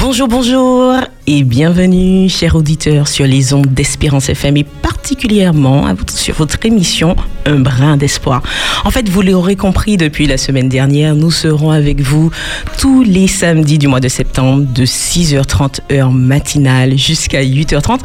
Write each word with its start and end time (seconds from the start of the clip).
Bonjour, 0.00 0.28
bonjour 0.28 0.94
et 1.26 1.42
bienvenue, 1.42 2.28
chers 2.28 2.54
auditeurs, 2.54 3.08
sur 3.08 3.26
les 3.26 3.52
ondes 3.52 3.66
d'Espérance 3.66 4.28
FM 4.28 4.56
et 4.56 4.64
particulièrement 4.64 5.86
sur 6.08 6.36
votre 6.36 6.64
émission 6.64 7.16
Un 7.46 7.58
brin 7.58 7.96
d'espoir. 7.96 8.42
En 8.84 8.92
fait, 8.92 9.08
vous 9.08 9.22
l'aurez 9.22 9.56
compris 9.56 9.96
depuis 9.96 10.26
la 10.26 10.38
semaine 10.38 10.68
dernière, 10.68 11.16
nous 11.16 11.32
serons 11.32 11.72
avec 11.72 12.00
vous 12.00 12.30
tous 12.78 13.02
les 13.02 13.26
samedis 13.26 13.78
du 13.78 13.88
mois 13.88 13.98
de 13.98 14.08
septembre 14.08 14.66
de 14.72 14.86
6h30 14.86 15.80
heure 15.92 16.12
matinale 16.12 16.96
jusqu'à 16.96 17.42
8h30. 17.42 17.98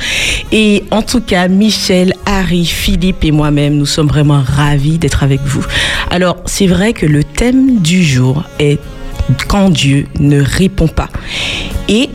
Et 0.52 0.84
en 0.90 1.04
tout 1.04 1.22
cas, 1.22 1.48
Michel, 1.48 2.14
Harry, 2.26 2.66
Philippe 2.66 3.24
et 3.24 3.32
moi-même, 3.32 3.76
nous 3.76 3.86
sommes 3.86 4.08
vraiment 4.08 4.42
ravis 4.44 4.98
d'être 4.98 5.22
avec 5.22 5.42
vous. 5.46 5.64
Alors, 6.10 6.38
c'est 6.46 6.68
vrai 6.68 6.94
que 6.94 7.06
le 7.06 7.24
thème 7.24 7.80
du 7.82 8.04
jour 8.04 8.44
est 8.60 8.80
quand 9.48 9.70
Dieu 9.70 10.08
ne 10.20 10.42
répond 10.42 10.88
pas. 10.88 11.10
Et 11.88 12.10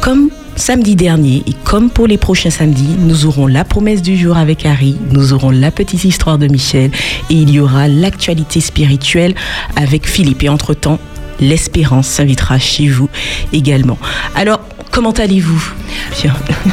comme 0.00 0.30
samedi 0.56 0.96
dernier 0.96 1.42
et 1.46 1.52
comme 1.64 1.90
pour 1.90 2.06
les 2.06 2.16
prochains 2.16 2.50
samedis, 2.50 2.96
nous 2.98 3.26
aurons 3.26 3.46
la 3.46 3.64
promesse 3.64 4.02
du 4.02 4.16
jour 4.16 4.36
avec 4.36 4.64
Harry, 4.64 4.96
nous 5.10 5.32
aurons 5.32 5.50
la 5.50 5.70
petite 5.70 6.04
histoire 6.04 6.38
de 6.38 6.46
Michel 6.46 6.90
et 7.30 7.34
il 7.34 7.50
y 7.50 7.60
aura 7.60 7.88
l'actualité 7.88 8.60
spirituelle 8.60 9.34
avec 9.76 10.08
Philippe. 10.08 10.42
Et 10.42 10.48
entre-temps, 10.48 10.98
l'espérance 11.40 12.06
s'invitera 12.06 12.58
chez 12.58 12.88
vous 12.88 13.08
également. 13.52 13.98
Alors, 14.34 14.60
comment 14.90 15.12
allez-vous? 15.12 15.74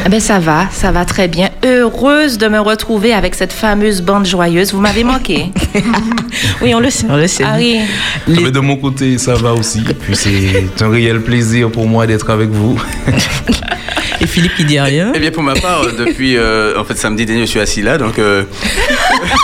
Eh 0.06 0.10
ben 0.10 0.20
ça 0.20 0.40
va, 0.40 0.68
ça 0.72 0.92
va 0.92 1.06
très 1.06 1.28
bien. 1.28 1.50
Heureuse 1.66 2.38
de 2.38 2.48
me 2.48 2.60
retrouver 2.60 3.14
avec 3.14 3.36
cette 3.36 3.54
fameuse 3.54 4.02
bande 4.02 4.26
joyeuse. 4.26 4.74
Vous 4.74 4.82
m'avez 4.82 5.04
manqué. 5.04 5.46
oui, 6.62 6.74
on 6.76 6.80
le 6.80 6.90
sait, 6.90 7.06
on 7.10 7.16
le 7.16 7.28
sait. 7.28 7.44
Ah 7.46 7.56
oui. 7.58 7.80
Mais 8.28 8.52
de 8.52 8.60
mon 8.60 8.76
côté, 8.76 9.18
ça 9.18 9.36
va 9.36 9.54
aussi. 9.54 9.82
Puis 9.82 10.16
c'est 10.16 10.82
un 10.82 10.90
réel 10.90 11.22
plaisir 11.22 11.72
pour 11.72 11.88
moi 11.88 12.06
d'être 12.06 12.30
avec 12.30 12.50
vous. 12.50 12.82
Et 14.22 14.28
Philippe 14.28 14.56
qui 14.56 14.66
dit 14.66 14.80
rien 14.80 15.12
Eh 15.16 15.20
bien, 15.20 15.32
pour 15.32 15.44
ma 15.44 15.54
part, 15.54 15.84
euh, 15.84 15.92
depuis 15.92 16.38
euh, 16.38 16.80
en 16.80 16.84
fait 16.84 16.96
samedi 16.98 17.26
dernier, 17.26 17.42
je 17.42 17.52
suis 17.52 17.60
assis 17.60 17.82
là, 17.82 17.98
donc. 17.98 18.20
Euh... 18.20 18.44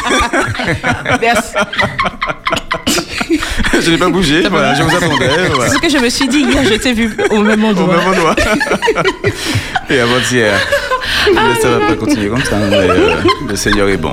Merci. 1.21 1.53
je 3.81 3.91
n'ai 3.91 3.97
pas 3.97 4.09
bougé, 4.09 4.43
voilà, 4.49 4.73
je 4.73 4.83
vous 4.83 4.95
attendais. 4.95 5.29
C'est 5.63 5.75
ce 5.75 5.77
que 5.79 5.89
je 5.89 5.97
me 5.97 6.09
suis 6.09 6.27
dit 6.27 6.39
hier, 6.39 6.63
je 6.63 6.75
t'ai 6.75 6.93
vu 6.93 7.15
au 7.31 7.41
même 7.41 7.63
endroit. 7.63 7.95
Au 7.95 7.97
même 7.97 8.07
endroit. 8.07 8.35
Et 9.89 9.99
avant-hier. 9.99 10.59
ça 11.61 11.67
ne 11.67 11.79
va 11.79 11.87
pas 11.87 11.95
continuer 11.95 12.29
comme 12.29 12.43
ça, 12.43 12.57
mais 12.69 12.75
euh, 12.75 13.15
le 13.47 13.55
Seigneur 13.55 13.89
est 13.89 13.97
bon. 13.97 14.11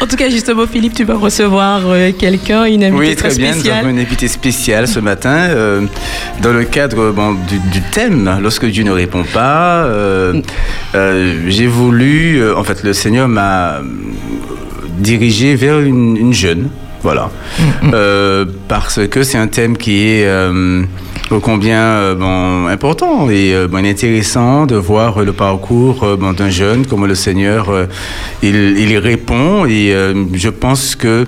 En 0.00 0.06
tout 0.06 0.16
cas, 0.16 0.30
justement, 0.30 0.66
Philippe, 0.66 0.94
tu 0.94 1.04
vas 1.04 1.16
recevoir 1.16 1.82
euh, 1.86 2.10
quelqu'un, 2.18 2.64
une 2.64 2.84
invitée 2.84 3.08
oui, 3.10 3.16
très 3.16 3.30
spéciale. 3.30 3.54
Oui, 3.54 3.60
très 3.60 3.62
bien. 3.62 3.74
Nous 3.74 3.78
avons 3.80 3.90
une 3.90 3.98
invitée 3.98 4.28
spéciale 4.28 4.88
ce 4.88 5.00
matin 5.00 5.48
euh, 5.50 5.82
dans 6.42 6.52
le 6.52 6.64
cadre 6.64 7.12
bon, 7.12 7.34
du, 7.48 7.58
du, 7.58 7.82
thème 7.92 8.38
Lorsque 8.42 8.64
Dieu 8.66 8.84
ne 8.84 8.90
répond 8.90 9.24
pas. 9.24 9.86
J'ai 10.94 11.66
voulu, 11.66 12.42
en 12.52 12.64
fait, 12.64 12.82
le 12.82 12.92
Seigneur 12.94 13.28
m'a 13.28 13.80
dirigé 14.98 15.54
vers 15.54 15.80
une, 15.80 16.16
une 16.16 16.32
jeune. 16.32 16.70
Voilà. 17.02 17.30
Mm 17.82 17.90
-hmm. 17.90 18.46
parce 18.68 19.00
que 19.12 19.22
c'est 19.22 19.38
un 19.38 19.48
thème 19.48 19.76
qui 19.76 19.92
est 20.08 20.26
ô 21.30 21.38
combien 21.38 21.78
euh, 21.78 22.14
bon, 22.16 22.66
important 22.66 23.30
et 23.30 23.54
euh, 23.54 23.68
bon, 23.68 23.84
intéressant 23.84 24.66
de 24.66 24.74
voir 24.74 25.20
le 25.22 25.32
parcours 25.32 26.02
euh, 26.02 26.16
bon, 26.16 26.32
d'un 26.32 26.50
jeune, 26.50 26.86
comme 26.86 27.06
le 27.06 27.14
Seigneur 27.14 27.70
il, 28.42 28.56
il, 28.78 28.98
répond. 28.98 29.64
Et 29.66 29.94
je 30.34 30.48
pense 30.48 30.96
que 30.96 31.26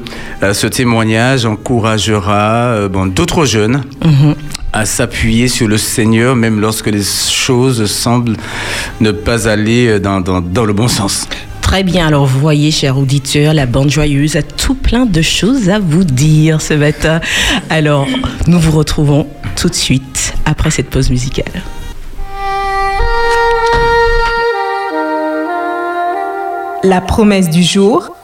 ce 0.52 0.66
témoignage 0.66 1.46
encouragera 1.46 2.88
bon, 2.88 3.06
d'autres 3.06 3.44
jeunes. 3.44 3.82
Mm 4.04 4.10
-hmm 4.10 4.34
à 4.74 4.86
s'appuyer 4.86 5.48
sur 5.48 5.68
le 5.68 5.76
Seigneur, 5.76 6.34
même 6.34 6.58
lorsque 6.58 6.86
les 6.96 7.04
choses 7.04 7.84
semblent 8.04 8.38
ne 9.02 9.12
pas 9.12 9.46
aller 9.46 10.00
dans, 10.00 10.22
dans, 10.22 10.40
dans 10.40 10.64
le 10.64 10.72
bon 10.72 10.88
sens. 10.88 11.28
Très 11.72 11.84
bien, 11.84 12.06
alors 12.06 12.26
vous 12.26 12.38
voyez, 12.38 12.70
chers 12.70 12.98
auditeurs, 12.98 13.54
la 13.54 13.64
bande 13.64 13.88
joyeuse 13.88 14.36
a 14.36 14.42
tout 14.42 14.74
plein 14.74 15.06
de 15.06 15.22
choses 15.22 15.70
à 15.70 15.78
vous 15.78 16.04
dire 16.04 16.60
ce 16.60 16.74
matin. 16.74 17.22
Alors, 17.70 18.06
nous 18.46 18.60
vous 18.60 18.72
retrouvons 18.72 19.26
tout 19.56 19.70
de 19.70 19.74
suite 19.74 20.34
après 20.44 20.70
cette 20.70 20.90
pause 20.90 21.08
musicale. 21.08 21.62
La 26.84 27.00
promesse 27.00 27.48
du 27.48 27.62
jour. 27.62 28.14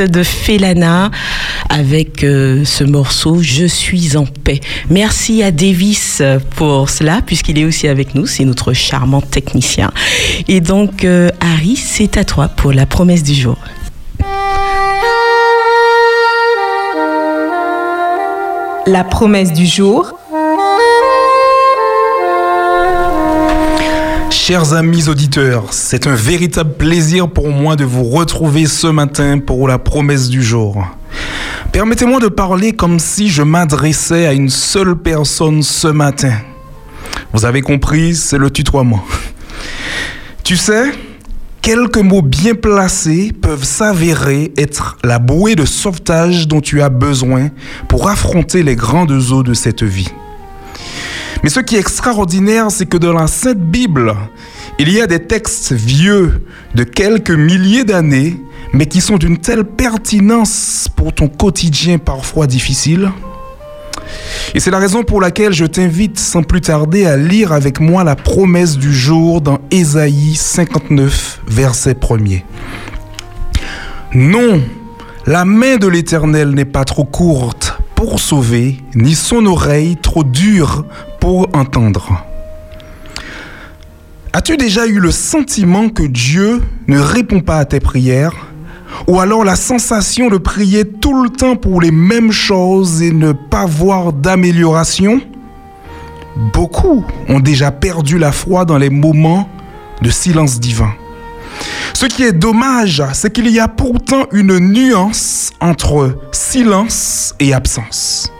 De 0.00 0.22
Felana 0.22 1.10
avec 1.68 2.24
euh, 2.24 2.64
ce 2.64 2.84
morceau 2.84 3.42
Je 3.42 3.66
suis 3.66 4.16
en 4.16 4.24
paix. 4.24 4.60
Merci 4.88 5.42
à 5.42 5.50
Davis 5.50 6.22
pour 6.56 6.88
cela, 6.88 7.20
puisqu'il 7.24 7.58
est 7.58 7.64
aussi 7.64 7.88
avec 7.88 8.14
nous. 8.14 8.26
C'est 8.26 8.44
notre 8.44 8.72
charmant 8.72 9.20
technicien. 9.20 9.90
Et 10.48 10.60
donc, 10.60 11.04
euh, 11.04 11.30
Harry, 11.40 11.76
c'est 11.76 12.16
à 12.16 12.24
toi 12.24 12.48
pour 12.48 12.72
la 12.72 12.86
promesse 12.86 13.22
du 13.22 13.34
jour. 13.34 13.58
La 18.86 19.04
promesse 19.04 19.52
du 19.52 19.66
jour. 19.66 20.18
Chers 24.44 24.72
amis 24.72 25.08
auditeurs, 25.08 25.66
c'est 25.70 26.08
un 26.08 26.16
véritable 26.16 26.72
plaisir 26.72 27.28
pour 27.28 27.50
moi 27.50 27.76
de 27.76 27.84
vous 27.84 28.02
retrouver 28.02 28.66
ce 28.66 28.88
matin 28.88 29.38
pour 29.38 29.68
la 29.68 29.78
promesse 29.78 30.28
du 30.28 30.42
jour. 30.42 30.84
Permettez-moi 31.70 32.18
de 32.18 32.26
parler 32.26 32.72
comme 32.72 32.98
si 32.98 33.28
je 33.28 33.44
m'adressais 33.44 34.26
à 34.26 34.32
une 34.32 34.48
seule 34.48 34.96
personne 34.96 35.62
ce 35.62 35.86
matin. 35.86 36.32
Vous 37.32 37.44
avez 37.44 37.62
compris, 37.62 38.16
c'est 38.16 38.36
le 38.36 38.50
tutoiement. 38.50 39.04
Tu 40.42 40.56
sais, 40.56 40.90
quelques 41.60 41.98
mots 41.98 42.20
bien 42.20 42.56
placés 42.56 43.32
peuvent 43.40 43.62
s'avérer 43.62 44.52
être 44.58 44.98
la 45.04 45.20
bouée 45.20 45.54
de 45.54 45.64
sauvetage 45.64 46.48
dont 46.48 46.60
tu 46.60 46.82
as 46.82 46.88
besoin 46.88 47.50
pour 47.86 48.08
affronter 48.08 48.64
les 48.64 48.74
grandes 48.74 49.12
eaux 49.12 49.44
de 49.44 49.54
cette 49.54 49.84
vie. 49.84 50.10
Mais 51.42 51.48
ce 51.48 51.60
qui 51.60 51.76
est 51.76 51.80
extraordinaire, 51.80 52.70
c'est 52.70 52.86
que 52.86 52.96
dans 52.96 53.12
la 53.12 53.26
Sainte 53.26 53.58
Bible, 53.58 54.14
il 54.78 54.92
y 54.92 55.00
a 55.00 55.06
des 55.06 55.26
textes 55.26 55.72
vieux 55.72 56.44
de 56.74 56.84
quelques 56.84 57.32
milliers 57.32 57.84
d'années, 57.84 58.40
mais 58.72 58.86
qui 58.86 59.00
sont 59.00 59.18
d'une 59.18 59.38
telle 59.38 59.64
pertinence 59.64 60.88
pour 60.94 61.12
ton 61.12 61.28
quotidien 61.28 61.98
parfois 61.98 62.46
difficile. 62.46 63.10
Et 64.54 64.60
c'est 64.60 64.70
la 64.70 64.78
raison 64.78 65.02
pour 65.02 65.20
laquelle 65.20 65.52
je 65.52 65.64
t'invite 65.64 66.18
sans 66.18 66.42
plus 66.42 66.60
tarder 66.60 67.06
à 67.06 67.16
lire 67.16 67.52
avec 67.52 67.80
moi 67.80 68.04
la 68.04 68.14
promesse 68.14 68.78
du 68.78 68.94
jour 68.94 69.40
dans 69.40 69.58
Ésaïe 69.70 70.34
59, 70.36 71.40
verset 71.48 71.94
1er. 71.94 72.42
Non, 74.14 74.62
la 75.26 75.44
main 75.44 75.76
de 75.76 75.88
l'Éternel 75.88 76.50
n'est 76.50 76.64
pas 76.66 76.84
trop 76.84 77.04
courte 77.04 77.78
pour 77.94 78.20
sauver, 78.20 78.78
ni 78.94 79.14
son 79.14 79.46
oreille 79.46 79.96
trop 79.96 80.24
dure 80.24 80.84
pour 81.22 81.48
entendre. 81.52 82.24
As-tu 84.32 84.56
déjà 84.56 84.88
eu 84.88 84.98
le 84.98 85.12
sentiment 85.12 85.88
que 85.88 86.02
Dieu 86.02 86.60
ne 86.88 86.98
répond 86.98 87.38
pas 87.38 87.58
à 87.58 87.64
tes 87.64 87.78
prières? 87.78 88.34
Ou 89.06 89.20
alors 89.20 89.44
la 89.44 89.54
sensation 89.54 90.30
de 90.30 90.36
prier 90.36 90.84
tout 90.84 91.22
le 91.22 91.30
temps 91.30 91.54
pour 91.54 91.80
les 91.80 91.92
mêmes 91.92 92.32
choses 92.32 93.02
et 93.02 93.12
ne 93.12 93.30
pas 93.30 93.66
voir 93.66 94.12
d'amélioration? 94.12 95.20
Beaucoup 96.52 97.04
ont 97.28 97.38
déjà 97.38 97.70
perdu 97.70 98.18
la 98.18 98.32
foi 98.32 98.64
dans 98.64 98.78
les 98.78 98.90
moments 98.90 99.48
de 100.00 100.10
silence 100.10 100.58
divin. 100.58 100.92
Ce 101.94 102.06
qui 102.06 102.24
est 102.24 102.32
dommage, 102.32 103.00
c'est 103.12 103.32
qu'il 103.32 103.48
y 103.48 103.60
a 103.60 103.68
pourtant 103.68 104.26
une 104.32 104.58
nuance 104.58 105.52
entre 105.60 106.18
silence 106.32 107.36
et 107.38 107.54
absence. 107.54 108.32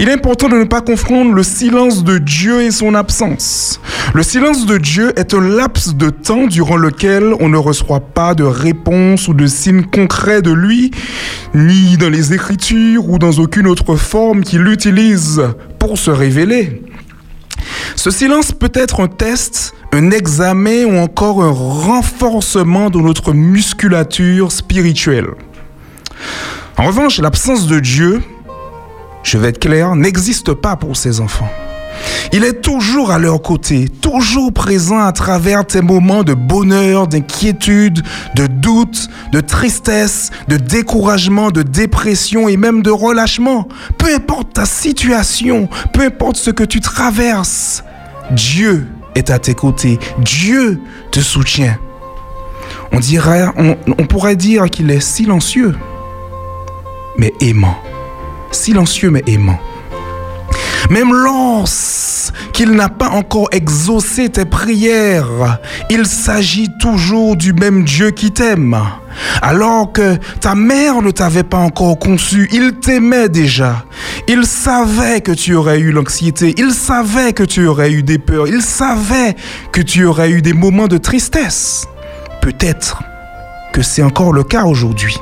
Il 0.00 0.08
est 0.08 0.12
important 0.12 0.48
de 0.48 0.54
ne 0.54 0.64
pas 0.64 0.80
confondre 0.80 1.32
le 1.32 1.42
silence 1.42 2.04
de 2.04 2.18
Dieu 2.18 2.62
et 2.62 2.70
son 2.70 2.94
absence. 2.94 3.80
Le 4.14 4.22
silence 4.22 4.64
de 4.64 4.78
Dieu 4.78 5.12
est 5.18 5.34
un 5.34 5.40
laps 5.40 5.96
de 5.96 6.10
temps 6.10 6.46
durant 6.46 6.76
lequel 6.76 7.34
on 7.40 7.48
ne 7.48 7.56
reçoit 7.56 8.00
pas 8.00 8.36
de 8.36 8.44
réponse 8.44 9.26
ou 9.26 9.34
de 9.34 9.48
signe 9.48 9.82
concret 9.82 10.40
de 10.40 10.52
lui, 10.52 10.92
ni 11.52 11.96
dans 11.96 12.10
les 12.10 12.32
Écritures 12.32 13.10
ou 13.10 13.18
dans 13.18 13.32
aucune 13.32 13.66
autre 13.66 13.96
forme 13.96 14.42
qu'il 14.42 14.68
utilise 14.68 15.42
pour 15.80 15.98
se 15.98 16.12
révéler. 16.12 16.82
Ce 17.96 18.12
silence 18.12 18.52
peut 18.52 18.72
être 18.74 19.00
un 19.00 19.08
test, 19.08 19.74
un 19.92 20.12
examen 20.12 20.84
ou 20.84 20.98
encore 20.98 21.42
un 21.42 21.50
renforcement 21.50 22.88
de 22.88 22.98
notre 22.98 23.32
musculature 23.32 24.52
spirituelle. 24.52 25.30
En 26.76 26.84
revanche, 26.84 27.18
l'absence 27.18 27.66
de 27.66 27.80
Dieu 27.80 28.22
je 29.28 29.36
vais 29.36 29.48
être 29.48 29.58
clair, 29.58 29.94
n'existe 29.94 30.54
pas 30.54 30.76
pour 30.76 30.96
ses 30.96 31.20
enfants. 31.20 31.50
Il 32.32 32.44
est 32.44 32.62
toujours 32.62 33.10
à 33.10 33.18
leur 33.18 33.42
côté, 33.42 33.86
toujours 33.86 34.54
présent 34.54 35.00
à 35.00 35.12
travers 35.12 35.66
tes 35.66 35.82
moments 35.82 36.24
de 36.24 36.32
bonheur, 36.32 37.06
d'inquiétude, 37.08 38.02
de 38.36 38.46
doute, 38.46 39.10
de 39.32 39.40
tristesse, 39.40 40.30
de 40.48 40.56
découragement, 40.56 41.50
de 41.50 41.62
dépression 41.62 42.48
et 42.48 42.56
même 42.56 42.82
de 42.82 42.90
relâchement. 42.90 43.68
Peu 43.98 44.14
importe 44.14 44.54
ta 44.54 44.64
situation, 44.64 45.68
peu 45.92 46.04
importe 46.06 46.36
ce 46.36 46.50
que 46.50 46.64
tu 46.64 46.80
traverses, 46.80 47.84
Dieu 48.30 48.86
est 49.14 49.28
à 49.28 49.38
tes 49.38 49.54
côtés. 49.54 49.98
Dieu 50.20 50.80
te 51.10 51.20
soutient. 51.20 51.76
On, 52.92 52.98
dirait, 52.98 53.44
on 53.58 54.06
pourrait 54.06 54.36
dire 54.36 54.70
qu'il 54.70 54.90
est 54.90 55.00
silencieux, 55.00 55.74
mais 57.18 57.34
aimant 57.42 57.76
silencieux 58.52 59.10
mais 59.10 59.22
aimant. 59.26 59.58
Même 60.90 61.12
lorsqu'il 61.12 62.70
n'a 62.70 62.88
pas 62.88 63.10
encore 63.10 63.48
exaucé 63.52 64.28
tes 64.30 64.44
prières, 64.46 65.58
il 65.90 66.06
s'agit 66.06 66.68
toujours 66.80 67.36
du 67.36 67.52
même 67.52 67.84
Dieu 67.84 68.10
qui 68.10 68.30
t'aime. 68.30 68.76
Alors 69.42 69.92
que 69.92 70.16
ta 70.40 70.54
mère 70.54 71.02
ne 71.02 71.10
t'avait 71.10 71.42
pas 71.42 71.58
encore 71.58 71.98
conçu, 71.98 72.48
il 72.52 72.74
t'aimait 72.74 73.28
déjà. 73.28 73.84
Il 74.28 74.46
savait 74.46 75.20
que 75.20 75.32
tu 75.32 75.54
aurais 75.54 75.78
eu 75.78 75.90
l'anxiété, 75.90 76.54
il 76.56 76.72
savait 76.72 77.32
que 77.32 77.42
tu 77.42 77.66
aurais 77.66 77.92
eu 77.92 78.02
des 78.02 78.18
peurs, 78.18 78.46
il 78.46 78.62
savait 78.62 79.36
que 79.72 79.82
tu 79.82 80.04
aurais 80.04 80.30
eu 80.30 80.40
des 80.40 80.52
moments 80.54 80.88
de 80.88 80.98
tristesse. 80.98 81.86
Peut-être 82.40 83.02
que 83.72 83.82
c'est 83.82 84.02
encore 84.02 84.32
le 84.32 84.44
cas 84.44 84.64
aujourd'hui. 84.64 85.18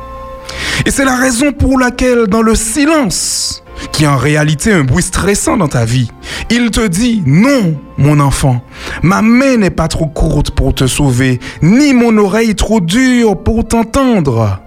Et 0.85 0.91
c'est 0.91 1.05
la 1.05 1.17
raison 1.17 1.53
pour 1.53 1.79
laquelle 1.79 2.27
dans 2.27 2.43
le 2.43 2.55
silence, 2.55 3.63
qui 3.93 4.05
est 4.05 4.09
en 4.09 4.17
réalité 4.17 4.73
un 4.73 4.85
bruit 4.85 5.03
stressant 5.03 5.57
dans 5.57 5.69
ta 5.69 5.85
vie, 5.85 6.11
il 6.51 6.71
te 6.71 6.87
dit, 6.87 7.23
non, 7.27 7.77
mon 7.99 8.21
enfant, 8.21 8.63
ma 9.03 9.23
main 9.23 9.57
n'est 9.57 9.71
pas 9.71 9.89
trop 9.89 10.07
courte 10.07 10.51
pour 10.51 10.75
te 10.75 10.87
sauver, 10.87 11.41
ni 11.63 11.93
mon 11.93 12.17
oreille 12.19 12.55
trop 12.55 12.81
dure 12.81 13.43
pour 13.43 13.67
t'entendre. 13.67 14.61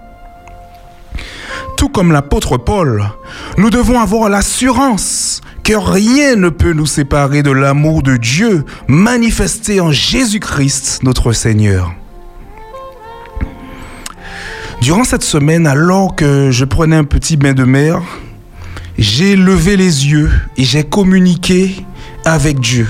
Tout 1.76 1.88
comme 1.88 2.12
l'apôtre 2.12 2.58
Paul, 2.58 3.04
nous 3.56 3.70
devons 3.70 4.00
avoir 4.00 4.28
l'assurance 4.28 5.40
que 5.64 5.72
rien 5.72 6.36
ne 6.36 6.48
peut 6.48 6.72
nous 6.72 6.86
séparer 6.86 7.42
de 7.42 7.50
l'amour 7.50 8.02
de 8.02 8.16
Dieu 8.16 8.64
manifesté 8.88 9.80
en 9.80 9.90
Jésus-Christ 9.90 11.00
notre 11.02 11.32
Seigneur. 11.32 11.94
Durant 14.80 15.04
cette 15.04 15.22
semaine, 15.22 15.66
alors 15.66 16.16
que 16.16 16.50
je 16.50 16.64
prenais 16.64 16.96
un 16.96 17.04
petit 17.04 17.36
bain 17.36 17.52
de 17.52 17.64
mer, 17.64 18.02
j'ai 18.96 19.36
levé 19.36 19.76
les 19.76 20.08
yeux 20.08 20.30
et 20.56 20.64
j'ai 20.64 20.84
communiqué 20.84 21.84
avec 22.24 22.60
Dieu. 22.60 22.88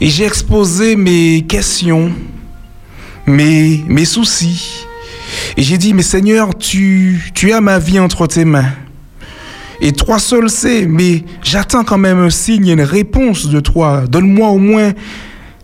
Et 0.00 0.08
j'ai 0.08 0.24
exposé 0.24 0.96
mes 0.96 1.42
questions, 1.42 2.10
mes, 3.24 3.84
mes 3.86 4.04
soucis. 4.04 4.84
Et 5.56 5.62
j'ai 5.62 5.78
dit, 5.78 5.94
mais 5.94 6.02
Seigneur, 6.02 6.58
tu, 6.58 7.22
as 7.52 7.60
ma 7.60 7.78
vie 7.78 8.00
entre 8.00 8.26
tes 8.26 8.44
mains. 8.44 8.72
Et 9.80 9.92
toi 9.92 10.18
seul 10.18 10.50
sais, 10.50 10.86
mais 10.86 11.24
j'attends 11.42 11.84
quand 11.84 11.98
même 11.98 12.18
un 12.18 12.30
signe, 12.30 12.66
une 12.66 12.82
réponse 12.82 13.46
de 13.46 13.60
toi. 13.60 14.04
Donne-moi 14.08 14.48
au 14.48 14.58
moins 14.58 14.92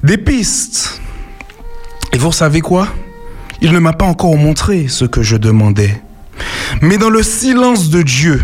des 0.05 0.19
pistes. 0.19 1.01
Et 2.13 2.19
vous 2.19 2.33
savez 2.33 2.61
quoi? 2.61 2.89
Il 3.61 3.73
ne 3.73 3.79
m'a 3.79 3.93
pas 3.93 4.07
encore 4.07 4.37
montré 4.37 4.87
ce 4.89 5.05
que 5.05 5.23
je 5.23 5.37
demandais. 5.37 6.03
Mais 6.83 6.99
dans 6.99 7.11
le 7.11 7.23
silence 7.23 7.91
de 7.91 8.03
Dieu, 8.03 8.43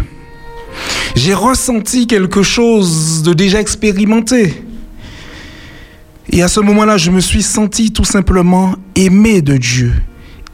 j'ai 1.14 1.34
ressenti 1.34 2.06
quelque 2.06 2.42
chose 2.42 3.22
de 3.22 3.32
déjà 3.32 3.60
expérimenté. 3.60 4.64
Et 6.30 6.42
à 6.42 6.48
ce 6.48 6.60
moment-là, 6.60 6.96
je 6.96 7.10
me 7.10 7.20
suis 7.20 7.42
senti 7.42 7.92
tout 7.92 8.04
simplement 8.04 8.74
aimé 8.94 9.42
de 9.42 9.56
Dieu, 9.56 9.92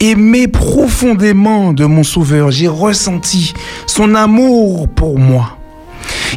aimé 0.00 0.48
profondément 0.48 1.72
de 1.72 1.84
mon 1.84 2.02
Sauveur. 2.02 2.50
J'ai 2.50 2.68
ressenti 2.68 3.52
son 3.86 4.14
amour 4.14 4.88
pour 4.88 5.18
moi. 5.18 5.56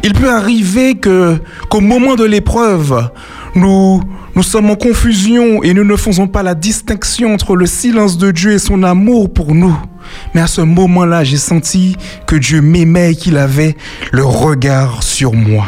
Il 0.04 0.12
peut 0.12 0.30
arriver 0.30 0.94
qu'au 0.94 1.80
moment 1.80 2.14
de 2.14 2.24
l'épreuve, 2.24 3.10
nous 3.54 4.00
nous 4.34 4.42
sommes 4.42 4.70
en 4.70 4.76
confusion 4.76 5.62
et 5.62 5.74
nous 5.74 5.84
ne 5.84 5.96
faisons 5.96 6.26
pas 6.26 6.42
la 6.42 6.54
distinction 6.54 7.34
entre 7.34 7.54
le 7.54 7.66
silence 7.66 8.16
de 8.16 8.30
Dieu 8.30 8.52
et 8.52 8.58
son 8.58 8.82
amour 8.82 9.32
pour 9.32 9.54
nous. 9.54 9.76
Mais 10.34 10.40
à 10.40 10.46
ce 10.46 10.62
moment-là, 10.62 11.22
j'ai 11.22 11.36
senti 11.36 11.96
que 12.26 12.36
Dieu 12.36 12.62
m'aimait 12.62 13.12
et 13.12 13.16
qu'il 13.16 13.36
avait 13.36 13.76
le 14.10 14.24
regard 14.24 15.02
sur 15.02 15.34
moi. 15.34 15.66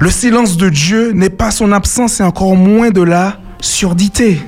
Le 0.00 0.10
silence 0.10 0.56
de 0.56 0.68
Dieu 0.68 1.12
n'est 1.12 1.30
pas 1.30 1.50
son 1.50 1.72
absence 1.72 2.20
et 2.20 2.24
encore 2.24 2.56
moins 2.56 2.90
de 2.90 3.02
la 3.02 3.38
surdité. 3.60 4.40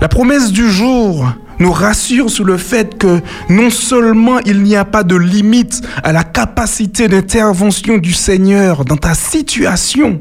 La 0.00 0.08
promesse 0.08 0.52
du 0.52 0.70
jour 0.70 1.26
nous 1.58 1.72
rassure 1.72 2.30
sur 2.30 2.44
le 2.44 2.56
fait 2.56 2.98
que 2.98 3.20
non 3.48 3.70
seulement 3.70 4.38
il 4.40 4.62
n'y 4.62 4.76
a 4.76 4.84
pas 4.84 5.02
de 5.02 5.16
limite 5.16 5.82
à 6.02 6.12
la 6.12 6.24
capacité 6.24 7.08
d'intervention 7.08 7.98
du 7.98 8.12
Seigneur 8.12 8.84
dans 8.84 8.96
ta 8.96 9.14
situation, 9.14 10.20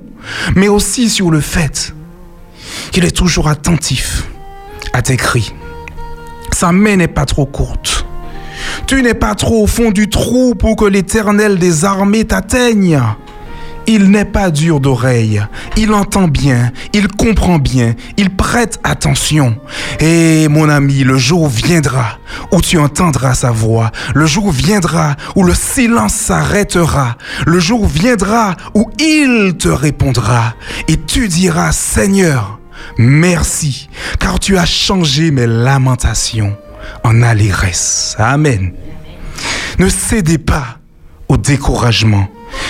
mais 0.56 0.68
aussi 0.68 1.10
sur 1.10 1.32
le 1.32 1.42
fait 1.42 1.94
qu'il 2.92 3.06
est 3.06 3.16
toujours 3.16 3.48
attentif 3.48 4.28
à 4.94 5.02
tes 5.02 5.18
cris. 5.18 5.54
Sa 6.54 6.72
main 6.72 6.96
n'est 6.96 7.08
pas 7.08 7.26
trop 7.26 7.46
courte. 7.46 8.06
Tu 8.88 9.02
n'es 9.02 9.14
pas 9.14 9.36
trop 9.36 9.64
au 9.64 9.68
fond 9.68 9.92
du 9.92 10.10
trou 10.10 10.56
pour 10.56 10.76
que 10.76 10.86
l'Éternel 10.86 11.60
des 11.60 11.86
armées 11.86 12.26
t'atteigne. 12.26 13.02
Il 13.88 14.10
n'est 14.10 14.26
pas 14.26 14.50
dur 14.50 14.80
d'oreille, 14.80 15.44
il 15.78 15.94
entend 15.94 16.28
bien, 16.28 16.72
il 16.94 17.08
comprend 17.08 17.60
bien, 17.60 17.94
il 18.18 18.32
prête 18.32 18.80
attention. 18.84 19.58
Et 20.00 20.48
mon 20.48 20.70
ami, 20.70 21.04
le 21.04 21.18
jour 21.18 21.48
viendra 21.48 22.18
où 22.52 22.62
tu 22.62 22.80
entendras 22.80 23.36
sa 23.36 23.52
voix, 23.52 23.92
le 24.16 24.26
jour 24.26 24.52
viendra 24.52 25.16
où 25.36 25.44
le 25.44 25.54
silence 25.54 26.14
s'arrêtera, 26.14 27.16
le 27.46 27.60
jour 27.60 27.86
viendra 27.86 28.56
où 28.74 28.90
il 29.00 29.56
te 29.58 29.70
répondra 29.70 30.56
et 30.88 30.98
tu 30.98 31.28
diras 31.28 31.72
Seigneur, 31.72 32.60
merci, 32.98 33.90
car 34.20 34.40
tu 34.40 34.58
as 34.58 34.66
changé 34.66 35.30
mes 35.30 35.48
lamentations 35.48 36.58
en 37.04 37.22
allégresse. 37.22 38.16
Amen. 38.18 38.74
Ne 39.78 39.90
cédez 39.90 40.38
pas 40.38 40.80
au 41.28 41.38
découragement. 41.38 42.28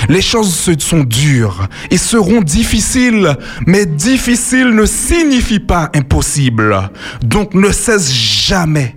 Les 0.09 0.21
choses 0.21 0.53
sont 0.79 1.03
dures 1.03 1.67
et 1.89 1.97
seront 1.97 2.41
difficiles, 2.41 3.35
mais 3.65 3.85
difficile 3.85 4.69
ne 4.69 4.85
signifie 4.85 5.59
pas 5.59 5.89
impossible. 5.95 6.89
Donc 7.23 7.53
ne 7.53 7.71
cesse 7.71 8.11
jamais, 8.11 8.95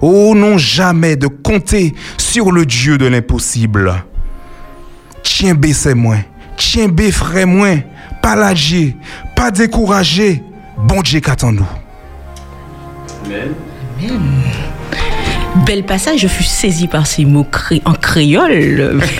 oh 0.00 0.34
non 0.34 0.58
jamais, 0.58 1.16
de 1.16 1.26
compter 1.26 1.94
sur 2.18 2.52
le 2.52 2.66
Dieu 2.66 2.98
de 2.98 3.06
l'impossible. 3.06 4.04
Tiens 5.22 5.54
B 5.54 5.66
c'est 5.72 5.94
moins, 5.94 6.22
tiens 6.56 6.88
B 6.88 7.10
frère 7.10 7.46
moins, 7.46 7.78
pas 8.22 8.36
lâcher, 8.36 8.96
pas 9.36 9.50
décourager. 9.50 10.42
Bon 10.78 11.02
Dieu 11.02 11.20
qu'attends-nous. 11.20 11.66
Amen. 13.26 13.54
Bel 15.56 15.82
passage, 15.82 16.20
je 16.20 16.28
fus 16.28 16.44
saisi 16.44 16.86
par 16.86 17.06
ces 17.06 17.24
mots 17.24 17.46
en 17.84 17.92
créole. 17.92 19.00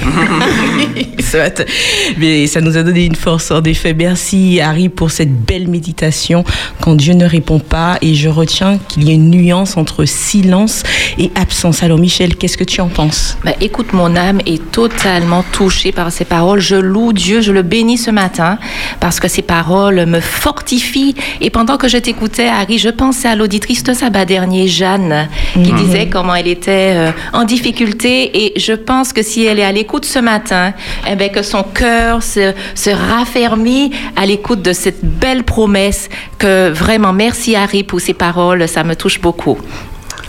Mais 2.19 2.47
ça 2.47 2.61
nous 2.61 2.77
a 2.77 2.83
donné 2.83 3.05
une 3.05 3.15
force 3.15 3.51
en 3.51 3.63
effet. 3.63 3.95
Merci 3.95 4.61
Harry 4.61 4.89
pour 4.89 5.11
cette 5.11 5.33
belle 5.33 5.69
méditation 5.69 6.45
quand 6.81 6.95
Dieu 6.95 7.15
ne 7.15 7.25
répond 7.25 7.59
pas. 7.59 7.99
Et 8.01 8.15
je 8.15 8.29
retiens 8.29 8.79
qu'il 8.89 9.09
y 9.09 9.11
a 9.11 9.15
une 9.15 9.31
nuance 9.31 9.77
entre 9.77 10.05
silence 10.05 10.83
et 11.19 11.31
absence. 11.35 11.83
Alors 11.83 11.99
Michel, 11.99 12.37
qu'est-ce 12.37 12.57
que 12.57 12.65
tu 12.65 12.81
en 12.81 12.89
penses? 12.89 13.37
Bah, 13.45 13.53
Écoute, 13.61 13.93
mon 13.93 14.17
âme 14.17 14.41
est 14.47 14.71
totalement 14.71 15.45
touchée 15.53 15.93
par 15.93 16.13
ces 16.13 16.25
paroles. 16.25 16.61
Je 16.61 16.77
loue 16.77 17.13
Dieu, 17.13 17.41
je 17.41 17.53
le 17.53 17.63
bénis 17.63 17.99
ce 17.99 18.11
matin 18.11 18.59
parce 19.01 19.21
que 19.21 19.29
ces 19.29 19.43
paroles 19.43 20.07
me 20.07 20.21
fortifient. 20.21 21.15
Et 21.41 21.51
pendant 21.51 21.77
que 21.77 21.89
je 21.89 21.99
t'écoutais, 21.99 22.49
Harry, 22.49 22.79
je 22.79 22.89
pensais 22.89 23.29
à 23.29 23.37
l'auditrice 23.37 23.83
de 23.83 23.93
sabbat 23.93 24.25
dernier, 24.25 24.69
Jeanne, 24.69 25.29
qui 25.55 25.73
mhm. 25.73 25.85
disait 25.85 26.07
comment 26.21 26.35
elle 26.35 26.49
était 26.49 26.93
euh, 26.95 27.11
en 27.33 27.45
difficulté. 27.45 28.45
Et 28.45 28.61
je 28.61 28.75
pense 28.75 29.15
que 29.15 29.23
si 29.23 29.47
elle 29.47 29.59
est 29.59 29.65
à 29.65 29.73
l'écoute 29.73 30.05
ce 30.05 30.19
matin, 30.19 30.75
eh 31.11 31.17
ben, 31.17 31.31
que 31.31 31.43
son 31.43 31.63
cœur 31.63 32.23
se, 32.23 32.53
se 32.75 32.91
raffermit 32.91 33.91
à 34.17 34.27
l'écoute 34.27 34.61
de 34.61 34.75
cette 34.75 35.03
belle 35.03 35.45
promesse. 35.45 36.11
Que 36.37 36.69
vraiment, 36.69 37.15
merci 37.15 37.57
Harry 37.57 37.85
pour 37.85 38.03
ces 38.03 38.13
paroles, 38.13 38.69
ça 38.69 38.85
me 38.85 38.95
touche 38.95 39.19
beaucoup. 39.19 39.57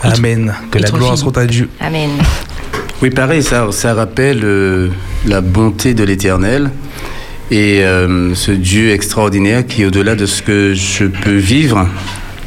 Amen. 0.02 0.54
Que 0.70 0.78
la 0.78 0.88
gloire 0.88 1.18
soit 1.18 1.36
à 1.36 1.44
Dieu. 1.44 1.68
Amen. 1.78 2.10
Oui, 3.02 3.10
pareil, 3.10 3.42
ça, 3.42 3.66
ça 3.70 3.92
rappelle 3.92 4.40
euh, 4.44 4.88
la 5.26 5.42
bonté 5.42 5.92
de 5.92 6.04
l'Éternel 6.04 6.70
et 7.50 7.84
euh, 7.84 8.34
ce 8.34 8.50
Dieu 8.50 8.92
extraordinaire 8.92 9.66
qui, 9.66 9.84
au-delà 9.84 10.14
de 10.14 10.24
ce 10.24 10.40
que 10.40 10.72
je 10.72 11.04
peux 11.04 11.36
vivre 11.36 11.86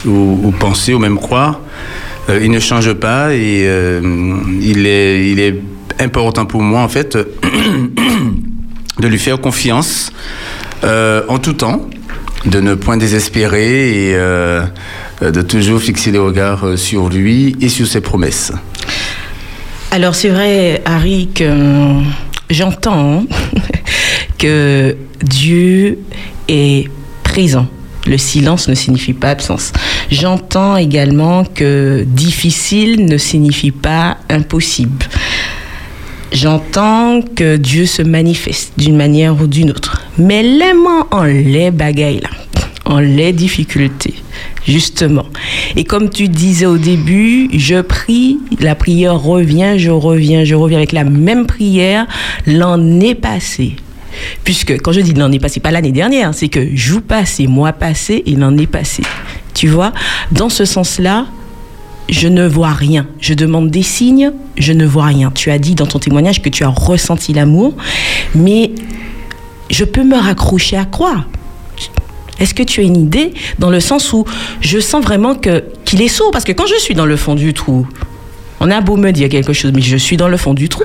ou, 0.03 0.39
ou 0.43 0.51
penser 0.51 0.95
ou 0.95 0.99
même 0.99 1.19
croire, 1.19 1.59
euh, 2.29 2.39
il 2.43 2.51
ne 2.51 2.59
change 2.59 2.93
pas 2.93 3.33
et 3.33 3.65
euh, 3.67 4.01
il, 4.61 4.87
est, 4.87 5.55
important 5.99 6.45
pour 6.45 6.61
moi, 6.61 6.81
en 6.81 6.89
fait, 6.89 7.17
de 8.99 9.07
lui 9.07 9.19
faire 9.19 9.39
confiance 9.39 10.11
euh, 10.83 11.21
en 11.29 11.37
tout 11.37 11.53
temps, 11.53 11.87
de 12.45 12.59
ne 12.59 12.73
point 12.73 12.97
désespérer 12.97 14.09
et 14.09 14.13
de 15.21 15.41
toujours 15.41 15.79
fixer 15.79 16.11
les 16.11 16.19
regards 16.19 16.77
sur 16.77 17.09
lui 17.09 17.55
et 17.61 17.69
sur 17.69 17.87
ses 17.87 18.01
promesses. 18.01 18.51
Alors 19.91 20.15
c'est 20.15 20.29
vrai, 20.29 20.81
Harry, 20.85 21.29
que 21.33 22.01
j'entends 22.49 23.25
que 24.37 24.95
Dieu 25.23 25.99
est 26.49 26.89
présent 27.23 27.67
le 28.05 28.17
silence 28.17 28.67
ne 28.67 28.75
signifie 28.75 29.13
pas 29.13 29.29
absence. 29.29 29.71
J'entends 30.11 30.77
également 30.77 31.43
que 31.43 32.03
difficile 32.07 33.05
ne 33.05 33.17
signifie 33.17 33.71
pas 33.71 34.17
impossible. 34.29 35.05
J'entends 36.31 37.21
que 37.21 37.55
Dieu 37.55 37.85
se 37.85 38.01
manifeste 38.01 38.73
d'une 38.77 38.97
manière 38.97 39.41
ou 39.41 39.47
d'une 39.47 39.71
autre. 39.71 40.01
Mais 40.17 40.43
l'aimant 40.43 41.07
en 41.11 41.23
les 41.23 41.71
bagailles 41.71 42.19
là, 42.19 42.29
en 42.85 42.99
les 42.99 43.31
difficultés, 43.31 44.15
justement. 44.67 45.25
Et 45.75 45.83
comme 45.83 46.09
tu 46.09 46.27
disais 46.27 46.65
au 46.65 46.77
début, 46.77 47.49
je 47.53 47.81
prie, 47.81 48.39
la 48.59 48.75
prière 48.75 49.19
revient, 49.19 49.75
je 49.77 49.91
reviens, 49.91 50.43
je 50.43 50.55
reviens 50.55 50.79
avec 50.79 50.91
la 50.91 51.03
même 51.03 51.45
prière. 51.45 52.05
L'an 52.45 52.99
est 52.99 53.15
passé, 53.15 53.75
Puisque 54.43 54.81
quand 54.81 54.91
je 54.91 55.01
dis 55.01 55.13
l'année 55.13 55.39
passée, 55.39 55.59
pas 55.59 55.71
l'année 55.71 55.91
dernière, 55.91 56.33
c'est 56.33 56.49
que 56.49 56.75
jour 56.75 57.01
passé, 57.01 57.47
mois 57.47 57.73
passé, 57.73 58.23
il 58.25 58.43
en 58.43 58.57
est 58.57 58.67
passé. 58.67 59.03
Tu 59.53 59.67
vois, 59.67 59.93
dans 60.31 60.49
ce 60.49 60.65
sens-là, 60.65 61.25
je 62.09 62.27
ne 62.27 62.45
vois 62.47 62.71
rien. 62.71 63.07
Je 63.19 63.33
demande 63.33 63.71
des 63.71 63.83
signes, 63.83 64.31
je 64.57 64.73
ne 64.73 64.85
vois 64.85 65.05
rien. 65.05 65.31
Tu 65.31 65.49
as 65.51 65.57
dit 65.57 65.75
dans 65.75 65.87
ton 65.87 65.99
témoignage 65.99 66.41
que 66.41 66.49
tu 66.49 66.63
as 66.63 66.69
ressenti 66.69 67.33
l'amour, 67.33 67.73
mais 68.35 68.71
je 69.69 69.83
peux 69.83 70.03
me 70.03 70.17
raccrocher 70.17 70.77
à 70.77 70.85
quoi 70.85 71.25
Est-ce 72.39 72.53
que 72.53 72.63
tu 72.63 72.81
as 72.81 72.83
une 72.83 72.97
idée 72.97 73.33
dans 73.59 73.69
le 73.69 73.79
sens 73.79 74.13
où 74.13 74.25
je 74.61 74.79
sens 74.79 75.03
vraiment 75.03 75.35
que 75.35 75.63
qu'il 75.83 76.01
est 76.01 76.07
sourd? 76.07 76.31
Parce 76.31 76.43
que 76.43 76.51
quand 76.51 76.67
je 76.67 76.79
suis 76.79 76.93
dans 76.93 77.05
le 77.05 77.15
fond 77.15 77.35
du 77.35 77.53
trou, 77.53 77.87
on 78.59 78.69
a 78.69 78.81
beau 78.81 78.97
me 78.97 79.11
dire 79.11 79.29
quelque 79.29 79.53
chose, 79.53 79.71
mais 79.73 79.81
je 79.81 79.97
suis 79.97 80.17
dans 80.17 80.27
le 80.27 80.37
fond 80.37 80.53
du 80.53 80.69
trou. 80.69 80.83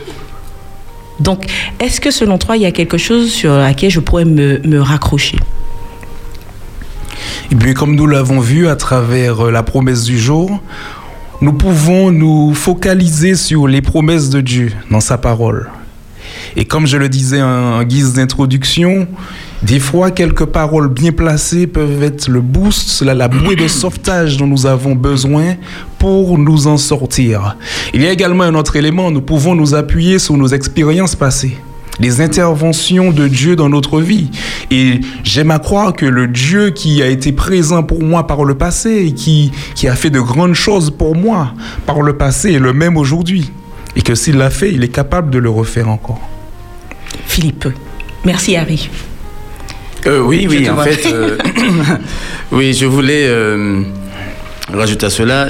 Donc, 1.20 1.44
est-ce 1.78 2.00
que 2.00 2.10
selon 2.10 2.38
toi, 2.38 2.56
il 2.56 2.62
y 2.62 2.66
a 2.66 2.72
quelque 2.72 2.98
chose 2.98 3.30
sur 3.30 3.52
laquelle 3.56 3.90
je 3.90 4.00
pourrais 4.00 4.24
me, 4.24 4.80
raccrocher? 4.80 5.38
Et 7.52 7.54
puis, 7.54 7.74
comme 7.74 7.94
nous 7.94 8.06
l'avons 8.06 8.40
vu 8.40 8.68
à 8.68 8.76
travers 8.76 9.46
euh, 9.46 9.50
la 9.50 9.62
promesse 9.62 10.04
du 10.04 10.18
jour, 10.18 10.60
nous 11.42 11.52
pouvons 11.52 12.10
nous 12.10 12.54
focaliser 12.54 13.34
sur 13.34 13.66
les 13.66 13.82
promesses 13.82 14.30
de 14.30 14.40
Dieu 14.40 14.72
dans 14.90 15.00
sa 15.00 15.18
parole. 15.18 15.68
Et 16.56 16.64
comme 16.64 16.86
je 16.86 16.96
le 16.96 17.08
disais 17.08 17.42
en 17.42 17.82
guise 17.82 18.14
d'introduction, 18.14 19.06
des 19.62 19.78
fois, 19.78 20.10
quelques 20.10 20.46
paroles 20.46 20.88
bien 20.88 21.12
placées 21.12 21.66
peuvent 21.66 22.02
être 22.02 22.28
le 22.28 22.40
boost, 22.40 23.02
la, 23.02 23.14
la 23.14 23.28
bouée 23.28 23.56
de 23.56 23.68
sauvetage 23.68 24.36
dont 24.36 24.46
nous 24.46 24.66
avons 24.66 24.94
besoin 24.94 25.56
pour 26.00 26.38
nous 26.38 26.66
en 26.66 26.78
sortir. 26.78 27.56
Il 27.94 28.02
y 28.02 28.06
a 28.06 28.10
également 28.10 28.44
un 28.44 28.54
autre 28.54 28.74
élément, 28.74 29.10
nous 29.10 29.20
pouvons 29.20 29.54
nous 29.54 29.74
appuyer 29.74 30.18
sur 30.18 30.36
nos 30.36 30.48
expériences 30.48 31.14
passées 31.14 31.56
les 32.00 32.22
interventions 32.22 33.12
de 33.12 33.28
Dieu 33.28 33.56
dans 33.56 33.68
notre 33.68 34.00
vie. 34.00 34.30
Et 34.70 35.00
j'aime 35.22 35.50
à 35.50 35.58
croire 35.58 35.92
que 35.92 36.06
le 36.06 36.28
Dieu 36.28 36.70
qui 36.70 37.02
a 37.02 37.06
été 37.08 37.30
présent 37.30 37.82
pour 37.82 38.02
moi 38.02 38.26
par 38.26 38.44
le 38.44 38.54
passé 38.54 39.04
et 39.06 39.12
qui, 39.12 39.52
qui 39.74 39.86
a 39.86 39.94
fait 39.94 40.08
de 40.08 40.20
grandes 40.20 40.54
choses 40.54 40.90
pour 40.90 41.14
moi 41.14 41.52
par 41.84 42.00
le 42.00 42.16
passé 42.16 42.54
est 42.54 42.58
le 42.58 42.72
même 42.72 42.96
aujourd'hui. 42.96 43.52
Et 43.96 44.00
que 44.00 44.14
s'il 44.14 44.38
l'a 44.38 44.48
fait, 44.48 44.72
il 44.72 44.82
est 44.82 44.88
capable 44.88 45.30
de 45.30 45.38
le 45.38 45.50
refaire 45.50 45.90
encore. 45.90 46.26
Philippe, 47.26 47.68
merci 48.24 48.56
Harry. 48.56 48.88
Euh, 50.06 50.22
oui, 50.22 50.46
oui, 50.48 50.70
en 50.70 50.78
fait, 50.78 51.06
euh, 51.12 51.36
oui, 52.52 52.72
je 52.72 52.86
voulais 52.86 53.26
euh, 53.26 53.82
rajouter 54.74 55.06
à 55.06 55.10
cela. 55.10 55.48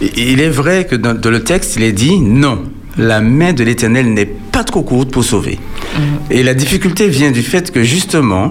il 0.00 0.40
est 0.40 0.48
vrai 0.48 0.86
que 0.86 0.96
dans, 0.96 1.30
le 1.30 1.44
texte, 1.44 1.76
il 1.76 1.82
est 1.82 1.92
dit 1.92 2.18
non. 2.20 2.64
La 2.98 3.20
main 3.20 3.52
de 3.52 3.62
l'Éternel 3.62 4.12
n'est 4.12 4.26
pas 4.26 4.64
trop 4.64 4.82
courte 4.82 5.10
pour 5.10 5.24
sauver. 5.24 5.58
Mhm. 5.96 6.02
Et 6.30 6.42
la 6.42 6.54
difficulté 6.54 7.08
vient 7.08 7.30
du 7.30 7.42
fait 7.42 7.70
que 7.70 7.82
justement, 7.82 8.48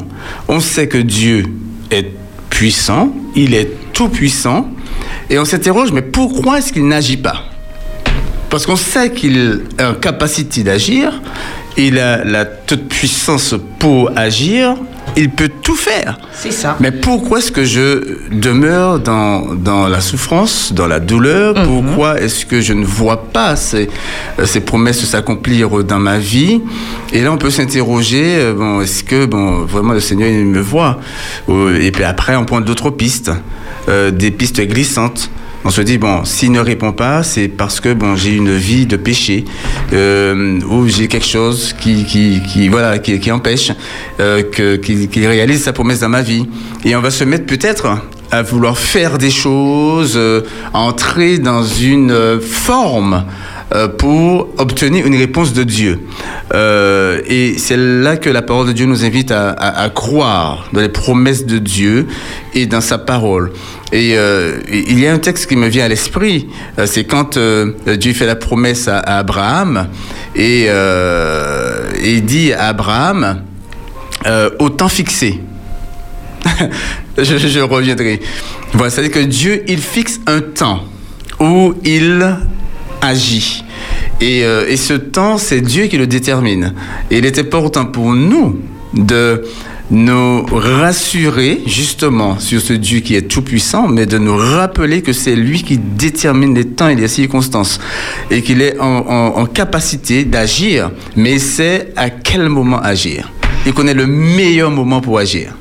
on 0.48 0.60
sait 0.60 0.88
que 0.88 0.98
Dieu 0.98 1.44
est 1.92 2.08
puissant, 2.50 3.14
il 3.36 3.54
est 3.54 3.70
tout 3.94 4.10
puissant, 4.10 4.70
et 5.30 5.38
on 5.38 5.46
s'interroge, 5.46 5.92
mais 5.92 6.02
pourquoi 6.02 6.60
est-ce 6.60 6.74
qu'il 6.74 6.88
n'agit 6.88 7.18
pas? 7.18 7.44
Parce 8.50 8.66
qu'on 8.66 8.76
sait 8.76 9.12
qu'il 9.12 9.62
a 9.78 9.90
une 9.90 9.96
capacité 9.96 10.64
d'agir, 10.64 11.22
il 11.78 12.00
a 12.00 12.24
la 12.24 12.46
toute 12.46 12.88
puissance 12.88 13.56
pour 13.78 14.12
agir, 14.16 14.76
il 15.18 15.30
peut 15.30 15.50
tout 15.62 15.76
faire. 15.76 16.18
C'est 16.34 16.52
ça. 16.52 16.78
Mais 16.80 16.92
pourquoi 16.92 17.40
est-ce 17.40 17.52
que 17.52 17.64
je 17.64 18.18
demeure 18.32 19.00
dans, 19.00 19.54
dans 19.56 19.88
la 19.88 20.00
souffrance, 20.02 20.72
dans 20.74 20.88
la 20.88 21.00
douleur? 21.00 21.56
Mhm. 21.58 21.66
Pourquoi 21.66 22.20
est-ce 22.22 22.46
que 22.46 22.62
je 22.62 22.74
ne 22.74 22.86
vois 22.86 23.24
pas 23.32 23.56
ces, 23.56 23.90
euh, 24.40 24.46
ces 24.46 24.62
promesses 24.62 25.04
s'accomplir 25.04 25.70
dans 25.84 26.00
ma 26.00 26.18
vie? 26.18 26.62
Et 27.14 27.22
là, 27.22 27.32
on 27.32 27.38
peut 27.38 27.50
s'interroger, 27.50 28.36
euh, 28.38 28.54
bon, 28.54 28.82
est-ce 28.82 29.04
que 29.04 29.26
bon, 29.26 29.66
vraiment 29.66 29.94
le 29.94 30.00
Seigneur 30.00 30.30
il 30.30 30.46
me 30.46 30.62
voit? 30.62 31.00
Ou- 31.48 31.70
Et 31.70 31.92
puis 31.92 32.04
après, 32.04 32.36
on 32.36 32.46
prend 32.46 32.62
d'autres 32.62 32.90
pistes, 32.92 33.32
euh, 33.90 34.12
des 34.12 34.32
pistes 34.32 34.62
glissantes. 34.62 35.30
On 35.66 35.72
se 35.72 35.82
dit, 35.82 35.98
bon, 35.98 36.24
s'il 36.24 36.52
ne 36.54 36.60
répond 36.60 36.94
pas, 36.94 37.22
c'est 37.22 37.50
parce 37.50 37.82
que 37.82 37.94
bon, 37.94 38.16
j'ai 38.16 38.34
une 38.34 38.56
vie 38.56 38.86
de 38.86 38.96
péché, 38.96 39.44
euh, 39.92 40.60
ou 40.62 40.88
j'ai 40.88 41.08
quelque 41.08 41.28
chose 41.28 41.74
qui, 41.78 42.06
qui, 42.06 42.42
qui, 42.48 42.70
voilà, 42.70 42.98
qui, 42.98 43.32
empêche 43.32 43.72
euh, 44.22 44.44
qu'il 44.44 45.28
réalise 45.28 45.64
sa 45.64 45.74
promesse 45.74 46.00
dans 46.00 46.10
ma 46.10 46.22
vie. 46.22 46.48
Et 46.86 46.96
on 46.96 47.02
va 47.02 47.12
se 47.12 47.26
mettre 47.26 47.46
peut-être 47.46 48.00
à 48.32 48.42
vouloir 48.42 48.78
faire 48.78 49.18
des 49.18 49.32
choses, 49.32 50.14
euh, 50.16 50.42
entrer 50.74 51.40
dans 51.40 51.64
une 51.64 52.40
forme 52.40 53.26
pour 53.98 54.50
obtenir 54.58 55.06
une 55.06 55.16
réponse 55.16 55.54
de 55.54 55.64
Dieu. 55.64 56.00
Euh, 56.54 57.22
et 57.28 57.58
c'est 57.58 57.78
là 57.78 58.18
que 58.18 58.30
la 58.30 58.42
parole 58.42 58.68
de 58.68 58.74
Dieu 58.74 58.86
nous 58.86 59.06
invite 59.06 59.32
à, 59.32 59.92
croire 59.94 60.68
dans 60.74 60.82
les 60.82 60.90
promesses 60.90 61.46
de 61.46 61.60
Dieu 61.60 62.08
et 62.54 62.66
dans 62.66 62.82
sa 62.82 62.98
parole. 62.98 63.52
Et 63.92 64.18
euh, 64.18 64.60
il 64.72 65.00
y 65.00 65.08
a 65.08 65.14
un 65.14 65.20
texte 65.20 65.48
qui 65.48 65.56
me 65.56 65.68
vient 65.68 65.86
à 65.86 65.88
l'esprit, 65.88 66.48
euh, 66.78 66.86
c'est 66.86 67.06
quand 67.06 67.38
euh, 67.38 67.74
Dieu 67.98 68.14
fait 68.14 68.28
la 68.28 68.36
promesse 68.36 68.88
à, 68.88 69.00
Abraham 69.00 69.88
et, 70.36 70.66
euh, 70.70 71.90
et 72.02 72.22
dit 72.22 72.54
à 72.54 72.68
Abraham, 72.68 73.44
euh, 74.28 74.50
au 74.60 74.70
temps 74.70 74.90
fixé. 74.90 75.40
je, 77.18 77.38
je 77.38 77.60
reviendrai. 77.60 78.20
Voilà, 78.74 78.92
c'est-à-dire 78.92 79.12
que 79.12 79.26
Dieu, 79.26 79.64
il 79.68 79.80
fixe 79.80 80.20
un 80.28 80.42
temps 80.42 80.84
où 81.40 81.74
il 81.84 82.38
agit. 83.02 83.64
Et, 84.22 84.44
euh, 84.44 84.66
et 84.68 84.78
ce 84.78 84.94
temps, 84.94 85.38
c'est 85.38 85.62
Dieu 85.62 85.86
qui 85.88 85.98
le 85.98 86.08
détermine. 86.08 86.74
Et 87.12 87.18
il 87.20 87.26
est 87.26 87.40
important 87.40 87.86
pour 87.86 88.14
nous 88.14 88.60
de 88.94 89.44
nous 89.92 90.46
rassurer 90.52 91.62
justement 91.66 92.38
sur 92.38 92.62
ce 92.62 92.74
Dieu 92.74 93.00
qui 93.00 93.16
est 93.16 93.24
tout-puissant, 93.24 93.88
mais 93.88 94.06
de 94.06 94.18
nous 94.20 94.36
rappeler 94.38 95.02
que 95.02 95.14
c'est 95.14 95.36
lui 95.36 95.64
qui 95.64 95.78
détermine 95.80 96.54
les 96.54 96.66
temps 96.66 96.90
et 96.90 96.96
les 96.96 97.08
circonstances 97.08 97.80
et 98.30 98.44
qu'il 98.44 98.62
est 98.62 98.80
en, 98.80 98.86
en- 99.08 99.38
en 99.42 99.46
capacité 99.48 100.26
d'agir, 100.26 100.92
mais 101.16 101.40
c'est 101.40 101.92
à 101.96 102.10
quel 102.12 102.50
moment 102.50 102.80
agir? 102.80 103.32
Il 103.66 103.74
connaît 103.74 103.96
le 103.96 104.06
meilleur 104.06 104.70
moment 104.70 105.02
pour 105.02 105.18
agir. 105.18 105.54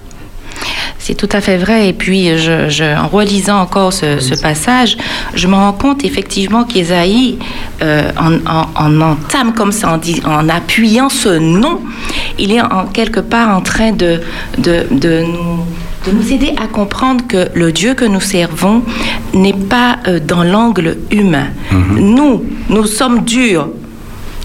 C'est 1.00 1.14
tout 1.14 1.28
à 1.32 1.40
fait 1.40 1.56
vrai. 1.56 1.88
Et 1.88 1.92
puis, 1.92 2.36
je, 2.38 2.68
je- 2.68 2.96
en 2.98 3.06
relisant 3.08 3.60
encore 3.60 3.92
ce, 3.92 4.18
ce 4.18 4.34
passage, 4.40 4.96
je 5.34 5.46
me 5.46 5.54
rends 5.54 5.72
compte 5.72 6.04
effectivement 6.04 6.64
qu'Ésaïe, 6.64 7.38
euh, 7.82 8.10
en, 8.18 8.34
en- 8.50 8.66
en 8.74 9.00
entame 9.00 9.54
comme 9.54 9.72
ça, 9.72 9.96
en, 9.96 10.30
en 10.30 10.48
appuyant 10.48 11.08
ce 11.08 11.38
nom, 11.38 11.80
il 12.38 12.52
est 12.52 12.60
en 12.60 12.86
quelque 12.86 13.20
part 13.20 13.56
en 13.56 13.60
train 13.62 13.92
de, 13.92 14.20
de, 14.58 14.86
de 14.90 15.22
nous 15.22 15.64
de 16.06 16.12
nous 16.12 16.32
aider 16.32 16.52
à 16.62 16.68
comprendre 16.68 17.26
que 17.26 17.48
le 17.54 17.72
Dieu 17.72 17.92
que 17.94 18.04
nous 18.04 18.20
servons 18.20 18.82
n'est 19.34 19.52
pas 19.52 19.96
euh, 20.06 20.20
dans 20.20 20.44
l'angle 20.44 20.96
humain. 21.10 21.48
Nous, 21.96 22.44
nous 22.70 22.86
sommes 22.86 23.24
durs 23.24 23.68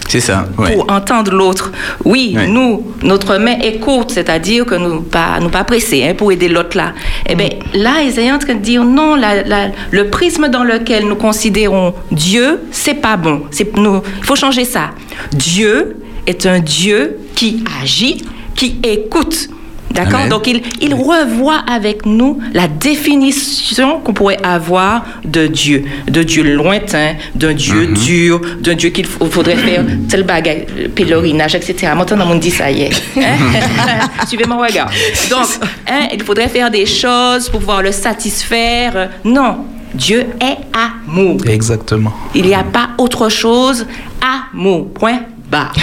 C'est 0.07 0.19
ça. 0.19 0.47
ouais. 0.57 0.73
pour 0.75 0.91
entendre 0.91 1.31
l'autre. 1.33 1.71
Oui, 2.05 2.33
Ouais. 2.35 2.47
nous, 2.47 2.83
notre 3.01 3.37
main 3.37 3.57
est 3.59 3.79
courte, 3.79 4.11
c'est-à-dire 4.11 4.65
que 4.65 4.75
nous 4.75 5.01
pas 5.01 5.39
nous 5.41 5.49
pas 5.49 5.63
pressés 5.63 6.03
hein, 6.03 6.13
pour 6.15 6.31
aider 6.31 6.49
l'autre 6.49 6.77
là. 6.77 6.93
Eh 7.27 7.35
bien, 7.35 7.49
là, 7.73 8.01
ils 8.03 8.13
sont 8.13 8.21
en 8.31 8.37
train 8.37 8.55
de 8.55 8.59
dire 8.59 8.83
non, 8.83 9.15
la- 9.15 9.43
la- 9.43 9.71
le 9.91 10.09
prisme 10.09 10.49
dans 10.49 10.63
lequel 10.63 11.07
nous 11.07 11.15
considérons 11.15 11.93
Dieu, 12.11 12.59
c'est 12.71 12.95
pas 12.95 13.17
bon. 13.17 13.43
C'est 13.51 13.75
nous, 13.77 14.01
il 14.19 14.23
faut 14.25 14.35
changer 14.35 14.65
ça. 14.65 14.91
Dieu 15.31 15.97
est 16.27 16.45
un 16.45 16.59
Dieu 16.59 17.17
qui 17.35 17.63
agit, 17.81 18.23
qui 18.55 18.79
écoute. 18.83 19.49
D'accord? 19.91 20.27
Donc, 20.27 20.47
il, 20.47 20.61
il 20.81 20.95
revoit 20.95 21.61
avec 21.67 22.05
nous 22.05 22.39
la 22.53 22.67
définition 22.67 23.99
qu'on 23.99 24.13
pourrait 24.13 24.39
avoir 24.43 25.05
de 25.23 25.47
Dieu. 25.47 25.85
De 26.07 26.23
Dieu 26.23 26.43
lointain, 26.55 27.13
d'un 27.35 27.53
Dieu 27.53 27.87
dur, 27.87 28.41
d'un 28.59 28.73
Dieu 28.73 28.89
qu'il 28.89 29.05
faudrait 29.05 29.55
faire 29.55 29.85
tel 30.09 30.23
bagage, 30.23 30.65
pèlerinage, 30.95 31.55
etc. 31.55 31.93
Maintenant, 31.95 32.25
on 32.29 32.35
dit 32.35 32.51
ça 32.51 32.71
y 32.71 32.83
est. 32.83 33.03
Hein? 33.17 33.37
Suivez 34.27 34.45
mon 34.45 34.57
regard. 34.57 34.89
Donc, 35.29 35.47
hein, 35.87 36.07
il 36.11 36.23
faudrait 36.23 36.49
faire 36.49 36.71
des 36.71 36.85
choses 36.85 37.49
pour 37.49 37.59
pouvoir 37.59 37.81
le 37.83 37.91
satisfaire. 37.91 39.09
Non. 39.23 39.65
Dieu 39.93 40.25
est 40.41 40.57
amour. 40.73 41.37
Exactement. 41.45 42.13
Il 42.33 42.45
n'y 42.47 42.55
a 42.55 42.63
pas 42.63 42.89
autre 42.97 43.29
chose. 43.29 43.85
Amour. 44.21 44.91
Point 44.93 45.19
barre. 45.53 45.73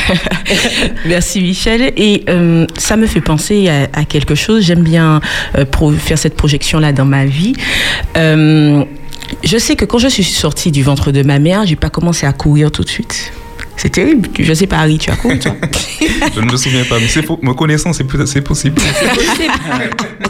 Merci 1.07 1.41
Michel. 1.41 1.93
Et 1.97 2.25
euh, 2.29 2.67
ça 2.77 2.97
me 2.97 3.07
fait 3.07 3.21
penser 3.21 3.69
à, 3.69 4.05
quelque 4.05 4.35
chose. 4.35 4.65
J'aime 4.65 4.83
bien 4.83 5.21
euh, 5.57 5.65
faire 5.99 6.19
cette 6.19 6.37
projection-là 6.37 6.93
dans 6.93 7.05
ma 7.05 7.25
vie. 7.25 7.55
Euh, 8.17 8.85
je 9.45 9.59
sais 9.59 9.77
que 9.77 9.85
quand 9.85 9.99
je 9.99 10.09
suis 10.09 10.25
sortie 10.25 10.73
du 10.73 10.83
ventre 10.83 11.13
de 11.13 11.23
ma 11.23 11.39
mère, 11.39 11.65
j'ai 11.65 11.77
pas 11.77 11.91
commencé 11.91 12.27
à 12.27 12.33
courir 12.33 12.73
tout 12.73 12.83
de 12.83 12.89
suite. 12.89 13.33
C'est 13.83 13.88
terrible. 13.88 14.29
Je 14.38 14.53
sais 14.53 14.66
pas, 14.66 14.77
Harry, 14.81 14.99
tu 14.99 15.11
as 15.11 15.16
couru, 15.16 15.38
toi? 15.38 15.55
Je 16.35 16.40
ne 16.40 16.53
me 16.53 16.57
souviens 16.59 16.85
pas, 16.85 16.99
mais 17.01 17.09
c'est 17.09 17.25
faux. 17.25 17.38
Me 17.40 17.55
connaissant, 17.55 17.95
c'est 17.95 18.05
peut- 18.05 18.27
c'est 18.27 18.43
possible. 18.43 18.77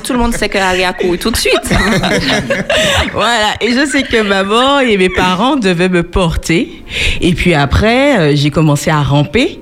Tout 0.05 0.13
le 0.13 0.21
monde 0.21 0.33
sait 0.35 0.49
que 0.49 0.57
Harry 0.59 0.85
a 0.85 0.93
couru 0.93 1.19
tout 1.19 1.33
de 1.33 1.37
suite. 1.37 1.59
Voilà, 3.13 3.55
et 3.61 3.73
je 3.73 3.87
sais 3.91 4.03
que 4.05 4.23
maman 4.23 4.79
et 4.81 4.97
mes 4.97 5.09
parents 5.09 5.57
devaient 5.57 5.89
me 5.89 6.05
porter. 6.05 6.83
Et 7.21 7.33
puis 7.35 7.55
après, 7.55 8.19
euh, 8.19 8.33
j'ai 8.37 8.51
commencé 8.51 8.89
à 8.91 9.03
ramper. 9.03 9.59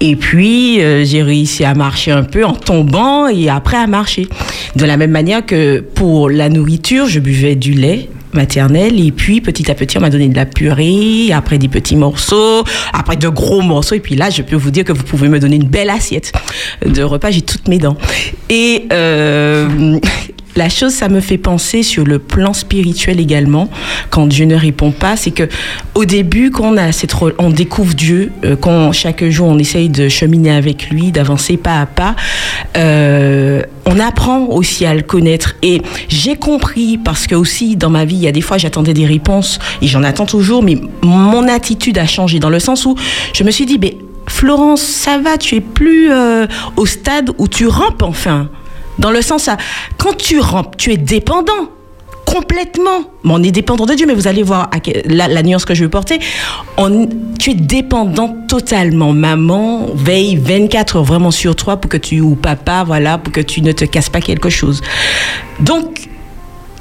Et 0.00 0.16
puis, 0.16 0.80
euh, 0.80 1.04
j'ai 1.04 1.22
réussi 1.22 1.62
à 1.64 1.74
marcher 1.74 2.12
un 2.12 2.22
peu 2.24 2.42
en 2.44 2.54
tombant 2.54 3.28
et 3.28 3.50
après 3.50 3.76
à 3.76 3.86
marcher. 3.86 4.28
De 4.76 4.86
la 4.86 4.96
même 4.96 5.10
manière 5.10 5.44
que 5.44 5.80
pour 5.80 6.30
la 6.30 6.48
nourriture, 6.48 7.06
je 7.06 7.20
buvais 7.20 7.54
du 7.54 7.72
lait 7.74 8.08
maternel 8.32 9.00
et 9.00 9.12
puis 9.12 9.40
petit 9.40 9.70
à 9.70 9.74
petit 9.74 9.98
on 9.98 10.00
m'a 10.00 10.10
donné 10.10 10.28
de 10.28 10.36
la 10.36 10.46
purée 10.46 11.32
après 11.32 11.58
des 11.58 11.68
petits 11.68 11.96
morceaux 11.96 12.64
après 12.92 13.16
de 13.16 13.28
gros 13.28 13.62
morceaux. 13.62 13.94
Et 13.94 14.00
puis 14.00 14.16
là 14.16 14.30
je 14.30 14.42
peux 14.42 14.56
vous 14.56 14.70
dire 14.70 14.84
que 14.84 14.92
vous 14.92 15.04
pouvez 15.04 15.28
me 15.28 15.38
donner 15.38 15.56
une 15.56 15.68
belle 15.68 15.90
assiette 15.90 16.32
de 16.84 17.02
repas. 17.02 17.30
J'ai 17.30 17.42
toutes 17.42 17.68
mes 17.68 17.78
dents. 17.78 17.96
Et 18.48 18.86
euh, 18.92 19.98
la 20.56 20.68
chose, 20.68 20.92
ça 20.92 21.08
me 21.08 21.20
fait 21.20 21.38
penser 21.38 21.82
sur 21.82 22.04
le 22.04 22.18
plan 22.18 22.52
spirituel 22.52 23.20
également, 23.20 23.68
quand 24.10 24.26
Dieu 24.26 24.46
ne 24.46 24.54
répond 24.54 24.90
pas, 24.90 25.16
c'est 25.16 25.30
que 25.30 25.48
au 25.94 26.04
début, 26.04 26.50
quand 26.50 26.72
on 26.72 26.76
a 26.76 26.92
cette, 26.92 27.14
on 27.38 27.50
découvre 27.50 27.94
Dieu, 27.94 28.32
euh, 28.44 28.56
quand 28.56 28.92
chaque 28.92 29.24
jour 29.28 29.48
on 29.48 29.58
essaye 29.58 29.88
de 29.88 30.08
cheminer 30.08 30.50
avec 30.50 30.90
lui, 30.90 31.12
d'avancer 31.12 31.56
pas 31.56 31.80
à 31.80 31.86
pas, 31.86 32.16
euh, 32.76 33.62
on 33.84 34.00
apprend 34.00 34.46
aussi 34.46 34.86
à 34.86 34.94
le 34.94 35.02
connaître. 35.02 35.54
Et 35.62 35.82
j'ai 36.08 36.36
compris 36.36 36.98
parce 36.98 37.26
que 37.26 37.34
aussi 37.34 37.76
dans 37.76 37.90
ma 37.90 38.04
vie, 38.04 38.16
il 38.16 38.22
y 38.22 38.28
a 38.28 38.32
des 38.32 38.40
fois 38.40 38.58
j'attendais 38.58 38.94
des 38.94 39.06
réponses 39.06 39.58
et 39.82 39.86
j'en 39.86 40.02
attends 40.02 40.26
toujours, 40.26 40.62
mais 40.62 40.80
mon 41.02 41.46
attitude 41.48 41.98
a 41.98 42.06
changé 42.06 42.38
dans 42.38 42.50
le 42.50 42.60
sens 42.60 42.86
où 42.86 42.96
je 43.34 43.44
me 43.44 43.50
suis 43.50 43.66
dit, 43.66 43.78
mais 43.78 43.98
Florence, 44.28 44.82
ça 44.82 45.18
va, 45.18 45.38
tu 45.38 45.54
es 45.56 45.60
plus 45.60 46.10
euh, 46.10 46.46
au 46.76 46.86
stade 46.86 47.30
où 47.38 47.46
tu 47.46 47.66
rampes 47.66 48.02
enfin. 48.02 48.48
Dans 48.98 49.10
le 49.10 49.22
sens, 49.22 49.48
à, 49.48 49.56
quand 49.98 50.16
tu 50.16 50.40
rampes, 50.40 50.76
tu 50.76 50.92
es 50.92 50.96
dépendant. 50.96 51.70
Complètement. 52.24 53.02
Bon, 53.22 53.40
on 53.40 53.42
est 53.42 53.52
dépendant 53.52 53.86
de 53.86 53.94
Dieu, 53.94 54.04
mais 54.06 54.14
vous 54.14 54.26
allez 54.26 54.42
voir 54.42 54.68
la 55.06 55.42
nuance 55.42 55.64
que 55.64 55.74
je 55.74 55.84
veux 55.84 55.90
porter. 55.90 56.18
On, 56.76 57.08
tu 57.38 57.50
es 57.50 57.54
dépendant 57.54 58.36
totalement. 58.48 59.12
Maman 59.12 59.86
veille 59.94 60.36
24 60.36 60.96
heures 60.96 61.04
vraiment 61.04 61.30
sur 61.30 61.54
toi 61.54 61.76
pour 61.76 61.88
que 61.88 61.96
tu, 61.96 62.20
ou 62.20 62.34
papa, 62.34 62.82
voilà, 62.84 63.18
pour 63.18 63.32
que 63.32 63.40
tu 63.40 63.62
ne 63.62 63.72
te 63.72 63.84
casses 63.84 64.10
pas 64.10 64.20
quelque 64.20 64.50
chose. 64.50 64.82
Donc, 65.60 66.08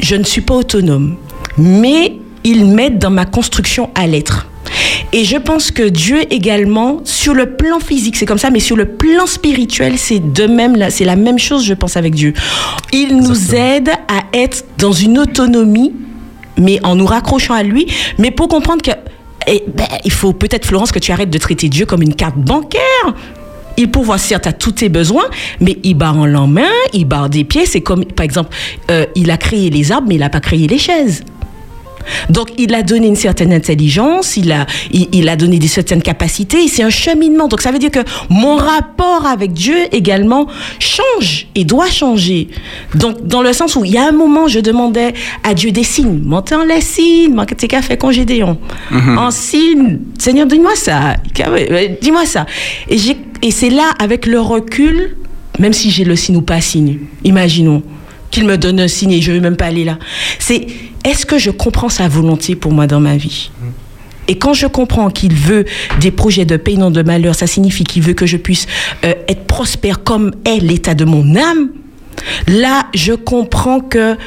je 0.01 0.15
ne 0.15 0.23
suis 0.23 0.41
pas 0.41 0.56
autonome. 0.56 1.15
Mais 1.58 2.17
ils 2.43 2.65
m'aident 2.65 2.99
dans 2.99 3.12
ma 3.12 3.25
construction 3.25 3.91
à 3.95 4.08
l'être. 4.08 4.47
Et 5.13 5.23
je 5.23 5.38
pense 5.38 5.71
que 5.71 5.84
Dieu 5.84 6.21
également, 6.32 6.99
sur 7.04 7.34
le 7.34 7.56
plan 7.56 7.80
physique, 7.80 8.15
c'est 8.15 8.25
comme 8.25 8.38
ça, 8.38 8.49
mais 8.49 8.60
sur 8.60 8.75
le 8.75 8.86
plan 8.86 9.25
spirituel, 9.25 9.97
c'est 9.97 10.19
de 10.19 10.45
même, 10.45 10.89
c'est 10.89 11.06
la 11.06 11.15
même 11.15 11.39
chose, 11.39 11.65
je 11.65 11.73
pense, 11.73 11.97
avec 11.97 12.15
Dieu. 12.15 12.34
Il 12.91 13.17
nous 13.17 13.56
aide 13.56 13.89
à 13.89 14.38
être 14.38 14.65
dans 14.78 14.91
une 14.91 15.17
autonomie, 15.17 15.93
mais 16.58 16.80
en 16.84 16.95
nous 16.95 17.06
raccrochant 17.06 17.54
à 17.54 17.63
lui, 17.63 17.88
mais 18.17 18.32
pour 18.32 18.47
comprendre 18.47 18.82
que, 18.82 18.91
eh 19.47 19.63
ben, 19.67 19.88
il 20.04 20.12
faut 20.12 20.34
peut-être, 20.34 20.65
Florence, 20.65 20.91
que 20.91 20.99
tu 20.99 21.12
arrêtes 21.12 21.30
de 21.30 21.38
traiter 21.38 21.69
Dieu 21.69 21.86
comme 21.86 22.01
une 22.01 22.15
carte 22.15 22.38
bancaire. 22.38 22.82
Il 23.78 23.91
pourvoit 23.91 24.17
certes 24.17 24.47
à 24.47 24.54
tous 24.54 24.71
tes 24.71 24.89
besoins, 24.89 25.25
mais 25.60 25.78
il 25.84 25.95
barre 25.95 26.17
en 26.17 26.25
l'en 26.25 26.47
main, 26.47 26.71
il 26.93 27.06
barre 27.06 27.30
des 27.30 27.43
pieds. 27.43 27.65
C'est 27.65 27.82
comme, 27.82 28.06
par 28.06 28.23
exemple, 28.23 28.49
euh, 28.89 29.06
il 29.15 29.30
a 29.32 29.38
créé 29.38 29.69
les 29.69 29.91
arbres, 29.91 30.08
mais 30.08 30.15
il 30.15 30.19
n'a 30.19 30.30
pas 30.30 30.39
créé 30.39 30.67
les 30.67 30.78
chaises. 30.78 31.23
Donc, 32.30 32.50
il 32.58 32.74
a 32.74 32.84
donné 32.84 33.08
une 33.08 33.15
certaine 33.15 33.54
intelligence, 33.54 34.38
il 34.38 34.52
a, 34.52 34.65
il, 34.91 35.08
il 35.12 35.30
a 35.30 35.36
donné 35.36 35.60
des 35.60 35.68
certaines 35.68 36.02
capacités, 36.02 36.68
c'est 36.68 36.84
un 36.84 36.89
cheminement. 36.89 37.48
Donc, 37.48 37.62
ça 37.62 37.72
veut 37.72 37.80
dire 37.80 37.91
que 37.91 38.00
mon 38.30 38.56
rapport 38.56 39.26
avec 39.26 39.54
Dieu 39.54 39.76
également 39.91 40.48
change 40.80 41.48
et 41.56 41.65
doit 41.65 41.89
changer. 41.89 42.50
Donc, 42.94 43.26
dans 43.26 43.41
le 43.41 43.54
sens 43.54 43.76
où 43.76 43.86
il 43.86 43.91
y 43.91 43.98
a 43.98 44.08
un 44.08 44.12
moment, 44.12 44.48
je 44.48 44.60
demandais 44.60 45.13
à 45.44 45.54
Dieu 45.54 45.72
des 45.72 45.84
signes. 45.84 46.22
Montez 46.24 46.56
en 46.56 46.63
les 46.63 46.82
signes, 46.82 47.36
t'es 47.58 47.68
qu'à 47.68 47.82
faire 47.82 47.98
congédéon. 47.98 48.58
En 49.18 49.32
signe, 49.32 50.00
Seigneur, 50.18 50.48
dis-moi 50.48 50.76
ça. 50.76 51.15
Dis-moi 52.02 52.26
ça. 52.26 52.46
Et 52.89 53.52
c'est 53.52 53.70
là, 53.70 53.91
avec 54.00 54.26
le 54.26 54.39
recul, 54.39 55.15
même 55.60 55.74
si 55.74 55.91
j'ai 55.91 56.04
le 56.04 56.15
signe 56.15 56.38
ou 56.38 56.41
pas 56.41 56.62
signe, 56.62 57.00
imaginons 57.24 57.84
qu'il 58.32 58.46
me 58.46 58.58
donne 58.58 58.80
un 58.80 58.88
signe 58.88 59.12
et 59.12 59.22
je 59.22 59.32
ne 59.32 59.38
veux 59.38 59.41
même 59.41 59.56
pas 59.56 59.65
aller 59.65 59.86
là. 59.86 59.98
C'est 60.39 60.68
est-ce 61.06 61.26
que 61.26 61.38
je 61.38 61.52
comprends 61.52 61.89
sa 61.89 62.08
volonté 62.10 62.56
pour 62.56 62.74
moi 62.74 62.88
dans 62.88 63.00
ma 63.00 63.15
vie 63.15 63.52
et 64.28 64.39
quand 64.39 64.54
je 64.54 64.65
comprends 64.65 65.12
qu'il 65.12 65.36
veut 65.36 65.65
des 66.02 66.10
projets 66.10 66.46
de 66.46 66.58
paix, 66.58 66.74
non 66.74 66.89
de 66.89 67.04
malheur, 67.04 67.36
ça 67.36 67.46
signifie 67.46 67.84
qu'il 67.84 68.02
veut 68.02 68.13
que 68.13 68.26
je 68.26 68.38
puisse 68.38 68.65
euh, 69.04 69.13
être 69.28 69.44
prospère 69.44 70.04
comme 70.04 70.32
est 70.46 70.58
l'état 70.58 70.96
de 70.96 71.06
mon 71.06 71.36
âme. 71.36 71.70
Là, 72.48 72.88
je 72.96 73.13
comprends 73.13 73.82
que, 73.82 74.18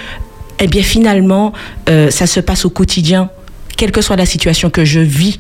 eh 0.61 0.69
bien, 0.69 0.85
finalement, 0.85 1.53
euh, 1.89 2.11
ça 2.11 2.29
se 2.29 2.39
passe 2.39 2.65
au 2.65 2.71
quotidien 2.71 3.29
quelle 3.79 3.93
que 3.93 4.03
soit 4.03 4.17
la 4.17 4.27
situation 4.27 4.71
que 4.71 4.85
je 4.85 4.99
vis, 4.99 5.39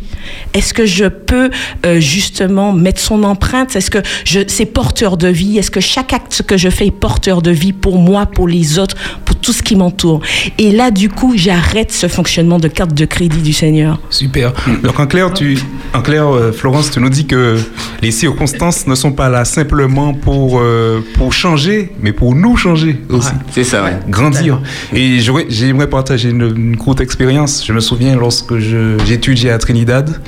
est-ce 0.55 0.73
que 0.73 0.87
je 0.87 1.07
peux 1.07 1.51
euh, 1.85 1.99
justement 2.01 2.73
mettre 2.73 3.01
son 3.01 3.25
empreinte? 3.25 3.75
Est-ce 3.75 3.91
que 3.91 3.99
je, 4.25 4.41
c'est 4.47 4.65
porteur 4.65 5.17
de 5.17 5.27
vie? 5.27 5.59
Est-ce 5.59 5.73
que 5.73 5.81
chaque 5.81 6.13
acte 6.13 6.43
que 6.47 6.57
je 6.57 6.71
fais 6.71 6.87
est 6.87 6.91
porteur 6.93 7.43
de 7.43 7.51
vie 7.51 7.73
pour 7.73 7.99
moi, 7.99 8.27
pour 8.27 8.47
les 8.47 8.79
autres, 8.79 8.97
pour 9.25 9.35
tout 9.35 9.53
ce 9.53 9.63
qui 9.63 9.75
m'entoure? 9.75 10.21
Et 10.57 10.71
là, 10.71 10.93
du 10.93 11.09
coup, 11.09 11.35
j'arrête 11.37 11.91
ce 11.91 12.07
fonctionnement 12.07 12.61
de 12.61 12.69
carte 12.69 12.95
de 12.95 13.05
crédit 13.05 13.43
du 13.43 13.53
Seigneur. 13.53 14.01
Super. 14.09 14.53
Donc 14.85 15.01
en 15.01 15.09
clair, 15.09 15.35
tu, 15.35 15.59
en 15.93 16.01
clair, 16.01 16.29
euh, 16.29 16.53
Florence, 16.53 16.93
tu 16.93 17.01
nous 17.01 17.11
dis 17.11 17.27
que 17.27 17.59
les 18.03 18.13
circonstances 18.13 18.87
ne 18.87 18.95
sont 18.95 19.13
pas 19.13 19.29
là 19.29 19.45
simplement 19.45 20.15
pour 20.15 20.61
euh, 20.61 21.01
pour 21.15 21.33
changer, 21.33 21.91
mais 22.01 22.13
pour 22.13 22.37
nous 22.37 22.57
changer 22.57 23.01
aussi. 23.11 23.33
C'est 23.51 23.65
ça, 23.65 23.83
ouais. 23.83 23.99
Grandir. 24.09 24.61
Et 24.95 25.19
j'aimerais 25.49 25.91
partager 25.91 26.31
une, 26.31 26.55
une 26.57 26.77
courte 26.77 27.01
expérience. 27.01 27.65
Je 27.67 27.73
me 27.73 27.81
souviens 27.81 28.15
lorsque 28.29 28.59
j'étudiais 28.59 29.51
à 29.51 29.59
Trinidad. 29.59 30.21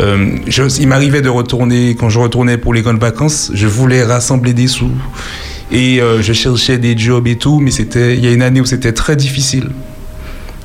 euh, 0.00 0.36
il 0.80 0.88
m'arrivait 0.88 1.22
de 1.22 1.28
retourner, 1.28 1.94
quand 1.94 2.08
je 2.08 2.18
retournais 2.18 2.58
pour 2.58 2.74
les 2.74 2.82
grandes 2.82 2.98
vacances, 2.98 3.52
je 3.54 3.68
voulais 3.68 4.02
rassembler 4.02 4.52
des 4.52 4.66
sous. 4.66 4.90
Et 5.70 6.00
euh, 6.00 6.20
je 6.22 6.32
cherchais 6.32 6.78
des 6.78 6.98
jobs 6.98 7.28
et 7.28 7.36
tout, 7.36 7.60
mais 7.60 7.70
il 7.70 8.24
y 8.24 8.26
a 8.26 8.32
une 8.32 8.42
année 8.42 8.60
où 8.60 8.64
c'était 8.64 8.92
très 8.92 9.14
difficile. 9.14 9.68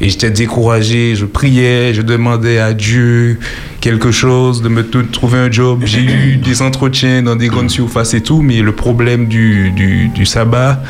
Et 0.01 0.09
j'étais 0.09 0.31
découragé, 0.31 1.15
je 1.15 1.25
priais, 1.25 1.93
je 1.93 2.01
demandais 2.01 2.57
à 2.57 2.73
Dieu 2.73 3.39
quelque 3.79 4.11
chose, 4.11 4.63
de 4.63 4.69
me 4.69 4.81
trouver 5.17 5.37
un 5.37 5.51
job. 5.51 5.83
J'ai 5.85 6.01
eu 6.01 6.37
des 6.37 6.63
entretiens 6.63 7.21
dans 7.21 7.35
des 7.35 7.47
grandes 7.47 7.69
surfaces 7.69 8.15
et 8.15 8.21
tout, 8.21 8.41
mais 8.41 8.61
le 8.63 8.71
problème 8.71 9.27
du, 9.27 9.69
du, 9.69 10.07
du 10.07 10.25
sabbat 10.25 10.81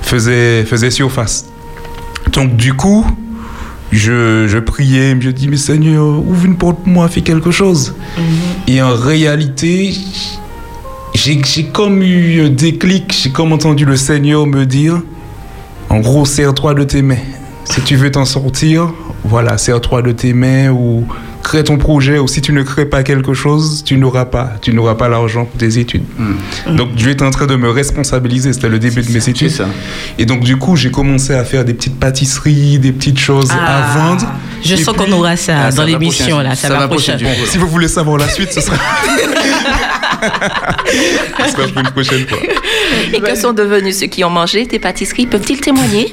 faisait, 0.00 0.64
faisait 0.64 0.90
surface. 0.90 1.44
Donc 2.32 2.56
du 2.56 2.72
coup, 2.72 3.04
je, 3.92 4.46
je 4.48 4.58
priais, 4.58 5.16
je 5.20 5.30
dis, 5.30 5.48
mais 5.48 5.56
Seigneur, 5.56 6.04
ouvre 6.04 6.44
une 6.44 6.56
porte 6.56 6.78
pour 6.78 6.88
moi, 6.88 7.08
fais 7.08 7.22
quelque 7.22 7.50
chose. 7.50 7.94
Et 8.66 8.82
en 8.82 8.94
réalité, 8.94 9.94
j'ai 11.14 11.40
j'ai 11.44 11.64
comme 11.64 12.02
eu 12.02 12.42
un 12.42 12.50
déclic, 12.50 13.14
j'ai 13.22 13.30
comme 13.30 13.52
entendu 13.52 13.84
le 13.84 13.96
Seigneur 13.96 14.46
me 14.46 14.64
dire, 14.66 15.00
en 15.88 16.00
gros, 16.00 16.24
serre-toi 16.24 16.74
de 16.74 16.84
tes 16.84 17.02
mains. 17.02 17.16
Si 17.64 17.80
tu 17.82 17.96
veux 17.96 18.10
t'en 18.10 18.24
sortir, 18.24 18.92
voilà, 19.24 19.58
serre-toi 19.58 20.02
de 20.02 20.12
tes 20.12 20.32
mains 20.32 20.70
ou 20.70 21.06
crée 21.48 21.64
ton 21.64 21.78
projet. 21.78 22.18
Ou 22.18 22.28
si 22.28 22.40
tu 22.42 22.52
ne 22.52 22.62
crées 22.62 22.84
pas 22.86 23.02
quelque 23.02 23.32
chose, 23.32 23.82
tu 23.84 23.96
n'auras 23.96 24.26
pas, 24.26 24.52
tu 24.60 24.72
n'auras 24.74 24.94
pas 24.96 25.08
l'argent 25.08 25.46
pour 25.46 25.58
tes 25.58 25.78
études. 25.78 26.04
Donc 26.66 26.94
Dieu 26.94 27.10
est 27.10 27.22
en 27.22 27.30
train 27.30 27.46
de 27.46 27.56
me 27.56 27.70
responsabiliser. 27.70 28.52
C'était 28.52 28.68
le 28.68 28.78
début 28.78 29.02
de 29.02 29.10
mes 29.10 29.28
études. 29.28 29.50
ça. 29.50 29.66
Et 30.18 30.26
donc 30.26 30.40
du 30.44 30.56
coup, 30.58 30.76
j'ai 30.76 30.90
commencé 30.90 31.32
à 31.34 31.44
faire 31.44 31.64
des 31.64 31.72
petites 31.74 31.98
pâtisseries, 31.98 32.78
des 32.78 32.92
petites 32.92 33.18
choses 33.18 33.50
à 33.50 33.54
Ah, 33.66 33.96
vendre. 33.98 34.26
Je 34.62 34.74
Et 34.74 34.76
sens 34.76 34.94
qu'on 34.96 35.10
aura 35.12 35.36
ça 35.36 35.66
Ah, 35.66 35.70
dans 35.72 35.84
l'émission, 35.84 36.26
prochain- 36.36 36.42
là. 36.42 36.54
Ça, 36.54 36.68
ça 36.68 36.74
va 36.74 36.80
va 36.80 36.88
prochain. 36.88 37.16
prochain. 37.16 37.32
Si 37.46 37.56
vous 37.58 37.68
voulez 37.68 37.88
savoir 37.88 38.18
la 38.18 38.28
suite, 38.28 38.52
ce 38.52 38.60
sera, 38.60 38.76
ce 41.46 41.52
sera 41.52 41.68
pour 41.68 41.80
une 41.80 41.90
prochaine 41.90 42.26
fois. 42.26 42.38
Et 43.14 43.20
que 43.20 43.34
sont 43.36 43.52
devenus 43.52 43.98
ceux 43.98 44.06
qui 44.06 44.24
ont 44.24 44.30
mangé 44.30 44.66
tes 44.66 44.78
pâtisseries? 44.78 45.26
Peuvent-ils 45.26 45.60
témoigner? 45.60 46.12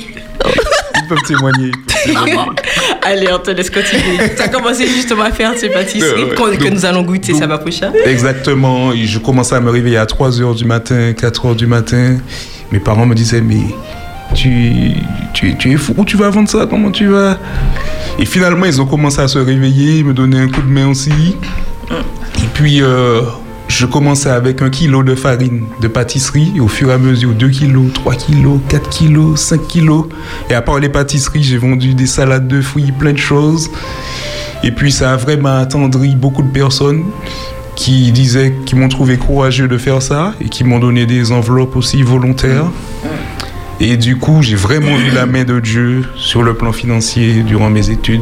Ils 1.05 1.07
peuvent 1.07 1.23
témoigner. 1.27 1.71
Allez, 3.03 3.27
on 3.31 3.37
te 3.39 3.51
laisse 3.51 3.69
continuer. 3.69 4.17
tu 4.35 4.41
as 4.41 4.47
commencé 4.47 4.87
justement 4.87 5.23
à 5.23 5.31
faire 5.31 5.53
ces 5.55 5.69
pâtisseries 5.69 6.23
Euh, 6.23 6.29
ouais. 6.29 6.57
que 6.57 6.63
Donc- 6.63 6.73
nous 6.73 6.85
allons 6.85 7.03
goûter, 7.03 7.31
donc- 7.33 7.41
ça 7.41 7.47
va 7.47 7.57
prochain. 7.59 7.91
Exactement. 8.05 8.91
Et 8.91 9.05
je 9.05 9.19
commençais 9.19 9.55
à 9.55 9.59
me 9.59 9.69
réveiller 9.69 9.97
à 9.97 10.05
3h 10.05 10.55
du 10.55 10.65
matin, 10.65 11.13
4h 11.13 11.55
du 11.55 11.67
matin. 11.67 12.17
Mes 12.71 12.79
parents 12.79 13.05
me 13.05 13.13
disaient, 13.13 13.41
mais 13.41 13.61
tu, 14.33 14.93
tu, 15.33 15.55
tu 15.57 15.71
es 15.73 15.77
fou, 15.77 15.93
où 15.97 16.05
tu 16.05 16.17
vas 16.17 16.29
vendre 16.29 16.49
ça? 16.49 16.65
Comment 16.69 16.89
tu 16.91 17.05
vas? 17.07 17.37
Et 18.17 18.25
finalement, 18.25 18.65
ils 18.65 18.81
ont 18.81 18.85
commencé 18.87 19.19
à 19.21 19.27
se 19.27 19.37
réveiller, 19.37 20.03
me 20.03 20.13
donner 20.13 20.39
un 20.39 20.47
coup 20.47 20.61
de 20.61 20.69
main 20.71 20.87
aussi. 20.87 21.11
Et 21.91 22.47
puis, 22.53 22.81
euh, 22.81 23.21
je 23.75 23.85
commençais 23.85 24.29
avec 24.29 24.61
un 24.61 24.69
kilo 24.69 25.03
de 25.03 25.15
farine 25.15 25.65
de 25.81 25.89
pâtisserie. 25.89 26.61
Au 26.61 26.69
fur 26.69 26.91
et 26.91 26.93
à 26.93 26.97
mesure, 26.97 27.33
2 27.33 27.49
kilos, 27.49 27.91
3 27.93 28.15
kilos, 28.15 28.59
4 28.69 28.89
kilos, 28.89 29.38
5 29.41 29.67
kilos. 29.67 30.05
Et 30.49 30.53
à 30.53 30.61
part 30.61 30.79
les 30.79 30.88
pâtisseries, 30.88 31.43
j'ai 31.43 31.57
vendu 31.57 31.93
des 31.93 32.07
salades 32.07 32.47
de 32.47 32.61
fruits, 32.61 32.93
plein 32.97 33.11
de 33.11 33.17
choses. 33.17 33.69
Et 34.63 34.71
puis, 34.71 34.93
ça 34.93 35.11
a 35.11 35.17
vraiment 35.17 35.57
attendri 35.57 36.15
beaucoup 36.15 36.41
de 36.41 36.47
personnes 36.47 37.03
qui 37.75 38.13
disaient, 38.13 38.55
qui 38.65 38.75
m'ont 38.75 38.88
trouvé 38.88 39.17
courageux 39.17 39.67
de 39.67 39.77
faire 39.77 40.01
ça 40.01 40.33
et 40.39 40.47
qui 40.47 40.63
m'ont 40.63 40.79
donné 40.79 41.05
des 41.05 41.33
enveloppes 41.33 41.75
aussi 41.75 42.01
volontaires. 42.01 42.71
Et 43.81 43.97
du 43.97 44.15
coup, 44.15 44.41
j'ai 44.41 44.55
vraiment 44.55 44.95
vu 44.95 45.11
la 45.11 45.25
main 45.25 45.43
de 45.43 45.59
Dieu 45.59 46.05
sur 46.15 46.43
le 46.43 46.53
plan 46.53 46.71
financier 46.71 47.43
durant 47.43 47.69
mes 47.69 47.89
études. 47.89 48.21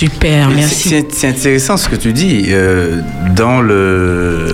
Super, 0.00 0.48
merci. 0.48 1.04
C'est 1.10 1.28
intéressant 1.28 1.76
ce 1.76 1.88
que 1.90 1.96
tu 1.96 2.14
dis 2.14 2.46
euh, 2.48 3.00
dans 3.36 3.60
le 3.60 4.46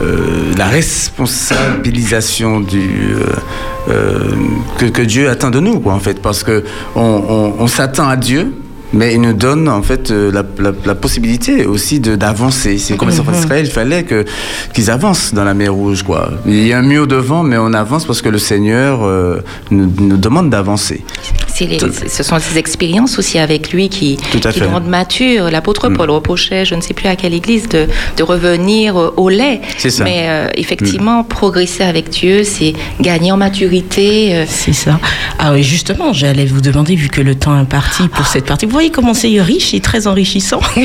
euh, 0.00 0.52
la 0.56 0.66
responsabilisation 0.68 2.60
du 2.60 3.16
euh, 3.88 4.30
que, 4.78 4.86
que 4.86 5.02
Dieu 5.02 5.28
attend 5.28 5.50
de 5.50 5.58
nous 5.58 5.80
quoi 5.80 5.94
en 5.94 5.98
fait 5.98 6.22
parce 6.22 6.44
que 6.44 6.62
on, 6.94 7.00
on- 7.00 7.54
on 7.58 7.66
s'attend 7.66 8.08
à 8.08 8.16
Dieu 8.16 8.52
mais 8.92 9.14
il 9.14 9.20
nous 9.20 9.32
donne 9.32 9.68
en 9.68 9.82
fait 9.82 10.10
la, 10.10 10.42
la- 10.58 10.72
la 10.84 10.94
possibilité 10.96 11.64
aussi 11.64 12.00
d'avancer. 12.00 12.76
C'est 12.78 12.96
comme 12.96 13.08
les 13.08 13.20
enfants 13.20 13.30
d'Israël, 13.32 13.64
il 13.66 13.70
fallait 13.70 14.02
que 14.02 14.24
qu'ils 14.72 14.90
avancent 14.90 15.32
dans 15.32 15.44
la 15.44 15.54
mer 15.54 15.72
Rouge 15.72 16.02
quoi. 16.02 16.30
Il 16.46 16.66
y 16.66 16.72
a 16.72 16.78
un 16.78 16.82
mur 16.82 17.06
devant, 17.06 17.44
mais 17.44 17.56
on 17.56 17.72
avance 17.72 18.04
parce 18.04 18.20
que 18.20 18.28
le 18.28 18.38
Seigneur 18.38 19.04
euh, 19.04 19.42
nous, 19.70 19.92
nous 20.00 20.16
demande 20.16 20.50
d'avancer. 20.50 21.04
C'est 21.60 21.66
les- 21.66 22.08
ce 22.08 22.22
sont 22.22 22.38
ces 22.38 22.56
expériences 22.58 23.18
aussi 23.18 23.38
avec 23.38 23.72
lui 23.72 23.88
qui, 23.88 24.16
Tout 24.32 24.40
à 24.44 24.52
qui 24.52 24.62
rendent 24.62 24.86
mature. 24.86 25.50
L'apôtre 25.50 25.88
Mm. 25.90 25.96
Paul 25.96 26.10
reprochait, 26.10 26.64
je 26.64 26.74
ne 26.74 26.80
sais 26.80 26.94
plus 26.94 27.06
à 27.08 27.16
quelle 27.16 27.34
église, 27.34 27.68
de, 27.68 27.86
de 28.16 28.22
revenir 28.22 28.96
au 29.16 29.28
lait. 29.28 29.60
C'est 29.78 29.90
ça. 29.90 30.04
Mm. 30.04 30.06
Mais 30.06 30.22
euh, 30.28 30.48
effectivement, 30.54 31.22
progresser 31.24 31.82
avec 31.82 32.08
Dieu, 32.10 32.44
c'est 32.44 32.72
gagner 33.00 33.30
en 33.32 33.36
maturité. 33.36 34.34
euh, 34.34 34.44
C'est 34.48 34.72
ça. 34.72 34.98
Ah 35.38 35.52
oui, 35.52 35.62
justement, 35.62 36.12
j'allais 36.12 36.46
vous 36.46 36.60
demander, 36.60 36.94
vu 36.96 37.08
que 37.08 37.20
le 37.20 37.34
temps 37.34 37.54
est 37.56 37.60
imparti 37.60 38.08
pour 38.08 38.26
cette 38.26 38.46
partie, 38.46 38.64
vous 38.66 38.72
voyez 38.72 38.90
comment 38.90 39.14
c'est 39.14 39.40
riche 39.40 39.74
et 39.74 39.80
très 39.80 40.06
enrichissant, 40.06 40.60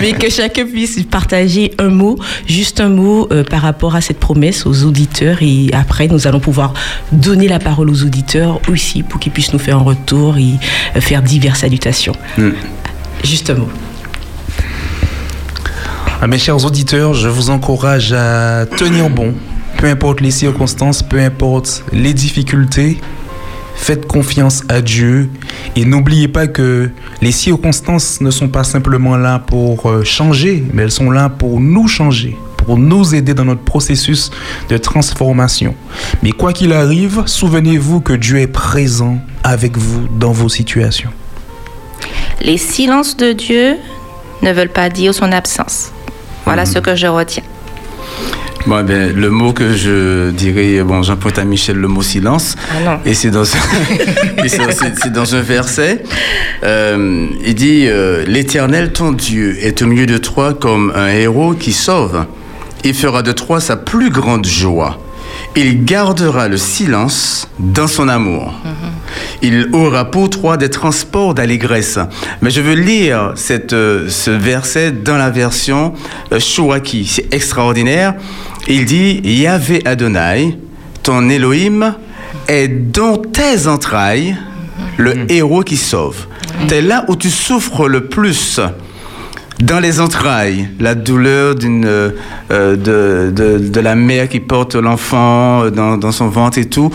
mais 0.00 0.12
que 0.12 0.30
chacun 0.30 0.66
puisse 0.66 1.00
partager 1.10 1.72
un 1.78 1.88
mot, 1.88 2.18
juste 2.46 2.80
un 2.80 2.88
mot 2.88 3.28
euh, 3.32 3.44
par 3.44 3.62
rapport 3.62 3.94
à 3.94 4.00
cette 4.00 4.18
promesse 4.18 4.66
aux 4.66 4.84
auditeurs 4.84 5.38
et 5.42 5.70
après 5.72 6.08
nous 6.08 6.26
allons 6.26 6.40
pouvoir 6.40 6.74
donner 7.12 7.48
la 7.48 7.58
parole 7.58 7.90
aux 7.90 8.02
auditeurs 8.02 8.60
aussi 8.70 9.02
pour 9.02 9.20
qu'ils 9.20 9.32
puissent 9.32 9.52
nous 9.52 9.58
faire 9.58 9.76
un 9.76 9.82
retour 9.82 10.07
et 10.12 10.54
euh, 10.96 11.00
faire 11.00 11.22
diverses 11.22 11.60
salutations. 11.60 12.14
Mm. 12.36 12.50
Juste 13.24 13.50
un 13.50 13.54
mot. 13.54 13.68
À 16.20 16.26
mes 16.26 16.38
chers 16.38 16.64
auditeurs, 16.64 17.14
je 17.14 17.28
vous 17.28 17.50
encourage 17.50 18.12
à 18.12 18.66
tenir 18.66 19.08
bon, 19.08 19.34
peu 19.76 19.86
importe 19.86 20.20
les 20.20 20.32
circonstances, 20.32 21.02
peu 21.02 21.20
importe 21.20 21.84
les 21.92 22.12
difficultés. 22.14 22.98
Faites 23.76 24.08
confiance 24.08 24.64
à 24.68 24.80
Dieu 24.80 25.30
et 25.76 25.84
n'oubliez 25.84 26.26
pas 26.26 26.48
que 26.48 26.90
les 27.22 27.30
circonstances 27.30 28.20
ne 28.20 28.32
sont 28.32 28.48
pas 28.48 28.64
simplement 28.64 29.16
là 29.16 29.38
pour 29.38 29.88
euh, 29.88 30.02
changer, 30.02 30.64
mais 30.72 30.82
elles 30.82 30.90
sont 30.90 31.12
là 31.12 31.28
pour 31.28 31.60
nous 31.60 31.86
changer, 31.86 32.36
pour 32.68 32.76
nous 32.76 33.14
aider 33.14 33.32
dans 33.32 33.46
notre 33.46 33.62
processus 33.62 34.30
de 34.68 34.76
transformation. 34.76 35.74
Mais 36.22 36.32
quoi 36.32 36.52
qu'il 36.52 36.74
arrive, 36.74 37.22
souvenez-vous 37.24 38.00
que 38.02 38.12
Dieu 38.12 38.36
est 38.40 38.46
présent 38.46 39.16
avec 39.42 39.78
vous 39.78 40.06
dans 40.20 40.32
vos 40.32 40.50
situations. 40.50 41.08
Les 42.42 42.58
silences 42.58 43.16
de 43.16 43.32
Dieu 43.32 43.76
ne 44.42 44.52
veulent 44.52 44.68
pas 44.68 44.90
dire 44.90 45.14
son 45.14 45.32
absence. 45.32 45.92
Voilà 46.44 46.64
Mhm. 46.66 46.72
ce 46.74 46.78
que 46.80 46.94
je 46.94 47.06
retiens. 47.06 47.42
Bon, 48.66 48.84
ben, 48.84 49.16
le 49.16 49.30
mot 49.30 49.54
que 49.54 49.74
je 49.74 50.30
dirais, 50.30 50.82
bon, 50.82 51.02
j'emprunte 51.02 51.38
à 51.38 51.44
Michel 51.46 51.76
le 51.76 51.88
mot 51.88 52.02
silence. 52.02 52.54
Ah 52.70 52.80
non. 52.84 52.98
Et 53.06 53.14
c'est 53.14 53.30
dans, 53.30 53.44
c'est 54.46 55.12
dans 55.12 55.34
un 55.34 55.40
verset. 55.40 56.02
Euh, 56.64 57.28
il 57.46 57.54
dit 57.54 57.84
euh, 57.86 58.24
L'Éternel, 58.26 58.92
ton 58.92 59.12
Dieu, 59.12 59.56
est 59.62 59.80
au 59.80 59.86
milieu 59.86 60.04
de 60.04 60.18
toi 60.18 60.52
comme 60.52 60.92
un 60.94 61.08
héros 61.08 61.54
qui 61.54 61.72
sauve. 61.72 62.26
Il 62.84 62.94
fera 62.94 63.22
de 63.22 63.32
toi 63.32 63.60
sa 63.60 63.76
plus 63.76 64.10
grande 64.10 64.46
joie. 64.46 64.98
Il 65.56 65.84
gardera 65.84 66.48
le 66.48 66.56
silence 66.56 67.48
dans 67.58 67.86
son 67.86 68.08
amour. 68.08 68.52
Il 69.42 69.68
aura 69.72 70.10
pour 70.10 70.30
toi 70.30 70.56
des 70.56 70.70
transports 70.70 71.34
d'allégresse. 71.34 71.98
Mais 72.42 72.50
je 72.50 72.60
veux 72.60 72.74
lire 72.74 73.32
cette, 73.34 73.72
euh, 73.72 74.08
ce 74.08 74.30
verset 74.30 74.92
dans 74.92 75.16
la 75.16 75.30
version 75.30 75.94
euh, 76.32 76.40
Shuraki. 76.40 77.06
C'est 77.06 77.34
extraordinaire. 77.34 78.14
Il 78.66 78.84
dit 78.84 79.20
Yahvé 79.24 79.82
Adonai, 79.84 80.58
ton 81.02 81.28
Elohim, 81.28 81.94
est 82.48 82.68
dans 82.68 83.16
tes 83.16 83.66
entrailles 83.66 84.36
le 84.96 85.30
héros 85.30 85.62
qui 85.62 85.76
sauve. 85.76 86.26
T'es 86.66 86.82
là 86.82 87.04
où 87.08 87.16
tu 87.16 87.30
souffres 87.30 87.88
le 87.88 88.06
plus. 88.06 88.60
Dans 89.60 89.80
les 89.80 90.00
entrailles, 90.00 90.68
la 90.78 90.94
douleur 90.94 91.56
d'une, 91.56 91.84
euh, 91.84 92.10
euh, 92.52 92.76
de, 92.76 93.32
de, 93.32 93.58
de 93.58 93.80
la 93.80 93.96
mère 93.96 94.28
qui 94.28 94.38
porte 94.38 94.76
l'enfant 94.76 95.64
euh, 95.64 95.70
dans, 95.70 95.96
dans 95.96 96.12
son 96.12 96.28
ventre 96.28 96.58
et 96.58 96.66
tout. 96.66 96.90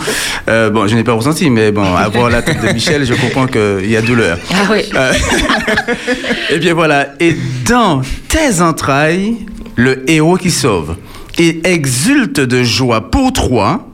Euh, 0.48 0.70
bon, 0.70 0.86
je 0.86 0.94
n'ai 0.96 1.04
pas 1.04 1.12
ressenti, 1.12 1.50
mais 1.50 1.72
bon, 1.72 1.94
à 1.94 2.08
voir 2.08 2.30
la 2.30 2.40
tête 2.40 2.62
de 2.66 2.72
Michel, 2.72 3.04
je 3.04 3.12
comprends 3.12 3.46
qu'il 3.46 3.90
y 3.90 3.96
a 3.96 4.00
douleur. 4.02 4.38
Ah 4.50 4.66
oui. 4.70 4.80
Euh, 4.94 5.12
Eh 6.50 6.58
bien 6.58 6.72
voilà, 6.72 7.08
et 7.20 7.36
dans 7.68 8.00
tes 8.28 8.60
entrailles, 8.62 9.36
le 9.76 10.08
héros 10.10 10.36
qui 10.36 10.50
sauve, 10.50 10.96
il 11.38 11.60
exulte 11.64 12.40
de 12.40 12.62
joie 12.62 13.10
pour 13.10 13.32
toi, 13.32 13.86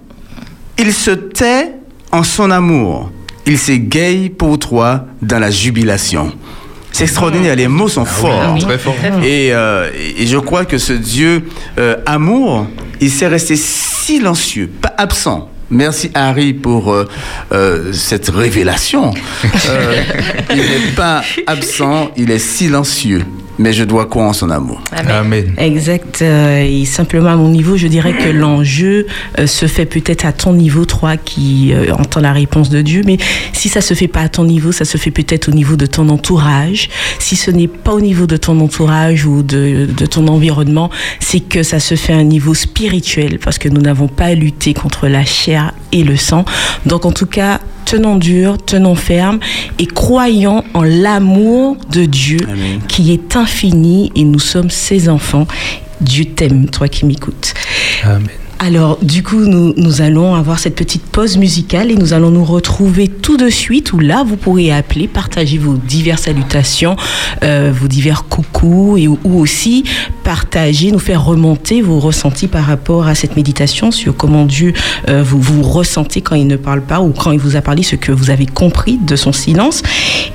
il 0.79 0.93
se 0.93 1.11
tait 1.11 1.73
en 2.13 2.23
son 2.23 2.51
amour, 2.53 3.11
il 3.47 3.59
s'égaye 3.59 4.31
pour 4.31 4.59
toi 4.61 5.07
dans 5.23 5.39
la 5.41 5.51
jubilation. 5.51 6.33
C'est 6.93 7.05
extraordinaire, 7.05 7.57
les 7.57 7.69
mots 7.69 7.89
sont 7.89 8.05
forts. 8.05 8.59
Très 8.59 8.79
fort. 8.79 8.95
Et, 9.25 9.53
euh, 9.53 9.89
et 10.19 10.27
je 10.27 10.39
crois 10.39 10.65
que 10.65 10.79
ce 10.79 10.93
Dieu 10.93 11.45
euh, 11.79 11.97
amour, 12.07 12.67
il 13.01 13.11
s'est 13.11 13.29
resté 13.29 13.57
silencieux, 13.57 14.71
pas 14.81 14.93
absent. 14.99 15.49
Merci 15.71 16.11
Harry 16.15 16.53
pour 16.53 16.93
euh, 16.93 17.09
euh, 17.53 17.93
cette 17.93 18.29
révélation. 18.29 19.15
Euh, 19.69 20.03
il 20.51 20.57
n'est 20.57 20.93
pas 20.97 21.23
absent, 21.47 22.11
il 22.17 22.31
est 22.33 22.41
silencieux. 22.41 23.25
Mais 23.61 23.75
je 23.75 23.85
dois 23.85 24.07
croire 24.07 24.27
en 24.27 24.33
son 24.33 24.49
amour. 24.49 24.81
Amen. 24.91 25.53
Exact. 25.59 26.23
euh, 26.23 26.65
et 26.67 26.87
simplement 26.87 27.29
à 27.29 27.37
mon 27.37 27.51
niveau, 27.51 27.77
je 27.77 27.89
dirais 27.89 28.15
que 28.15 28.31
l'enjeu 28.31 29.07
euh, 29.39 29.47
se 29.47 29.67
fait 29.67 29.85
peut-être 29.85 30.25
à 30.25 30.33
ton 30.33 30.55
niveau, 30.55 30.87
toi 30.87 31.19
qui 31.19 31.75
euh, 31.75 31.93
entends 31.93 32.21
la 32.21 32.33
réponse 32.33 32.71
de 32.71 32.81
Dieu. 32.81 33.03
Mais 33.05 33.19
si 33.53 33.69
ça 33.69 33.83
se 33.83 33.93
fait 33.93 34.09
pas 34.09 34.23
à 34.23 34.29
ton 34.31 34.45
niveau, 34.45 34.73
ça 34.73 34.87
se 34.87 34.97
fait 34.97 35.11
peut-être 35.11 35.49
au 35.49 35.53
niveau 35.53 35.77
de 35.77 35.85
ton 35.85 36.09
entourage. 36.09 36.89
Si 37.19 37.37
ce 37.37 37.51
n'est 37.51 37.69
pas 37.69 37.93
au 37.93 38.01
niveau 38.01 38.27
de 38.27 38.39
ton 38.39 38.59
entourage 38.61 39.27
ou 39.27 39.43
de, 39.43 39.87
de 39.95 40.07
ton 40.07 40.27
environnement, 40.29 40.89
c'est 41.19 41.41
que 41.41 41.63
ça 41.63 41.81
se 41.81 41.97
fait 41.97 42.15
à 42.15 42.17
un 42.17 42.25
niveau 42.25 42.55
spirituel 42.55 43.39
parce 43.45 43.59
que 43.59 43.69
nous 43.69 43.83
n'avons 43.83 44.09
pas 44.09 44.27
à 44.27 44.35
lutter 44.35 44.73
contre 44.73 45.07
la 45.07 45.27
chair 45.27 45.75
et 45.93 46.03
le 46.03 46.17
sang. 46.17 46.47
Donc 46.87 47.05
en 47.05 47.13
tout 47.13 47.27
cas, 47.27 47.61
tenons 47.91 48.15
dur, 48.15 48.57
tenons 48.57 48.95
ferme 48.95 49.41
et 49.81 49.87
croyons 49.87 50.63
en 50.75 50.85
l'amour 50.85 51.77
de 51.91 52.05
Dieu 52.05 52.39
Amen. 52.49 52.81
qui 52.87 53.13
est 53.13 53.35
infini 53.35 54.13
et 54.15 54.23
nous 54.23 54.39
sommes 54.39 54.71
ses 54.71 55.09
enfants. 55.09 55.49
Dieu 56.01 56.27
t'aime, 56.27 56.71
toi 56.71 56.87
qui 56.87 57.05
m'écoutes. 57.05 57.53
Amen. 58.05 58.29
Alors, 58.63 58.99
du 59.01 59.23
coup, 59.23 59.47
nous, 59.47 60.03
allons 60.03 60.35
avoir 60.35 60.59
cette 60.59 60.75
petite 60.75 61.05
pause 61.05 61.39
musicale 61.39 61.91
et 61.91 61.95
nous 61.95 62.13
allons 62.13 62.31
nous 62.31 62.45
retrouver 62.45 63.09
tout 63.09 63.39
de 63.39 63.49
suite 63.49 63.95
où 63.95 63.99
là, 63.99 64.23
vous 64.23 64.37
pourrez 64.37 64.71
appeler, 64.71 65.09
partager 65.09 65.57
vos 65.57 65.79
diverses 65.79 66.25
salutations, 66.25 66.95
euh, 67.43 67.73
vos 67.75 67.89
divers 67.89 68.25
coucous 68.25 68.99
et 68.99 69.09
ou 69.09 69.19
aussi 69.25 69.85
partager, 70.25 70.93
nous 70.93 70.99
faire 70.99 71.25
remonter 71.25 71.81
vos 71.81 71.99
ressentis 72.01 72.49
par 72.49 72.67
rapport 72.67 73.07
à 73.07 73.15
cette 73.15 73.35
méditation 73.35 73.91
sur 73.91 74.15
comment 74.15 74.45
Dieu 74.45 74.75
euh, 75.09 75.23
vous, 75.23 75.41
vous 75.41 75.63
ressentez 75.63 76.21
quand 76.21 76.37
il 76.37 76.47
ne 76.47 76.57
parle 76.57 76.83
pas 76.83 77.01
ou 77.01 77.13
quand 77.13 77.33
il 77.33 77.41
vous 77.41 77.57
a 77.57 77.63
parlé, 77.63 77.83
ce 77.83 77.97
que 77.97 78.13
vous 78.13 78.29
avez 78.29 78.45
compris 78.45 78.99
de 78.99 79.17
son 79.17 79.33
silence. 79.33 79.83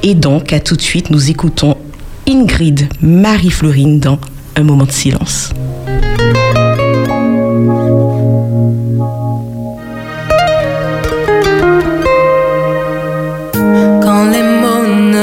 Et 0.02 0.16
donc, 0.16 0.52
à 0.52 0.60
tout 0.60 0.76
de 0.76 0.82
suite, 0.82 1.12
nous 1.12 1.30
écoutons 1.30 1.78
Ingrid 2.28 2.90
Marie-Florine 3.04 4.00
dans 4.00 4.18
Un 4.56 4.64
moment 4.64 4.86
de 4.86 4.92
silence. 4.92 5.52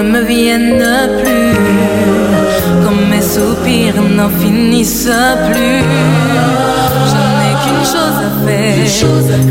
Ne 0.02 0.10
me 0.10 0.20
viennent 0.22 0.84
plus, 1.22 1.56
quand 2.82 2.98
mes 3.10 3.22
soupirs 3.22 4.00
n'en 4.16 4.28
finissent 4.28 5.18
plus, 5.48 5.82
je 7.10 7.18
n'ai 7.38 7.54
qu'une 7.62 7.84
chose 7.94 8.18
à 8.28 8.32
faire, 8.46 8.76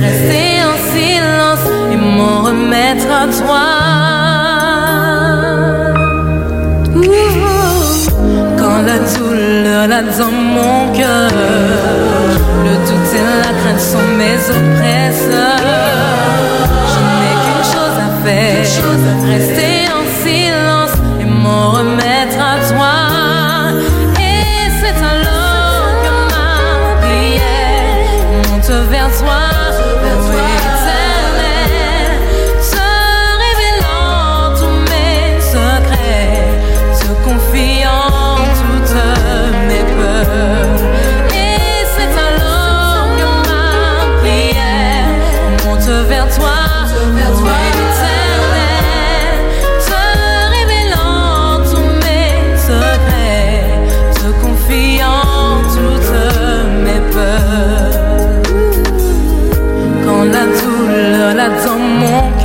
rester 0.01 0.49
en 0.69 0.75
silence 0.93 1.65
et 1.93 1.95
m'en 1.95 2.41
remettre 2.41 3.09
à 3.23 3.27
toi. 3.39 3.67
Ouh, 6.95 7.01
Quand 8.57 8.81
la 8.89 8.99
douleur 9.15 9.87
là 9.87 10.01
dans 10.01 10.35
mon 10.55 10.91
cœur, 10.93 11.31
le 12.65 12.73
doute 12.87 13.11
et 13.13 13.25
la 13.43 13.51
crainte 13.59 13.79
sont 13.91 14.09
mes 14.19 14.39
oppresseurs. 14.57 15.67
Je 16.91 16.99
n'ai 17.19 17.35
qu'une 17.43 17.65
chose 17.73 17.97
à 18.07 18.25
faire, 18.25 18.65
rester 19.27 19.70
là 61.41 61.49
dans 61.65 61.79
mon 61.79 62.40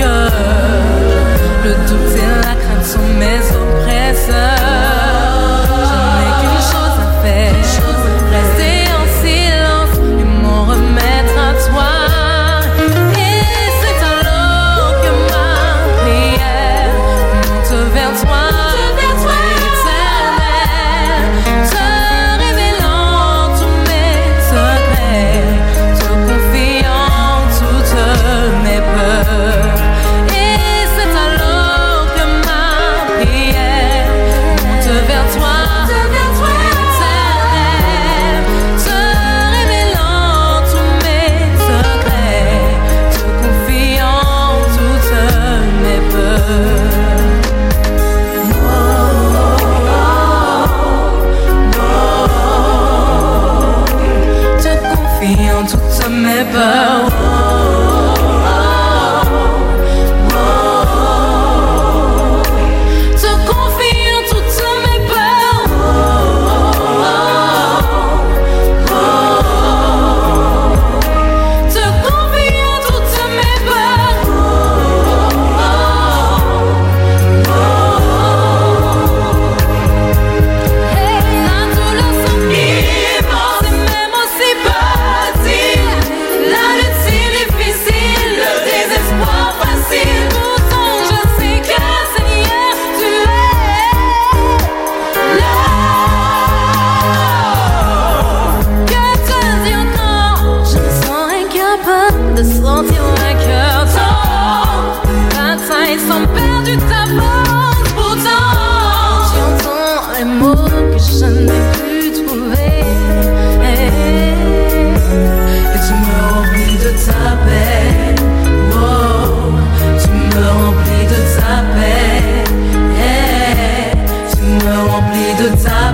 good 125.49 125.59
time. 125.61 125.86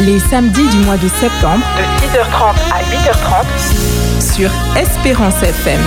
Les 0.00 0.18
samedis 0.20 0.68
du 0.68 0.78
mois 0.78 0.96
de 0.96 1.08
septembre, 1.08 1.64
de 1.76 2.06
6h30 2.06 2.54
à 2.72 2.82
8h30, 2.84 4.34
sur 4.36 4.50
Espérance 4.76 5.42
FM. 5.42 5.80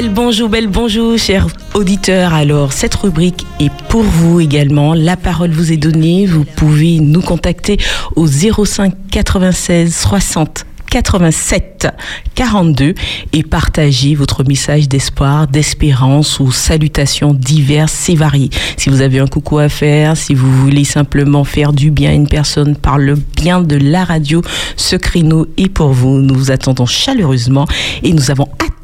Belle 0.00 0.14
bonjour, 0.14 0.48
belle 0.48 0.68
bonjour, 0.68 1.18
chers 1.18 1.48
auditeurs. 1.74 2.32
Alors, 2.32 2.72
cette 2.72 2.94
rubrique 2.94 3.44
est 3.58 3.72
pour 3.88 4.04
vous 4.04 4.38
également. 4.38 4.94
La 4.94 5.16
parole 5.16 5.50
vous 5.50 5.72
est 5.72 5.76
donnée. 5.76 6.24
Vous 6.24 6.44
pouvez 6.44 7.00
nous 7.00 7.20
contacter 7.20 7.78
au 8.14 8.28
05 8.28 8.94
96 9.10 9.92
60 9.92 10.66
87 10.88 11.88
42 12.36 12.94
et 13.32 13.42
partager 13.42 14.14
votre 14.14 14.44
message 14.44 14.88
d'espoir, 14.88 15.48
d'espérance 15.48 16.38
ou 16.38 16.52
salutations 16.52 17.34
diverses 17.34 18.08
et 18.08 18.14
variées. 18.14 18.50
Si 18.76 18.90
vous 18.90 19.00
avez 19.00 19.18
un 19.18 19.26
coucou 19.26 19.58
à 19.58 19.68
faire, 19.68 20.16
si 20.16 20.32
vous 20.32 20.52
voulez 20.58 20.84
simplement 20.84 21.42
faire 21.42 21.72
du 21.72 21.90
bien 21.90 22.10
à 22.10 22.14
une 22.14 22.28
personne 22.28 22.76
par 22.76 22.98
le 22.98 23.16
bien 23.16 23.62
de 23.62 23.74
la 23.74 24.04
radio, 24.04 24.42
ce 24.76 24.94
créneau 24.94 25.48
est 25.56 25.68
pour 25.68 25.88
vous. 25.88 26.18
Nous 26.18 26.36
vous 26.36 26.50
attendons 26.52 26.86
chaleureusement 26.86 27.66
et 28.04 28.12
nous 28.12 28.30
avons 28.30 28.46
hâte 28.62 28.77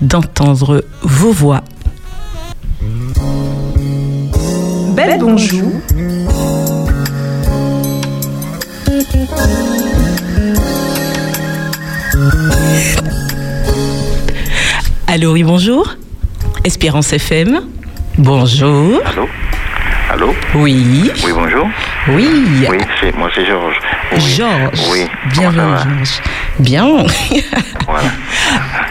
d'entendre 0.00 0.84
vos 1.02 1.32
voix. 1.32 1.62
Belle 4.94 5.18
bonjour. 5.20 5.70
Allô, 15.06 15.32
oui, 15.32 15.42
bonjour. 15.42 15.94
Espérance 16.64 17.12
FM. 17.12 17.60
Bonjour. 18.18 19.00
Allô 19.04 19.26
Allô 20.12 20.34
Oui. 20.54 21.10
Oui, 21.24 21.32
bonjour. 21.34 21.68
Oui. 22.08 22.28
Oui, 22.68 22.78
c'est 23.00 23.16
moi, 23.16 23.30
c'est 23.34 23.46
Georges. 23.46 23.78
Oui. 24.12 24.20
Georges. 24.36 24.90
Oui. 24.90 25.06
Bienvenue, 25.32 25.72
Georges. 25.78 26.20
Bien. 26.58 26.86
Voilà. 27.86 28.08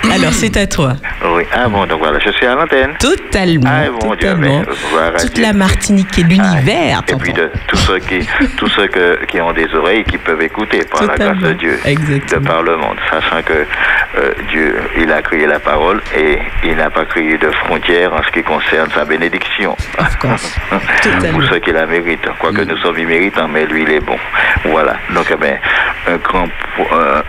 Alors, 0.15 0.33
c'est 0.33 0.57
à 0.57 0.65
toi. 0.65 0.93
Oui. 1.23 1.43
Ah 1.53 1.69
bon, 1.69 1.85
donc 1.85 1.99
voilà, 1.99 2.17
je 2.19 2.31
suis 2.31 2.45
à 2.47 2.55
l'antenne. 2.55 2.93
Totalement. 2.99 3.69
Ah, 3.71 3.89
bon 3.91 4.15
Dieu, 4.15 4.29
totalement. 4.29 4.63
voilà, 4.91 5.19
Toute 5.19 5.37
la 5.37 5.53
Martinique 5.53 6.17
et 6.17 6.23
l'univers. 6.23 7.01
Ah, 7.07 7.11
et 7.11 7.15
puis 7.15 7.33
de 7.33 7.51
tous 7.67 7.77
ceux 7.77 7.99
qui, 7.99 8.27
tous 8.57 8.67
ceux 8.69 8.87
que- 8.87 9.23
qui 9.25 9.39
ont 9.39 9.53
des 9.53 9.67
oreilles 9.75 10.03
qui 10.05 10.17
peuvent 10.17 10.41
écouter 10.41 10.83
par 10.91 11.03
la 11.03 11.15
grâce 11.15 11.37
de 11.37 11.53
Dieu, 11.53 11.79
Exactement. 11.85 12.41
de 12.41 12.47
par 12.47 12.63
le 12.63 12.77
monde, 12.77 12.97
sachant 13.11 13.43
que 13.43 13.53
euh, 13.53 14.31
Dieu, 14.49 14.75
il 14.97 15.11
a 15.11 15.21
créé 15.21 15.45
la 15.45 15.59
parole 15.59 16.01
et 16.17 16.39
il 16.63 16.75
n'a 16.75 16.89
pas 16.89 17.05
créé 17.05 17.37
de 17.37 17.51
frontières 17.51 18.11
en 18.13 18.23
ce 18.23 18.31
qui 18.31 18.41
concerne 18.43 18.89
sa 18.95 19.05
bénédiction. 19.05 19.77
Of 19.99 20.17
course. 20.17 20.55
Totalement. 21.15 21.39
Pour 21.39 21.49
ceux 21.49 21.59
qui 21.59 21.71
la 21.71 21.85
méritent, 21.85 22.29
quoique 22.39 22.61
nous 22.61 22.77
sommes 22.77 22.97
imméritants, 22.97 23.47
mais 23.47 23.65
lui, 23.65 23.83
il 23.83 23.91
est 23.91 23.99
bon. 23.99 24.17
Voilà. 24.65 24.95
Donc, 25.13 25.27
eh 25.31 25.35
bien, 25.35 25.57
un, 26.07 26.17
grand, 26.17 26.47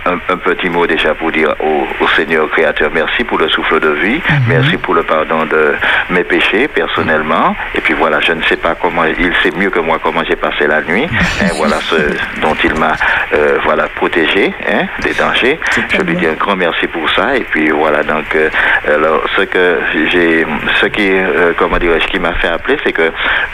un, 0.06 0.12
un 0.28 0.36
petit 0.36 0.68
mot 0.68 0.86
déjà 0.86 1.14
pour 1.14 1.30
dire 1.32 1.54
au, 1.60 1.86
au 2.00 2.08
Seigneur 2.16 2.48
Créateur, 2.50 2.90
merci 2.92 3.24
pour 3.24 3.38
le 3.38 3.48
souffle 3.48 3.80
de 3.80 3.90
vie, 3.90 4.20
merci 4.48 4.76
pour 4.76 4.94
le 4.94 5.02
pardon 5.02 5.44
de 5.46 5.74
mes 6.10 6.24
péchés 6.24 6.68
personnellement. 6.68 7.54
Et 7.74 7.80
puis 7.80 7.94
voilà, 7.94 8.20
je 8.20 8.32
ne 8.32 8.42
sais 8.42 8.56
pas 8.56 8.74
comment, 8.74 9.04
il 9.04 9.32
sait 9.42 9.50
mieux 9.56 9.70
que 9.70 9.80
moi 9.80 9.98
comment 10.02 10.22
j'ai 10.24 10.36
passé 10.36 10.66
la 10.66 10.82
nuit. 10.82 11.06
Hein, 11.42 11.46
voilà 11.56 11.76
ce 11.80 11.96
dont 12.40 12.54
il 12.62 12.74
m'a 12.74 12.92
euh, 13.34 13.58
voilà, 13.64 13.88
protégé 13.96 14.52
hein, 14.70 14.84
des 15.02 15.14
dangers. 15.14 15.58
Je 15.88 16.00
lui 16.02 16.14
dis 16.14 16.26
un 16.26 16.34
grand 16.34 16.56
merci 16.56 16.86
pour 16.86 17.08
ça. 17.10 17.36
Et 17.36 17.40
puis 17.40 17.70
voilà, 17.70 18.02
donc, 18.02 18.24
euh, 18.34 18.48
alors, 18.86 19.22
ce 19.36 19.42
que 19.42 19.78
j'ai, 20.12 20.46
ce 20.80 20.86
qui, 20.86 21.10
euh, 21.10 21.52
comment 21.56 21.78
dirais-je, 21.78 22.06
qui 22.08 22.18
m'a 22.18 22.34
fait 22.34 22.48
appeler, 22.48 22.76
c'est 22.84 22.92
que 22.92 23.10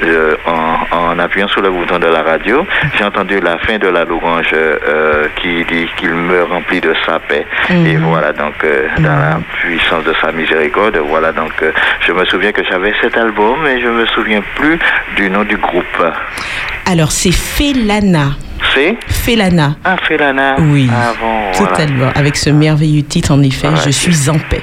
euh, 0.09 0.37
en, 0.47 0.97
en 0.97 1.19
appuyant 1.19 1.49
sur 1.49 1.61
le 1.61 1.71
bouton 1.71 1.99
de 1.99 2.07
la 2.07 2.23
radio, 2.23 2.67
j'ai 2.97 3.05
entendu 3.05 3.41
la 3.41 3.59
fin 3.59 3.79
de 3.79 3.89
la 3.89 4.05
louange 4.05 4.51
euh, 4.53 5.29
qui 5.41 5.65
dit 5.65 5.89
qu'il 5.97 6.13
me 6.13 6.43
remplit 6.45 6.81
de 6.81 6.95
sa 7.07 7.19
paix. 7.19 7.47
Et 7.71 7.97
voilà, 7.97 8.33
donc, 8.33 8.55
euh, 8.65 8.89
dans 8.99 9.17
la 9.17 9.41
puissance 9.61 10.05
de 10.05 10.15
sa 10.21 10.33
miséricorde, 10.33 10.97
voilà, 11.09 11.33
donc, 11.33 11.53
je 12.07 12.13
me 12.13 12.25
souviens 12.27 12.53
que 12.53 12.65
j'avais 12.65 12.93
cet 13.01 13.17
album, 13.17 13.57
mais 13.63 13.81
je 13.81 13.89
me 13.89 14.07
souviens 14.07 14.43
plus 14.57 14.79
du 15.17 15.31
nom 15.31 15.45
du 15.45 15.57
groupe. 15.57 16.03
Alors, 16.87 17.13
c'est 17.13 17.33
Félana. 17.33 18.31
C'est? 18.75 18.97
Félana. 19.07 19.77
Ah, 19.85 19.97
Félana. 19.97 20.57
Oui. 20.59 20.89
Ah 20.93 21.13
bon, 21.21 21.53
voilà. 21.53 21.77
Totalement. 21.77 22.11
Avec 22.15 22.37
ce 22.37 22.51
merveilleux 22.51 23.03
titre, 23.03 23.33
en 23.33 23.43
effet. 23.43 23.69
Je 23.85 23.91
suis 23.91 24.29
en 24.31 24.39
paix. 24.39 24.63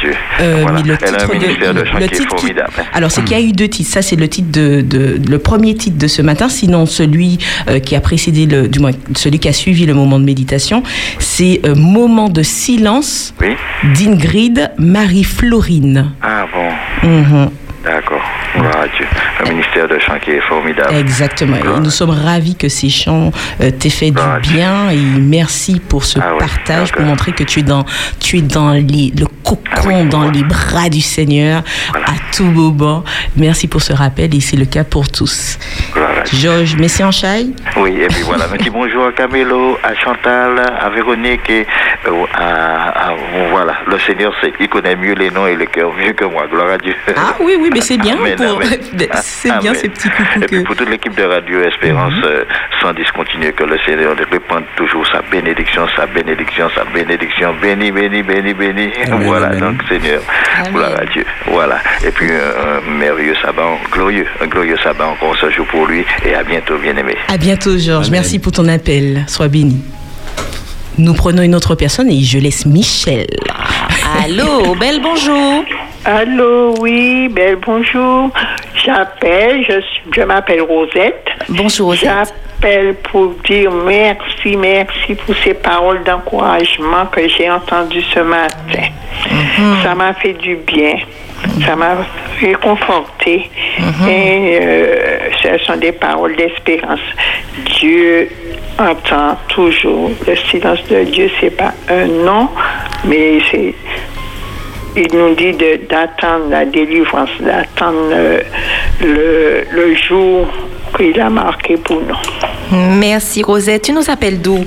Dieu. 0.00 0.12
Euh, 0.40 0.58
Voilà. 0.62 0.80
mais 0.82 0.88
le 0.88 0.98
Elle 1.00 1.14
a 1.14 1.18
titre 1.18 1.24
un 1.24 1.38
de, 1.38 1.42
ministère 1.44 1.74
de 1.74 1.80
le 1.80 1.86
chant 1.86 1.98
qui 1.98 2.04
est 2.04 2.08
titre 2.08 2.34
qui- 2.36 2.40
formidable. 2.46 2.72
alors 2.92 3.10
c'est 3.10 3.22
qu'il 3.24 3.36
y 3.38 3.40
a 3.40 3.44
eu 3.44 3.52
deux 3.52 3.68
titres. 3.68 3.90
Ça 3.90 4.02
c'est 4.02 4.16
le 4.16 4.28
titre 4.28 4.50
de, 4.52 4.80
de- 4.82 5.20
le 5.28 5.38
premier 5.38 5.74
titre 5.74 5.98
de 5.98 6.06
ce 6.06 6.22
matin. 6.22 6.48
Sinon 6.48 6.86
celui 6.86 7.38
euh, 7.68 7.78
qui 7.78 7.96
a 7.96 8.00
précédé 8.00 8.46
le, 8.46 8.68
du 8.68 8.78
moins 8.80 8.90
celui 9.16 9.38
qui 9.38 9.48
a 9.48 9.52
suivi 9.52 9.86
le 9.86 9.94
moment 9.94 10.18
de 10.18 10.24
méditation, 10.24 10.82
c'est 11.18 11.60
euh, 11.64 11.74
moment 11.74 12.28
de 12.28 12.42
silence 12.42 13.34
Oui. 13.40 13.54
d'Ingrid 13.98 14.70
Marie-Florine. 14.78 16.12
Ah 16.22 16.46
bon. 16.52 17.08
Mhm. 17.08 17.50
D'accord. 17.84 18.22
Gloire 18.54 18.76
à 18.82 18.86
Dieu. 18.88 19.06
Un 19.44 19.48
ministère 19.50 19.88
de 19.88 19.98
chant 19.98 20.18
qui 20.22 20.30
est 20.30 20.40
formidable. 20.40 20.94
Exactement. 20.94 21.56
Et 21.56 21.80
nous 21.80 21.90
sommes 21.90 22.10
ravis 22.10 22.54
que 22.54 22.68
ces 22.68 22.88
chants 22.90 23.30
euh, 23.60 23.70
t'aient 23.70 23.90
fait 23.90 24.10
du 24.10 24.20
bien 24.52 24.90
et 24.90 24.96
merci 25.20 25.80
pour 25.80 26.04
ce 26.04 26.18
Ah 26.20 26.32
partage, 26.38 26.92
pour 26.92 27.02
montrer 27.02 27.32
que 27.32 27.42
tu 27.44 27.60
es 27.60 27.62
dans, 27.62 27.84
tu 28.20 28.38
es 28.38 28.42
dans 28.42 28.72
les, 28.72 29.12
le 29.18 29.26
cocon, 29.42 29.58
Ah 29.72 29.80
oui, 29.86 30.04
dans 30.08 30.18
voilà. 30.22 30.32
les 30.32 30.44
bras 30.44 30.88
du 30.88 31.00
Seigneur 31.00 31.62
à 31.94 32.12
tout 32.34 32.44
moment. 32.44 33.02
Merci 33.36 33.66
pour 33.66 33.82
ce 33.82 33.92
rappel 33.92 34.34
et 34.34 34.40
c'est 34.40 34.56
le 34.56 34.64
cas 34.66 34.84
pour 34.84 35.08
tous. 35.10 35.58
Gloire 35.92 36.10
à 36.18 36.22
Dieu. 36.22 36.38
Georges 36.38 36.76
Messi 36.76 37.02
en 37.02 37.10
chaille 37.10 37.54
Oui, 37.76 37.96
et 38.02 38.06
puis 38.08 38.22
voilà. 38.22 38.44
Un 38.44 38.56
petit 38.56 38.70
bonjour 38.70 39.06
à 39.06 39.12
Camelo, 39.12 39.78
à 39.82 39.94
Chantal, 39.96 40.58
à 40.80 40.90
Véronique 40.90 41.48
et 41.50 41.66
euh, 42.06 42.10
à, 42.34 43.08
à- 43.10 43.14
voilà. 43.50 43.74
Le 43.88 43.98
Seigneur, 43.98 44.32
il 44.60 44.68
connaît 44.68 44.96
mieux 44.96 45.14
les 45.14 45.30
noms 45.30 45.46
et 45.46 45.56
les 45.56 45.66
cœurs 45.66 45.92
mieux 45.94 46.12
que 46.12 46.24
moi. 46.24 46.46
Gloire 46.50 46.70
à 46.72 46.78
Dieu. 46.78 46.94
Ah 47.16 47.34
oui, 47.40 47.54
oui, 47.60 47.70
mais 47.72 47.80
c'est 47.80 47.96
bien. 47.98 48.16
Amen, 48.16 48.36
pour- 48.48 48.62
amen. 48.62 48.78
c'est 49.22 49.48
bien 49.60 49.70
Amen. 49.70 49.74
ces 49.74 49.88
petits 49.88 50.08
coucous 50.08 50.42
Et 50.42 50.46
puis 50.46 50.62
pour 50.64 50.76
toute 50.76 50.88
l'équipe 50.90 51.14
de 51.16 51.22
Radio 51.24 51.60
Espérance, 51.62 52.12
euh, 52.24 52.44
sans 52.80 52.92
discontinuer, 52.92 53.52
que 53.52 53.64
le 53.64 53.78
Seigneur 53.86 54.14
répande 54.30 54.64
toujours 54.76 55.06
sa 55.06 55.22
bénédiction, 55.22 55.86
sa 55.96 56.06
bénédiction, 56.06 56.68
sa 56.74 56.84
bénédiction. 56.84 57.54
Béni, 57.60 57.90
béni, 57.90 58.22
béni, 58.22 58.54
béni. 58.54 58.90
voilà, 59.22 59.54
donc 59.56 59.76
Seigneur, 59.88 60.20
gloire 60.72 60.92
à 61.00 61.04
Dieu. 61.06 61.24
Voilà. 61.46 61.78
Et 62.06 62.10
puis 62.10 62.28
euh, 62.30 62.78
un 62.78 62.90
merveilleux 62.98 63.36
sabbat, 63.42 63.78
glorieux, 63.90 64.26
un 64.40 64.46
glorieux 64.46 64.76
sabbat 64.82 65.06
encore 65.06 65.36
ce 65.40 65.50
jour 65.50 65.66
pour 65.66 65.86
lui. 65.86 66.04
Et 66.24 66.34
à 66.34 66.42
bientôt, 66.42 66.76
bien-aimé. 66.78 67.16
À 67.28 67.36
bientôt, 67.36 67.76
Georges. 67.78 68.10
Merci 68.10 68.38
pour 68.38 68.52
ton 68.52 68.68
appel. 68.68 69.24
Sois 69.28 69.48
béni. 69.48 69.82
Nous 70.96 71.14
prenons 71.14 71.42
une 71.42 71.54
autre 71.56 71.74
personne 71.74 72.08
et 72.08 72.20
je 72.22 72.38
laisse 72.38 72.66
Michel. 72.66 73.26
Allô, 74.22 74.74
belle 74.76 75.00
bonjour. 75.02 75.64
Allô, 76.06 76.74
oui, 76.80 77.28
belle 77.28 77.56
bonjour. 77.56 78.30
J'appelle, 78.84 79.64
je, 80.14 80.22
m'appelle 80.22 80.60
Rosette. 80.60 81.26
Bonjour, 81.48 81.88
Rosette. 81.88 82.10
J'appelle 82.60 82.94
pour 82.96 83.34
dire 83.48 83.70
merci, 83.70 84.54
merci 84.54 85.14
pour 85.14 85.34
ces 85.42 85.54
paroles 85.54 86.04
d'encouragement 86.04 87.06
que 87.10 87.26
j'ai 87.26 87.50
entendues 87.50 88.02
ce 88.02 88.20
matin. 88.20 88.90
Ça 89.82 89.94
m'a 89.94 90.12
fait 90.12 90.34
du 90.34 90.56
bien. 90.56 90.96
Ça 91.64 91.74
m'a 91.74 91.96
réconforté. 92.38 93.50
Et 94.06 94.58
euh, 94.60 95.30
ce 95.42 95.64
sont 95.64 95.76
des 95.76 95.92
paroles 95.92 96.36
d'espérance. 96.36 97.00
Dieu 97.80 98.28
entend 98.78 99.38
toujours. 99.48 100.10
Le 100.26 100.36
silence 100.36 100.84
de 100.90 101.04
Dieu, 101.04 101.30
c'est 101.40 101.56
pas 101.56 101.72
un 101.88 102.06
non, 102.06 102.50
mais 103.06 103.38
c'est 103.50 103.74
il 104.96 105.08
nous 105.12 105.34
dit 105.34 105.52
d'attendre 105.88 106.50
la 106.50 106.64
délivrance, 106.64 107.30
d'attendre 107.40 108.10
euh, 108.12 108.40
le, 109.02 109.64
le 109.72 109.94
jour 109.96 110.46
qu'il 110.96 111.20
a 111.20 111.28
marqué 111.28 111.76
pour 111.76 112.00
nous. 112.00 112.76
Merci, 113.00 113.42
Rosette. 113.42 113.82
Tu 113.82 113.92
nous 113.92 114.08
appelles 114.08 114.40
d'où? 114.40 114.64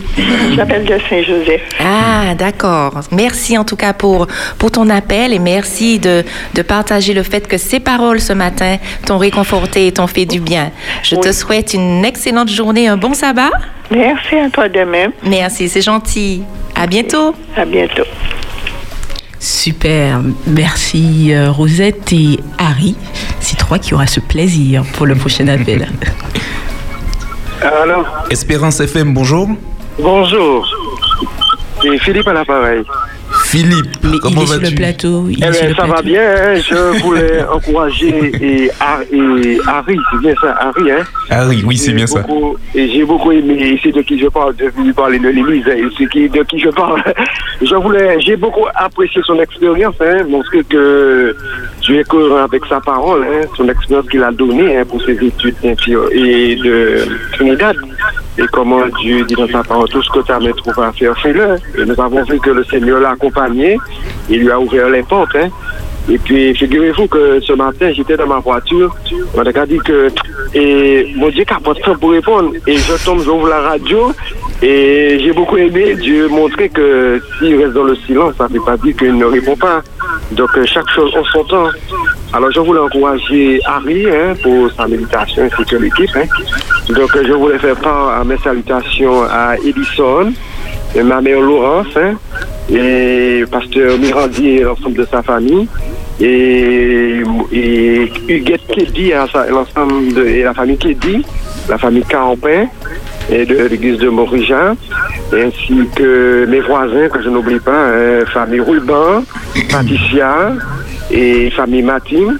J'appelle 0.55 0.84
de 0.84 0.97
Saint-Joseph. 1.09 1.61
Ah, 1.80 2.36
d'accord. 2.36 2.99
Merci 3.11 3.57
en 3.57 3.63
tout 3.63 3.78
cas 3.78 3.93
pour, 3.93 4.28
pour 4.59 4.71
ton 4.71 4.89
appel 4.89 5.34
et 5.34 5.39
merci 5.39 5.99
de, 5.99 6.23
de 6.53 6.61
partager 6.61 7.13
le 7.13 7.23
fait 7.23 7.47
que 7.47 7.57
ces 7.57 7.80
paroles 7.80 8.19
ce 8.19 8.34
matin 8.34 8.75
t'ont 9.05 9.17
réconforté 9.17 9.88
et 9.88 9.93
t'ont 9.93 10.07
fait 10.07 10.25
du 10.25 10.41
bien. 10.41 10.71
Je 11.01 11.15
te 11.15 11.32
souhaite 11.32 11.73
une 11.73 12.03
excellente 12.03 12.49
journée, 12.49 12.89
un 12.89 12.97
bon 12.97 13.13
sabbat. 13.13 13.51
Merci 13.89 14.36
à 14.36 14.49
toi 14.49 14.67
de 14.67 14.82
même. 14.82 15.11
Merci, 15.23 15.69
c'est 15.69 15.82
gentil. 15.82 16.43
À 16.75 16.88
bientôt. 16.88 17.34
À 17.55 17.63
bientôt. 17.63 18.03
Super, 19.40 20.22
merci 20.48 21.34
euh, 21.34 21.52
Rosette 21.52 22.12
et 22.14 22.40
Harry. 22.58 22.96
C'est 23.40 23.58
toi 23.58 23.78
qui 23.80 23.94
auras 23.94 24.08
ce 24.08 24.20
plaisir 24.20 24.84
pour 24.94 25.06
le 25.06 25.16
prochain 25.16 25.48
appel. 25.48 25.88
Alors 27.62 28.06
Espérance 28.30 28.80
FM, 28.80 29.14
bonjour. 29.14 29.50
Bonjour. 30.00 30.68
C'est 31.82 31.98
Philippe 32.00 32.28
à 32.28 32.34
l'appareil. 32.34 32.84
Philippe, 33.50 33.88
Mais 34.04 34.18
comment 34.22 34.41
il 34.41 34.43
est 34.43 34.48
sur 34.48 34.56
le 34.58 34.62
vas-tu 34.64 34.76
plateau. 34.76 35.26
Eh 35.30 35.36
bien, 35.36 35.54
ça 35.76 35.86
va 35.86 36.02
bien. 36.02 36.22
hein. 36.22 36.56
Je 36.56 37.02
voulais 37.02 37.43
encourager 37.52 38.32
et, 38.41 38.70
Har- 38.80 39.02
et 39.12 39.58
Harry, 39.68 39.98
c'est 40.12 40.20
bien 40.20 40.34
ça, 40.41 40.54
Harry, 40.60 40.91
hein. 40.91 41.04
Harry, 41.30 41.64
oui, 41.66 41.78
c'est 41.78 41.91
J'ai 41.91 41.95
bien 41.95 42.08
ça. 42.08 42.20
beaucoup- 42.22 42.58
Et 42.76 42.89
j'ai 42.89 43.06
beaucoup 43.06 43.32
aimé, 43.32 43.80
c'est 43.82 43.93
de 43.93 44.02
qui 44.02 44.20
je 44.20 44.28
parle, 44.28 44.54
de 44.58 44.70
lui 44.84 44.91
parler 44.91 45.18
de 45.20 45.30
l'Élise, 45.30 45.66
et 45.68 45.84
c'est 45.98 46.10
qui, 46.10 46.28
de 46.28 46.43
qui 46.43 46.60
je 46.60 46.70
parle. 46.70 47.02
Je 47.60 47.74
voulais, 47.74 48.20
j'ai 48.20 48.36
beaucoup 48.36 48.66
apprécié 48.76 49.20
son 49.26 49.39
expérience, 49.39 49.95
hein, 50.00 50.24
montrer 50.30 50.64
que 50.64 51.36
Dieu 51.82 52.00
est 52.02 52.08
cohérent 52.08 52.43
avec 52.43 52.64
sa 52.68 52.80
parole, 52.80 53.24
hein, 53.24 53.48
son 53.58 53.68
expérience 53.68 54.08
qu'il 54.10 54.22
a 54.22 54.32
donnée 54.32 54.78
hein, 54.78 54.84
pour 54.88 55.02
ses 55.02 55.14
études 55.14 55.56
et 56.12 56.56
de 56.58 57.00
Trinidad. 57.34 57.76
Et 58.38 58.43
comment 58.52 58.82
Dieu 59.02 59.24
dit 59.26 59.34
dans 59.34 59.48
sa 59.48 59.64
parole, 59.64 59.89
tout 59.89 60.04
ce 60.04 60.10
que 60.12 60.20
ta 60.20 60.39
main 60.39 60.52
trouve 60.52 60.80
à 60.80 60.91
faire, 60.93 61.18
fais-le. 61.20 61.56
Et 61.82 61.86
nous 61.86 62.00
avons 62.00 62.24
vu 62.26 62.39
que 62.39 62.52
le 62.52 62.64
Seigneur 62.66 63.00
l'a 63.00 63.10
accompagné, 63.14 63.37
il 64.30 64.40
lui 64.40 64.52
a 64.52 64.60
ouvert 64.60 64.90
les 64.90 65.04
portes, 65.04 65.36
hein. 65.36 65.50
Et 66.10 66.18
puis, 66.18 66.56
figurez-vous 66.56 67.08
que 67.08 67.40
ce 67.42 67.52
matin, 67.52 67.92
j'étais 67.92 68.16
dans 68.16 68.28
ma 68.28 68.40
voiture. 68.40 68.96
On 69.36 69.42
a 69.42 69.66
dit 69.66 69.78
que, 69.80 70.08
et 70.54 71.14
mon 71.18 71.28
Dieu, 71.30 71.44
qu'à 71.44 71.60
pas 71.60 71.74
de 71.74 71.80
temps 71.80 71.98
pour 71.98 72.12
répondre. 72.12 72.52
Et 72.66 72.78
je 72.78 73.06
tombe, 73.06 73.22
j'ouvre 73.22 73.50
la 73.50 73.60
radio. 73.60 74.14
Et 74.62 75.20
j'ai 75.20 75.34
beaucoup 75.34 75.58
aimé 75.58 75.96
Dieu 75.96 76.30
montrer 76.30 76.70
que 76.70 77.22
s'il 77.38 77.62
reste 77.62 77.74
dans 77.74 77.84
le 77.84 77.96
silence, 77.96 78.36
ça 78.38 78.48
ne 78.48 78.54
veut 78.54 78.64
pas 78.64 78.78
dire 78.78 78.96
qu'il 78.96 79.18
ne 79.18 79.26
répond 79.26 79.58
pas. 79.58 79.82
Donc, 80.32 80.50
euh, 80.58 80.66
chaque 80.66 80.90
chose 80.90 81.14
en 81.16 81.26
son 81.26 81.44
temps. 81.44 81.68
Alors, 82.32 82.52
je 82.52 82.60
voulais 82.62 82.80
encourager 82.80 83.60
Harry 83.66 84.06
hein, 84.10 84.34
pour 84.42 84.72
sa 84.72 84.88
méditation 84.88 85.44
ainsi 85.44 85.64
que 85.66 85.76
l'équipe. 85.76 86.10
Hein. 86.16 86.26
Donc, 86.94 87.10
je 87.22 87.34
voulais 87.34 87.60
faire 87.60 87.76
part 87.76 88.20
à 88.20 88.24
mes 88.24 88.38
salutations 88.38 89.24
à 89.24 89.58
Edison, 89.58 90.32
ma 91.04 91.22
mère 91.22 91.39
Laurence, 91.41 91.88
hein, 91.95 92.14
et 92.74 93.43
pasteur 93.52 93.98
Mirandi 93.98 94.50
et 94.50 94.60
l'ensemble 94.62 94.98
de 94.98 95.08
sa 95.10 95.22
famille, 95.24 95.68
et, 96.20 97.22
et 97.52 98.12
Huguette 98.28 98.62
sa- 99.32 99.48
l'ensemble 99.48 100.14
de 100.14 100.26
et 100.26 100.43
la 100.43 100.54
famille 100.54 100.78
Kédi, 100.78 101.24
la 101.70 101.78
famille 101.78 102.04
Campin 102.04 102.66
et 103.32 103.45
de 103.45 103.68
l'église 103.68 103.98
de 104.00 104.10
Morija, 104.10 104.74
ainsi 105.34 105.76
que 105.95 106.45
mes 106.48 106.62
voisins 106.62 107.10
que 107.10 107.22
je 107.22 107.30
n'oublie 107.30 107.60
pas, 107.60 107.88
hein, 107.89 108.26
famille 108.34 108.62
Ruban, 108.62 109.24
Patricia 109.70 110.54
et 111.12 111.50
famille 111.52 111.84
Matin, 111.84 112.36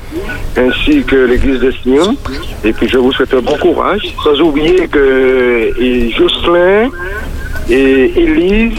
ainsi 0.58 1.04
que 1.04 1.16
l'église 1.16 1.60
de 1.60 1.72
Sion. 1.72 2.16
Et 2.64 2.74
puis 2.74 2.88
je 2.88 2.98
vous 2.98 3.12
souhaite 3.12 3.34
un 3.34 3.42
bon 3.42 3.58
courage, 3.58 4.16
sans 4.24 4.40
oublier 4.42 4.88
que 4.88 5.72
Jocelyn, 6.18 6.90
et 7.70 8.14
Élise 8.16 8.78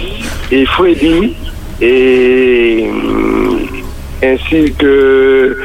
et 0.51 0.65
Freddy 0.67 1.35
et 1.81 2.87
hum, 2.89 3.61
ainsi 4.23 4.73
que 4.79 5.57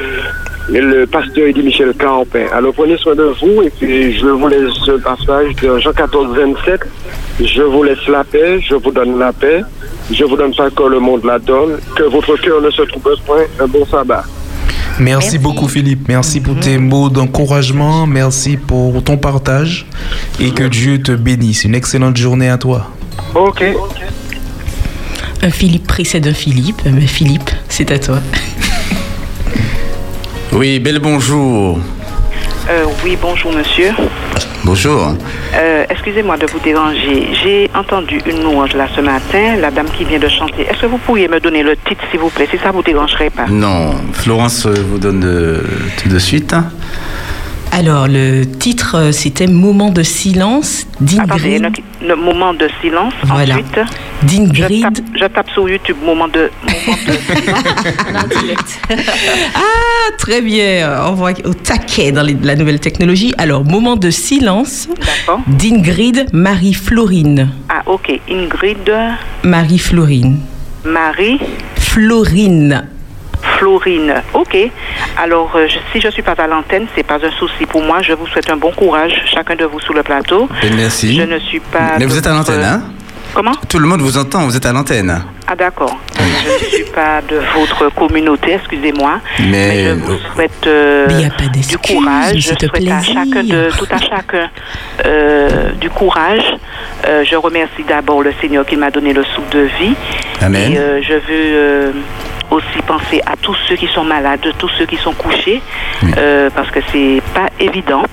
le 0.69 1.05
pasteur 1.05 1.47
Eddie 1.47 1.63
Michel 1.63 1.93
Campin. 1.99 2.45
Alors 2.53 2.73
prenez 2.73 2.97
soin 2.97 3.15
de 3.15 3.33
vous 3.41 3.61
et 3.63 3.69
puis 3.69 4.17
je 4.17 4.27
vous 4.27 4.47
laisse 4.47 4.73
ce 4.85 4.91
passage 4.91 5.55
de 5.61 5.77
Jean 5.79 5.91
14, 5.91 6.35
27. 6.35 6.81
Je 7.43 7.63
vous 7.63 7.83
laisse 7.83 8.07
la 8.07 8.23
paix, 8.23 8.59
je 8.61 8.75
vous 8.75 8.91
donne 8.91 9.19
la 9.19 9.33
paix. 9.33 9.61
Je 10.11 10.23
vous 10.25 10.35
donne 10.35 10.53
pas 10.53 10.69
que 10.69 10.83
le 10.83 10.99
monde 10.99 11.23
la 11.23 11.39
donne. 11.39 11.79
Que 11.95 12.03
votre 12.03 12.35
cœur 12.37 12.61
ne 12.61 12.69
se 12.69 12.81
trouve 12.83 13.03
point. 13.25 13.43
Un 13.59 13.67
bon 13.67 13.85
sabbat. 13.85 14.23
Merci, 14.99 15.39
beaucoup 15.39 15.67
Philippe, 15.67 16.07
merci 16.07 16.39
pour 16.39 16.59
tes 16.59 16.77
mots 16.77 17.09
d'encouragement, 17.09 18.05
merci 18.05 18.57
pour 18.57 19.03
ton 19.03 19.17
partage 19.17 19.87
et 20.39 20.51
que 20.51 20.65
Dieu 20.65 21.01
te 21.01 21.13
bénisse. 21.13 21.63
Une 21.63 21.73
excellente 21.73 22.15
journée 22.15 22.47
à 22.47 22.59
toi. 22.59 22.91
Ok. 23.35 23.63
Un 25.41 25.49
Philippe 25.49 25.87
précède 25.87 26.27
un 26.27 26.33
Philippe, 26.33 26.81
mais 26.85 27.07
Philippe, 27.07 27.49
c'est 27.69 27.91
à 27.91 27.99
toi. 27.99 28.19
Oui, 30.55 30.77
bel 30.79 30.99
bonjour. 30.99 31.79
Euh, 32.69 32.85
oui, 33.03 33.17
bonjour 33.19 33.51
monsieur. 33.51 33.89
Bonjour. 34.63 35.15
Euh, 35.55 35.83
Excusez-moi 35.89 36.37
de 36.37 36.45
vous 36.45 36.59
déranger. 36.59 37.27
J'ai 37.43 37.71
entendu 37.75 38.21
une 38.27 38.43
louange 38.43 38.75
là 38.75 38.87
ce 38.95 39.01
matin, 39.01 39.55
la 39.59 39.71
dame 39.71 39.87
qui 39.97 40.05
vient 40.05 40.19
de 40.19 40.27
chanter. 40.27 40.61
Est-ce 40.69 40.81
que 40.81 40.85
vous 40.85 40.99
pourriez 40.99 41.27
me 41.27 41.39
donner 41.39 41.63
le 41.63 41.75
titre, 41.75 42.03
s'il 42.11 42.19
vous 42.19 42.29
plaît, 42.29 42.47
si 42.51 42.59
ça 42.59 42.69
vous 42.69 42.83
dérangerait 42.83 43.31
pas 43.31 43.47
Non, 43.49 43.95
Florence 44.13 44.67
euh, 44.67 44.75
vous 44.91 44.99
donne 44.99 45.27
tout 45.97 46.07
de 46.09 46.19
suite. 46.19 46.55
Alors, 47.75 48.07
le 48.07 48.43
titre, 48.45 48.95
euh, 48.97 49.11
c'était 49.11 49.47
Moment 49.47 49.89
de 49.89 50.03
silence 50.03 50.85
Attendez, 51.17 51.57
d'Ingrid. 51.59 51.77
le, 52.01 52.07
le 52.09 52.15
moment 52.15 52.53
de 52.53 52.67
silence. 52.81 53.13
Voilà. 53.23 53.55
Ensuite, 53.55 53.79
je 54.21 54.27
D'Ingrid. 54.27 54.81
tape, 54.83 54.93
je 55.19 55.25
tape 55.25 55.49
sur 55.49 55.67
YouTube 55.67 55.97
moment 56.05 56.27
de, 56.27 56.51
moment 56.61 56.97
de 58.29 58.33
silence. 58.39 58.77
Ah, 59.55 60.11
très 60.19 60.41
bien. 60.41 61.01
On 61.07 61.13
voit 61.13 61.31
au 61.45 61.53
taquet 61.55 62.11
dans 62.11 62.21
les- 62.21 62.37
la 62.43 62.55
nouvelle 62.55 62.79
technologie. 62.79 63.33
Alors, 63.39 63.63
moment 63.65 63.95
de 63.95 64.11
silence 64.11 64.87
D'accord. 64.99 65.41
d'Ingrid 65.47 66.27
Marie-Florine. 66.31 67.49
Ah, 67.69 67.81
ok. 67.87 68.19
Ingrid, 68.29 68.91
Marie-Florine. 69.43 70.37
Marie, 70.85 71.39
Florine. 71.75 72.87
Florine. 73.57 74.15
Ok. 74.33 74.57
Alors, 75.21 75.51
euh, 75.55 75.67
je- 75.67 75.77
si 75.91 76.01
je 76.01 76.09
suis 76.09 76.21
pas 76.21 76.33
à 76.37 76.47
l'antenne, 76.47 76.85
c'est 76.95 77.03
pas 77.03 77.15
un 77.23 77.31
souci 77.37 77.65
pour 77.65 77.83
moi. 77.83 78.01
Je 78.01 78.13
vous 78.13 78.27
souhaite 78.27 78.49
un 78.49 78.57
bon 78.57 78.71
courage, 78.71 79.13
chacun 79.33 79.55
de 79.55 79.65
vous 79.65 79.79
sur 79.79 79.93
le 79.93 80.03
plateau. 80.03 80.47
Merci. 80.75 81.15
Je 81.17 81.23
ne 81.23 81.39
suis 81.39 81.59
pas. 81.59 81.93
Mais 81.99 82.05
vous 82.05 82.17
êtes 82.17 82.27
à 82.27 82.31
l'antenne, 82.33 82.63
hein? 82.63 82.81
Comment? 83.33 83.53
Tout 83.67 83.79
le 83.79 83.87
monde 83.87 84.01
vous 84.01 84.17
entend, 84.17 84.45
vous 84.45 84.55
êtes 84.55 84.65
à 84.65 84.71
l'antenne. 84.71 85.23
Ah 85.47 85.55
d'accord. 85.55 85.97
Je 86.19 86.23
ne 86.23 86.69
suis 86.69 86.83
pas 86.93 87.19
de 87.27 87.37
votre 87.55 87.89
communauté, 87.95 88.53
excusez-moi. 88.53 89.19
Mais, 89.49 89.85
je 89.85 89.93
vous 89.93 90.17
souhaite 90.35 90.67
euh, 90.67 91.05
Mais 91.07 91.23
y 91.23 91.25
a 91.25 91.29
pas 91.31 91.45
du 91.47 91.77
courage. 91.79 92.35
Je 92.37 92.49
souhaite 92.67 92.91
à 92.91 93.01
chacun 93.01 93.43
de 93.43 93.69
tout 93.75 93.87
à 93.89 93.97
chacun 93.97 94.49
euh, 95.05 95.71
du 95.81 95.89
courage. 95.89 96.43
Euh, 97.07 97.23
je 97.25 97.35
remercie 97.35 97.83
d'abord 97.87 98.21
le 98.21 98.33
Seigneur 98.39 98.65
qui 98.67 98.77
m'a 98.77 98.91
donné 98.91 99.13
le 99.13 99.23
souffle 99.23 99.49
de 99.51 99.67
vie. 99.79 99.95
Amen. 100.41 100.71
Et 100.71 100.77
euh, 100.77 101.01
je 101.01 101.13
veux 101.13 101.21
euh, 101.31 101.91
aussi 102.53 102.81
penser 102.85 103.21
à 103.25 103.35
tous 103.35 103.57
ceux 103.67 103.75
qui 103.75 103.87
sont 103.87 104.03
malades, 104.03 104.45
tous 104.57 104.69
ceux 104.77 104.85
qui 104.85 104.97
sont 104.97 105.13
couchés, 105.13 105.61
euh, 106.17 106.49
parce 106.55 106.69
que 106.69 106.79
c'est 106.91 107.21
pas 107.33 107.49
évident. 107.59 108.03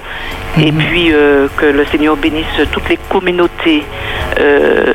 Et 0.59 0.72
puis 0.72 1.12
euh, 1.12 1.47
que 1.57 1.66
le 1.66 1.84
Seigneur 1.86 2.16
bénisse 2.16 2.61
toutes 2.72 2.88
les 2.88 2.99
communautés 3.09 3.84
euh, 4.41 4.95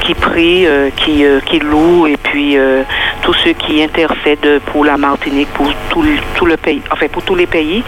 qui 0.00 0.14
prient, 0.14 0.66
qui, 0.96 1.24
qui 1.46 1.58
louent, 1.60 2.06
et 2.06 2.16
puis 2.16 2.56
tous 3.22 3.34
ceux 3.34 3.52
qui 3.52 3.82
intercèdent 3.82 4.60
pour 4.66 4.84
la 4.84 4.96
Martinique, 4.96 5.48
pour 5.54 5.72
tout 5.88 6.46
le 6.46 6.56
pays, 6.56 6.82
enfin 6.90 7.06
pour 7.08 7.22
tous 7.22 7.36
les 7.36 7.46
pays. 7.46 7.82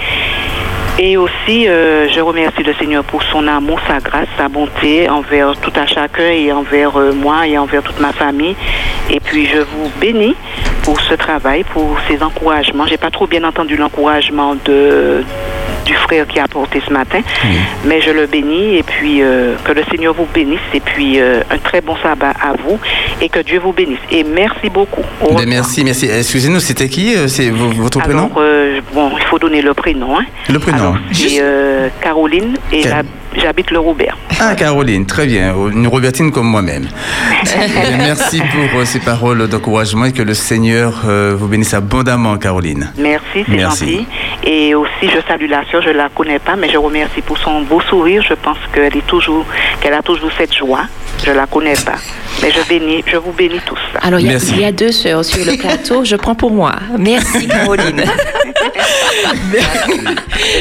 Et 0.97 1.17
aussi, 1.17 1.67
euh, 1.67 2.09
je 2.09 2.21
remercie 2.21 2.63
le 2.63 2.73
Seigneur 2.75 3.03
pour 3.03 3.23
son 3.25 3.49
amour, 3.49 3.81
sa 3.89 3.99
grâce, 3.99 4.29
sa 4.37 4.49
bonté 4.49 5.09
envers 5.09 5.57
tout 5.57 5.73
à 5.75 5.87
chacun 5.87 6.29
et 6.29 6.53
envers 6.53 6.97
euh, 6.97 7.13
moi 7.13 7.49
et 7.49 7.59
envers 7.59 7.83
toute 7.83 7.99
ma 7.99 8.13
famille. 8.13 8.55
Et 9.11 9.19
puis, 9.19 9.47
je 9.47 9.59
vous 9.59 9.91
bénis 10.01 10.37
pour 10.85 11.01
ce 11.01 11.15
travail, 11.15 11.65
pour 11.65 11.97
ces 12.07 12.23
encouragements. 12.23 12.87
J'ai 12.87 12.97
pas 12.97 13.11
trop 13.11 13.27
bien 13.27 13.43
entendu 13.43 13.77
l'encouragement 13.77 14.55
de 14.65 15.25
du 15.85 15.95
frère 15.95 16.27
qui 16.27 16.39
a 16.41 16.45
apporté 16.45 16.81
ce 16.87 16.93
matin, 16.93 17.21
mais 17.85 18.01
je 18.01 18.11
le 18.11 18.27
bénis 18.27 18.77
et 18.77 18.83
puis 18.83 19.23
euh, 19.23 19.55
que 19.65 19.73
le 19.73 19.83
Seigneur 19.91 20.15
vous 20.15 20.27
bénisse 20.33 20.59
et 20.73 20.81
puis 20.81 21.21
euh, 21.21 21.41
un 21.51 21.59
très 21.59 21.81
bon 21.81 21.97
sabbat 22.03 22.31
à 22.41 22.53
vous 22.65 22.79
et 23.21 23.29
que 23.29 23.41
Dieu 23.41 23.61
vous 23.61 23.73
bénisse. 23.73 23.99
Et 24.11 24.25
merci 24.25 24.71
beaucoup. 24.71 25.03
Au 25.21 25.27
Ben, 25.27 25.29
revoir. 25.29 25.47
merci, 25.47 25.85
merci. 25.85 26.07
Excusez-nous, 26.07 26.61
c'était 26.61 26.89
qui 26.89 27.15
euh, 27.17 27.29
C'est 27.29 27.51
vo- 27.51 27.71
votre 27.71 28.01
prénom? 28.01 28.31
Alors, 28.37 28.81
bon, 28.93 29.11
il 29.19 29.25
faut 29.25 29.39
donner 29.39 29.63
le 29.63 29.75
prénom. 29.75 30.19
Hein. 30.19 30.25
Le 30.49 30.59
prénom. 30.59 30.95
C'est 31.13 31.43
Caroline 32.01 32.55
et 32.73 32.81
Quel- 32.81 32.91
j'hab- 32.91 33.07
j'habite 33.37 33.71
le 33.71 33.79
Robert. 33.79 34.17
Ah, 34.41 34.55
Caroline, 34.55 35.07
très 35.07 35.27
bien. 35.27 35.55
Une 35.73 35.87
Robertine 35.87 36.31
comme 36.31 36.47
moi-même. 36.47 36.89
Eh 37.47 37.97
merci 37.97 38.41
pour 38.41 38.81
euh, 38.81 38.85
ces 38.85 39.01
paroles 39.01 39.47
d'encouragement 39.49 40.07
et 40.07 40.13
que 40.13 40.23
le 40.23 40.35
Seigneur 40.35 41.03
euh, 41.07 41.35
vous 41.39 41.49
bénisse 41.49 41.75
abondamment, 41.75 42.37
Caroline. 42.37 42.93
Merci, 42.99 43.45
c'est 43.49 43.59
gentil. 43.59 44.07
Et 44.43 44.75
aussi, 44.75 45.09
je 45.09 45.19
salue 45.27 45.49
la 45.49 45.65
sœur, 45.71 45.83
je 45.83 45.91
la 45.91 46.09
connais 46.09 46.39
pas, 46.39 46.57
mais 46.57 46.69
je 46.69 46.77
remercie 46.77 47.23
pour 47.23 47.39
son 47.39 47.63
beau 47.63 47.81
sourire. 47.81 48.23
Je 48.23 48.35
pense 48.35 48.59
qu'elle 48.73 48.97
est 48.97 49.07
toujours, 49.07 49.45
qu'elle 49.81 49.95
a 49.95 50.03
toujours 50.03 50.31
cette 50.37 50.55
joie. 50.55 50.83
Je 51.25 51.31
la 51.31 51.47
connais 51.47 51.75
pas. 51.75 51.95
Mais 52.43 52.51
je 52.51 52.61
bénis, 52.69 53.03
je 53.07 53.17
vous 53.17 53.33
bénis 53.33 53.61
tous. 53.65 53.79
Alors, 54.03 54.21
il 54.21 54.31
y, 54.31 54.65
a, 54.65 54.73
deux 54.73 54.93
sœurs 54.93 55.25
sur 55.25 55.45
le 55.45 55.57
plateau. 55.57 56.05
je 56.05 56.17
prends 56.17 56.35
pour 56.35 56.51
moi. 56.51 56.75
Merci, 56.99 57.49
Caroline. 57.49 58.05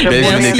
je 0.02 0.08
Belle 0.08 0.24
journée, 0.24 0.52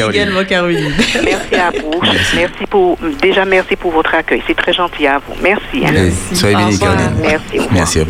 Caroline. 0.47 0.93
Merci 1.25 1.55
à 1.55 1.71
vous. 1.71 2.01
Merci. 2.35 2.67
pour, 2.69 2.99
déjà, 3.23 3.45
merci 3.47 3.77
pour 3.77 3.93
votre 3.93 4.15
accueil. 4.15 4.43
C'est 4.47 4.57
très 4.57 4.75
gentil 4.75 5.07
à 5.07 5.19
vous. 5.19 5.35
Merci. 5.43 5.87
Hein. 5.87 5.91
merci. 5.93 6.37
Soyez 6.37 6.57
bénie, 6.57 6.79
Caroline. 6.79 7.15
Merci. 7.23 7.69
Merci, 7.71 8.01
au 8.01 8.05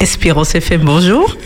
Espérance 0.00 0.54
FM, 0.54 0.80
bonjour. 0.80 1.36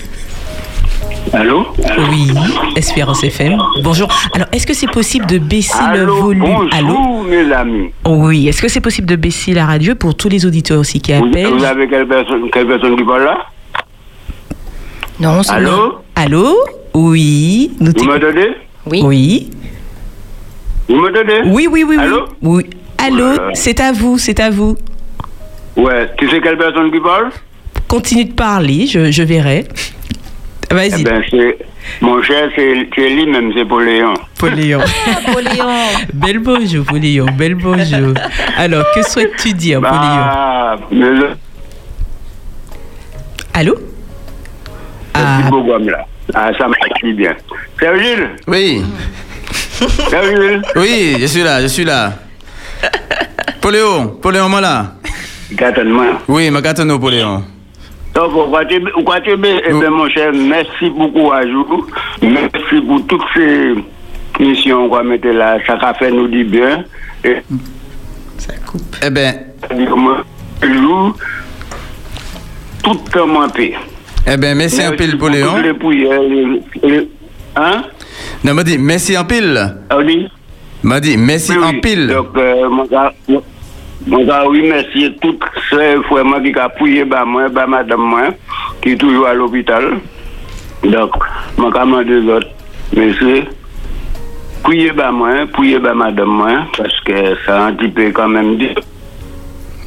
Allô 1.37 1.67
Oui, 2.11 2.31
Espérance 2.77 3.23
FM. 3.23 3.59
Bonjour. 3.83 4.09
Alors, 4.35 4.49
est-ce 4.53 4.67
que 4.67 4.73
c'est 4.73 4.91
possible 4.91 5.27
de 5.27 5.37
baisser 5.39 5.77
le 5.95 6.05
volume? 6.07 6.41
bonjour, 6.45 6.69
Allô? 6.73 7.23
mes 7.25 7.53
amis. 7.53 7.91
Oui, 8.07 8.49
est-ce 8.49 8.63
que 8.63 8.69
c'est 8.69 8.81
possible 8.81 9.07
de 9.07 9.17
baisser 9.17 9.53
la 9.53 9.67
radio 9.67 9.95
pour 9.95 10.15
tous 10.17 10.29
les 10.31 10.47
auditeurs 10.47 10.81
aussi 10.81 11.01
qui 11.01 11.13
appellent? 11.13 11.49
vous 11.49 11.65
avez 11.65 11.87
quelle 11.89 12.07
personne, 12.09 12.49
quelle 12.51 12.67
personne 12.67 12.97
qui 12.97 13.05
parle 13.05 13.25
là? 13.25 13.39
Non, 15.21 15.43
c'est 15.43 15.53
Allô? 15.53 15.99
Allô? 16.15 16.57
Oui, 16.95 17.73
nous 17.81 17.93
Vous 17.95 18.05
m'entendez 18.05 18.53
Oui. 18.87 19.03
Oui. 19.05 19.51
Vous 20.89 20.97
m'entendez 20.97 21.41
Oui, 21.47 21.69
oui, 21.71 21.85
oui, 21.87 21.97
oui. 21.97 21.97
Allô? 21.99 22.25
Oui. 22.43 22.65
Allô, 22.99 23.17
Voilà. 23.35 23.51
c'est 23.55 23.79
à 23.81 23.93
vous, 23.93 24.17
c'est 24.17 24.41
à 24.41 24.49
vous. 24.51 24.75
Ouais, 25.77 26.11
tu 26.17 26.31
sais 26.31 26.41
quelle 26.41 26.57
personne 26.57 26.91
qui 26.91 27.01
parle? 27.01 27.29
Continue 27.89 28.25
de 28.25 28.33
parler, 28.33 28.87
je, 28.87 29.11
je 29.11 29.23
verrai. 29.23 29.67
Eh 30.71 30.75
Vas-y, 30.75 31.05
ben, 31.05 31.23
c'est... 31.31 31.59
Mon 32.01 32.21
cher, 32.23 32.51
c'est 32.57 32.75
lui-même, 32.97 33.53
c'est 33.55 33.65
Poléon. 33.65 34.15
Poléon. 34.39 34.81
Bel 36.13 36.39
bonjour, 36.43 36.85
Poléon, 36.85 37.27
bel 37.37 37.55
bonjour. 37.55 38.15
Alors, 38.57 38.85
que 38.95 39.03
souhaites-tu 39.03 39.53
dire, 39.53 39.81
Poléon 39.81 39.95
Ah, 39.95 40.77
mais 40.91 41.11
le 41.11 41.29
Allô 43.55 43.77
petit 45.17 45.51
beau 45.51 45.63
gomme 45.63 45.89
là. 45.89 46.07
Ah, 46.35 46.51
ça 46.59 46.69
m'a 46.69 46.77
dit 47.03 47.13
bien. 47.13 47.35
C'est 47.79 48.03
Gilles 48.03 48.31
Oui, 48.47 48.83
C'est 49.71 50.25
Gilles 50.25 50.63
oui, 50.77 51.17
je 51.21 51.27
suis 51.27 51.43
là, 51.43 51.63
je 51.63 51.67
suis 51.69 51.85
là. 51.85 52.13
Poléon, 53.61 54.09
Poléon, 54.21 54.49
moi 54.49 54.61
là. 54.61 54.95
Gâtonnement. 55.53 56.19
Oui, 56.29 56.51
ma 56.51 56.61
gâteau, 56.61 56.99
Poléon. 56.99 57.45
Donc, 58.17 58.33
eh 59.29 59.37
bien, 59.37 59.91
mon 59.91 60.09
cher, 60.09 60.33
merci 60.33 60.89
beaucoup 60.91 61.31
à 61.33 61.45
vous. 61.45 61.87
Merci 62.23 62.81
pour 62.87 63.07
toutes 63.07 63.23
ces 63.35 63.75
missions 64.41 64.89
qu'on 64.89 65.05
mettait 65.05 65.33
là. 65.35 65.59
Ça 65.67 65.75
a 65.81 65.93
fait 65.95 66.11
nous 66.11 66.27
du 66.27 66.45
bien. 66.45 66.83
Et, 67.25 67.37
Eh 69.05 69.11
ben, 69.11 69.35
moi, 69.97 70.25
je 70.63 70.73
joue 70.73 71.15
tout 72.83 72.99
le 73.15 73.25
monde 73.27 73.53
paix. 73.53 73.75
eh 74.27 74.37
ben, 74.39 74.57
merci 74.57 74.83
un 74.83 74.93
pile, 74.93 75.19
pour 75.19 75.29
prières, 75.75 76.23
les- 76.23 76.63
les- 76.83 77.09
Hein? 77.59 77.85
Non, 78.45 78.53
m'a 78.55 78.63
dit, 78.65 78.77
merci 78.79 79.17
en 79.17 79.25
pile. 79.25 79.77
Ah 79.91 79.97
oui? 79.99 80.29
M'a 80.83 81.01
dit, 81.01 81.17
merci 81.17 81.53
en 81.57 81.81
pile. 81.81 82.09
Donc, 82.09 82.29
Mwen 84.07 84.27
ka 84.29 84.45
remersiye 84.47 85.11
tout 85.19 85.43
se 85.67 85.87
fweman 86.07 86.45
ki 86.45 86.53
ka 86.55 86.69
pouye 86.79 87.03
ba 87.11 87.25
mwen, 87.27 87.51
ba 87.55 87.67
madame 87.67 88.07
mwen, 88.07 88.37
ki 88.85 88.95
toujou 89.01 89.27
al 89.27 89.41
opital. 89.43 89.97
Dok, 90.87 91.17
mwen 91.59 91.73
ka 91.75 91.83
mande 91.91 92.21
lot, 92.23 92.47
mese, 92.95 93.41
pouye 94.63 94.93
ba 94.95 95.11
mwen, 95.11 95.51
pouye 95.57 95.81
ba 95.83 95.97
madame 95.99 96.39
mwen, 96.39 96.69
paske 96.77 97.25
sa 97.43 97.65
an 97.65 97.81
ti 97.81 97.91
pe 97.91 98.13
kanmen 98.15 98.55
di. 98.61 98.71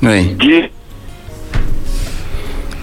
Oui. 0.03 0.35
Di. 0.43 0.59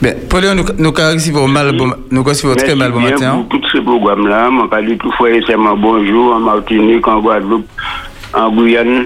Ben, 0.01 0.25
Polion, 0.33 0.65
nou 0.81 0.93
ka 0.97 1.11
resi 1.13 1.37
pou 1.37 1.49
mal, 1.53 1.75
nou 1.77 2.25
ka 2.25 2.33
resi 2.33 2.49
pou 2.49 2.57
tre 2.57 2.73
mal 2.81 2.97
bon 2.97 3.05
pou 3.05 3.11
matin. 3.11 3.29
Mwen 3.43 3.47
tout 3.53 3.71
se 3.75 3.85
program 3.85 4.25
la, 4.33 4.47
mwen 4.49 4.73
ka 4.73 4.81
li 4.81 4.97
tout 5.05 5.13
fweye 5.21 5.45
seman 5.45 5.77
bonjou, 5.85 6.33
an 6.33 6.49
Martinique, 6.49 7.13
an 7.13 7.21
Guadeloupe, 7.21 7.93
an 8.33 8.57
Guyane, 8.57 9.05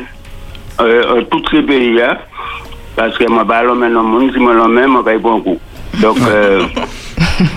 euh, 0.80 1.16
euh, 1.16 1.22
tous 1.30 1.42
ces 1.50 1.62
pays-là. 1.62 2.18
Parce 2.96 3.16
que 3.16 3.24
moi, 3.30 3.44
pas 3.44 3.62
l'homme 3.62 3.80
dans 3.80 4.02
le 4.02 4.08
monde, 4.08 4.32
si 4.32 4.38
moi 4.38 4.52
l'homme, 4.54 4.84
moi, 4.86 5.02
je 5.06 5.18
pas 5.18 5.30
un 5.30 5.40
coup. 5.40 5.58
Donc, 6.00 6.18
euh, 6.28 6.62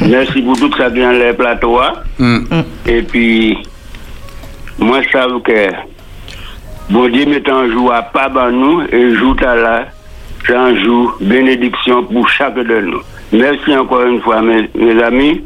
merci 0.07 0.41
pour 0.41 0.57
tout 0.57 0.71
ça 0.77 0.89
dans 0.89 1.11
les 1.11 1.33
plateaux. 1.33 1.79
hein. 1.79 1.93
Mm. 2.19 2.43
Et 2.87 3.01
puis, 3.01 3.57
moi, 4.79 5.01
je 5.01 5.09
sais 5.09 5.25
que 5.43 5.75
bon 6.89 7.07
Dieu 7.09 7.25
met 7.25 7.49
un 7.49 7.69
jour 7.71 7.93
à 7.93 8.01
pas 8.03 8.29
dans 8.29 8.51
nous 8.51 8.81
et 8.91 9.15
jour 9.15 9.35
à 9.45 9.55
là, 9.55 9.85
c'est 10.45 10.55
un 10.55 10.75
jour 10.83 11.15
bénédiction 11.21 12.03
pour 12.03 12.27
chaque 12.29 12.55
de 12.55 12.81
nous. 12.81 13.01
Merci 13.31 13.75
encore 13.75 14.03
une 14.03 14.21
fois, 14.21 14.41
mes, 14.41 14.69
mes 14.75 15.01
amis. 15.01 15.43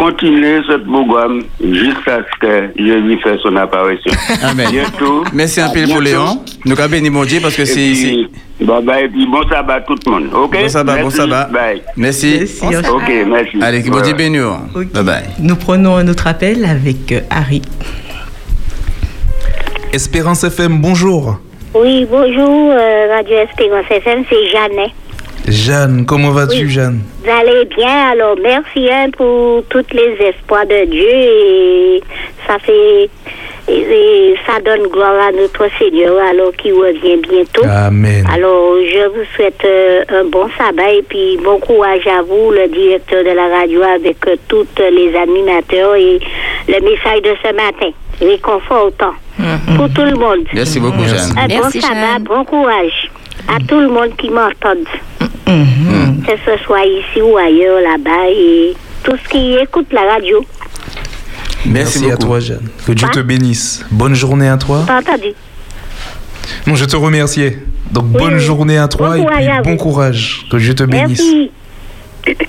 Continuez 0.00 0.62
ce 0.66 0.78
programme 0.78 1.42
jusqu'à 1.62 2.20
ce 2.22 2.38
que 2.40 2.70
Jésus 2.74 3.18
fasse 3.22 3.38
son 3.42 3.54
apparition. 3.56 4.10
Amen. 4.42 4.68
Bientôt. 4.70 5.24
Merci 5.34 5.60
un 5.60 5.68
pile, 5.68 5.84
Bientôt. 5.84 5.94
Poléon. 6.00 6.42
Nous 6.64 6.80
avons 6.80 6.90
béni 6.90 7.10
mon 7.10 7.24
Dieu 7.24 7.38
parce 7.42 7.54
que 7.54 7.66
c'est. 7.66 7.74
puis, 7.74 8.30
Bye 8.62 8.82
bye, 8.82 9.04
et 9.04 9.08
puis 9.08 9.26
bon 9.26 9.46
sabbat 9.50 9.82
tout 9.82 9.96
le 10.06 10.10
monde. 10.10 10.30
OK? 10.32 10.52
Bon 10.58 10.68
sabbat, 10.70 10.96
bon 10.96 11.02
Merci. 11.02 11.16
sabbat. 11.18 11.44
Bye. 11.52 11.82
Merci. 11.98 12.40
OK, 12.64 13.12
merci. 13.26 13.58
Allez, 13.60 13.82
que 13.82 13.90
bon 13.90 14.00
Dieu 14.00 14.14
bénisse. 14.14 14.42
Bye 14.94 15.04
bye. 15.04 15.22
Nous 15.38 15.56
prenons 15.56 15.96
un 15.96 16.08
autre 16.08 16.26
appel 16.26 16.64
avec 16.64 17.12
euh, 17.12 17.20
Harry. 17.28 17.60
Espérance 19.92 20.44
FM, 20.44 20.80
bonjour. 20.80 21.38
Oui, 21.74 22.06
bonjour, 22.10 22.72
euh, 22.72 23.06
Radio 23.14 23.36
Espérance 23.36 23.84
FM, 23.90 24.24
c'est 24.30 24.46
Jeannet. 24.50 24.92
Jeanne, 25.48 26.04
comment 26.06 26.30
vas-tu, 26.30 26.64
Oui. 26.64 26.70
Jeanne? 26.70 27.00
Vous 27.24 27.30
allez 27.30 27.64
bien, 27.76 28.10
alors 28.12 28.36
merci 28.42 28.88
hein, 28.90 29.08
pour 29.16 29.64
tous 29.68 29.84
les 29.92 30.16
espoirs 30.26 30.66
de 30.66 30.84
Dieu 30.86 31.08
et 31.08 32.02
ça 32.46 32.58
fait 32.58 33.08
et- 33.68 34.34
ça 34.46 34.58
donne 34.60 34.88
gloire 34.88 35.28
à 35.28 35.32
notre 35.32 35.66
Seigneur 35.78 36.16
alors 36.30 36.52
qui 36.56 36.72
revient 36.72 37.16
bientôt. 37.18 37.62
Amen. 37.68 38.24
Alors 38.32 38.74
je 38.84 39.06
vous 39.08 39.24
souhaite 39.36 39.62
euh, 39.64 40.02
un 40.08 40.24
bon 40.24 40.48
sabbat 40.58 40.92
et 40.92 41.02
puis 41.02 41.38
bon 41.44 41.58
courage 41.60 42.06
à 42.06 42.22
vous, 42.22 42.50
le 42.50 42.66
directeur 42.68 43.22
de 43.22 43.30
la 43.30 43.48
radio 43.58 43.82
avec 43.82 44.16
euh, 44.26 44.36
tous 44.48 44.66
les 44.78 45.14
animateurs 45.16 45.94
et 45.94 46.18
le 46.68 46.80
message 46.80 47.22
de 47.22 47.34
ce 47.44 47.52
matin. 47.54 47.90
Réconfortant 48.20 49.14
pour 49.76 49.88
tout 49.94 50.02
le 50.02 50.16
monde. 50.16 50.44
Merci 50.52 50.80
beaucoup, 50.80 51.02
Jeanne. 51.04 51.32
Un 51.38 51.46
bon 51.48 51.70
sabbat, 51.70 51.94
Jeanne. 52.14 52.24
bon 52.24 52.44
courage 52.44 53.10
à 53.48 53.58
tout 53.66 53.80
le 53.80 53.88
monde 53.88 54.16
qui 54.16 54.30
m'entende. 54.30 54.86
Que 55.46 56.32
ce 56.44 56.62
soit 56.64 56.84
ici 56.84 57.20
ou 57.22 57.36
ailleurs, 57.36 57.80
là-bas, 57.80 58.28
et 58.28 58.74
tout 59.02 59.16
ce 59.22 59.28
qui 59.28 59.54
écoute 59.54 59.86
la 59.92 60.02
radio. 60.12 60.44
Merci, 61.66 62.10
à 62.10 62.16
toi, 62.16 62.38
Jeanne. 62.40 62.68
Que 62.86 62.92
Dieu 62.92 63.08
te 63.12 63.20
bénisse. 63.20 63.84
Bonne 63.90 64.14
journée 64.14 64.48
à 64.48 64.56
toi. 64.56 64.84
T'as 64.86 64.98
entendu? 65.00 65.32
Non, 66.66 66.74
je 66.76 66.84
te 66.84 66.96
remercie. 66.96 67.52
Donc, 67.90 68.04
Oui, 68.12 68.18
bonne 68.18 68.34
oui. 68.34 68.40
journée 68.40 68.78
à 68.78 68.86
toi 68.88 69.08
Bon 69.10 69.14
et 69.14 69.20
courage 69.20 69.38
puis 69.38 69.48
à 69.48 69.62
bon 69.62 69.76
courage. 69.76 70.46
Que 70.50 70.56
Dieu 70.58 70.74
te 70.74 70.84
bénisse. 70.84 71.22
Merci. 72.26 72.40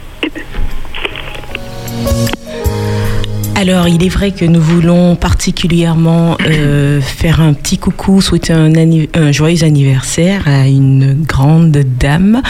Alors, 3.62 3.88
il 3.88 4.04
est 4.04 4.10
vrai 4.10 4.32
que 4.32 4.44
nous 4.44 4.60
voulons 4.60 5.16
particulièrement 5.16 6.36
euh, 6.48 7.00
faire 7.00 7.42
un 7.42 7.54
petit 7.54 7.78
coucou, 7.78 8.20
souhaiter 8.20 8.54
un, 8.54 9.32
joyeux 9.32 9.64
anniversaire 9.64 10.48
à 10.48 10.66
une 10.66 11.14
grande 11.28 11.78
dame. 12.00 12.42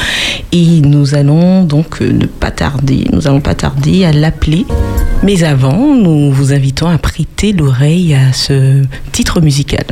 Et 0.54 0.80
nous 0.80 1.14
allons 1.14 1.66
donc 1.66 2.02
euh, 2.02 2.14
ne 2.14 2.28
pas 2.28 2.50
tarder, 2.50 3.08
nous 3.12 3.28
allons 3.28 3.42
pas 3.42 3.56
tarder 3.56 4.06
à 4.06 4.14
l'appeler. 4.14 4.66
Mais 5.22 5.44
avant, 5.44 5.96
nous 5.96 6.32
vous 6.32 6.54
invitons 6.54 6.88
à 6.88 6.98
prêter 6.98 7.52
l'oreille 7.52 8.16
à 8.16 8.32
ce 8.32 8.82
titre 9.12 9.42
musical. 9.42 9.84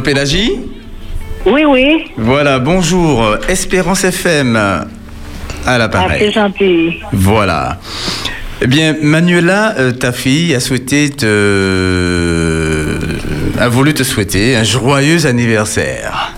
Pélagie 0.00 0.52
Oui, 1.46 1.64
oui. 1.66 2.04
Voilà, 2.16 2.58
bonjour. 2.58 3.36
Espérance 3.48 4.04
FM 4.04 4.56
à 4.56 4.84
Ah, 5.66 5.78
l'appareil. 5.78 6.18
c'est 6.20 6.30
gentil. 6.32 6.96
Voilà. 7.12 7.78
Eh 8.62 8.66
bien, 8.66 8.94
Manuela, 9.00 9.74
euh, 9.78 9.92
ta 9.92 10.12
fille, 10.12 10.54
a 10.54 10.60
souhaité 10.60 11.10
te. 11.10 12.98
a 13.58 13.68
voulu 13.68 13.94
te 13.94 14.02
souhaiter 14.02 14.56
un 14.56 14.64
joyeux 14.64 15.26
anniversaire. 15.26 16.34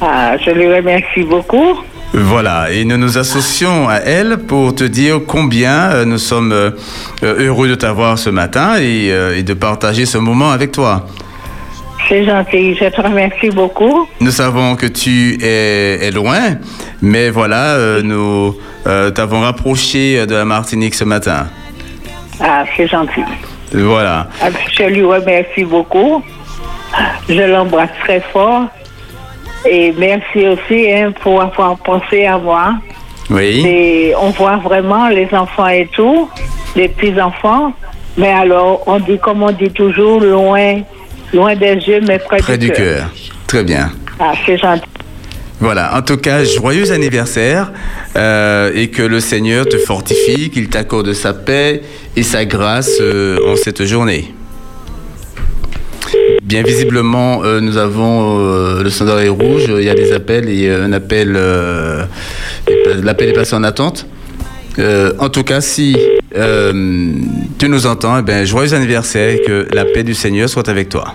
Ah, 0.00 0.32
je 0.44 0.50
lui 0.50 0.72
remercie 0.74 1.22
beaucoup. 1.22 1.78
Voilà, 2.12 2.72
et 2.72 2.84
nous 2.84 2.96
nous 2.96 3.18
associons 3.18 3.88
à 3.88 3.98
elle 3.98 4.38
pour 4.48 4.74
te 4.74 4.82
dire 4.82 5.20
combien 5.24 5.92
euh, 5.92 6.04
nous 6.04 6.18
sommes 6.18 6.50
euh, 6.52 6.70
heureux 7.22 7.68
de 7.68 7.76
t'avoir 7.76 8.18
ce 8.18 8.30
matin 8.30 8.80
et, 8.80 9.12
et 9.36 9.42
de 9.44 9.54
partager 9.54 10.06
ce 10.06 10.18
moment 10.18 10.50
avec 10.50 10.72
toi. 10.72 11.06
C'est 12.10 12.24
gentil. 12.24 12.74
Je 12.74 12.86
te 12.86 13.00
remercie 13.00 13.50
beaucoup. 13.50 14.08
Nous 14.20 14.32
savons 14.32 14.74
que 14.74 14.86
tu 14.86 15.38
es, 15.40 16.06
es 16.06 16.10
loin, 16.10 16.56
mais 17.00 17.30
voilà, 17.30 17.76
euh, 17.76 18.02
nous 18.02 18.56
euh, 18.88 19.10
t'avons 19.12 19.42
rapproché 19.42 20.26
de 20.26 20.34
la 20.34 20.44
Martinique 20.44 20.96
ce 20.96 21.04
matin. 21.04 21.46
Ah, 22.40 22.64
c'est 22.76 22.88
gentil. 22.88 23.22
Voilà. 23.72 24.26
Ah, 24.42 24.48
Je 24.72 24.82
lui 24.84 25.04
remercie 25.04 25.62
beaucoup. 25.62 26.20
Je 27.28 27.42
l'embrasse 27.42 27.90
très 28.00 28.20
fort. 28.32 28.64
Et 29.64 29.94
merci 29.96 30.48
aussi 30.48 30.90
hein, 30.90 31.12
pour 31.22 31.40
avoir 31.40 31.76
pensé 31.76 32.26
à 32.26 32.38
moi. 32.38 32.74
Oui. 33.30 33.64
Et 33.64 34.14
on 34.20 34.30
voit 34.30 34.56
vraiment 34.56 35.06
les 35.08 35.28
enfants 35.32 35.68
et 35.68 35.86
tout, 35.92 36.28
les 36.74 36.88
petits-enfants. 36.88 37.72
Mais 38.16 38.32
alors, 38.32 38.82
on 38.86 38.98
dit, 38.98 39.18
comme 39.22 39.44
on 39.44 39.52
dit 39.52 39.70
toujours, 39.70 40.20
loin, 40.20 40.80
loin 41.32 41.54
des 41.56 41.74
yeux, 41.74 42.00
mais 42.06 42.18
près, 42.18 42.38
Près 42.38 42.58
du 42.58 42.70
cœur. 42.70 43.10
Très 43.46 43.64
bien. 43.64 43.90
Ah, 44.18 44.32
c'est 44.44 44.58
gentil. 44.58 44.84
Voilà, 45.60 45.94
en 45.94 46.00
tout 46.00 46.16
cas, 46.16 46.42
joyeux 46.42 46.90
anniversaire 46.90 47.70
euh, 48.16 48.72
et 48.74 48.88
que 48.88 49.02
le 49.02 49.20
Seigneur 49.20 49.66
te 49.66 49.76
fortifie, 49.76 50.48
qu'il 50.48 50.70
t'accorde 50.70 51.12
sa 51.12 51.34
paix 51.34 51.82
et 52.16 52.22
sa 52.22 52.46
grâce 52.46 52.96
euh, 52.98 53.38
en 53.46 53.56
cette 53.56 53.84
journée. 53.84 54.32
Bien 56.42 56.62
visiblement, 56.62 57.42
euh, 57.44 57.60
nous 57.60 57.76
avons 57.76 58.38
le 58.82 58.88
standard 58.88 59.20
est 59.20 59.28
rouge, 59.28 59.64
il 59.68 59.84
y 59.84 59.90
a 59.90 59.94
des 59.94 60.12
appels 60.14 60.48
et 60.48 60.70
un 60.70 60.94
appel, 60.94 61.38
l'appel 63.02 63.28
est 63.28 63.34
passé 63.34 63.54
en 63.54 63.62
attente. 63.62 64.06
En 64.78 65.28
tout 65.28 65.44
cas, 65.44 65.60
si 65.60 65.94
euh, 66.36 67.12
tu 67.58 67.68
nous 67.68 67.86
entends, 67.86 68.18
eh 68.18 68.22
ben, 68.22 68.46
joyeux 68.46 68.74
anniversaire 68.74 69.34
et 69.34 69.42
que 69.42 69.66
la 69.72 69.84
paix 69.84 70.04
du 70.04 70.14
Seigneur 70.14 70.48
soit 70.48 70.68
avec 70.68 70.88
toi. 70.88 71.14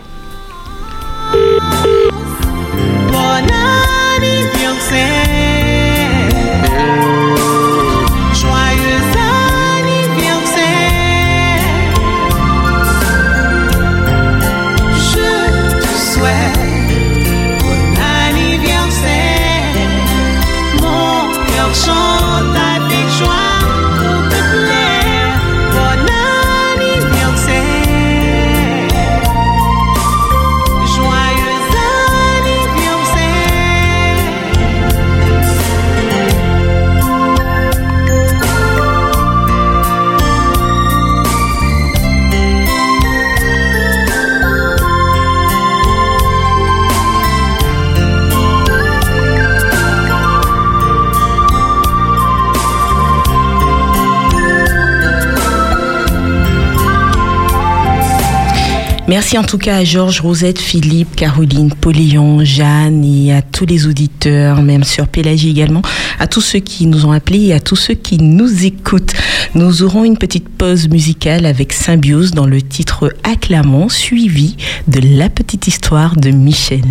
Merci 59.08 59.38
en 59.38 59.44
tout 59.44 59.60
cas 59.60 59.78
à 59.78 59.84
Georges, 59.84 60.20
Rosette, 60.20 60.58
Philippe, 60.60 61.16
Caroline, 61.16 61.72
Pauléon, 61.72 62.44
Jeanne 62.44 63.06
et 63.06 63.34
à 63.34 63.44
tous 63.44 63.68
les 63.68 63.86
auditeurs, 63.86 64.64
même 64.64 64.84
sur 64.84 65.08
Pélagie 65.08 65.52
également, 65.52 65.84
à 66.20 66.26
tous 66.26 66.42
ceux 66.42 66.58
qui 66.60 66.88
nous 66.88 67.06
ont 67.06 67.12
appelés 67.12 67.46
et 67.46 67.54
à 67.54 67.60
tous 67.60 67.76
ceux 67.76 67.94
qui 67.94 68.18
nous 68.18 68.66
écoutent. 68.66 69.14
Nous 69.54 69.84
aurons 69.84 70.06
une 70.06 70.18
petite 70.18 70.50
pause 70.50 70.90
musicale 70.90 71.46
avec 71.46 71.72
Symbiose 71.72 72.32
dans 72.32 72.48
le 72.48 72.64
titre 72.64 73.14
Acclamons, 73.24 73.90
suivi 73.90 74.58
de 74.88 75.00
La 75.18 75.30
petite 75.30 75.68
histoire 75.68 76.16
de 76.16 76.32
Michel. 76.32 76.82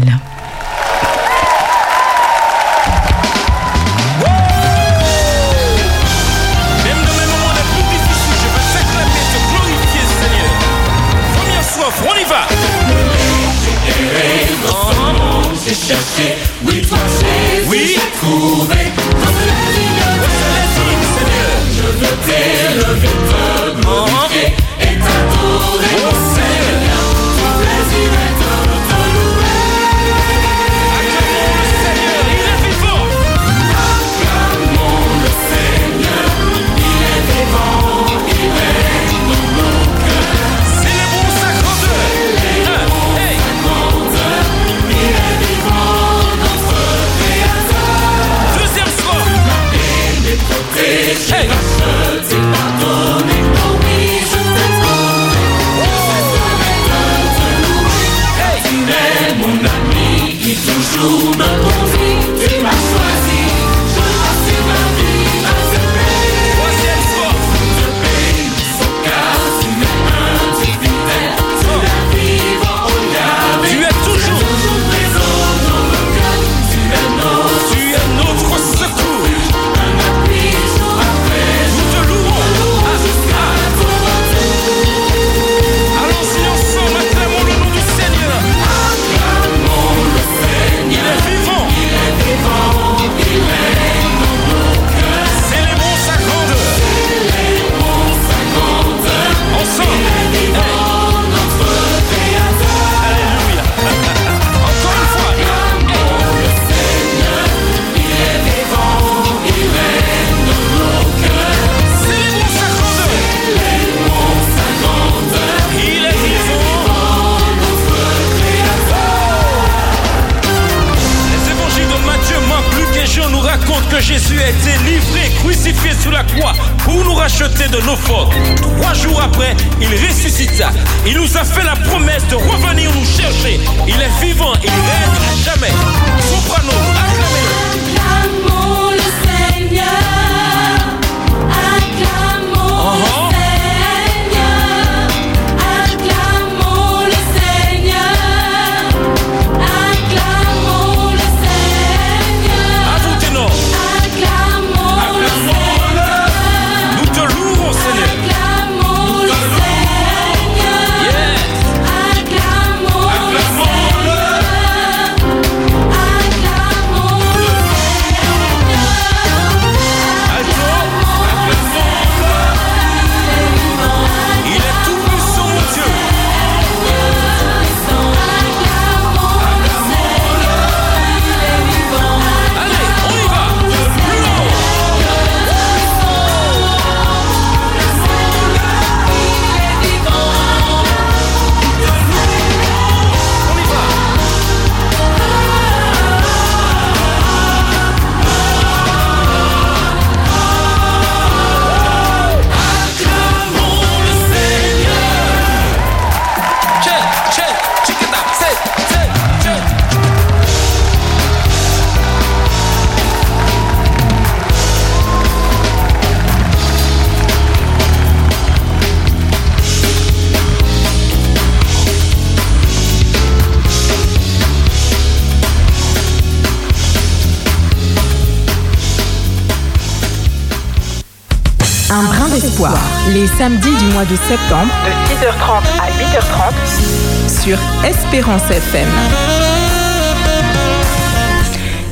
Les 233.12 233.26
samedis 233.26 233.76
du 233.76 233.84
mois 233.92 234.04
de 234.04 234.16
septembre. 234.16 234.72
De 234.84 234.90
6h30 235.12 235.62
à 235.80 235.90
8h30. 235.90 237.42
Sur 237.42 237.58
Espérance 237.84 238.50
FM. 238.50 238.88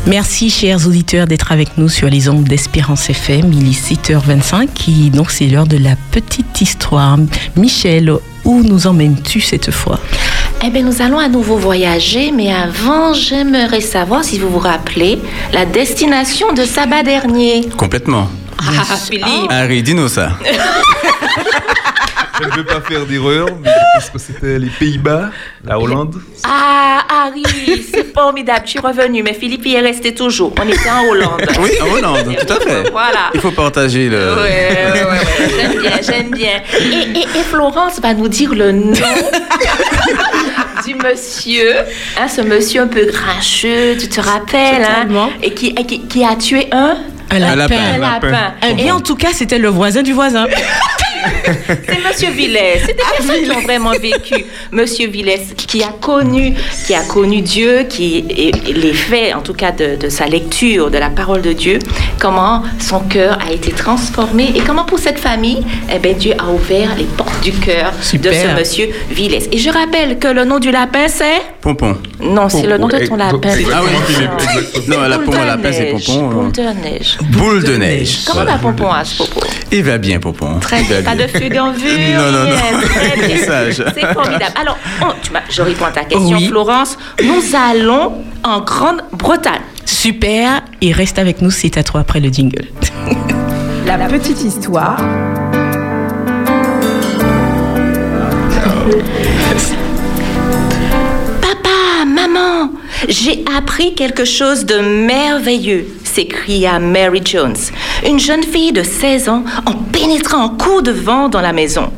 Merci 0.06 0.48
chers 0.48 0.86
auditeurs 0.86 1.26
d'être 1.26 1.52
avec 1.52 1.76
nous 1.76 1.88
sur 1.88 2.08
les 2.08 2.28
ondes 2.30 2.44
d'Espérance 2.44 3.10
FM. 3.10 3.52
Il 3.52 3.68
est 3.68 3.92
7h25 3.92 4.68
et 4.88 5.10
donc 5.10 5.30
c'est 5.30 5.46
l'heure 5.46 5.66
de 5.66 5.76
la 5.76 5.94
petite 6.10 6.60
histoire. 6.60 7.18
Michel, 7.56 8.10
où 8.44 8.62
nous 8.62 8.86
emmènes-tu 8.86 9.40
cette 9.40 9.70
fois? 9.70 10.00
Eh 10.64 10.70
bien, 10.70 10.82
nous 10.82 11.02
allons 11.02 11.18
à 11.18 11.28
nouveau 11.28 11.56
voyager, 11.56 12.32
mais 12.32 12.52
avant, 12.52 13.12
j'aimerais 13.12 13.80
savoir 13.80 14.24
si 14.24 14.38
vous 14.38 14.48
vous 14.48 14.58
rappelez 14.58 15.18
la 15.52 15.66
destination 15.66 16.52
de 16.54 16.64
sabbat 16.64 17.02
dernier. 17.02 17.68
Complètement. 17.76 18.28
Ah, 18.68 18.96
Philippe. 18.96 19.50
Harry, 19.50 19.82
dis-nous 19.82 20.08
ça. 20.08 20.30
Je 22.40 22.48
ne 22.48 22.52
veux 22.54 22.64
pas 22.64 22.80
faire 22.80 23.06
d'erreur, 23.06 23.46
mais 23.62 23.70
je 23.70 24.00
pense 24.00 24.10
que 24.10 24.18
c'était 24.18 24.58
les 24.58 24.68
Pays-Bas, 24.70 25.30
la 25.64 25.78
Hollande. 25.78 26.16
Ah, 26.44 27.02
Harry, 27.08 27.44
c'est 27.92 28.12
formidable. 28.12 28.62
Tu 28.64 28.78
es 28.78 28.80
revenu, 28.80 29.22
mais 29.22 29.34
Philippe 29.34 29.64
y 29.66 29.74
est 29.74 29.80
resté 29.80 30.12
toujours. 30.14 30.52
On 30.60 30.66
était 30.68 30.90
en 30.90 31.04
Hollande. 31.08 31.42
Oui, 31.60 31.70
en 31.80 31.92
Hollande, 31.94 32.34
tout 32.36 32.52
à 32.52 32.60
fait. 32.60 32.90
Voilà. 32.90 33.30
Il 33.34 33.40
faut 33.40 33.52
partager 33.52 34.08
le. 34.08 34.34
Ouais, 34.34 34.40
ouais, 34.42 34.92
ouais, 34.92 35.10
ouais. 35.10 35.50
J'aime 35.56 35.80
bien, 35.80 35.92
j'aime 36.02 36.30
bien. 36.30 36.62
Et, 36.80 37.18
et- 37.20 37.38
et 37.38 37.42
Florence 37.44 38.00
va 38.00 38.12
nous 38.14 38.28
dire 38.28 38.54
le 38.54 38.72
nom 38.72 38.92
du 40.84 40.94
monsieur, 40.96 41.74
hein, 42.20 42.26
ce 42.28 42.40
monsieur 42.40 42.82
un 42.82 42.88
peu 42.88 43.04
grincheux, 43.06 43.96
tu 44.00 44.08
te 44.08 44.20
rappelles, 44.20 44.84
hein, 44.84 45.30
et 45.42 45.54
qui, 45.54 45.74
qui, 45.74 46.00
qui 46.06 46.24
a 46.24 46.34
tué 46.34 46.66
un 46.72 46.96
Un 47.32 47.56
lapin. 47.56 47.76
Un 47.94 47.98
lapin. 47.98 48.54
Eh 48.68 48.74
bien, 48.74 48.94
en 48.94 49.00
tout 49.00 49.16
cas, 49.16 49.28
c'était 49.32 49.58
le 49.58 49.68
voisin 49.68 50.02
du 50.02 50.12
voisin. 50.12 50.46
C'est 51.86 52.00
Monsieur 52.08 52.30
Villès. 52.30 52.82
C'est 52.84 52.94
des 52.96 53.02
personnes 53.16 53.44
qui 53.44 53.50
ont 53.50 53.60
vraiment 53.62 53.92
vécu. 53.92 54.44
Monsieur 54.70 55.08
Villès, 55.08 55.54
qui 55.56 55.82
a 55.82 55.88
connu, 56.00 56.54
qui 56.86 56.94
a 56.94 57.02
connu 57.02 57.42
Dieu, 57.42 57.84
qui 57.88 58.22
les 58.22 58.92
faits, 58.92 59.34
en 59.34 59.40
tout 59.40 59.52
cas 59.54 59.70
de, 59.72 59.96
de 59.96 60.08
sa 60.08 60.26
lecture 60.26 60.90
de 60.90 60.98
la 60.98 61.10
parole 61.10 61.42
de 61.42 61.52
Dieu, 61.52 61.78
comment 62.20 62.62
son 62.80 63.00
cœur 63.00 63.38
a 63.46 63.52
été 63.52 63.72
transformé 63.72 64.52
et 64.54 64.60
comment 64.60 64.84
pour 64.84 64.98
cette 64.98 65.18
famille, 65.18 65.62
eh 65.94 65.98
ben 65.98 66.16
Dieu 66.16 66.34
a 66.38 66.50
ouvert 66.50 66.94
les 66.96 67.04
portes 67.04 67.40
du 67.42 67.52
cœur 67.52 67.92
de 67.92 68.32
ce 68.32 68.58
Monsieur 68.58 68.88
Villès. 69.10 69.48
Et 69.52 69.58
je 69.58 69.70
rappelle 69.70 70.18
que 70.18 70.28
le 70.28 70.44
nom 70.44 70.58
du 70.58 70.70
lapin 70.70 71.06
c'est 71.08 71.40
Pompon. 71.60 71.96
Non, 72.22 72.48
c'est 72.48 72.66
le 72.66 72.78
nom 72.78 72.88
de 72.88 72.98
ton 73.06 73.16
lapin. 73.16 73.50
Ah 73.72 73.80
oui, 73.82 74.26
non, 74.88 75.00
la 75.08 75.18
pomme 75.18 75.34
à 75.34 75.44
lapin, 75.44 75.72
c'est 75.72 75.92
Pompon. 75.92 76.28
Boule 76.28 76.52
de 76.52 76.62
neige. 76.88 77.18
Boule 77.30 77.64
de 77.64 77.76
neige. 77.76 78.18
Comment 78.26 78.44
va 78.44 78.58
Pompon 78.58 78.90
à 78.92 79.04
ce 79.04 79.16
propos 79.22 79.46
Il 79.70 79.82
va 79.82 79.98
bien, 79.98 80.20
Pompon. 80.20 80.58
Très 80.60 80.82
bien. 80.82 81.02
Pas 81.02 81.16
de 81.16 81.26
fugue 81.26 81.58
en 81.58 81.72
vue. 81.72 82.14
Non, 82.16 82.32
non, 82.32 82.44
non. 82.44 82.56
C'est 83.94 84.12
formidable. 84.12 84.54
Alors, 84.60 84.78
on- 85.02 85.12
tu 85.22 85.32
m'as- 85.32 85.40
je 85.50 85.62
réponds 85.62 85.86
à 85.86 85.90
ta 85.90 86.04
question. 86.04 86.38
Florence. 86.40 86.96
Nous 87.22 87.42
allons 87.56 88.12
en 88.44 88.60
Grande-Bretagne. 88.60 89.60
Super. 89.84 90.62
Et 90.80 90.92
reste 90.92 91.18
avec 91.18 91.42
nous, 91.42 91.50
c'est 91.50 91.76
à 91.76 91.82
toi 91.82 92.00
après 92.00 92.20
le 92.20 92.28
jingle. 92.28 92.66
La 93.86 93.98
petite 93.98 94.42
histoire. 94.42 94.96
j'ai 103.08 103.44
appris 103.56 103.94
quelque 103.94 104.24
chose 104.24 104.64
de 104.64 104.78
merveilleux, 104.78 105.86
s'écria 106.04 106.78
Mary 106.78 107.22
Jones, 107.24 107.56
une 108.06 108.18
jeune 108.18 108.42
fille 108.42 108.72
de 108.72 108.82
16 108.82 109.28
ans, 109.28 109.44
en 109.66 109.72
pénétrant 109.72 110.44
en 110.44 110.48
coup 110.48 110.82
de 110.82 110.92
vent 110.92 111.28
dans 111.28 111.40
la 111.40 111.52
maison. 111.52 111.90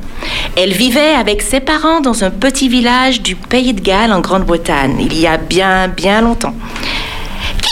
Elle 0.56 0.72
vivait 0.72 1.14
avec 1.14 1.42
ses 1.42 1.60
parents 1.60 2.00
dans 2.00 2.24
un 2.24 2.30
petit 2.30 2.68
village 2.68 3.20
du 3.20 3.36
Pays 3.36 3.74
de 3.74 3.80
Galles 3.80 4.12
en 4.12 4.20
Grande-Bretagne, 4.20 4.96
il 5.00 5.18
y 5.18 5.26
a 5.26 5.36
bien, 5.36 5.88
bien 5.88 6.20
longtemps. 6.20 6.54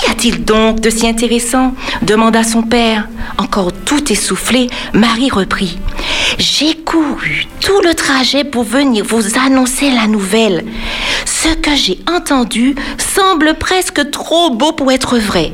Qu'y 0.02 0.10
a-t-il 0.10 0.44
donc 0.44 0.80
de 0.80 0.90
si 0.90 1.06
intéressant 1.06 1.74
demanda 2.02 2.42
son 2.42 2.62
père. 2.62 3.08
Encore 3.38 3.72
tout 3.72 4.12
essoufflé, 4.12 4.68
Marie 4.92 5.30
reprit. 5.30 5.78
J'ai 6.38 6.74
couru 6.74 7.46
tout 7.60 7.80
le 7.84 7.94
trajet 7.94 8.42
pour 8.42 8.64
venir 8.64 9.04
vous 9.04 9.38
annoncer 9.38 9.90
la 9.90 10.08
nouvelle. 10.08 10.64
Ce 11.24 11.54
que 11.54 11.76
j'ai 11.76 12.00
entendu 12.12 12.74
semble 12.98 13.54
presque 13.54 14.10
trop 14.10 14.50
beau 14.50 14.72
pour 14.72 14.90
être 14.90 15.18
vrai. 15.18 15.52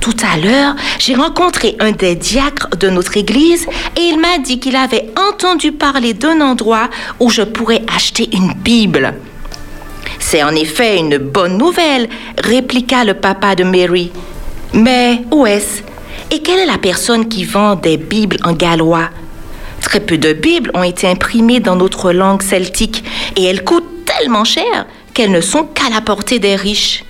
Tout 0.00 0.16
à 0.22 0.36
l'heure, 0.36 0.76
j'ai 1.00 1.14
rencontré 1.14 1.74
un 1.80 1.90
des 1.90 2.14
diacres 2.14 2.68
de 2.78 2.90
notre 2.90 3.16
église 3.16 3.66
et 3.96 4.02
il 4.02 4.20
m'a 4.20 4.38
dit 4.38 4.60
qu'il 4.60 4.76
avait 4.76 5.10
entendu 5.28 5.72
parler 5.72 6.14
d'un 6.14 6.40
endroit 6.40 6.90
où 7.18 7.28
je 7.28 7.42
pourrais 7.42 7.82
acheter 7.92 8.28
une 8.32 8.52
Bible. 8.54 9.14
C'est 10.30 10.44
en 10.44 10.54
effet 10.54 10.96
une 10.96 11.18
bonne 11.18 11.58
nouvelle, 11.58 12.08
répliqua 12.38 13.02
le 13.02 13.14
papa 13.14 13.56
de 13.56 13.64
Mary. 13.64 14.12
Mais 14.72 15.22
où 15.32 15.44
est-ce? 15.44 15.82
Et 16.30 16.40
quelle 16.40 16.60
est 16.60 16.66
la 16.66 16.78
personne 16.78 17.28
qui 17.28 17.42
vend 17.42 17.74
des 17.74 17.96
Bibles 17.96 18.36
en 18.44 18.52
gallois? 18.52 19.08
Très 19.80 19.98
peu 19.98 20.18
de 20.18 20.32
Bibles 20.32 20.70
ont 20.72 20.84
été 20.84 21.08
imprimées 21.08 21.58
dans 21.58 21.74
notre 21.74 22.12
langue 22.12 22.42
celtique 22.42 23.02
et 23.34 23.42
elles 23.42 23.64
coûtent 23.64 24.04
tellement 24.06 24.44
cher 24.44 24.86
qu'elles 25.14 25.32
ne 25.32 25.40
sont 25.40 25.64
qu'à 25.64 25.90
la 25.92 26.00
portée 26.00 26.38
des 26.38 26.54
riches. 26.54 27.02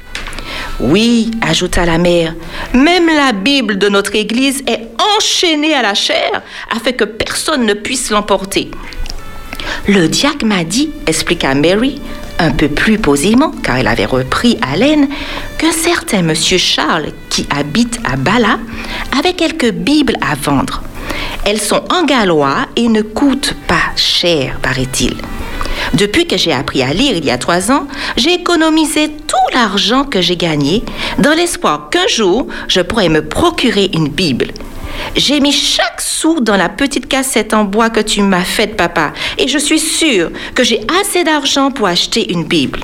Oui, 0.80 1.30
ajouta 1.42 1.84
la 1.84 1.98
mère, 1.98 2.34
même 2.72 3.06
la 3.06 3.32
Bible 3.32 3.76
de 3.76 3.90
notre 3.90 4.14
Église 4.16 4.62
est 4.66 4.88
enchaînée 5.18 5.74
à 5.74 5.82
la 5.82 5.92
chair 5.92 6.40
afin 6.74 6.92
que 6.92 7.04
personne 7.04 7.66
ne 7.66 7.74
puisse 7.74 8.08
l'emporter. 8.08 8.70
Le 9.86 10.08
diacre 10.08 10.44
m'a 10.44 10.64
dit, 10.64 10.90
expliqua 11.06 11.54
Mary, 11.54 12.00
un 12.38 12.50
peu 12.50 12.68
plus 12.68 12.98
posément, 12.98 13.52
car 13.62 13.76
elle 13.76 13.88
avait 13.88 14.06
repris 14.06 14.58
haleine, 14.62 15.08
qu'un 15.58 15.72
certain 15.72 16.22
monsieur 16.22 16.58
Charles, 16.58 17.12
qui 17.28 17.46
habite 17.54 17.98
à 18.04 18.16
Bala, 18.16 18.58
avait 19.18 19.34
quelques 19.34 19.72
Bibles 19.72 20.16
à 20.20 20.34
vendre. 20.34 20.82
Elles 21.44 21.60
sont 21.60 21.82
en 21.92 22.04
gallois 22.04 22.66
et 22.76 22.88
ne 22.88 23.02
coûtent 23.02 23.54
pas 23.66 23.92
cher, 23.96 24.58
paraît-il. 24.62 25.14
Depuis 25.94 26.26
que 26.26 26.36
j'ai 26.36 26.52
appris 26.52 26.82
à 26.82 26.92
lire 26.92 27.16
il 27.16 27.24
y 27.24 27.30
a 27.30 27.38
trois 27.38 27.72
ans, 27.72 27.86
j'ai 28.16 28.34
économisé 28.34 29.08
tout 29.08 29.54
l'argent 29.54 30.04
que 30.04 30.20
j'ai 30.20 30.36
gagné 30.36 30.84
dans 31.18 31.32
l'espoir 31.32 31.88
qu'un 31.90 32.06
jour, 32.06 32.46
je 32.68 32.80
pourrais 32.80 33.08
me 33.08 33.26
procurer 33.26 33.90
une 33.92 34.08
Bible. 34.08 34.48
J'ai 35.16 35.40
mis 35.40 35.52
chaque 35.52 36.00
sou 36.00 36.40
dans 36.40 36.56
la 36.56 36.68
petite 36.68 37.08
cassette 37.08 37.54
en 37.54 37.64
bois 37.64 37.90
que 37.90 38.00
tu 38.00 38.22
m'as 38.22 38.44
faite, 38.44 38.76
papa, 38.76 39.12
et 39.38 39.48
je 39.48 39.58
suis 39.58 39.80
sûre 39.80 40.30
que 40.54 40.64
j'ai 40.64 40.80
assez 41.00 41.24
d'argent 41.24 41.70
pour 41.70 41.86
acheter 41.86 42.32
une 42.32 42.44
Bible. 42.44 42.80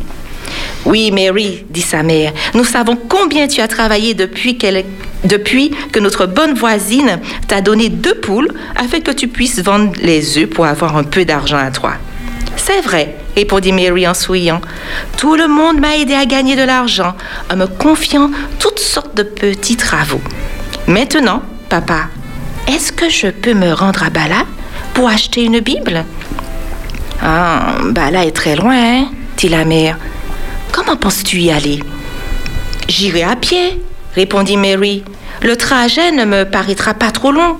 Oui, 0.85 1.11
Mary, 1.11 1.65
dit 1.69 1.81
sa 1.83 2.03
mère, 2.03 2.33
nous 2.55 2.65
savons 2.65 2.97
combien 2.97 3.49
tu 3.49 3.61
as 3.61 3.69
travaillé 3.69 4.15
depuis, 4.15 4.57
depuis 5.25 5.73
que 5.93 5.99
notre 5.99 6.27
bonne 6.27 6.55
voisine 6.55 7.21
t'a 7.49 7.61
donné 7.61 7.89
deux 7.89 8.15
poules 8.15 8.53
afin 8.77 9.01
que 9.01 9.11
tu 9.11 9.27
puisses 9.27 9.61
vendre 9.61 9.93
les 10.01 10.39
œufs 10.39 10.49
pour 10.49 10.67
avoir 10.67 10.97
un 10.97 11.05
peu 11.05 11.25
d'argent 11.25 11.59
à 11.59 11.71
toi. 11.71 11.95
C'est 12.57 12.81
vrai, 12.81 13.17
répondit 13.35 13.73
Mary 13.73 14.07
en 14.07 14.15
souriant. 14.15 14.61
Tout 15.19 15.35
le 15.35 15.49
monde 15.49 15.81
m'a 15.81 15.97
aidé 15.97 16.15
à 16.15 16.25
gagner 16.25 16.57
de 16.57 16.63
l'argent 16.63 17.15
en 17.51 17.57
me 17.57 17.67
confiant 17.67 18.31
toutes 18.59 18.79
sortes 18.79 19.17
de 19.17 19.23
petits 19.25 19.77
travaux. 19.77 20.21
Maintenant, 20.87 21.43
papa, 21.69 22.09
est-ce 22.69 22.93
que 22.93 23.09
je 23.09 23.29
peux 23.29 23.55
me 23.55 23.73
rendre 23.73 24.03
à 24.03 24.11
Bala 24.11 24.45
pour 24.95 25.09
acheter 25.09 25.45
une 25.45 25.61
Bible? 25.61 26.05
Ah, 27.23 27.79
Bala 27.91 28.25
est 28.25 28.37
très 28.37 28.57
loin, 28.57 29.07
dit 29.37 29.49
la 29.49 29.65
mère. 29.65 29.99
Comment 30.73 30.97
penses-tu 30.97 31.39
y 31.39 31.51
aller? 31.51 31.81
J'irai 32.89 33.23
à 33.25 33.37
pied, 33.37 33.81
répondit 34.15 34.57
Mary. 34.57 35.05
Le 35.43 35.57
trajet 35.57 36.13
ne 36.13 36.25
me 36.25 36.45
paraîtra 36.45 36.95
pas 36.95 37.11
trop 37.11 37.33
long. 37.33 37.59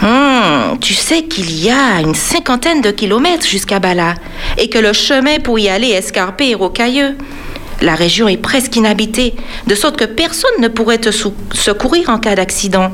Hmm, 0.00 0.78
tu 0.80 0.94
sais 0.94 1.24
qu'il 1.24 1.62
y 1.62 1.70
a 1.70 2.00
une 2.00 2.14
cinquantaine 2.14 2.80
de 2.80 2.90
kilomètres 2.90 3.46
jusqu'à 3.46 3.78
Bala 3.78 4.14
et 4.58 4.68
que 4.68 4.78
le 4.78 4.92
chemin 4.92 5.38
pour 5.38 5.58
y 5.58 5.68
aller 5.68 5.88
est 5.88 5.98
escarpé 5.98 6.50
et 6.50 6.54
rocailleux. 6.54 7.16
La 7.82 7.96
région 7.96 8.28
est 8.28 8.36
presque 8.36 8.76
inhabitée, 8.76 9.34
de 9.66 9.74
sorte 9.74 9.96
que 9.96 10.04
personne 10.04 10.60
ne 10.60 10.68
pourrait 10.68 10.98
te 10.98 11.10
secourir 11.10 12.10
en 12.10 12.18
cas 12.18 12.36
d'accident. 12.36 12.92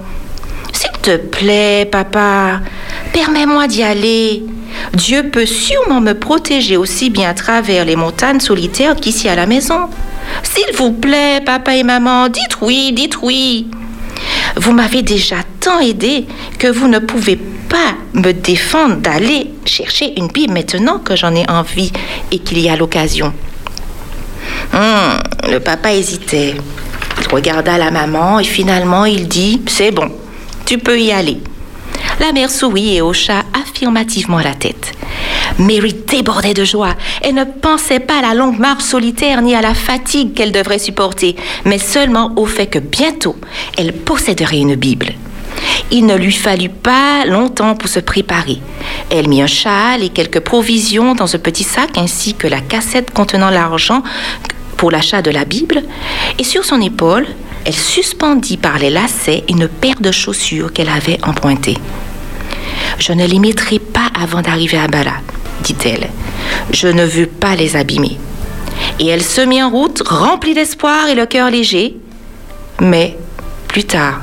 S'il 0.73 0.91
te 1.03 1.19
plaît, 1.19 1.85
papa, 1.85 2.61
permets-moi 3.13 3.67
d'y 3.69 3.83
aller. 3.83 4.43
Dieu 4.95 5.29
peut 5.31 5.45
sûrement 5.45 6.01
me 6.01 6.15
protéger 6.15 6.79
aussi 6.79 7.11
bien 7.11 7.29
à 7.29 7.35
travers 7.35 7.85
les 7.85 7.97
montagnes 7.97 8.41
solitaires 8.41 8.97
qu'ici 8.97 9.29
à 9.29 9.35
la 9.35 9.45
maison. 9.45 9.91
S'il 10.43 10.75
vous 10.75 10.93
plaît, 10.93 11.43
papa 11.45 11.77
et 11.77 11.83
maman, 11.83 12.29
dites 12.29 12.63
oui, 12.63 12.93
dites 12.93 13.19
oui. 13.21 13.67
Vous 14.57 14.73
m'avez 14.73 15.03
déjà 15.03 15.37
tant 15.61 15.81
aidé 15.81 16.27
que 16.59 16.69
vous 16.69 16.89
ne 16.89 16.99
pouvez 16.99 17.37
pas 17.37 17.95
me 18.15 18.33
défendre 18.33 18.97
d'aller 18.97 19.51
chercher 19.67 20.19
une 20.19 20.29
Bible 20.29 20.55
maintenant 20.55 20.99
que 20.99 21.15
j'en 21.15 21.35
ai 21.35 21.49
envie 21.51 21.93
et 22.33 22.39
qu'il 22.39 22.59
y 22.61 22.71
a 22.71 22.77
l'occasion. 22.77 23.35
Hum, 24.73 25.19
le 25.51 25.59
papa 25.59 25.93
hésitait. 25.93 26.55
Il 27.21 27.29
regarda 27.29 27.79
la 27.79 27.91
maman 27.91 28.39
et 28.39 28.45
finalement 28.45 29.05
il 29.05 29.29
dit 29.29 29.63
C'est 29.67 29.91
bon, 29.91 30.11
tu 30.65 30.79
peux 30.79 30.99
y 31.01 31.13
aller. 31.13 31.39
La 32.21 32.33
mère 32.33 32.51
sourit 32.51 32.97
et 32.97 33.03
hocha 33.03 33.45
affirmativement 33.53 34.41
la 34.41 34.55
tête. 34.55 34.93
Mary 35.59 35.95
débordait 36.07 36.55
de 36.55 36.65
joie. 36.65 36.95
Elle 37.23 37.35
ne 37.35 37.45
pensait 37.45 38.01
pas 38.01 38.19
à 38.19 38.23
la 38.23 38.35
longue 38.35 38.59
marche 38.59 38.85
solitaire 38.85 39.43
ni 39.43 39.55
à 39.55 39.61
la 39.61 39.75
fatigue 39.75 40.35
qu'elle 40.35 40.53
devrait 40.53 40.79
supporter, 40.79 41.37
mais 41.65 41.79
seulement 41.79 42.33
au 42.37 42.47
fait 42.47 42.67
que 42.67 42.79
bientôt 42.79 43.37
elle 43.77 43.93
posséderait 43.93 44.59
une 44.59 44.75
Bible. 44.75 45.15
Il 45.91 46.07
ne 46.07 46.17
lui 46.17 46.33
fallut 46.33 46.69
pas 46.69 47.25
longtemps 47.27 47.75
pour 47.75 47.89
se 47.89 48.01
préparer. 48.01 48.59
Elle 49.11 49.29
mit 49.29 49.43
un 49.43 49.47
châle 49.47 50.03
et 50.03 50.11
quelques 50.11 50.41
provisions 50.41 51.15
dans 51.15 51.35
un 51.35 51.39
petit 51.39 51.65
sac 51.65 51.97
ainsi 51.97 52.35
que 52.35 52.47
la 52.47 52.61
cassette 52.61 53.11
contenant 53.13 53.51
l'argent 53.51 54.03
pour 54.77 54.91
l'achat 54.91 55.23
de 55.23 55.31
la 55.31 55.45
Bible. 55.45 55.83
Et 56.39 56.45
sur 56.45 56.65
son 56.65 56.81
épaule, 56.81 57.27
elle 57.65 57.75
suspendit 57.75 58.57
par 58.57 58.79
les 58.79 58.91
lacets 58.91 59.45
une 59.49 59.69
paire 59.69 60.01
de 60.01 60.13
chaussures 60.13 60.73
qu'elle 60.73 60.89
avait 60.89 61.19
empruntées. 61.25 61.79
Je 62.99 63.13
ne 63.13 63.27
les 63.27 63.39
mettrai 63.39 63.79
pas 63.79 64.09
avant 64.21 64.43
d'arriver 64.43 64.79
à 64.79 64.89
Bala, 64.89 65.15
dit-elle. 65.63 66.09
Je 66.73 66.89
ne 66.89 67.05
veux 67.05 67.27
pas 67.27 67.57
les 67.57 67.77
abîmer. 67.77 68.19
Et 68.99 69.07
elle 69.07 69.23
se 69.23 69.41
mit 69.41 69.63
en 69.63 69.71
route, 69.71 70.03
remplie 70.07 70.55
d'espoir 70.55 71.09
et 71.09 71.15
le 71.15 71.27
cœur 71.27 71.51
léger. 71.51 71.97
Mais 72.81 73.17
plus 73.69 73.85
tard, 73.85 74.21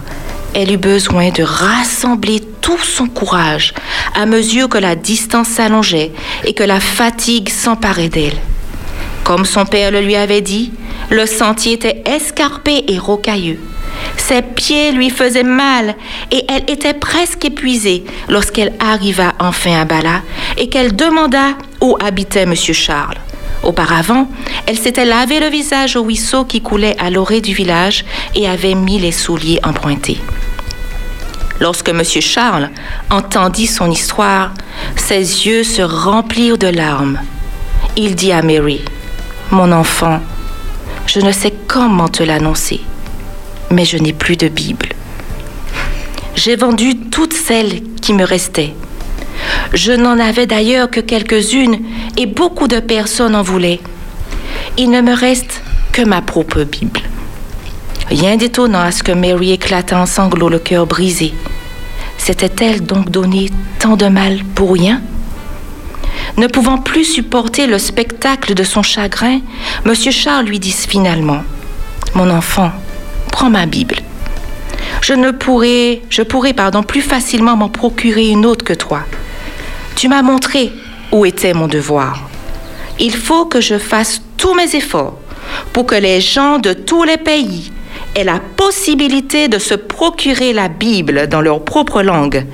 elle 0.55 0.71
eut 0.71 0.77
besoin 0.77 1.29
de 1.29 1.43
rassembler 1.43 2.41
tout 2.61 2.79
son 2.79 3.07
courage 3.07 3.73
à 4.15 4.25
mesure 4.25 4.69
que 4.69 4.77
la 4.77 4.95
distance 4.95 5.49
s'allongeait 5.49 6.11
et 6.45 6.53
que 6.53 6.63
la 6.63 6.79
fatigue 6.79 7.49
s'emparait 7.49 8.09
d'elle. 8.09 8.37
Comme 9.23 9.45
son 9.45 9.65
père 9.65 9.91
le 9.91 10.01
lui 10.01 10.15
avait 10.15 10.41
dit, 10.41 10.71
le 11.09 11.25
sentier 11.25 11.73
était 11.73 12.03
escarpé 12.05 12.85
et 12.87 12.97
rocailleux. 12.97 13.59
Ses 14.17 14.41
pieds 14.41 14.91
lui 14.91 15.09
faisaient 15.09 15.43
mal 15.43 15.95
et 16.31 16.45
elle 16.47 16.69
était 16.69 16.93
presque 16.93 17.43
épuisée 17.45 18.05
lorsqu'elle 18.29 18.73
arriva 18.79 19.33
enfin 19.39 19.81
à 19.81 19.85
Bala 19.85 20.21
et 20.57 20.69
qu'elle 20.69 20.95
demanda 20.95 21.55
où 21.81 21.97
habitait 21.99 22.43
M. 22.43 22.55
Charles. 22.55 23.17
Auparavant, 23.63 24.29
elle 24.67 24.77
s'était 24.77 25.05
lavé 25.05 25.39
le 25.39 25.47
visage 25.47 25.95
au 25.95 26.03
ruisseau 26.03 26.45
qui 26.45 26.61
coulait 26.61 26.95
à 26.99 27.09
l'orée 27.09 27.41
du 27.41 27.53
village 27.53 28.05
et 28.35 28.47
avait 28.47 28.75
mis 28.75 28.99
les 28.99 29.11
souliers 29.11 29.59
empruntés. 29.63 30.19
Lorsque 31.59 31.89
M. 31.89 32.03
Charles 32.03 32.69
entendit 33.09 33.67
son 33.67 33.89
histoire, 33.89 34.53
ses 34.95 35.19
yeux 35.47 35.63
se 35.63 35.81
remplirent 35.81 36.57
de 36.57 36.67
larmes. 36.67 37.19
Il 37.95 38.15
dit 38.15 38.31
à 38.31 38.41
Mary, 38.41 38.81
Mon 39.51 39.71
enfant, 39.71 40.19
je 41.07 41.21
ne 41.21 41.31
sais 41.31 41.53
comment 41.67 42.09
te 42.09 42.23
l'annoncer, 42.23 42.81
mais 43.71 43.85
je 43.85 43.97
n'ai 43.97 44.13
plus 44.13 44.35
de 44.35 44.49
Bible. 44.49 44.89
J'ai 46.35 46.57
vendu 46.57 46.97
toutes 47.09 47.33
celles 47.33 47.81
qui 48.01 48.13
me 48.13 48.25
restaient. 48.25 48.73
Je 49.73 49.91
n'en 49.91 50.19
avais 50.19 50.45
d'ailleurs 50.45 50.89
que 50.89 50.99
quelques-unes 50.99 51.79
et 52.17 52.25
beaucoup 52.25 52.67
de 52.67 52.79
personnes 52.79 53.35
en 53.35 53.41
voulaient. 53.41 53.79
Il 54.77 54.89
ne 54.89 55.01
me 55.01 55.13
reste 55.13 55.61
que 55.91 56.01
ma 56.01 56.21
propre 56.21 56.63
Bible. 56.63 57.01
Rien 58.09 58.37
d'étonnant 58.37 58.81
à 58.81 58.91
ce 58.91 59.03
que 59.03 59.11
Mary 59.11 59.51
éclata 59.51 59.99
en 59.99 60.05
sanglots, 60.05 60.49
le 60.49 60.59
cœur 60.59 60.85
brisé. 60.85 61.33
S'était-elle 62.17 62.81
donc 62.85 63.09
donné 63.09 63.49
tant 63.79 63.97
de 63.97 64.07
mal 64.07 64.39
pour 64.55 64.73
rien? 64.73 65.01
Ne 66.37 66.47
pouvant 66.47 66.77
plus 66.77 67.05
supporter 67.05 67.67
le 67.67 67.79
spectacle 67.79 68.53
de 68.53 68.63
son 68.63 68.83
chagrin, 68.83 69.39
M. 69.85 69.95
Charles 69.95 70.45
lui 70.45 70.59
dit 70.59 70.71
finalement 70.71 71.43
Mon 72.13 72.29
enfant, 72.29 72.71
prends 73.31 73.49
ma 73.49 73.65
Bible. 73.65 73.97
Je 75.01 75.13
ne 75.13 75.31
pourrai, 75.31 76.01
je 76.09 76.21
pourrai, 76.21 76.53
pardon, 76.53 76.83
plus 76.83 77.01
facilement 77.01 77.55
m'en 77.55 77.69
procurer 77.69 78.29
une 78.29 78.45
autre 78.45 78.65
que 78.65 78.73
toi. 78.73 79.01
Tu 79.95 80.09
m'as 80.09 80.21
montré 80.21 80.73
où 81.11 81.25
était 81.25 81.53
mon 81.53 81.67
devoir. 81.67 82.29
Il 82.99 83.15
faut 83.15 83.45
que 83.45 83.61
je 83.61 83.77
fasse 83.77 84.21
tous 84.37 84.53
mes 84.53 84.75
efforts 84.75 85.17
pour 85.73 85.85
que 85.85 85.95
les 85.95 86.21
gens 86.21 86.57
de 86.57 86.73
tous 86.73 87.03
les 87.03 87.17
pays 87.17 87.71
aient 88.15 88.23
la 88.23 88.39
possibilité 88.39 89.47
de 89.47 89.57
se 89.57 89.73
procurer 89.73 90.53
la 90.53 90.67
Bible 90.67 91.27
dans 91.27 91.41
leur 91.41 91.63
propre 91.63 92.01
langue, 92.01 92.45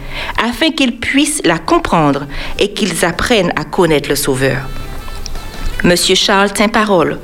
afin 0.44 0.72
qu'ils 0.72 0.98
puissent 0.98 1.42
la 1.46 1.58
comprendre 1.58 2.26
et 2.60 2.74
qu'ils 2.74 3.06
apprennent 3.06 3.54
à 3.56 3.64
connaître 3.64 4.10
le 4.10 4.16
Sauveur. 4.16 4.62
Monsieur 5.84 6.16
Charles 6.16 6.54
tint 6.54 6.68
parole. 6.68 7.20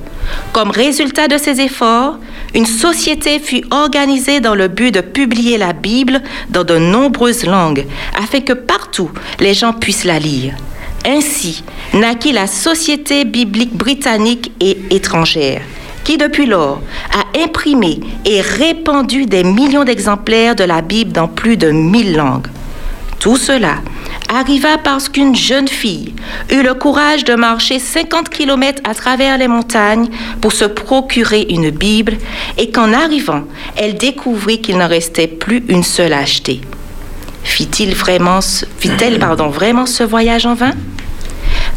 Comme 0.52 0.72
résultat 0.72 1.28
de 1.28 1.38
ses 1.38 1.62
efforts, 1.62 2.18
une 2.54 2.66
société 2.66 3.40
fut 3.40 3.64
organisée 3.72 4.40
dans 4.40 4.56
le 4.56 4.68
but 4.68 4.94
de 4.94 5.02
publier 5.02 5.58
la 5.58 5.74
Bible 5.74 6.22
dans 6.50 6.64
de 6.64 6.78
nombreuses 6.78 7.46
langues, 7.46 7.86
afin 8.18 8.42
que 8.42 8.54
partout 8.54 9.12
les 9.40 9.54
gens 9.54 9.74
puissent 9.74 10.06
la 10.06 10.20
lire. 10.20 10.54
Ainsi 11.06 11.64
naquit 11.94 12.32
la 12.32 12.48
Société 12.48 13.24
biblique 13.26 13.76
britannique 13.76 14.52
et 14.60 14.78
étrangère, 14.90 15.62
qui 16.04 16.18
depuis 16.18 16.46
lors 16.46 16.82
a 17.14 17.40
imprimé 17.44 18.00
et 18.26 18.42
répandu 18.42 19.26
des 19.26 19.44
millions 19.44 19.84
d'exemplaires 19.84 20.56
de 20.56 20.64
la 20.64 20.82
Bible 20.82 21.12
dans 21.12 21.28
plus 21.28 21.58
de 21.58 21.72
mille 21.72 22.16
langues. 22.16 22.48
Tout 23.20 23.38
cela 23.38 23.76
arriva 24.30 24.78
parce 24.78 25.10
qu'une 25.10 25.36
jeune 25.36 25.68
fille 25.68 26.14
eut 26.52 26.62
le 26.62 26.74
courage 26.74 27.24
de 27.24 27.36
marcher 27.36 27.80
50 27.80 28.30
kilomètres 28.30 28.82
à 28.84 28.94
travers 28.94 29.38
les 29.38 29.48
montagnes 29.48 30.10
pour 30.42 30.52
se 30.52 30.66
procurer 30.66 31.46
une 31.50 31.70
Bible 31.70 32.18
et 32.58 32.72
qu'en 32.72 32.94
arrivant, 32.94 33.44
elle 33.76 33.96
découvrit 33.96 34.62
qu'il 34.62 34.78
n'en 34.78 34.88
restait 34.88 35.28
plus 35.28 35.64
une 35.68 35.84
seule 35.84 36.14
à 36.14 36.20
acheter. 36.20 36.62
Fit-il 37.44 37.96
vraiment, 37.96 38.40
fit-elle 38.42 39.20
pardon, 39.20 39.50
vraiment 39.50 39.86
ce 39.86 40.04
voyage 40.04 40.46
en 40.46 40.54
vain? 40.54 40.74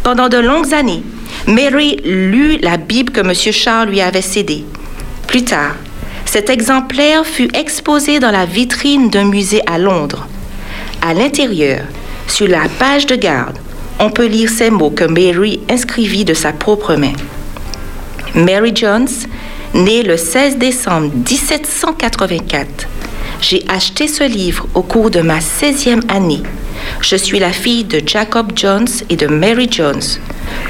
Pendant 0.03 0.29
de 0.29 0.39
longues 0.39 0.75
années, 0.75 1.03
Mary 1.47 1.97
lut 2.05 2.59
la 2.63 2.77
Bible 2.77 3.13
que 3.13 3.21
M. 3.21 3.33
Charles 3.53 3.91
lui 3.91 4.01
avait 4.01 4.23
cédée. 4.23 4.65
Plus 5.27 5.45
tard, 5.45 5.77
cet 6.25 6.51
exemplaire 6.51 7.25
fut 7.27 7.55
exposé 7.57 8.19
dans 8.19 8.31
la 8.31 8.47
vitrine 8.47 9.11
d'un 9.11 9.25
musée 9.25 9.63
à 9.67 9.79
Londres. 9.79 10.27
À 11.03 11.15
l'intérieur, 11.15 11.83
sur 12.31 12.49
la 12.49 12.68
page 12.78 13.07
de 13.07 13.16
garde, 13.16 13.59
on 13.99 14.11
peut 14.11 14.26
lire 14.26 14.49
ces 14.49 14.70
mots 14.70 14.91
que 14.91 15.05
Mary 15.05 15.61
inscrivit 15.68 16.24
de 16.24 16.35
sa 16.35 16.53
propre 16.53 16.95
main. 16.95 17.12
Mary 18.35 18.72
Jones, 18.74 19.09
née 19.74 20.03
le 20.03 20.16
16 20.16 20.57
décembre 20.57 21.11
1784. 21.14 22.87
J'ai 23.41 23.64
acheté 23.68 24.07
ce 24.07 24.24
livre 24.24 24.66
au 24.74 24.83
cours 24.83 25.11
de 25.11 25.20
ma 25.20 25.39
16e 25.39 26.11
année. 26.11 26.43
Je 27.01 27.16
suis 27.16 27.39
la 27.39 27.53
fille 27.53 27.85
de 27.85 28.01
Jacob 28.07 28.53
Jones 28.55 28.89
et 29.09 29.16
de 29.16 29.26
Mary 29.26 29.68
Jones. 29.70 30.03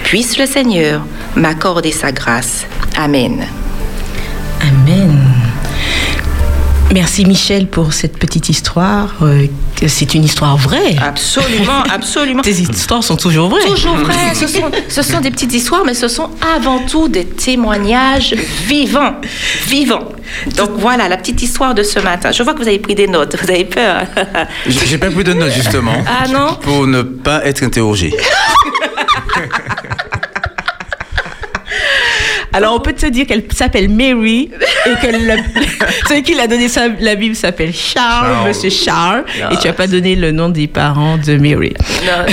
Puisse 0.05 0.39
le 0.39 0.47
Seigneur 0.47 1.03
m'accorder 1.37 1.93
sa 1.93 2.11
grâce. 2.13 2.65
Amen. 2.97 3.47
Merci 6.93 7.25
Michel 7.25 7.69
pour 7.69 7.93
cette 7.93 8.19
petite 8.19 8.49
histoire. 8.49 9.15
euh, 9.23 9.47
c'est 9.87 10.13
une 10.15 10.25
histoire 10.25 10.57
vraie. 10.57 10.97
Absolument, 11.01 11.83
absolument. 11.91 12.43
Tes 12.43 12.51
histoires 12.51 13.05
sont 13.05 13.17
toujours 13.17 13.49
vraies. 13.49 13.65
Toujours 13.65 13.95
vrai. 13.97 14.35
Ce 14.35 14.49
sont, 14.49 14.69
ce 14.89 15.03
sont 15.03 15.21
des 15.21 15.31
petites 15.31 15.55
histoires, 15.55 15.83
mais 15.87 15.95
ce 15.95 16.09
sont 16.09 16.31
avant 16.57 16.81
tout 16.87 17.09
des 17.09 17.25
témoignages 17.27 18.35
vivants. 18.67 19.15
Vivants. 19.69 20.09
Donc 20.57 20.71
voilà 20.79 21.09
la 21.09 21.17
petite 21.17 21.41
histoire 21.43 21.75
de 21.75 21.85
ce 21.85 22.01
matin. 22.01 22.33
Je 22.33 22.43
vois 22.43 22.55
que 22.55 22.59
vous 22.63 22.69
avez 22.69 22.81
pris 22.81 22.97
des 22.97 23.07
notes. 23.07 23.37
Vous 23.41 23.51
avez 23.51 23.65
peur. 23.65 24.03
J'ai 24.67 24.87
j'ai 24.87 24.99
pas 24.99 25.11
pris 25.11 25.23
de 25.25 25.33
notes 25.33 25.53
justement. 25.53 25.95
Ah 26.09 26.27
non? 26.27 26.55
Pour 26.61 26.89
ne 26.89 27.03
pas 27.03 27.45
être 27.47 27.63
interrogé. 27.63 28.13
Alors, 32.53 32.75
on 32.75 32.81
peut 32.81 32.93
te 32.93 33.07
dire 33.07 33.27
qu'elle 33.27 33.45
s'appelle 33.55 33.89
Mary 33.89 34.51
et 34.87 34.91
que 35.01 35.07
le- 35.13 35.43
celui 36.09 36.23
qui 36.23 36.35
l'a 36.35 36.47
donné 36.47 36.69
sa- 36.69 36.89
la 37.01 37.15
Bible 37.15 37.35
s'appelle 37.37 37.73
Charles, 37.73 38.27
Charles. 38.33 38.49
Monsieur 38.49 38.71
Charles, 38.71 39.25
et 39.53 39.57
tu 39.57 39.67
n'as 39.69 39.73
pas 39.73 39.87
donné 39.87 40.17
le 40.17 40.33
nom 40.33 40.49
des 40.49 40.67
parents 40.67 41.17
de 41.17 41.37
Mary. 41.37 41.73
Non, 42.05 42.27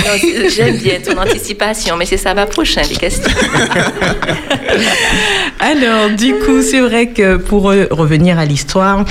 j'aime 0.54 0.76
bien 0.78 0.94
ton 1.04 1.16
anticipation, 1.18 1.96
mais 1.96 2.06
c'est 2.06 2.16
ça 2.16 2.34
ma 2.34 2.46
prochaine 2.46 2.86
les 2.90 2.96
questions. 2.96 3.30
Alors, 5.60 6.10
du 6.10 6.34
coup, 6.34 6.62
c'est 6.62 6.80
vrai 6.80 7.08
que 7.08 7.36
pour 7.36 7.64
revenir 7.64 8.38
à 8.38 8.44
l'histoire, 8.44 9.04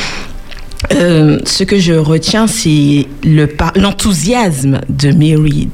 euh, 0.94 1.40
ce 1.46 1.64
que 1.64 1.78
je 1.80 1.94
retiens, 1.94 2.48
c'est 2.48 3.08
le 3.24 3.48
l'enthousiasme 3.76 4.82
de 4.90 5.12
Mary 5.12 5.70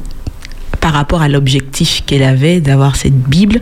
par 0.84 0.92
rapport 0.92 1.22
à 1.22 1.30
l'objectif 1.30 2.04
qu'elle 2.06 2.24
avait 2.24 2.60
d'avoir 2.60 2.98
cette 2.98 3.16
Bible 3.16 3.62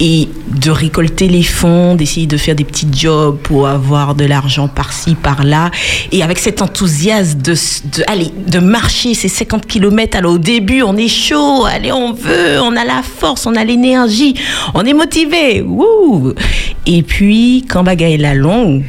et 0.00 0.30
de 0.48 0.70
récolter 0.70 1.28
les 1.28 1.42
fonds, 1.42 1.96
d'essayer 1.96 2.26
de 2.26 2.38
faire 2.38 2.54
des 2.54 2.64
petits 2.64 2.88
jobs 2.90 3.36
pour 3.42 3.68
avoir 3.68 4.14
de 4.14 4.24
l'argent 4.24 4.68
par-ci, 4.68 5.14
par-là. 5.14 5.70
Et 6.12 6.22
avec 6.22 6.38
cet 6.38 6.62
enthousiasme 6.62 7.42
de, 7.42 7.52
de, 7.52 8.04
allez, 8.06 8.30
de 8.46 8.58
marcher 8.58 9.12
ces 9.12 9.28
50 9.28 9.66
km, 9.66 10.16
alors 10.16 10.32
au 10.32 10.38
début, 10.38 10.80
on 10.80 10.96
est 10.96 11.08
chaud, 11.08 11.66
allez, 11.66 11.92
on 11.92 12.14
veut, 12.14 12.58
on 12.62 12.74
a 12.74 12.86
la 12.86 13.02
force, 13.02 13.44
on 13.44 13.54
a 13.54 13.64
l'énergie, 13.64 14.34
on 14.72 14.82
est 14.86 14.94
motivé. 14.94 15.60
Wouh 15.60 16.32
Et 16.86 17.02
puis, 17.02 17.66
quand 17.68 17.84
bagaille 17.84 18.16
la 18.16 18.32
longue, 18.32 18.82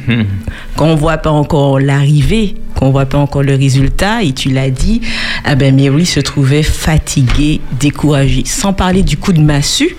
quand 0.76 0.86
on 0.86 0.94
voit 0.94 1.18
pas 1.18 1.32
encore 1.32 1.80
l'arrivée, 1.80 2.54
qu'on 2.84 2.90
voit 2.90 3.06
pas 3.06 3.16
encore 3.16 3.42
le 3.42 3.54
résultat, 3.54 4.22
et 4.22 4.32
tu 4.32 4.50
l'as 4.50 4.68
dit, 4.68 5.00
ah 5.46 5.54
ben 5.54 5.74
Mary 5.74 6.04
se 6.04 6.20
trouvait 6.20 6.62
fatiguée, 6.62 7.62
découragée. 7.80 8.42
Sans 8.44 8.74
parler 8.74 9.02
du 9.02 9.16
coup 9.16 9.32
de 9.32 9.40
massue, 9.40 9.96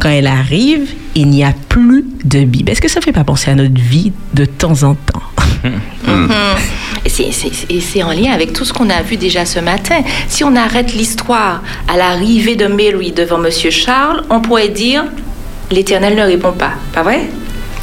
quand 0.00 0.08
elle 0.08 0.26
arrive, 0.26 0.88
il 1.14 1.28
n'y 1.28 1.44
a 1.44 1.52
plus 1.68 2.06
de 2.24 2.44
Bible. 2.44 2.70
Est-ce 2.70 2.80
que 2.80 2.88
ça 2.88 3.02
fait 3.02 3.12
pas 3.12 3.24
penser 3.24 3.50
à 3.50 3.54
notre 3.54 3.78
vie 3.78 4.12
de 4.32 4.46
temps 4.46 4.84
en 4.84 4.94
temps? 4.94 5.22
Et 7.04 7.10
c'est- 7.10 7.30
c'est- 7.32 7.70
Et 7.70 7.80
c'est 7.82 8.02
en 8.02 8.12
lien 8.12 8.32
avec 8.32 8.54
tout 8.54 8.64
ce 8.64 8.72
qu'on 8.72 8.88
a 8.88 9.02
vu 9.02 9.18
déjà 9.18 9.44
ce 9.44 9.58
matin. 9.58 9.96
Si 10.26 10.42
on 10.44 10.56
arrête 10.56 10.94
l'histoire 10.94 11.62
à 11.92 11.98
l'arrivée 11.98 12.56
de 12.56 12.66
Mary 12.66 13.12
devant 13.12 13.36
Monsieur 13.38 13.70
Charles, 13.70 14.22
on 14.30 14.40
pourrait 14.40 14.70
dire 14.70 15.04
l'Éternel 15.70 16.16
ne 16.16 16.22
répond 16.22 16.52
pas. 16.52 16.72
Pas 16.94 17.02
vrai? 17.02 17.28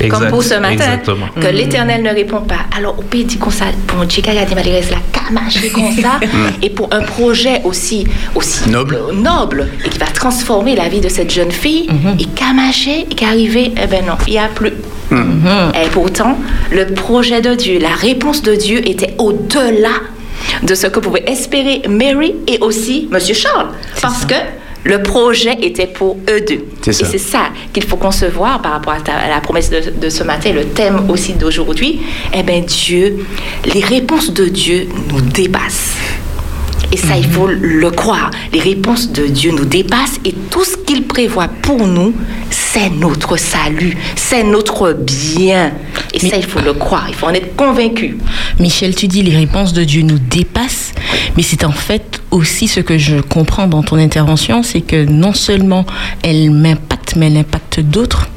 Exact, 0.04 0.20
Comme 0.20 0.30
pour 0.30 0.44
ce 0.44 0.56
matin, 0.56 0.72
exactement. 0.74 1.28
que 1.40 1.48
Mhm. 1.48 1.56
l'Éternel 1.56 2.02
ne 2.04 2.10
répond 2.10 2.42
pas. 2.42 2.66
Alors, 2.78 2.96
on 2.98 3.02
peut 3.04 3.24
dire 3.24 3.40
comme 3.40 3.52
ça, 3.52 3.66
pour 3.88 4.04
Dieu, 4.06 4.22
il 4.26 4.34
y 4.34 4.38
a 4.38 4.46
des 4.46 4.56
malheureuses 4.56 4.90
là, 4.92 4.98
camaché 5.14 5.70
comme 5.70 5.92
ça, 6.02 6.20
et 6.62 6.70
pour 6.70 6.90
un 6.92 7.02
projet 7.02 7.62
aussi, 7.64 8.06
aussi 8.36 8.70
Noble. 8.70 8.96
euh, 8.96 9.14
noble, 9.14 9.68
et 9.86 9.90
qui 9.90 9.98
va 10.00 10.08
transformer 10.08 10.76
la 10.76 10.88
vie 10.90 11.02
de 11.02 11.10
cette 11.10 11.32
jeune 11.32 11.52
fille, 11.52 11.88
et 12.20 12.26
camaché, 12.26 13.06
et 13.10 13.16
qui 13.16 13.24
est 13.24 13.28
arrivé, 13.28 13.72
eh 13.82 13.88
ben 13.88 14.06
non, 14.06 14.14
il 14.28 14.34
n'y 14.34 14.40
a 14.40 14.48
plus. 14.48 14.74
Et 15.12 15.90
pourtant, 15.92 16.38
le 16.72 16.86
projet 16.94 17.42
de 17.42 17.54
Dieu, 17.54 17.80
la 17.80 17.90
réponse 17.96 18.42
de 18.44 18.56
Dieu 18.56 18.80
était 18.88 19.14
au-delà 19.18 19.90
de 20.64 20.74
ce 20.74 20.88
que 20.88 21.00
pouvait 21.00 21.24
espérer 21.28 21.82
Mary 21.90 22.34
et 22.48 22.58
aussi 22.62 23.08
Monsieur 23.12 23.36
Charles. 23.36 23.68
Parce 24.02 24.26
que 24.26 24.36
le 24.84 25.04
projet 25.04 25.58
était 25.62 25.88
pour 25.88 26.18
eux 26.30 26.42
deux. 26.42 26.66
C'est 26.82 26.94
ça. 26.94 27.06
Et 27.06 27.10
c'est 27.12 27.18
ça 27.18 27.50
qu'il 27.72 27.84
faut 27.84 27.98
concevoir 27.98 28.62
par 28.62 28.72
rapport 28.74 28.94
à, 28.94 29.02
ta- 29.02 29.14
à 29.14 29.30
la 29.30 29.40
promesse 29.42 29.70
de, 29.70 29.80
de 30.00 30.10
ce 30.10 30.24
matin, 30.24 30.52
le 30.54 30.66
thème 30.66 31.10
aussi 31.10 31.34
d'aujourd'hui. 31.34 32.00
Eh 32.34 32.42
bien, 32.44 32.62
Dieu, 32.62 33.26
les 33.74 33.82
réponses 33.82 34.32
de 34.34 34.46
Dieu 34.46 34.88
nous 35.10 35.22
dépassent. 35.22 35.96
Et 36.92 36.98
ça, 36.98 37.18
il 37.18 37.26
faut 37.26 37.48
le 37.48 37.90
croire. 37.92 38.32
Les 38.52 38.60
réponses 38.60 39.12
de 39.12 39.26
Dieu 39.26 39.52
nous 39.52 39.66
dépassent 39.66 40.20
et 40.26 40.34
tout 40.50 40.64
ce 40.64 40.76
qu'il 40.78 41.08
prévoit 41.08 41.48
pour 41.48 41.88
nous, 41.88 42.14
c'est 42.50 42.90
notre 42.90 43.38
salut, 43.38 43.98
c'est 44.16 44.44
notre 44.44 44.94
bien. 44.94 45.72
Et 46.14 46.20
ça, 46.20 46.36
il 46.38 46.46
faut 46.46 46.60
le 46.60 46.74
croire, 46.74 47.06
il 47.08 47.16
faut 47.16 47.28
en 47.28 47.34
être 47.34 47.56
convaincu. 47.56 48.18
Michel, 48.60 48.96
tu 48.96 49.08
dis 49.08 49.24
les 49.24 49.36
réponses 49.36 49.74
de 49.74 49.84
Dieu 49.84 50.02
nous 50.02 50.20
dépassent, 50.20 50.94
mais 51.38 51.44
c'est 51.44 51.64
en 51.64 51.72
fait 51.72 52.22
aussi 52.32 52.68
ce 52.68 52.80
que 52.82 52.98
je 52.98 53.18
comprends 53.22 53.68
dans 53.68 53.84
ton 53.84 53.98
intervention, 53.98 54.64
c'est 54.64 54.82
que 54.82 55.06
non 55.06 55.34
seulement 55.34 55.86
elle 56.24 56.52
m'impacte, 56.52 57.16
mais 57.16 57.28
elle 57.28 57.38
impacte 57.38 57.80
d'autres. 57.80 58.28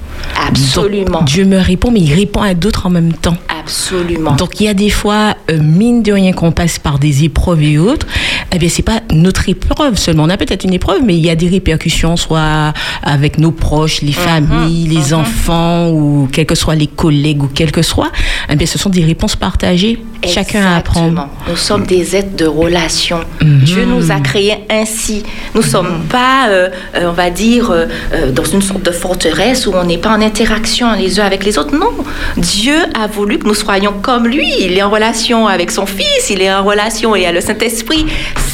Absolument. 0.48 1.18
Donc, 1.18 1.28
Dieu 1.28 1.44
me 1.44 1.58
répond, 1.58 1.90
mais 1.90 2.00
il 2.00 2.14
répond 2.14 2.42
à 2.42 2.54
d'autres 2.54 2.86
en 2.86 2.90
même 2.90 3.12
temps. 3.12 3.36
Absolument. 3.48 4.32
Donc 4.32 4.60
il 4.60 4.66
y 4.66 4.68
a 4.68 4.74
des 4.74 4.90
fois, 4.90 5.34
euh, 5.50 5.58
mine 5.58 6.02
de 6.02 6.12
rien, 6.12 6.32
qu'on 6.32 6.52
passe 6.52 6.78
par 6.78 6.98
des 6.98 7.24
épreuves 7.24 7.62
et 7.62 7.78
autres, 7.78 8.06
eh 8.52 8.58
bien 8.58 8.68
c'est 8.68 8.82
pas 8.82 9.00
notre 9.10 9.48
épreuve 9.48 9.96
seulement. 9.96 10.24
On 10.24 10.28
a 10.28 10.36
peut-être 10.36 10.64
une 10.64 10.74
épreuve, 10.74 11.00
mais 11.02 11.16
il 11.16 11.24
y 11.24 11.30
a 11.30 11.34
des 11.34 11.48
répercussions, 11.48 12.16
soit 12.16 12.74
avec 13.02 13.38
nos 13.38 13.52
proches, 13.52 14.02
les 14.02 14.12
familles, 14.12 14.86
les 14.88 15.14
enfants, 15.14 15.90
ou 15.90 16.28
quels 16.30 16.44
que 16.44 16.54
soient 16.54 16.74
les 16.74 16.86
collègues, 16.86 17.42
ou 17.42 17.48
quels 17.48 17.72
que 17.72 17.82
soit. 17.82 18.12
Eh 18.50 18.56
bien 18.56 18.66
ce 18.66 18.78
sont 18.78 18.90
des 18.90 19.04
réponses 19.04 19.36
partagées. 19.36 19.98
Chacun 20.26 20.64
à 20.66 20.76
apprendre. 20.76 21.08
Exactement. 21.08 21.30
Nous 21.48 21.56
sommes 21.56 21.86
des 21.86 22.16
êtres 22.16 22.36
de 22.36 22.46
relation. 22.46 23.20
Mhm. 23.42 23.60
Dieu 23.60 23.84
nous 23.84 24.10
a 24.10 24.20
créés 24.20 24.56
ainsi. 24.70 25.22
Nous 25.54 25.62
ne 25.62 25.66
sommes 25.66 26.04
pas, 26.08 26.48
euh, 26.48 26.68
euh, 26.96 27.08
on 27.10 27.12
va 27.12 27.30
dire, 27.30 27.70
euh, 27.70 27.86
dans 28.32 28.44
une 28.44 28.62
sorte 28.62 28.82
de 28.82 28.90
forteresse 28.90 29.66
où 29.66 29.72
on 29.74 29.84
n'est 29.84 29.98
pas 29.98 30.13
en 30.14 30.20
interaction 30.20 30.92
les 30.94 31.20
uns 31.20 31.24
avec 31.24 31.44
les 31.44 31.58
autres. 31.58 31.76
Non. 31.76 31.92
Dieu 32.36 32.76
a 32.94 33.06
voulu 33.06 33.38
que 33.38 33.46
nous 33.46 33.54
soyons 33.54 33.94
comme 34.00 34.26
lui. 34.26 34.48
Il 34.60 34.72
est 34.72 34.82
en 34.82 34.90
relation 34.90 35.46
avec 35.46 35.70
son 35.70 35.86
Fils, 35.86 36.30
il 36.30 36.40
est 36.40 36.52
en 36.52 36.64
relation 36.64 37.14
et 37.16 37.26
a 37.26 37.32
le 37.32 37.40
Saint-Esprit. 37.40 38.06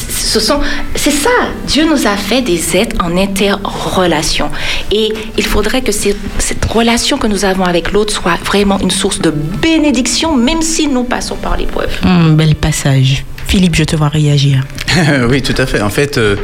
Ce 0.08 0.38
sont, 0.38 0.60
c'est 0.94 1.10
ça. 1.10 1.30
Dieu 1.66 1.84
nous 1.84 2.06
a 2.06 2.16
fait 2.16 2.40
des 2.40 2.76
êtres 2.76 2.96
en 3.04 3.16
interrelation. 3.16 4.48
Et 4.92 5.12
il 5.36 5.44
faudrait 5.44 5.82
que 5.82 5.92
cette 5.92 6.64
relation 6.66 7.18
que 7.18 7.26
nous 7.26 7.44
avons 7.44 7.64
avec 7.64 7.92
l'autre 7.92 8.12
soit 8.12 8.38
vraiment 8.44 8.78
une 8.78 8.90
source 8.90 9.20
de 9.20 9.30
bénédiction, 9.30 10.36
même 10.36 10.62
si 10.62 10.86
nous 10.86 11.04
passons 11.04 11.36
par 11.36 11.56
l'épreuve. 11.56 11.90
Hum, 12.04 12.36
bel 12.36 12.54
passage. 12.54 13.24
Philippe, 13.50 13.74
je 13.74 13.82
te 13.82 13.96
vois 13.96 14.06
réagir. 14.06 14.62
oui, 15.28 15.42
tout 15.42 15.56
à 15.58 15.66
fait. 15.66 15.82
En 15.82 15.90
fait, 15.90 16.18
euh, 16.18 16.36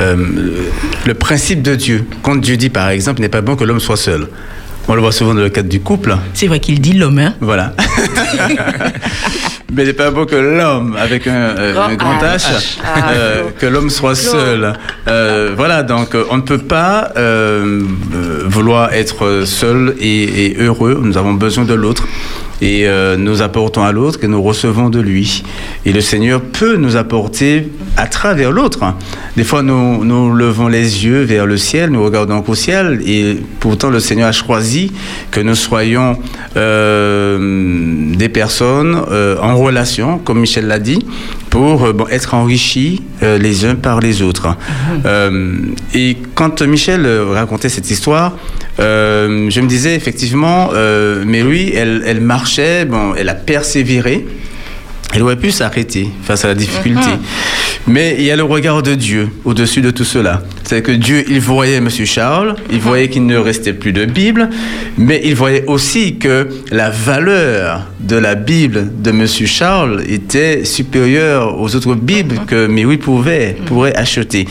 euh, 0.00 0.16
le 1.06 1.14
principe 1.14 1.62
de 1.62 1.76
Dieu, 1.76 2.04
quand 2.22 2.34
Dieu 2.34 2.56
dit 2.56 2.70
par 2.70 2.88
exemple, 2.88 3.20
il 3.20 3.22
n'est 3.22 3.28
pas 3.28 3.40
bon 3.40 3.54
que 3.54 3.62
l'homme 3.62 3.78
soit 3.78 3.96
seul. 3.96 4.26
On 4.88 4.96
le 4.96 5.00
voit 5.00 5.12
souvent 5.12 5.32
dans 5.32 5.42
le 5.42 5.48
cadre 5.48 5.68
du 5.68 5.78
couple. 5.78 6.16
C'est 6.34 6.48
vrai 6.48 6.58
qu'il 6.58 6.80
dit 6.80 6.94
l'homme, 6.94 7.20
hein 7.20 7.34
Voilà. 7.40 7.72
Mais 9.72 9.82
il 9.84 9.86
n'est 9.86 9.92
pas 9.92 10.10
bon 10.10 10.26
que 10.26 10.34
l'homme, 10.34 10.96
avec 10.98 11.28
un, 11.28 11.30
euh, 11.56 11.72
Grand 11.72 11.84
un 11.84 11.94
grand 11.94 12.18
H. 12.18 12.38
H, 12.38 12.78
Ah, 12.84 13.10
euh, 13.12 13.42
que 13.56 13.66
l'homme 13.66 13.88
soit 13.88 14.16
seul. 14.16 14.72
Euh, 15.06 15.54
voilà, 15.56 15.84
donc 15.84 16.16
on 16.30 16.36
ne 16.38 16.42
peut 16.42 16.58
pas 16.58 17.12
vouloir 18.46 18.92
être 18.92 19.44
seul 19.44 19.94
et, 20.00 20.46
et 20.46 20.56
heureux. 20.58 20.98
Nous 21.00 21.16
avons 21.16 21.34
besoin 21.34 21.64
de 21.64 21.74
l'autre. 21.74 22.08
Et 22.62 22.86
euh, 22.86 23.16
nous 23.16 23.42
apportons 23.42 23.82
à 23.82 23.92
l'autre 23.92 24.18
et 24.22 24.28
nous 24.28 24.42
recevons 24.42 24.90
de 24.90 25.00
lui. 25.00 25.42
Et 25.86 25.92
le 25.92 26.00
Seigneur 26.00 26.40
peut 26.40 26.76
nous 26.76 26.96
apporter 26.96 27.68
à 27.96 28.06
travers 28.06 28.52
l'autre. 28.52 28.80
Des 29.36 29.44
fois, 29.44 29.62
nous, 29.62 30.04
nous 30.04 30.32
levons 30.32 30.68
les 30.68 31.04
yeux 31.04 31.22
vers 31.22 31.46
le 31.46 31.56
ciel, 31.56 31.90
nous 31.90 32.04
regardons 32.04 32.44
au 32.46 32.54
ciel, 32.54 33.00
et 33.06 33.38
pourtant 33.60 33.90
le 33.90 34.00
Seigneur 34.00 34.28
a 34.28 34.32
choisi 34.32 34.92
que 35.30 35.40
nous 35.40 35.54
soyons 35.54 36.18
euh, 36.56 38.14
des 38.14 38.28
personnes 38.28 39.00
euh, 39.10 39.36
en 39.40 39.56
relation, 39.56 40.18
comme 40.18 40.40
Michel 40.40 40.66
l'a 40.66 40.78
dit, 40.78 40.98
pour 41.50 41.84
euh, 41.84 41.92
bon, 41.92 42.06
être 42.08 42.34
enrichis 42.34 43.02
euh, 43.22 43.36
les 43.36 43.64
uns 43.64 43.74
par 43.74 44.00
les 44.00 44.22
autres. 44.22 44.56
Euh, 45.04 45.56
et 45.94 46.16
quand 46.34 46.62
Michel 46.62 47.06
racontait 47.32 47.68
cette 47.68 47.90
histoire, 47.90 48.36
je 48.78 49.60
me 49.60 49.66
disais 49.66 49.94
effectivement, 49.94 50.70
mais 51.26 51.42
oui, 51.42 51.72
elle, 51.74 52.02
elle 52.06 52.20
marchait, 52.20 52.86
bon, 52.86 53.14
elle 53.14 53.28
a 53.28 53.34
persévéré. 53.34 54.26
Elle 55.12 55.22
aurait 55.22 55.36
pu 55.36 55.50
s'arrêter 55.50 56.08
face 56.22 56.44
à 56.44 56.48
la 56.48 56.54
difficulté. 56.54 57.10
Mais 57.86 58.16
il 58.18 58.24
y 58.24 58.30
a 58.30 58.36
le 58.36 58.44
regard 58.44 58.82
de 58.82 58.94
Dieu 58.94 59.28
au-dessus 59.44 59.80
de 59.80 59.90
tout 59.90 60.04
cela. 60.04 60.42
C'est 60.62 60.82
que 60.82 60.92
Dieu, 60.92 61.24
il 61.28 61.40
voyait 61.40 61.76
M. 61.76 61.88
Charles, 61.90 62.54
il 62.70 62.78
voyait 62.78 63.08
qu'il 63.08 63.26
ne 63.26 63.36
restait 63.36 63.72
plus 63.72 63.92
de 63.92 64.04
Bible, 64.04 64.50
mais 64.98 65.20
il 65.24 65.34
voyait 65.34 65.64
aussi 65.66 66.16
que 66.16 66.48
la 66.70 66.90
valeur 66.90 67.86
de 67.98 68.16
la 68.16 68.36
Bible 68.36 68.90
de 69.02 69.10
M. 69.10 69.26
Charles 69.26 70.04
était 70.08 70.64
supérieure 70.64 71.60
aux 71.60 71.74
autres 71.74 71.94
Bibles 71.94 72.42
que 72.46 72.66
Mary 72.66 72.98
pouvait, 72.98 73.56
pourrait 73.66 73.96
acheter. 73.96 74.46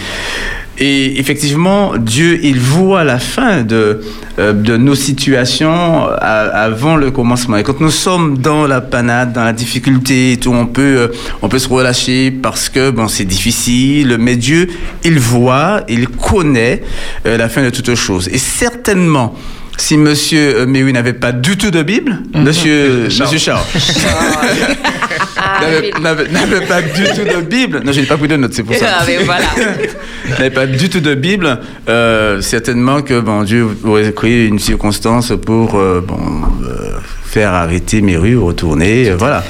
Et 0.81 1.19
effectivement, 1.19 1.93
Dieu, 1.97 2.39
il 2.41 2.57
voit 2.59 3.03
la 3.03 3.19
fin 3.19 3.63
de, 3.63 3.99
euh, 4.39 4.53
de 4.53 4.77
nos 4.77 4.95
situations 4.95 6.05
à- 6.07 6.47
avant 6.63 6.95
le 6.95 7.11
commencement. 7.11 7.57
Et 7.57 7.63
quand 7.63 7.81
nous 7.81 7.91
sommes 7.91 8.37
dans 8.37 8.65
la 8.65 8.79
panade, 8.79 9.33
dans 9.33 9.43
la 9.43 9.51
difficulté, 9.53 10.37
tout, 10.41 10.51
on 10.53 10.65
peut, 10.67 10.81
euh, 10.81 11.07
on 11.41 11.49
peut 11.49 11.59
se 11.59 11.67
relâcher 11.67 12.31
parce 12.31 12.69
que 12.69 12.91
bon, 12.91 13.07
c'est 13.09 13.25
difficile. 13.25 14.15
Mais 14.19 14.37
Dieu, 14.37 14.69
il 15.03 15.19
voit, 15.19 15.81
il 15.89 16.07
connaît 16.07 16.81
euh, 17.25 17.35
la 17.37 17.49
fin 17.49 17.61
de 17.63 17.69
toutes 17.71 17.93
choses. 17.95 18.29
Et 18.29 18.37
certainement, 18.37 19.35
si 19.79 19.97
Monsieur 19.97 20.59
euh, 20.61 20.65
Méoui 20.65 20.93
n'avait 20.93 21.13
pas 21.13 21.31
du 21.31 21.57
tout 21.57 21.71
de 21.71 21.81
Bible, 21.81 22.17
Monsieur, 22.35 23.05
Monsieur 23.05 23.37
Charles, 23.37 23.63
n'avait- 26.01 26.27
n'avait 26.29 26.65
pas 26.65 26.81
du 26.81 27.03
tout 27.15 27.23
de 27.23 27.41
Bible. 27.41 27.81
Non, 27.83 27.91
je 27.91 28.01
n'ai 28.01 28.05
pas 28.05 28.17
pris 28.17 28.27
de 28.27 28.35
notes, 28.35 28.53
c'est 28.53 28.63
pour 28.63 28.75
ça. 28.75 28.97
Ah, 28.99 29.03
mais 29.07 29.17
voilà. 29.23 29.45
n'avait 30.29 30.49
pas 30.49 30.65
du 30.67 30.89
tout 30.89 30.99
de 30.99 31.15
Bible, 31.15 31.59
euh, 31.87 32.41
certainement 32.41 33.01
que 33.01 33.19
bon, 33.19 33.43
Dieu 33.43 33.67
aurait 33.85 34.13
créé 34.13 34.47
une 34.47 34.59
circonstance 34.59 35.33
pour 35.45 35.75
euh, 35.75 36.01
bon, 36.05 36.19
euh, 36.63 36.97
faire 37.29 37.53
arrêter 37.53 38.01
mes 38.01 38.17
rues, 38.17 38.37
retourner. 38.37 39.09
euh, 39.09 39.15
voilà. 39.17 39.43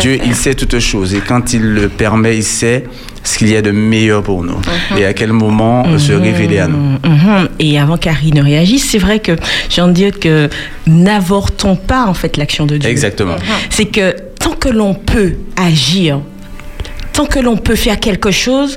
Dieu, 0.00 0.18
il 0.24 0.34
sait 0.34 0.54
toutes 0.54 0.78
choses 0.78 1.14
et 1.14 1.20
quand 1.20 1.52
il 1.54 1.62
le 1.62 1.88
permet, 1.88 2.36
il 2.36 2.44
sait 2.44 2.84
ce 3.22 3.38
qu'il 3.38 3.48
y 3.48 3.56
a 3.56 3.62
de 3.62 3.70
meilleur 3.70 4.22
pour 4.22 4.42
nous 4.44 4.60
et 4.98 5.06
à 5.06 5.14
quel 5.14 5.32
moment 5.32 5.86
euh, 5.86 5.98
se 5.98 6.12
révéler 6.12 6.58
à 6.58 6.68
nous. 6.68 6.98
Mhm. 7.02 7.48
Et 7.58 7.78
avant 7.78 7.96
qu'Harry 7.96 8.32
ne 8.32 8.42
réagisse, 8.42 8.90
c'est 8.90 8.98
vrai 8.98 9.20
que 9.20 9.32
j'ai 9.70 9.80
envie 9.80 9.92
de 9.92 9.96
dire 10.10 10.20
que 10.20 10.50
n'avortons 10.86 11.76
pas 11.76 12.04
en 12.04 12.12
fait 12.14 12.36
l'action 12.36 12.66
de 12.66 12.76
Dieu. 12.76 12.90
Exactement. 12.90 13.36
C'est 13.70 13.86
que 13.86 14.14
tant 14.38 14.52
que 14.52 14.68
l'on 14.68 14.94
peut 14.94 15.36
agir, 15.56 16.20
tant 17.14 17.24
que 17.24 17.38
l'on 17.38 17.56
peut 17.56 17.76
faire 17.76 17.98
quelque 17.98 18.30
chose, 18.30 18.76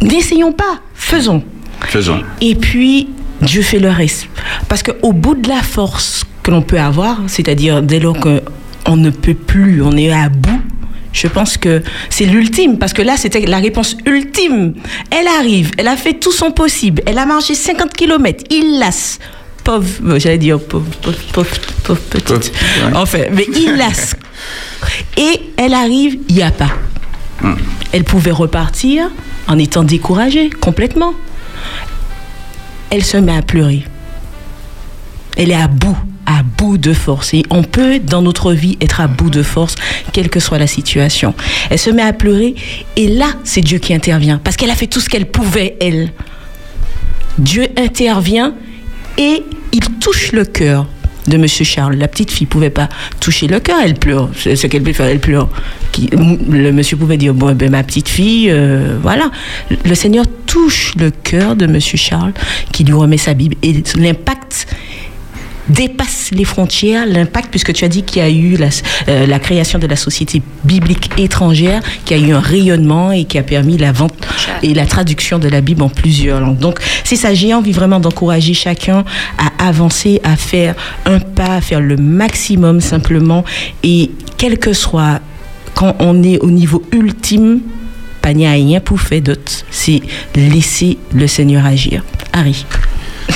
n'essayons 0.00 0.52
pas, 0.52 0.80
faisons. 0.94 1.44
Faisons. 1.86 2.22
Et 2.40 2.56
puis, 2.56 3.08
Dieu 3.40 3.62
fait 3.62 3.78
le 3.78 3.90
reste. 3.90 4.26
Parce 4.68 4.82
qu'au 4.82 5.12
bout 5.12 5.36
de 5.36 5.48
la 5.48 5.62
force 5.62 6.24
que 6.42 6.50
l'on 6.50 6.62
peut 6.62 6.78
avoir, 6.78 7.20
c'est-à-dire 7.26 7.82
dès 7.82 8.00
lors 8.00 8.18
qu'on 8.18 8.96
ne 8.96 9.10
peut 9.10 9.34
plus, 9.34 9.82
on 9.82 9.96
est 9.96 10.12
à 10.12 10.28
bout, 10.28 10.60
je 11.12 11.28
pense 11.28 11.56
que 11.56 11.82
c'est 12.10 12.24
l'ultime. 12.24 12.78
Parce 12.78 12.92
que 12.92 13.02
là, 13.02 13.16
c'était 13.16 13.40
la 13.42 13.58
réponse 13.58 13.96
ultime. 14.06 14.74
Elle 15.10 15.28
arrive, 15.28 15.70
elle 15.78 15.88
a 15.88 15.96
fait 15.96 16.14
tout 16.14 16.32
son 16.32 16.50
possible, 16.50 17.02
elle 17.06 17.18
a 17.18 17.26
marché 17.26 17.54
50 17.54 17.92
km, 17.92 18.44
il 18.50 18.78
lasse. 18.78 19.18
Pauvre, 19.64 19.86
euh, 20.06 20.18
j'allais 20.18 20.38
dire 20.38 20.58
pauvre, 20.58 20.86
pauvre, 21.00 21.18
pauvre, 21.32 21.50
pauvre 21.84 22.00
petite. 22.00 22.52
Enfin, 22.94 23.20
mais 23.32 23.46
il 23.54 23.76
lasse. 23.76 24.16
Et 25.16 25.40
elle 25.56 25.74
arrive, 25.74 26.18
il 26.28 26.34
n'y 26.34 26.42
a 26.42 26.50
pas. 26.50 26.70
Elle 27.92 28.04
pouvait 28.04 28.32
repartir 28.32 29.10
en 29.46 29.58
étant 29.58 29.82
découragée 29.82 30.50
complètement. 30.50 31.14
Elle 32.90 33.04
se 33.04 33.16
met 33.16 33.36
à 33.36 33.42
pleurer. 33.42 33.84
Elle 35.36 35.50
est 35.50 35.60
à 35.60 35.68
bout, 35.68 35.96
à 36.26 36.42
bout 36.42 36.78
de 36.78 36.92
force. 36.92 37.34
Et 37.34 37.42
on 37.50 37.62
peut, 37.62 37.98
dans 37.98 38.22
notre 38.22 38.52
vie, 38.52 38.76
être 38.80 39.00
à 39.00 39.06
bout 39.06 39.30
de 39.30 39.42
force, 39.42 39.74
quelle 40.12 40.28
que 40.28 40.40
soit 40.40 40.58
la 40.58 40.66
situation. 40.66 41.34
Elle 41.70 41.78
se 41.78 41.90
met 41.90 42.02
à 42.02 42.12
pleurer, 42.12 42.54
et 42.96 43.08
là, 43.08 43.30
c'est 43.44 43.60
Dieu 43.60 43.78
qui 43.78 43.94
intervient, 43.94 44.38
parce 44.38 44.56
qu'elle 44.56 44.70
a 44.70 44.74
fait 44.74 44.86
tout 44.86 45.00
ce 45.00 45.08
qu'elle 45.08 45.26
pouvait, 45.26 45.76
elle. 45.80 46.12
Dieu 47.38 47.66
intervient 47.78 48.54
et 49.16 49.42
il 49.72 49.80
touche 50.00 50.32
le 50.32 50.44
cœur 50.44 50.86
de 51.26 51.36
Monsieur 51.36 51.64
Charles. 51.64 51.96
La 51.96 52.08
petite 52.08 52.30
fille 52.30 52.46
pouvait 52.46 52.70
pas 52.70 52.88
toucher 53.20 53.46
le 53.46 53.60
cœur, 53.60 53.78
elle 53.82 53.94
pleure. 53.94 54.28
C'est 54.36 54.56
ce 54.56 54.66
qu'elle 54.66 54.82
peut 54.82 54.92
faire, 54.92 55.06
elle 55.06 55.20
pleure. 55.20 55.48
Le 56.10 56.70
monsieur 56.72 56.96
pouvait 56.96 57.16
dire 57.16 57.34
bon 57.34 57.54
ben 57.54 57.70
ma 57.70 57.82
petite 57.82 58.08
fille, 58.08 58.50
euh, 58.50 58.98
voilà. 59.00 59.30
Le 59.84 59.94
Seigneur 59.94 60.24
touche 60.46 60.94
le 60.98 61.10
cœur 61.10 61.56
de 61.56 61.66
Monsieur 61.66 61.98
Charles, 61.98 62.32
qui 62.72 62.84
lui 62.84 62.94
remet 62.94 63.18
sa 63.18 63.34
Bible 63.34 63.56
et 63.62 63.82
l'impact 63.96 64.66
dépasse 65.72 66.30
les 66.32 66.44
frontières, 66.44 67.06
l'impact, 67.06 67.50
puisque 67.50 67.72
tu 67.72 67.84
as 67.84 67.88
dit 67.88 68.02
qu'il 68.02 68.22
y 68.22 68.24
a 68.24 68.30
eu 68.30 68.56
la, 68.56 68.68
euh, 69.08 69.26
la 69.26 69.38
création 69.38 69.78
de 69.78 69.86
la 69.86 69.96
Société 69.96 70.42
biblique 70.64 71.10
étrangère, 71.18 71.80
qui 72.04 72.14
a 72.14 72.18
eu 72.18 72.32
un 72.32 72.40
rayonnement 72.40 73.12
et 73.12 73.24
qui 73.24 73.38
a 73.38 73.42
permis 73.42 73.78
la 73.78 73.92
vente 73.92 74.14
et 74.62 74.74
la 74.74 74.86
traduction 74.86 75.38
de 75.38 75.48
la 75.48 75.60
Bible 75.60 75.82
en 75.82 75.88
plusieurs 75.88 76.40
langues. 76.40 76.58
Donc, 76.58 76.78
c'est 77.04 77.16
ça, 77.16 77.34
j'ai 77.34 77.54
envie 77.54 77.72
vraiment 77.72 78.00
d'encourager 78.00 78.54
chacun 78.54 79.04
à 79.38 79.68
avancer, 79.68 80.20
à 80.24 80.36
faire 80.36 80.74
un 81.06 81.18
pas, 81.18 81.56
à 81.56 81.60
faire 81.60 81.80
le 81.80 81.96
maximum 81.96 82.80
simplement, 82.80 83.44
et 83.82 84.10
quel 84.36 84.58
que 84.58 84.72
soit, 84.72 85.20
quand 85.74 85.96
on 85.98 86.22
est 86.22 86.38
au 86.38 86.50
niveau 86.50 86.82
ultime, 86.92 87.60
a 88.24 88.52
rien 88.52 88.80
pour 88.80 89.00
faire 89.00 89.20
d'autre, 89.20 89.64
c'est 89.70 90.00
laisser 90.34 90.98
le 91.14 91.26
Seigneur 91.26 91.66
agir. 91.66 92.04
Harry. 92.32 92.64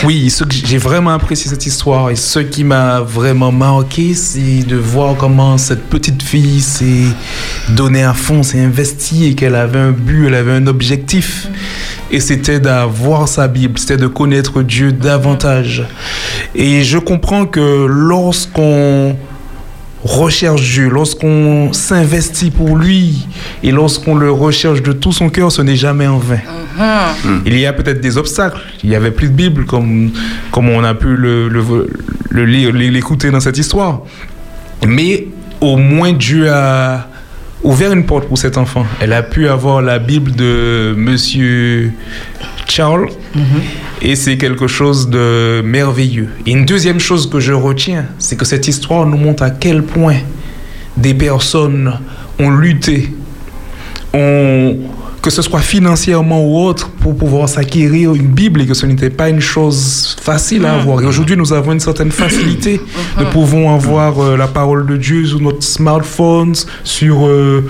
Oui, 0.05 0.33
j'ai 0.65 0.79
vraiment 0.79 1.11
apprécié 1.11 1.51
cette 1.51 1.65
histoire 1.67 2.11
et 2.11 2.17
ce 2.17 2.39
qui 2.39 2.65
m'a 2.65 3.01
vraiment 3.01 3.51
marqué, 3.51 4.15
c'est 4.15 4.63
de 4.63 4.77
voir 4.77 5.17
comment 5.17 5.59
cette 5.59 5.85
petite 5.85 6.23
fille 6.23 6.61
s'est 6.61 7.07
donnée 7.71 8.03
à 8.03 8.13
fond, 8.13 8.43
s'est 8.43 8.61
investie 8.61 9.27
et 9.27 9.35
qu'elle 9.35 9.55
avait 9.55 9.79
un 9.79 9.93
but, 9.93 10.27
elle 10.27 10.35
avait 10.35 10.53
un 10.53 10.67
objectif. 10.67 11.49
Et 12.11 12.21
c'était 12.21 12.61
d'avoir 12.61 13.27
sa 13.27 13.49
Bible, 13.49 13.79
c'était 13.79 13.97
de 13.97 14.07
connaître 14.07 14.63
Dieu 14.63 14.93
davantage. 14.93 15.85
Et 16.55 16.85
je 16.85 16.99
comprends 16.99 17.47
que 17.47 17.87
lorsqu'on 17.89 19.17
recherche 20.07 20.63
Dieu, 20.63 20.89
lorsqu'on 20.89 21.73
s'investit 21.73 22.51
pour 22.51 22.77
lui 22.77 23.27
et 23.63 23.71
lorsqu'on 23.73 24.15
le 24.15 24.31
recherche 24.31 24.83
de 24.83 24.93
tout 24.93 25.13
son 25.13 25.29
cœur, 25.29 25.53
ce 25.53 25.63
n'est 25.63 25.77
jamais 25.77 26.07
en 26.07 26.19
vain. 26.19 26.39
Il 27.45 27.59
y 27.59 27.67
a 27.67 27.73
peut-être 27.73 28.01
des 28.01 28.17
obstacles. 28.17 28.61
Il 28.83 28.91
n'y 28.91 28.97
avait 28.97 29.11
plus 29.11 29.29
de 29.29 29.35
Bible 29.35 29.67
comme, 29.67 30.11
comme 30.51 30.69
on 30.69 30.83
a 30.85 30.95
pu 30.95 31.17
le, 31.17 31.49
le, 31.49 31.63
le 32.31 32.45
lire, 32.45 32.73
l'écouter 32.73 33.31
dans 33.31 33.41
cette 33.41 33.59
histoire. 33.59 34.01
Mais 34.87 35.27
au 35.61 35.77
moins 35.77 36.13
Dieu 36.13 36.51
a 36.53 37.09
ouvert 37.63 37.93
une 37.93 38.05
porte 38.05 38.29
pour 38.29 38.39
cet 38.39 38.59
enfant. 38.59 38.87
Elle 39.01 39.13
a 39.13 39.23
pu 39.23 39.49
avoir 39.49 39.83
la 39.83 39.99
Bible 39.99 40.33
de 40.33 40.95
Monsieur 40.97 41.93
Charles. 42.67 43.09
Et 44.03 44.17
c'est 44.17 44.37
quelque 44.37 44.67
chose 44.67 45.09
de 45.09 45.63
merveilleux. 45.65 46.29
Une 46.47 46.65
deuxième 46.65 47.01
chose 47.01 47.29
que 47.29 47.41
je 47.41 47.53
retiens, 47.53 48.07
c'est 48.19 48.37
que 48.37 48.45
cette 48.45 48.69
histoire 48.69 49.07
nous 49.07 49.17
montre 49.17 49.43
à 49.43 49.51
quel 49.51 49.83
point 49.83 50.17
des 50.97 51.15
personnes 51.15 51.99
ont 52.39 52.51
lutté, 52.51 53.11
ont, 54.15 54.77
que 55.27 55.33
ce 55.33 55.43
soit 55.43 55.59
financièrement 55.61 56.41
ou 56.47 56.57
autre, 56.61 56.89
pour 57.01 57.17
pouvoir 57.17 57.49
s'acquérir 57.49 58.15
une 58.15 58.29
Bible 58.29 58.61
et 58.61 58.67
que 58.67 58.75
ce 58.75 58.87
n'était 58.87 59.11
pas 59.11 59.29
une 59.29 59.41
chose 59.41 60.15
facile 60.23 60.65
à 60.65 60.75
avoir. 60.75 61.01
Et 61.03 61.05
aujourd'hui, 61.05 61.37
nous 61.37 61.53
avons 61.53 61.73
une 61.73 61.81
certaine 61.81 62.13
facilité 62.13 62.81
de 63.19 63.25
pouvoir 63.25 63.75
avoir 63.75 64.21
euh, 64.21 64.37
la 64.37 64.47
parole 64.47 64.87
de 64.87 64.97
Dieu 64.97 65.27
sur 65.27 65.41
notre 65.41 65.65
smartphone, 65.65 66.55
sur 66.85 67.27
euh, 67.27 67.69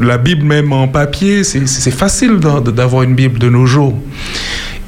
la 0.00 0.16
Bible 0.16 0.44
même 0.44 0.72
en 0.72 0.86
papier. 0.86 1.42
C'est 1.42 1.90
facile 1.90 2.36
d'a- 2.36 2.60
d'avoir 2.60 3.02
une 3.02 3.16
Bible 3.16 3.40
de 3.40 3.48
nos 3.48 3.66
jours. 3.66 3.94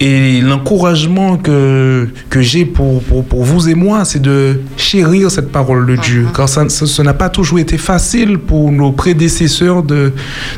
Et 0.01 0.41
l'encouragement 0.41 1.37
que, 1.39 2.09
que 2.31 2.41
j'ai 2.41 2.65
pour, 2.65 3.03
pour, 3.03 3.25
pour 3.25 3.43
vous 3.43 3.69
et 3.69 3.75
moi, 3.75 4.05
c'est 4.05 4.23
de 4.23 4.61
chérir 4.77 5.29
cette 5.29 5.51
parole 5.51 5.87
de 5.87 5.97
Dieu. 5.97 6.27
Car 6.37 6.49
ça, 6.49 6.69
ça- 6.69 6.87
ça 6.87 7.03
n'a 7.03 7.15
pas 7.15 7.29
toujours 7.29 7.59
été 7.59 7.79
facile 7.79 8.39
pour 8.39 8.71
nos 8.71 8.93
prédécesseurs 8.93 9.83
de- 9.83 10.13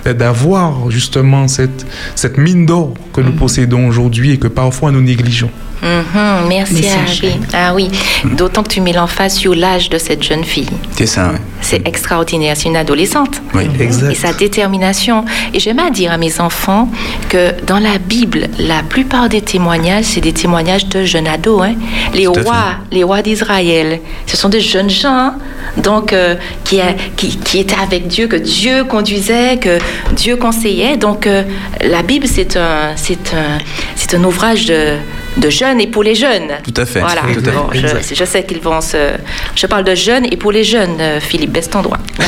d'avoir 0.04 0.90
justement 0.90 1.48
cette, 1.48 1.86
cette 2.14 2.36
mine 2.36 2.66
d'or 2.66 2.92
que 3.14 3.22
nous 3.22 3.32
possédons 3.32 3.88
aujourd'hui 3.88 4.32
et 4.32 4.36
que 4.36 4.48
parfois 4.48 4.92
nous 4.92 5.00
négligeons. 5.00 5.50
Mhm, 5.82 6.48
merci. 6.48 6.86
Harry. 6.88 7.40
Ah 7.52 7.74
oui, 7.74 7.90
d'autant 8.24 8.62
que 8.62 8.68
tu 8.68 8.80
mets 8.80 8.92
l'emphase 8.92 9.34
sur 9.34 9.54
l'âge 9.54 9.88
de 9.88 9.98
cette 9.98 10.22
jeune 10.22 10.44
fille. 10.44 10.68
C'est 10.96 11.06
ça, 11.06 11.30
oui. 11.32 11.38
C'est 11.62 11.86
extraordinaire, 11.86 12.56
c'est 12.56 12.68
une 12.68 12.76
adolescente. 12.76 13.40
Oui, 13.54 13.64
exact. 13.78 14.10
Et 14.12 14.14
sa 14.14 14.32
détermination. 14.32 15.24
Et 15.54 15.60
j'aime 15.60 15.78
à 15.78 15.90
dire 15.90 16.10
à 16.12 16.16
mes 16.18 16.40
enfants 16.40 16.88
que 17.28 17.52
dans 17.66 17.78
la 17.78 17.98
Bible, 17.98 18.48
la 18.58 18.82
plupart 18.82 19.28
des 19.28 19.40
témoignages, 19.42 20.04
c'est 20.04 20.20
des 20.20 20.32
témoignages 20.32 20.86
de 20.86 21.04
jeunes 21.04 21.26
ados. 21.28 21.62
hein. 21.62 21.74
Les 22.14 22.26
rois, 22.26 22.76
les 22.90 23.04
rois 23.04 23.22
d'Israël, 23.22 24.00
ce 24.26 24.36
sont 24.36 24.48
des 24.48 24.60
jeunes 24.60 24.90
gens, 24.90 25.34
donc 25.76 26.12
euh, 26.12 26.34
qui, 26.64 26.80
a- 26.80 26.94
qui, 27.16 27.36
qui 27.38 27.58
étaient 27.58 27.76
avec 27.80 28.06
Dieu, 28.08 28.26
que 28.26 28.36
Dieu 28.36 28.84
conduisait, 28.84 29.58
que 29.58 29.78
Dieu 30.14 30.36
conseillait. 30.36 30.96
Donc 30.96 31.26
euh, 31.26 31.42
la 31.84 32.02
Bible, 32.02 32.26
c'est 32.26 32.56
un, 32.56 32.92
c'est 32.96 33.34
un, 33.34 33.58
c'est 33.96 34.14
un 34.14 34.24
ouvrage 34.24 34.66
de 34.66 34.96
de 35.36 35.48
jeunes 35.50 35.80
et 35.80 35.86
pour 35.86 36.02
les 36.02 36.14
jeunes. 36.14 36.48
Tout 36.64 36.74
à 36.76 36.84
fait. 36.84 37.00
Voilà. 37.00 37.22
Tout 37.22 37.40
à 37.40 37.42
fait. 37.42 37.50
Bon, 37.52 37.68
je, 37.72 38.24
sais 38.24 38.42
qu'ils 38.44 38.60
vont 38.60 38.80
se. 38.80 39.12
Je 39.54 39.66
parle 39.66 39.84
de 39.84 39.94
jeunes 39.94 40.26
et 40.30 40.36
pour 40.36 40.52
les 40.52 40.64
jeunes, 40.64 40.96
euh, 41.00 41.20
Philippe, 41.20 41.52
doigt. 41.82 41.98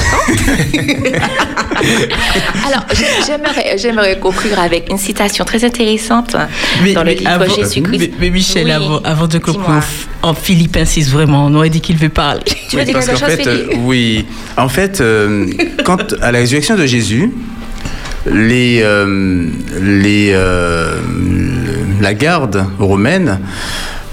Alors, 2.67 2.85
j'ai- 2.95 3.07
j'aimerais, 3.27 3.77
j'aimerais 3.79 4.19
conclure 4.19 4.59
avec 4.59 4.89
une 4.91 4.99
citation 4.99 5.45
très 5.45 5.65
intéressante 5.65 6.37
dans 6.95 7.03
le 7.03 7.13
livre 7.13 7.31
avant- 7.31 7.53
Jésus-Christ. 7.55 7.99
mais- 7.99 8.11
mais 8.21 8.31
Michel, 8.31 8.65
Oui, 8.67 8.71
avant, 8.73 8.99
avant 9.05 9.27
de 9.27 9.39
conclure, 9.39 9.83
en 10.23 10.35
Philippe 10.35 10.77
insiste 10.77 11.11
vraiment. 11.11 11.47
On 11.47 11.55
aurait 11.55 11.71
dit 11.71 11.81
qu'il 11.81 11.97
veut 11.97 12.09
parler. 12.09 12.43
Tu 12.71 12.77
veux 12.77 12.85
dire 12.85 12.95
parce 12.95 13.07
quelque 13.07 13.21
qu'en 13.21 13.27
chose, 13.27 13.37
fait, 13.37 13.47
euh, 13.49 13.65
Philippe? 13.69 13.81
oui. 13.85 14.25
En 14.57 14.69
fait, 14.69 15.01
euh, 15.01 15.47
quand 15.85 16.15
à 16.21 16.31
la 16.33 16.39
résurrection 16.39 16.77
de 16.77 16.87
Jésus, 16.87 17.31
les, 18.27 18.81
euh, 18.83 19.47
les, 19.81 20.31
euh, 20.33 20.97
le- 21.09 21.62
la 22.03 22.15
garde 22.15 22.67
romaine 22.81 23.39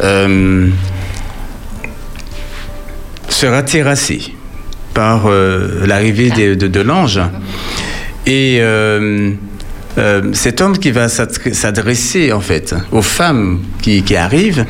euh, 0.01 0.69
sera 3.27 3.63
terrassée 3.63 4.35
par 4.93 5.25
euh, 5.25 5.85
l'arrivée 5.87 6.55
de, 6.55 6.81
l'ange. 6.81 7.19
Et 8.27 8.59
euh, 8.61 9.31
cet 10.33 10.61
homme 10.61 10.77
qui 10.77 10.91
va 10.91 11.07
s'adr- 11.07 11.53
s'adresser 11.53 12.31
en 12.31 12.39
fait 12.39 12.75
aux 12.91 13.01
femmes 13.01 13.59
qui, 13.81 14.15
arrivent 14.15 14.65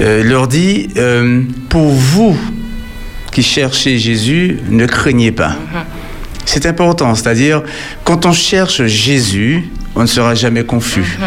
leur 0.00 0.46
dit 0.48 0.88
pour 1.70 1.88
vous 1.92 2.36
qui 3.32 3.42
cherchez 3.42 3.98
Jésus, 3.98 4.58
ne 4.68 4.86
craignez 4.86 5.32
pas. 5.32 5.56
C'est 6.44 6.66
important, 6.66 7.14
c'est-à-dire 7.14 7.62
quand 8.04 8.26
on 8.26 8.32
cherche 8.32 8.84
Jésus, 8.84 9.70
on 9.96 10.02
ne 10.02 10.06
sera 10.06 10.34
jamais 10.34 10.64
confus. 10.64 11.18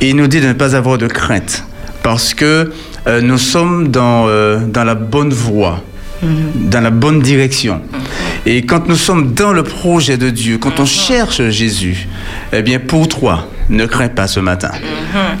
Et 0.00 0.10
il 0.10 0.16
nous 0.16 0.26
dit 0.26 0.40
de 0.40 0.48
ne 0.48 0.52
pas 0.52 0.74
avoir 0.76 0.98
de 0.98 1.06
crainte, 1.06 1.64
parce 2.02 2.34
que 2.34 2.72
euh, 3.06 3.20
nous 3.20 3.38
sommes 3.38 3.88
dans, 3.88 4.26
euh, 4.28 4.58
dans 4.66 4.84
la 4.84 4.94
bonne 4.94 5.32
voie, 5.32 5.82
dans 6.22 6.80
la 6.80 6.90
bonne 6.90 7.20
direction. 7.20 7.80
Et 8.46 8.62
quand 8.62 8.88
nous 8.88 8.96
sommes 8.96 9.32
dans 9.32 9.52
le 9.52 9.62
projet 9.62 10.16
de 10.16 10.30
Dieu, 10.30 10.58
quand 10.58 10.80
on 10.80 10.86
cherche 10.86 11.42
Jésus, 11.48 12.08
eh 12.52 12.62
bien 12.62 12.78
pour 12.78 13.08
toi, 13.08 13.48
ne 13.70 13.86
crains 13.86 14.08
pas 14.08 14.26
ce 14.26 14.40
matin. 14.40 14.70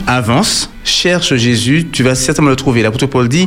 Avance, 0.06 0.70
cherche 0.84 1.34
Jésus, 1.36 1.86
tu 1.92 2.02
vas 2.02 2.14
certainement 2.14 2.50
le 2.50 2.56
trouver. 2.56 2.82
L'apôtre 2.82 3.06
Paul 3.06 3.28
dit, 3.28 3.46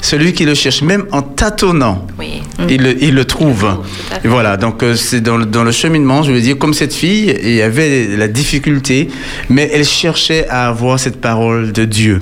celui 0.00 0.32
qui 0.32 0.44
le 0.44 0.54
cherche, 0.54 0.82
même 0.82 1.04
en 1.12 1.22
tâtonnant, 1.22 2.06
il, 2.68 2.82
le- 2.82 3.02
il 3.04 3.14
le 3.14 3.24
trouve. 3.24 3.66
Et 4.24 4.28
voilà, 4.28 4.56
donc 4.56 4.82
euh, 4.82 4.94
c'est 4.96 5.20
dans, 5.20 5.36
le- 5.36 5.44
dans 5.46 5.62
le 5.64 5.72
cheminement, 5.72 6.22
je 6.22 6.32
veux 6.32 6.40
dire, 6.40 6.56
comme 6.58 6.74
cette 6.74 6.94
fille, 6.94 7.36
il 7.42 7.54
y 7.54 7.62
avait 7.62 8.16
la 8.16 8.28
difficulté, 8.28 9.08
mais 9.48 9.68
elle 9.72 9.84
cherchait 9.84 10.46
à 10.48 10.68
avoir 10.68 10.98
cette 10.98 11.20
parole 11.20 11.72
de 11.72 11.84
Dieu. 11.84 12.20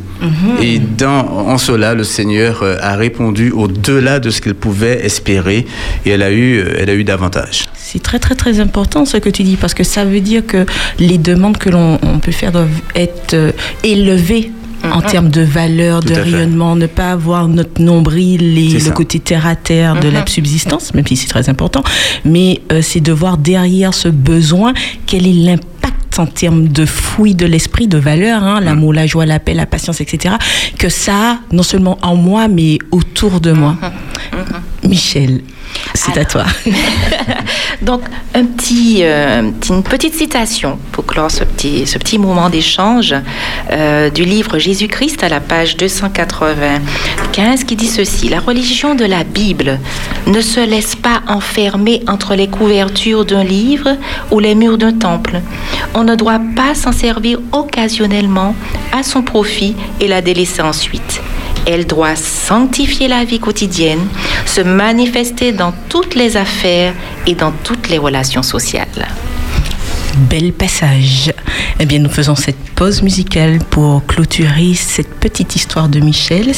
Et 0.62 0.78
dans, 0.78 1.26
en 1.28 1.58
cela, 1.58 1.94
le 1.94 2.04
Seigneur 2.04 2.62
euh, 2.62 2.76
a 2.80 2.96
répondu 2.96 3.50
au-delà 3.52 4.18
de 4.18 4.30
ce 4.30 4.40
qu'elle 4.40 4.54
pouvait 4.54 5.04
espérer, 5.04 5.66
et 6.04 6.10
elle 6.10 6.22
a 6.22 6.30
eu, 6.32 6.58
euh, 6.58 6.74
elle 6.78 6.90
a 6.90 6.94
eu 6.94 7.04
davantage. 7.04 7.66
C'est 7.90 8.02
très 8.02 8.18
très 8.18 8.34
très 8.34 8.60
important 8.60 9.06
ce 9.06 9.16
que 9.16 9.30
tu 9.30 9.44
dis 9.44 9.56
parce 9.56 9.72
que 9.72 9.82
ça 9.82 10.04
veut 10.04 10.20
dire 10.20 10.44
que 10.46 10.66
les 10.98 11.16
demandes 11.16 11.56
que 11.56 11.70
l'on 11.70 11.98
on 12.02 12.18
peut 12.18 12.32
faire 12.32 12.52
doivent 12.52 12.82
être 12.94 13.32
euh, 13.32 13.50
élevées 13.82 14.52
en 14.92 15.00
termes 15.00 15.30
de 15.30 15.40
valeur, 15.40 16.00
de 16.00 16.08
fait. 16.08 16.20
rayonnement, 16.20 16.76
ne 16.76 16.86
pas 16.86 17.12
avoir 17.12 17.48
notre 17.48 17.80
nombril 17.80 18.58
et 18.58 18.74
le 18.74 18.78
ça. 18.78 18.90
côté 18.90 19.20
terre 19.20 19.46
à 19.46 19.56
terre 19.56 19.98
de 19.98 20.08
la 20.08 20.26
subsistance, 20.26 20.92
même 20.92 21.06
si 21.06 21.16
c'est 21.16 21.28
très 21.28 21.48
important, 21.48 21.82
mais 22.26 22.60
euh, 22.72 22.82
c'est 22.82 23.00
de 23.00 23.10
voir 23.10 23.38
derrière 23.38 23.94
ce 23.94 24.08
besoin 24.08 24.74
quel 25.06 25.26
est 25.26 25.32
l'impact 25.32 26.18
en 26.18 26.26
termes 26.26 26.68
de 26.68 26.84
fruits 26.84 27.34
de 27.34 27.46
l'esprit, 27.46 27.88
de 27.88 27.98
valeur, 27.98 28.42
hein, 28.42 28.60
l'amour, 28.60 28.92
la 28.92 29.06
joie, 29.06 29.24
la 29.24 29.38
paix, 29.38 29.54
la 29.54 29.66
patience, 29.66 30.02
etc., 30.02 30.34
que 30.78 30.90
ça 30.90 31.14
a 31.14 31.38
non 31.52 31.62
seulement 31.62 31.96
en 32.02 32.16
moi, 32.16 32.48
mais 32.48 32.78
autour 32.90 33.40
de 33.40 33.52
moi. 33.52 33.76
Michel, 34.84 35.42
c'est 35.94 36.16
à 36.18 36.24
toi. 36.24 36.44
Donc, 37.82 38.02
euh, 38.34 39.50
une 39.70 39.82
petite 39.82 40.14
citation 40.14 40.78
pour 40.92 41.06
clore 41.06 41.30
ce 41.30 41.44
petit, 41.44 41.86
ce 41.86 41.98
petit 41.98 42.18
moment 42.18 42.50
d'échange 42.50 43.14
euh, 43.70 44.10
du 44.10 44.24
livre 44.24 44.58
Jésus-Christ 44.58 45.22
à 45.22 45.28
la 45.28 45.40
page 45.40 45.76
295 45.76 47.64
qui 47.64 47.76
dit 47.76 47.86
ceci. 47.86 48.28
La 48.28 48.40
religion 48.40 48.94
de 48.94 49.04
la 49.04 49.22
Bible 49.24 49.78
ne 50.26 50.40
se 50.40 50.60
laisse 50.60 50.96
pas 50.96 51.22
enfermer 51.28 52.02
entre 52.08 52.34
les 52.34 52.48
couvertures 52.48 53.24
d'un 53.24 53.44
livre 53.44 53.96
ou 54.30 54.40
les 54.40 54.54
murs 54.54 54.78
d'un 54.78 54.92
temple. 54.92 55.40
On 55.94 56.04
ne 56.04 56.16
doit 56.16 56.40
pas 56.56 56.74
s'en 56.74 56.92
servir 56.92 57.38
occasionnellement 57.52 58.54
à 58.92 59.02
son 59.02 59.22
profit 59.22 59.76
et 60.00 60.08
la 60.08 60.20
délaisser 60.20 60.62
ensuite. 60.62 61.20
Elle 61.66 61.86
doit 61.86 62.16
sanctifier 62.16 63.08
la 63.08 63.24
vie 63.24 63.40
quotidienne, 63.40 64.06
se 64.46 64.60
manifester 64.60 65.52
dans 65.52 65.72
toutes 65.88 66.14
les 66.14 66.36
affaires 66.36 66.94
et 67.26 67.34
dans 67.34 67.52
toutes 67.52 67.88
les 67.88 67.98
relations 67.98 68.42
sociales. 68.42 69.08
Bel 70.30 70.52
passage. 70.52 71.32
Eh 71.78 71.86
bien, 71.86 72.00
nous 72.00 72.10
faisons 72.10 72.34
cette 72.34 72.58
pause 72.74 73.02
musicale 73.02 73.58
pour 73.70 74.04
clôturer 74.06 74.74
cette 74.74 75.14
petite 75.14 75.54
histoire 75.54 75.88
de 75.88 76.00
Michel. 76.00 76.52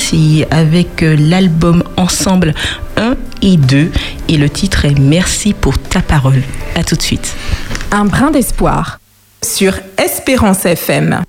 Avec 0.50 1.02
euh, 1.02 1.16
l'album 1.18 1.84
Ensemble 1.96 2.54
1 2.96 3.16
et 3.42 3.56
2. 3.56 3.90
Et 4.28 4.36
le 4.36 4.48
titre 4.48 4.86
est 4.86 4.98
Merci 4.98 5.52
pour 5.52 5.78
ta 5.78 6.00
parole. 6.00 6.42
À 6.74 6.84
tout 6.84 6.96
de 6.96 7.02
suite. 7.02 7.34
Un 7.92 8.06
brin 8.06 8.30
d'espoir 8.30 8.98
sur 9.42 9.74
Espérance 9.98 10.64
FM. 10.64 11.22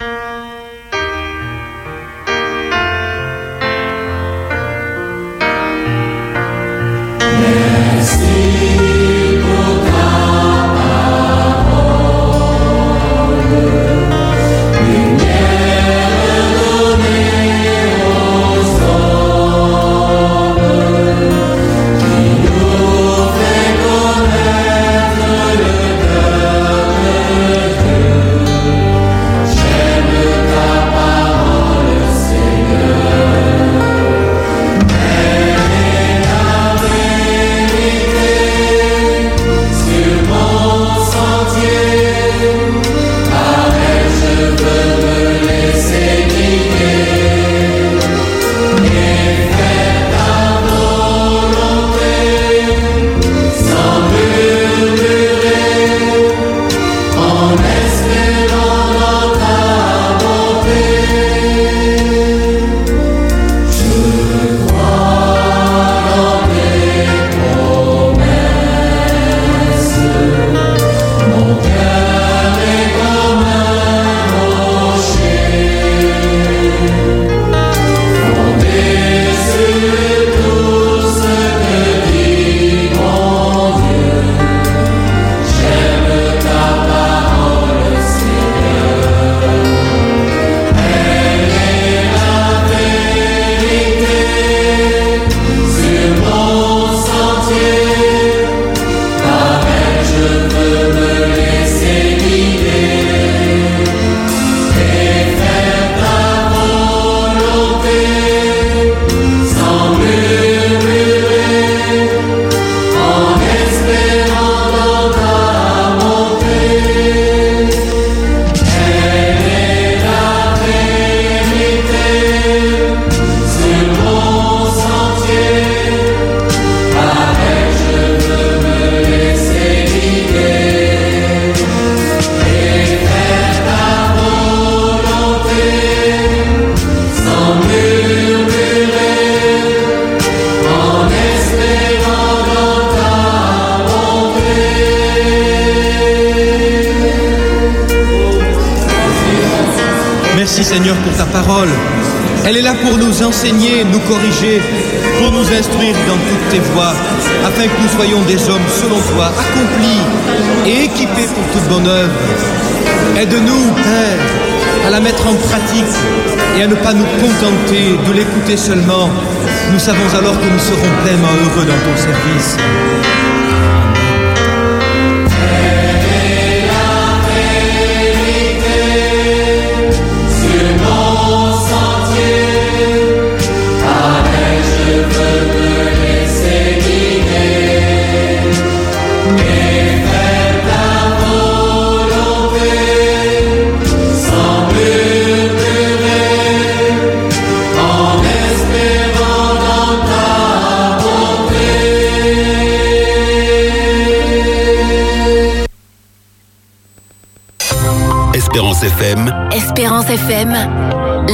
FM, 210.32 210.54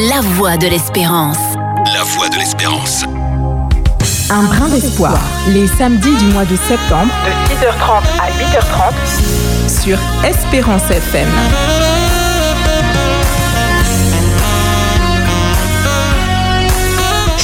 la 0.10 0.22
voix 0.22 0.58
de 0.58 0.66
l'espérance. 0.66 1.38
la 1.94 2.04
voix 2.04 2.30
de 2.30 2.38
l'espérance. 2.38 3.04
Un 4.32 4.44
brin 4.46 4.70
d'espoir, 4.70 5.20
les 5.50 5.68
samedis 5.68 6.16
du 6.16 6.26
mois 6.26 6.46
de 6.46 6.56
septembre, 6.56 7.14
de 7.24 7.54
6h30 7.54 8.02
à 8.20 8.32
8h30, 8.32 9.84
sur 9.84 10.00
Espérance 10.26 10.90
FM. 10.90 11.28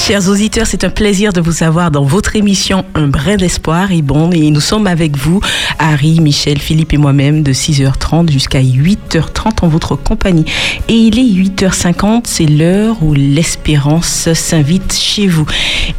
Chers 0.05 0.27
auditeurs, 0.27 0.67
c'est 0.67 0.83
un 0.83 0.89
plaisir 0.89 1.31
de 1.31 1.39
vous 1.39 1.63
avoir 1.63 1.89
dans 1.89 2.03
votre 2.03 2.35
émission 2.35 2.83
Un 2.93 3.07
brin 3.07 3.37
d'espoir. 3.37 3.93
Et 3.93 4.01
bon, 4.01 4.31
et 4.31 4.51
nous 4.51 4.59
sommes 4.59 4.85
avec 4.85 5.15
vous, 5.15 5.39
Harry, 5.79 6.19
Michel, 6.19 6.59
Philippe 6.59 6.91
et 6.91 6.97
moi-même, 6.97 7.41
de 7.41 7.53
6h30 7.53 8.29
jusqu'à 8.29 8.59
8h30 8.59 9.61
en 9.61 9.69
votre 9.69 9.95
compagnie. 9.95 10.43
Et 10.89 10.93
il 10.93 11.17
est 11.17 11.49
8h50, 11.49 12.23
c'est 12.25 12.47
l'heure 12.47 13.01
où 13.01 13.13
l'espérance 13.13 14.33
s'invite 14.33 14.93
chez 14.93 15.27
vous. 15.27 15.45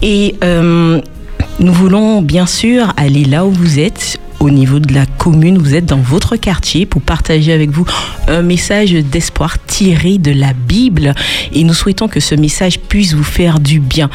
Et 0.02 0.35
euh, 0.44 1.01
nous 1.59 1.72
voulons 1.72 2.20
bien 2.20 2.44
sûr 2.44 2.93
aller 2.98 3.24
là 3.24 3.47
où 3.47 3.52
vous 3.52 3.78
êtes, 3.78 4.20
au 4.44 4.50
niveau 4.50 4.78
de 4.78 4.92
la 4.92 5.06
commune, 5.06 5.56
vous 5.56 5.74
êtes 5.74 5.86
dans 5.86 5.96
votre 5.96 6.36
quartier 6.36 6.84
pour 6.84 7.00
partager 7.00 7.52
avec 7.52 7.70
vous 7.70 7.86
un 8.28 8.42
message 8.42 8.92
d'espoir 8.92 9.56
tiré 9.64 10.18
de 10.18 10.32
la 10.32 10.52
Bible. 10.52 11.14
Et 11.52 11.64
nous 11.64 11.72
souhaitons 11.72 12.08
que 12.08 12.20
ce 12.20 12.34
message 12.34 12.78
puisse 12.78 13.14
vous 13.14 13.24
faire 13.24 13.58
du 13.58 13.80
bien. 13.80 14.10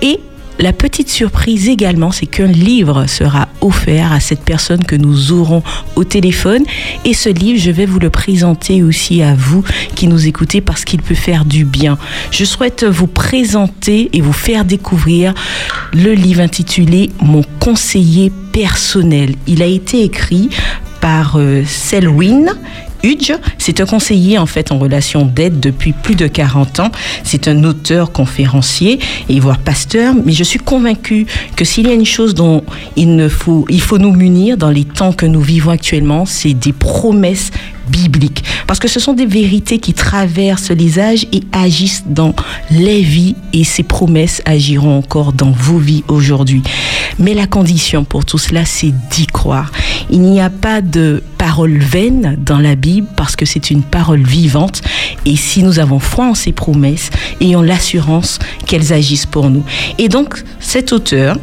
Et 0.00 0.20
la 0.62 0.72
petite 0.72 1.10
surprise 1.10 1.68
également, 1.68 2.12
c'est 2.12 2.26
qu'un 2.26 2.46
livre 2.46 3.06
sera 3.08 3.48
offert 3.60 4.12
à 4.12 4.20
cette 4.20 4.42
personne 4.42 4.84
que 4.84 4.94
nous 4.94 5.32
aurons 5.32 5.64
au 5.96 6.04
téléphone. 6.04 6.62
Et 7.04 7.14
ce 7.14 7.28
livre, 7.28 7.58
je 7.58 7.72
vais 7.72 7.84
vous 7.84 7.98
le 7.98 8.10
présenter 8.10 8.84
aussi 8.84 9.22
à 9.22 9.34
vous 9.34 9.64
qui 9.96 10.06
nous 10.06 10.28
écoutez 10.28 10.60
parce 10.60 10.84
qu'il 10.84 11.02
peut 11.02 11.16
faire 11.16 11.44
du 11.44 11.64
bien. 11.64 11.98
Je 12.30 12.44
souhaite 12.44 12.84
vous 12.84 13.08
présenter 13.08 14.08
et 14.12 14.20
vous 14.20 14.32
faire 14.32 14.64
découvrir 14.64 15.34
le 15.92 16.12
livre 16.12 16.40
intitulé 16.40 17.10
Mon 17.20 17.42
conseiller 17.58 18.30
personnel. 18.52 19.34
Il 19.48 19.62
a 19.62 19.66
été 19.66 20.04
écrit 20.04 20.48
par 21.00 21.34
euh, 21.38 21.64
Selwyn 21.66 22.46
Hudge. 23.02 23.32
C'est 23.58 23.80
un 23.80 23.86
conseiller 23.86 24.38
en 24.38 24.46
fait 24.46 24.72
en 24.72 24.78
relation 24.78 25.24
d'aide 25.24 25.60
depuis 25.60 25.92
plus 25.92 26.14
de 26.14 26.26
40 26.26 26.80
ans. 26.80 26.90
C'est 27.24 27.48
un 27.48 27.64
auteur, 27.64 28.12
conférencier 28.12 28.98
et 29.28 29.40
voire 29.40 29.58
pasteur. 29.58 30.14
Mais 30.24 30.32
je 30.32 30.44
suis 30.44 30.58
convaincue 30.58 31.26
que 31.56 31.64
s'il 31.64 31.86
y 31.86 31.90
a 31.90 31.94
une 31.94 32.06
chose 32.06 32.34
dont 32.34 32.64
il, 32.96 33.16
ne 33.16 33.28
faut, 33.28 33.66
il 33.68 33.80
faut 33.80 33.98
nous 33.98 34.12
munir 34.12 34.56
dans 34.56 34.70
les 34.70 34.84
temps 34.84 35.12
que 35.12 35.26
nous 35.26 35.40
vivons 35.40 35.70
actuellement, 35.70 36.26
c'est 36.26 36.54
des 36.54 36.72
promesses 36.72 37.50
bibliques. 37.88 38.44
Parce 38.66 38.78
que 38.78 38.88
ce 38.88 39.00
sont 39.00 39.12
des 39.12 39.26
vérités 39.26 39.78
qui 39.78 39.94
traversent 39.94 40.70
les 40.70 40.98
âges 40.98 41.26
et 41.32 41.42
agissent 41.52 42.04
dans 42.06 42.34
les 42.70 43.02
vies 43.02 43.36
et 43.52 43.64
ces 43.64 43.82
promesses 43.82 44.42
agiront 44.44 44.98
encore 44.98 45.32
dans 45.32 45.50
vos 45.50 45.78
vies 45.78 46.04
aujourd'hui. 46.08 46.62
Mais 47.18 47.34
la 47.34 47.46
condition 47.46 48.04
pour 48.04 48.24
tout 48.24 48.38
cela, 48.38 48.64
c'est 48.64 48.92
d'y 49.10 49.26
croire. 49.26 49.70
Il 50.10 50.22
n'y 50.22 50.40
a 50.40 50.50
pas 50.50 50.80
de 50.80 51.22
parole 51.38 51.78
vaine 51.78 52.36
dans 52.44 52.58
la 52.58 52.74
Bible 52.74 53.06
parce 53.16 53.36
que 53.36 53.44
c'est 53.44 53.70
une 53.70 53.82
parole 53.82 54.22
vivante 54.22 54.82
et 55.24 55.36
si 55.36 55.62
nous 55.62 55.78
avons 55.78 55.98
foi 55.98 56.26
en 56.26 56.34
ces 56.34 56.52
promesses, 56.52 57.10
ayons 57.40 57.62
l'assurance 57.62 58.38
qu'elles 58.66 58.92
agissent 58.92 59.26
pour 59.26 59.50
nous. 59.50 59.64
Et 59.98 60.08
donc, 60.08 60.42
cet 60.60 60.92
auteur 60.92 61.36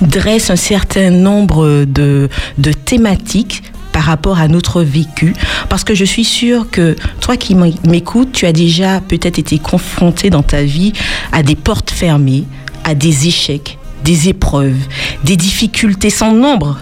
dresse 0.00 0.50
un 0.50 0.56
certain 0.56 1.10
nombre 1.10 1.84
de, 1.84 2.28
de 2.58 2.72
thématiques 2.72 3.62
par 3.92 4.04
rapport 4.04 4.38
à 4.38 4.48
notre 4.48 4.82
vécu, 4.82 5.34
parce 5.68 5.84
que 5.84 5.94
je 5.94 6.04
suis 6.04 6.24
sûre 6.24 6.70
que 6.70 6.96
toi 7.20 7.36
qui 7.36 7.54
m'écoutes, 7.54 8.32
tu 8.32 8.46
as 8.46 8.52
déjà 8.52 9.00
peut-être 9.00 9.38
été 9.38 9.58
confronté 9.58 10.30
dans 10.30 10.42
ta 10.42 10.62
vie 10.62 10.92
à 11.30 11.42
des 11.42 11.56
portes 11.56 11.90
fermées, 11.90 12.44
à 12.84 12.94
des 12.94 13.28
échecs, 13.28 13.78
des 14.04 14.28
épreuves, 14.28 14.80
des 15.24 15.36
difficultés 15.36 16.10
sans 16.10 16.34
nombre 16.34 16.78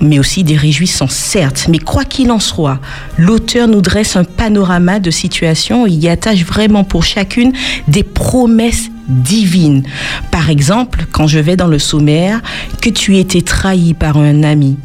mais 0.00 0.18
aussi 0.18 0.44
des 0.44 0.56
réjouissances, 0.56 1.14
certes. 1.14 1.66
Mais 1.68 1.78
quoi 1.78 2.04
qu'il 2.04 2.30
en 2.30 2.38
soit, 2.38 2.78
l'auteur 3.16 3.68
nous 3.68 3.80
dresse 3.80 4.16
un 4.16 4.24
panorama 4.24 5.00
de 5.00 5.10
situations 5.10 5.86
et 5.86 5.90
y 5.90 6.08
attache 6.08 6.44
vraiment 6.44 6.84
pour 6.84 7.04
chacune 7.04 7.52
des 7.88 8.02
promesses 8.02 8.90
divines. 9.08 9.82
Par 10.30 10.50
exemple, 10.50 11.06
quand 11.10 11.26
je 11.26 11.38
vais 11.38 11.56
dans 11.56 11.66
le 11.66 11.78
sommaire, 11.78 12.40
que 12.80 12.90
tu 12.90 13.16
été 13.16 13.42
trahi 13.42 13.94
par 13.94 14.18
un 14.18 14.42
ami, 14.42 14.76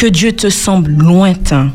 que 0.00 0.06
Dieu 0.06 0.32
te 0.32 0.48
semble 0.48 0.92
lointain, 0.92 1.72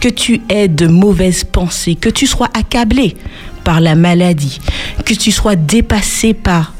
que 0.00 0.08
tu 0.08 0.40
aies 0.48 0.68
de 0.68 0.86
mauvaises 0.86 1.44
pensées, 1.44 1.96
que 1.96 2.08
tu 2.08 2.26
sois 2.26 2.48
accablé 2.54 3.14
par 3.62 3.82
la 3.82 3.94
maladie, 3.94 4.58
que 5.04 5.12
tu 5.12 5.30
sois 5.30 5.54
dépassé 5.54 6.32
par 6.32 6.72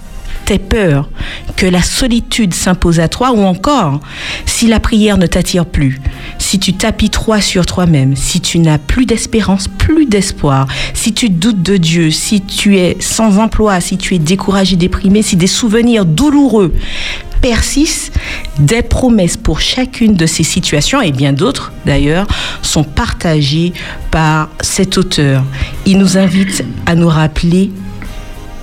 tes 0.49 0.59
peurs, 0.59 1.11
que 1.57 1.67
la 1.67 1.83
solitude 1.83 2.55
s'impose 2.55 3.01
à 3.01 3.09
toi 3.09 3.33
ou 3.33 3.43
encore 3.43 4.01
si 4.47 4.67
la 4.67 4.81
prière 4.81 5.19
ne 5.19 5.27
t'attire 5.27 5.67
plus, 5.67 6.01
si 6.39 6.59
tu 6.59 6.73
t'apitoies 6.73 7.43
sur 7.43 7.67
toi-même, 7.67 8.17
si 8.17 8.41
tu 8.41 8.59
n'as 8.59 8.79
plus 8.79 9.05
d'espérance, 9.05 9.69
plus 9.69 10.07
d'espoir, 10.07 10.67
si 10.95 11.13
tu 11.13 11.29
doutes 11.29 11.63
de 11.63 11.77
Dieu, 11.77 12.11
si 12.11 12.41
tu 12.41 12.79
es 12.79 12.97
sans 12.99 13.39
emploi, 13.39 13.83
si 13.83 13.99
tu 13.99 14.15
es 14.15 14.19
découragé, 14.19 14.77
déprimé, 14.77 15.21
si 15.21 15.37
des 15.37 15.47
souvenirs 15.47 16.07
douloureux 16.07 16.73
persistent, 17.43 18.15
des 18.59 18.81
promesses 18.81 19.37
pour 19.37 19.61
chacune 19.61 20.15
de 20.15 20.25
ces 20.25 20.45
situations 20.45 21.03
et 21.03 21.13
bien 21.13 21.35
d'autres 21.35 21.73
d'ailleurs 21.85 22.27
sont 22.63 22.85
partagées 22.85 23.75
par 24.11 24.49
cet 24.63 24.97
auteur. 24.97 25.45
Il 25.85 25.99
nous 25.99 26.17
invite 26.17 26.65
à 26.87 26.95
nous 26.95 27.09
rappeler 27.09 27.71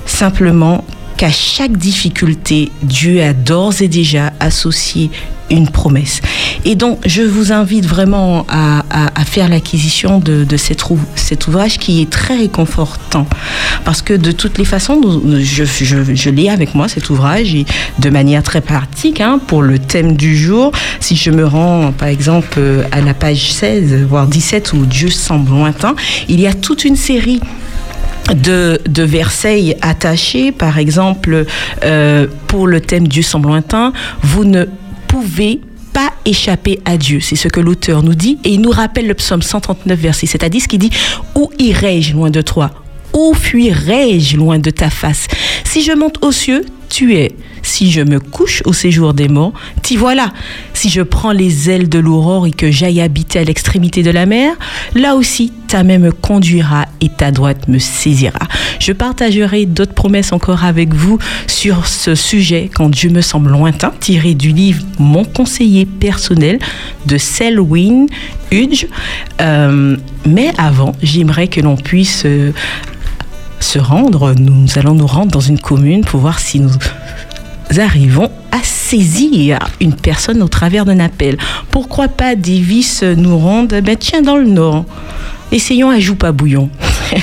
simplement 0.08 0.84
qu'à 1.18 1.32
chaque 1.32 1.78
difficulté, 1.78 2.72
Dieu 2.84 3.22
a 3.24 3.34
d'ores 3.34 3.82
et 3.82 3.88
déjà 3.88 4.34
associé 4.40 5.10
une 5.52 5.70
promesse. 5.70 6.22
Et 6.64 6.76
donc, 6.76 7.00
je 7.06 7.22
vous 7.22 7.52
invite 7.52 7.86
vraiment 7.86 8.46
à, 8.50 8.84
faire 9.26 9.50
l'acquisition 9.50 10.20
de, 10.20 10.58
cet, 10.58 10.90
ou- 10.90 11.00
cet 11.16 11.48
ouvrage 11.48 11.78
qui 11.78 12.02
est 12.02 12.10
très 12.10 12.36
réconfortant. 12.38 13.28
Parce 13.84 14.02
que 14.02 14.14
de 14.14 14.32
toutes 14.32 14.58
les 14.58 14.66
façons, 14.66 15.00
je, 15.04 16.30
l'ai 16.30 16.50
avec 16.50 16.74
moi, 16.74 16.88
cet 16.88 17.10
ouvrage, 17.10 17.54
et 17.54 17.66
de 18.00 18.10
manière 18.10 18.44
très 18.44 18.62
pratique, 18.62 19.22
hein, 19.22 19.40
pour 19.46 19.62
le 19.62 19.78
thème 19.80 20.16
du 20.16 20.36
jour. 20.36 20.72
Si 21.00 21.16
je 21.16 21.30
me 21.30 21.46
rends, 21.46 21.92
par 21.92 22.08
exemple, 22.08 22.58
euh, 22.58 22.84
à 22.92 23.02
la 23.02 23.14
page 23.14 23.52
16, 23.52 24.06
voire 24.08 24.28
17, 24.28 24.74
où 24.74 24.86
Dieu 24.86 25.10
semble 25.10 25.52
lointain, 25.52 25.96
il 26.28 26.40
y 26.40 26.48
a 26.48 26.54
toute 26.54 26.86
une 26.86 26.96
série 26.96 27.40
de, 28.34 28.80
de 28.88 29.04
Versailles 29.04 29.76
attachés, 29.82 30.52
par 30.52 30.78
exemple, 30.78 31.46
euh, 31.84 32.28
pour 32.48 32.68
le 32.68 32.82
thème 32.82 33.08
Dieu 33.08 33.22
semble 33.22 33.48
lointain, 33.48 33.94
vous 34.22 34.46
ne 34.46 34.66
pouvez 35.08 35.62
pas 35.94 36.12
échapper 36.26 36.80
à 36.86 36.98
Dieu. 36.98 37.20
C'est 37.22 37.36
ce 37.36 37.48
que 37.48 37.60
l'auteur 37.60 38.04
nous 38.04 38.16
dit. 38.16 38.38
Et 38.44 38.50
il 38.50 38.62
nous 38.62 38.72
rappelle 38.72 39.08
le 39.08 39.14
psaume 39.14 39.42
139, 39.42 39.98
verset 39.98 40.26
7 40.26 40.44
à 40.44 40.50
10, 40.50 40.68
qui 40.68 40.78
dit 40.78 40.90
Où 41.36 41.50
irai-je 41.60 42.14
loin 42.14 42.30
de 42.30 42.42
toi? 42.42 42.72
Où 43.14 43.34
fuirai-je 43.34 44.36
loin 44.36 44.60
de 44.60 44.72
ta 44.72 44.90
face? 44.90 45.28
Si 45.64 45.84
je 45.84 45.94
monte 45.94 46.18
aux 46.22 46.34
cieux, 46.34 46.66
tu 46.96 47.14
es. 47.16 47.34
Si 47.62 47.92
je 47.92 48.00
me 48.00 48.22
couche 48.22 48.64
au 48.64 48.72
séjour 48.72 49.14
des 49.14 49.28
morts, 49.28 49.52
t'y 49.82 49.98
voilà. 49.98 50.32
Si 50.74 50.90
je 50.90 51.02
prends 51.02 51.34
les 51.34 51.70
ailes 51.70 51.90
de 51.90 52.00
l'aurore 52.00 52.48
et 52.48 52.52
que 52.52 52.72
j'aille 52.72 53.02
habiter 53.02 53.40
à 53.40 53.44
l'extrémité 53.44 54.02
de 54.02 54.12
la 54.12 54.26
mer, 54.26 54.54
là 54.94 55.16
aussi 55.16 55.52
ta 55.68 55.84
main 55.84 55.98
me 55.98 56.14
conduira 56.14 56.86
et 57.02 57.10
ta 57.10 57.32
droite 57.32 57.68
me 57.68 57.80
saisira. 57.80 58.40
Je 58.80 58.94
partagerai 58.94 59.66
d'autres 59.66 59.94
promesses 59.94 60.32
encore 60.32 60.64
avec 60.64 60.94
vous 60.94 61.18
sur 61.48 61.86
ce 61.86 62.16
sujet 62.16 62.70
quand 62.74 62.88
Dieu 62.88 63.10
me 63.10 63.20
semble 63.20 63.52
lointain, 63.52 63.92
tiré 64.00 64.34
du 64.34 64.54
livre 64.54 64.82
Mon 64.98 65.26
conseiller 65.26 65.86
personnel 65.86 66.60
de 67.08 67.18
Selwyn 67.18 68.06
Hudge. 68.54 68.86
Euh, 69.42 69.98
mais 70.26 70.54
avant, 70.58 70.94
j'aimerais 71.04 71.50
que 71.50 71.60
l'on 71.60 71.76
puisse 71.76 72.24
euh, 72.26 72.54
se 73.60 73.80
rendre, 73.80 74.34
nous 74.34 74.68
allons 74.76 74.94
nous 74.94 75.08
rendre 75.08 75.32
dans 75.32 75.40
une 75.40 75.60
commune 75.60 76.04
pour 76.04 76.20
voir 76.20 76.40
si 76.40 76.60
nous 76.60 76.72
arrivons 77.78 78.30
à 78.52 78.60
saisir 78.64 79.60
une 79.82 79.94
personne 79.96 80.42
au 80.42 80.48
travers 80.48 80.86
d'un 80.86 81.00
appel. 81.00 81.38
Pourquoi 81.72 82.08
pas 82.08 82.36
Davis 82.36 83.04
nous 83.04 83.38
rende 83.38 83.74
ben 83.84 83.98
tiens 83.98 84.22
dans 84.22 84.38
le 84.38 84.46
nord. 84.46 84.86
Essayons 85.52 85.90
à 85.90 86.00
Joupa 86.00 86.32
Bouillon. 86.32 86.70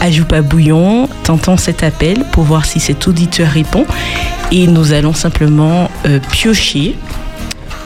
à 0.00 0.10
Joupa 0.10 0.42
Bouillon, 0.42 1.08
tentons 1.22 1.56
cet 1.56 1.84
appel 1.84 2.24
pour 2.32 2.42
voir 2.44 2.64
si 2.64 2.80
cet 2.80 3.06
auditeur 3.06 3.48
répond 3.48 3.86
et 4.50 4.66
nous 4.66 4.92
allons 4.92 5.14
simplement 5.14 5.88
euh, 6.06 6.18
piocher 6.32 6.96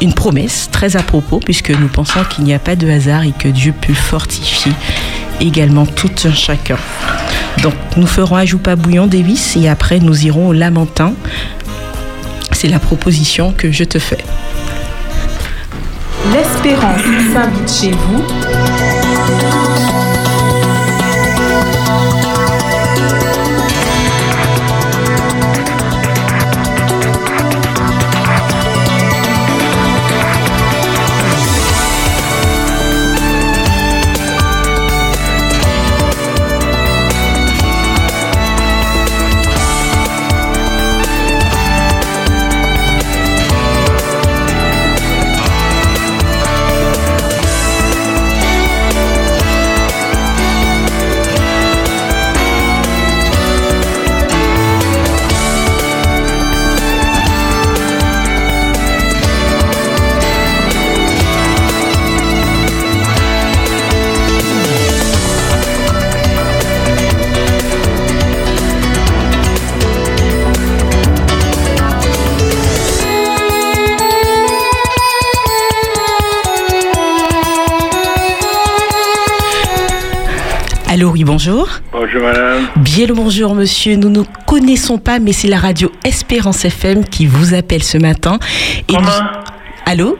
une 0.00 0.12
promesse 0.12 0.68
très 0.70 0.96
à 0.96 1.02
propos 1.02 1.40
puisque 1.40 1.70
nous 1.70 1.88
pensons 1.88 2.24
qu'il 2.24 2.44
n'y 2.44 2.54
a 2.54 2.58
pas 2.58 2.76
de 2.76 2.88
hasard 2.88 3.22
et 3.22 3.32
que 3.32 3.48
Dieu 3.48 3.72
peut 3.72 3.94
fortifier 3.94 4.72
également 5.40 5.86
tout 5.86 6.10
un 6.24 6.32
chacun. 6.32 6.78
Donc 7.62 7.74
nous 7.96 8.06
ferons 8.06 8.36
à 8.36 8.44
Joupa 8.44 8.76
Bouillon 8.76 9.06
Davis 9.06 9.56
et 9.56 9.68
après 9.68 9.98
nous 9.98 10.26
irons 10.26 10.48
au 10.48 10.52
Lamentin. 10.52 11.14
C'est 12.52 12.68
la 12.68 12.78
proposition 12.78 13.52
que 13.52 13.70
je 13.70 13.84
te 13.84 13.98
fais. 13.98 14.24
L'espérance 16.32 17.02
s'invite 17.32 17.72
chez 17.72 17.90
vous. 17.90 18.85
Allô, 80.96 81.10
oui, 81.10 81.24
bonjour. 81.24 81.68
Bonjour 81.92 82.22
madame. 82.22 82.68
Bien 82.76 83.06
le 83.06 83.12
bonjour 83.12 83.54
monsieur, 83.54 83.96
nous 83.96 84.08
ne 84.08 84.22
connaissons 84.46 84.96
pas 84.96 85.18
mais 85.18 85.32
c'est 85.34 85.46
la 85.46 85.58
radio 85.58 85.92
Espérance 86.04 86.64
FM 86.64 87.04
qui 87.04 87.26
vous 87.26 87.52
appelle 87.52 87.82
ce 87.82 87.98
matin. 87.98 88.38
Et 88.88 88.94
nous- 88.94 89.00
Allô 89.84 90.16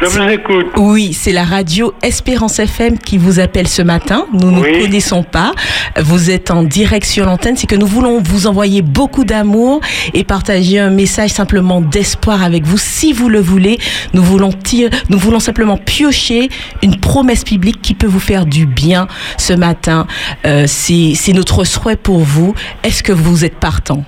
Je 0.00 0.06
vous 0.06 0.28
écoute. 0.28 0.66
Oui, 0.76 1.12
c'est 1.14 1.32
la 1.32 1.44
radio 1.44 1.94
Espérance 2.02 2.58
FM 2.58 2.98
qui 2.98 3.16
vous 3.16 3.40
appelle 3.40 3.66
ce 3.66 3.80
matin. 3.82 4.26
Nous 4.32 4.50
ne 4.50 4.60
Oui. 4.60 4.80
connaissons 4.82 5.22
pas. 5.22 5.52
Vous 5.98 6.30
êtes 6.30 6.50
en 6.50 6.62
direct 6.62 7.06
sur 7.06 7.24
l'antenne. 7.24 7.56
C'est 7.56 7.66
que 7.66 7.76
nous 7.76 7.86
voulons 7.86 8.20
vous 8.22 8.46
envoyer 8.46 8.82
beaucoup 8.82 9.24
d'amour 9.24 9.80
et 10.12 10.22
partager 10.24 10.78
un 10.78 10.90
message 10.90 11.30
simplement 11.30 11.80
d'espoir 11.80 12.42
avec 12.42 12.64
vous. 12.66 12.76
Si 12.78 13.12
vous 13.14 13.28
le 13.30 13.40
voulez, 13.40 13.78
nous 14.12 14.22
voulons, 14.22 14.52
tirer- 14.52 14.90
nous 15.08 15.18
voulons 15.18 15.40
simplement 15.40 15.78
piocher 15.78 16.50
une 16.82 16.96
promesse 17.00 17.44
biblique 17.44 17.80
qui 17.80 17.94
peut 17.94 18.06
vous 18.06 18.20
faire 18.20 18.44
du 18.44 18.66
bien 18.66 19.08
ce 19.38 19.54
matin. 19.54 20.06
Euh, 20.44 20.64
c'est 20.66 21.32
notre 21.32 21.64
souhait 21.64 21.96
pour 21.96 22.18
vous. 22.20 22.54
Est-ce 22.82 23.02
que 23.02 23.12
vous 23.12 23.44
êtes 23.44 23.56
partant? 23.56 24.04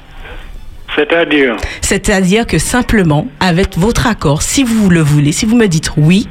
C'est-à-dire 0.98 1.56
C'est-à-dire 1.80 2.46
que 2.46 2.58
simplement, 2.58 3.28
avec 3.38 3.78
votre 3.78 4.06
accord, 4.08 4.42
si 4.42 4.64
vous 4.64 4.90
le 4.90 5.00
voulez, 5.00 5.30
si 5.32 5.46
vous 5.46 5.54
me 5.56 5.66
dites 5.68 5.92
oui, 5.96 6.26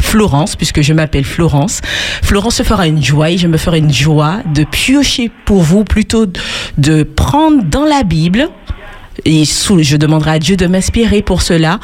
Florence, 0.00 0.54
puisque 0.54 0.82
je 0.82 0.92
m'appelle 0.92 1.24
Florence, 1.24 1.80
Florence 2.22 2.56
se 2.56 2.62
fera 2.62 2.86
une 2.86 3.02
joie 3.02 3.30
et 3.30 3.38
je 3.38 3.48
me 3.48 3.56
ferai 3.56 3.78
une 3.78 3.92
joie 3.92 4.36
de 4.54 4.62
piocher 4.64 5.30
pour 5.44 5.62
vous, 5.62 5.82
plutôt 5.84 6.26
de 6.78 7.02
prendre 7.02 7.64
dans 7.64 7.84
la 7.84 8.04
Bible, 8.04 8.48
et 9.24 9.44
sous, 9.44 9.82
je 9.82 9.96
demanderai 9.96 10.30
à 10.32 10.38
Dieu 10.38 10.56
de 10.56 10.66
m'inspirer 10.66 11.22
pour 11.22 11.42
cela, 11.42 11.80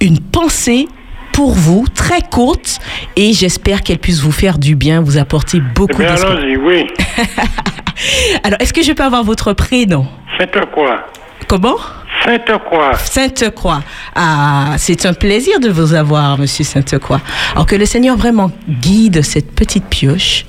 une 0.00 0.20
pensée 0.20 0.88
pour 1.32 1.52
vous, 1.52 1.84
très 1.94 2.22
courte, 2.22 2.78
et 3.16 3.32
j'espère 3.32 3.82
qu'elle 3.82 3.98
puisse 3.98 4.20
vous 4.20 4.32
faire 4.32 4.56
du 4.58 4.74
bien, 4.76 5.00
vous 5.02 5.18
apporter 5.18 5.60
beaucoup 5.74 6.00
Eh 6.02 6.06
d'espoir. 6.06 6.38
oui. 6.64 6.86
Alors, 8.44 8.58
est-ce 8.60 8.72
que 8.72 8.82
je 8.82 8.92
peux 8.92 9.02
avoir 9.02 9.24
votre 9.24 9.52
prénom? 9.52 10.06
Sainte 10.38 10.56
quoi? 10.72 11.06
Comment? 11.46 11.76
Sainte 12.24 12.50
quoi 12.68 12.94
Sainte-Croix. 12.96 13.82
Ah, 14.14 14.76
c'est 14.78 15.04
un 15.04 15.12
plaisir 15.12 15.60
de 15.60 15.68
vous 15.68 15.92
avoir, 15.92 16.38
Monsieur 16.38 16.64
Sainte-Croix. 16.64 17.20
Alors 17.52 17.66
que 17.66 17.76
le 17.76 17.84
Seigneur 17.84 18.16
vraiment 18.16 18.50
guide 18.66 19.22
cette 19.22 19.54
petite 19.54 19.84
pioche. 19.84 20.46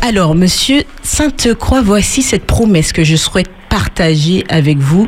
Alors, 0.00 0.34
Monsieur 0.34 0.84
Sainte-Croix, 1.02 1.82
voici 1.82 2.22
cette 2.22 2.46
promesse 2.46 2.92
que 2.92 3.04
je 3.04 3.16
souhaite 3.16 3.50
partager 3.68 4.44
avec 4.48 4.78
vous. 4.78 5.06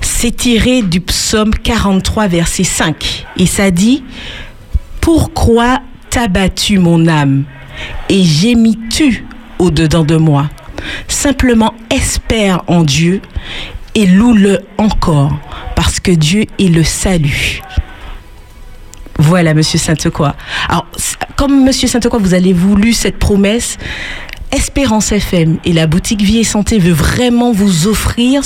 C'est 0.00 0.36
tiré 0.36 0.82
du 0.82 1.00
psaume 1.00 1.54
43, 1.54 2.28
verset 2.28 2.64
5. 2.64 3.26
Et 3.36 3.46
ça 3.46 3.70
dit, 3.70 4.04
Pourquoi 5.00 5.80
t'as 6.10 6.28
battu 6.28 6.78
mon 6.78 7.08
âme 7.08 7.44
et 8.08 8.22
gémis-tu 8.22 9.24
au-dedans 9.60 10.04
de 10.04 10.16
moi 10.16 10.50
Simplement 11.08 11.74
espère 11.90 12.62
en 12.66 12.82
Dieu 12.82 13.20
et 13.94 14.06
loue-le 14.06 14.60
encore, 14.78 15.32
parce 15.76 16.00
que 16.00 16.10
Dieu 16.12 16.46
est 16.58 16.68
le 16.68 16.84
salut. 16.84 17.60
Voilà, 19.18 19.52
Monsieur 19.52 19.78
Sainte-Croix. 19.78 20.34
Alors, 20.68 20.86
comme 21.36 21.64
Monsieur 21.64 21.88
Sainte-Croix, 21.88 22.20
vous 22.20 22.34
avez 22.34 22.52
voulu 22.52 22.92
cette 22.92 23.18
promesse, 23.18 23.76
Espérance 24.52 25.12
FM 25.12 25.58
et 25.64 25.72
la 25.72 25.86
boutique 25.86 26.22
Vie 26.22 26.38
et 26.38 26.44
Santé 26.44 26.78
veut 26.78 26.92
vraiment 26.92 27.52
vous 27.52 27.86
offrir 27.86 28.42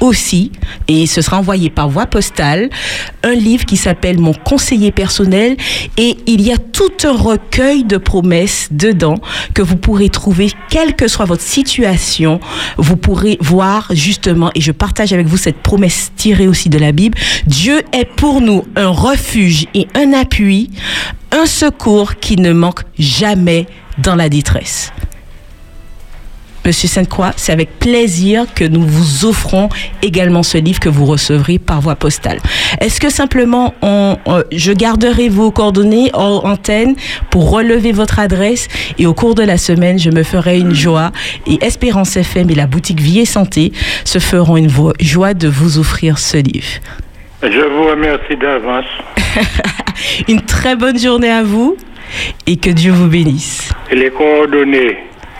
aussi, 0.00 0.52
et 0.86 1.06
ce 1.06 1.22
sera 1.22 1.38
envoyé 1.38 1.70
par 1.70 1.88
voie 1.88 2.04
postale, 2.04 2.68
un 3.22 3.32
livre 3.32 3.64
qui 3.64 3.78
s'appelle 3.78 4.18
Mon 4.18 4.34
conseiller 4.34 4.92
personnel, 4.92 5.56
et 5.96 6.18
il 6.26 6.42
y 6.42 6.52
a 6.52 6.58
tout 6.58 6.92
un 7.04 7.16
recueil 7.16 7.84
de 7.84 7.96
promesses 7.96 8.68
dedans 8.70 9.16
que 9.54 9.62
vous 9.62 9.76
pourrez 9.76 10.10
trouver, 10.10 10.50
quelle 10.68 10.94
que 10.94 11.08
soit 11.08 11.24
votre 11.24 11.42
situation, 11.42 12.38
vous 12.76 12.96
pourrez 12.96 13.38
voir 13.40 13.88
justement, 13.92 14.50
et 14.54 14.60
je 14.60 14.72
partage 14.72 15.14
avec 15.14 15.26
vous 15.26 15.38
cette 15.38 15.62
promesse 15.62 16.12
tirée 16.16 16.48
aussi 16.48 16.68
de 16.68 16.78
la 16.78 16.92
Bible, 16.92 17.16
Dieu 17.46 17.80
est 17.92 18.04
pour 18.04 18.42
nous 18.42 18.64
un 18.76 18.88
refuge 18.88 19.66
et 19.72 19.88
un 19.94 20.12
appui, 20.12 20.70
un 21.32 21.46
secours 21.46 22.16
qui 22.16 22.36
ne 22.36 22.52
manque 22.52 22.82
jamais 22.98 23.66
dans 23.98 24.16
la 24.16 24.28
détresse. 24.28 24.92
Monsieur 26.66 26.88
Sainte-Croix, 26.88 27.30
c'est 27.36 27.52
avec 27.52 27.78
plaisir 27.78 28.44
que 28.52 28.64
nous 28.64 28.82
vous 28.82 29.24
offrons 29.24 29.68
également 30.02 30.42
ce 30.42 30.58
livre 30.58 30.80
que 30.80 30.88
vous 30.88 31.04
recevrez 31.04 31.60
par 31.60 31.80
voie 31.80 31.94
postale. 31.94 32.40
Est-ce 32.80 33.00
que 33.00 33.08
simplement 33.08 33.72
on, 33.82 34.16
je 34.50 34.72
garderai 34.72 35.28
vos 35.28 35.52
coordonnées 35.52 36.10
en 36.12 36.44
antenne 36.44 36.96
pour 37.30 37.52
relever 37.52 37.92
votre 37.92 38.18
adresse 38.18 38.66
et 38.98 39.06
au 39.06 39.14
cours 39.14 39.36
de 39.36 39.44
la 39.44 39.58
semaine, 39.58 40.00
je 40.00 40.10
me 40.10 40.24
ferai 40.24 40.58
une 40.58 40.74
joie 40.74 41.12
et 41.46 41.64
Espérance 41.64 42.16
FM 42.16 42.50
et 42.50 42.56
la 42.56 42.66
boutique 42.66 43.00
Vie 43.00 43.20
et 43.20 43.26
Santé 43.26 43.70
se 44.04 44.18
feront 44.18 44.56
une 44.56 44.70
joie 44.98 45.34
de 45.34 45.46
vous 45.46 45.78
offrir 45.78 46.18
ce 46.18 46.38
livre. 46.38 46.66
Je 47.44 47.48
vous 47.48 47.84
remercie 47.84 48.36
d'avance. 48.36 48.86
Une 50.28 50.40
très 50.40 50.74
bonne 50.74 50.98
journée 50.98 51.30
à 51.30 51.44
vous 51.44 51.76
et 52.46 52.56
que 52.56 52.70
Dieu 52.70 52.90
vous 52.90 53.06
bénisse. 53.06 53.72
Et 53.88 53.94
les 53.94 54.10
coordonnées. 54.10 54.96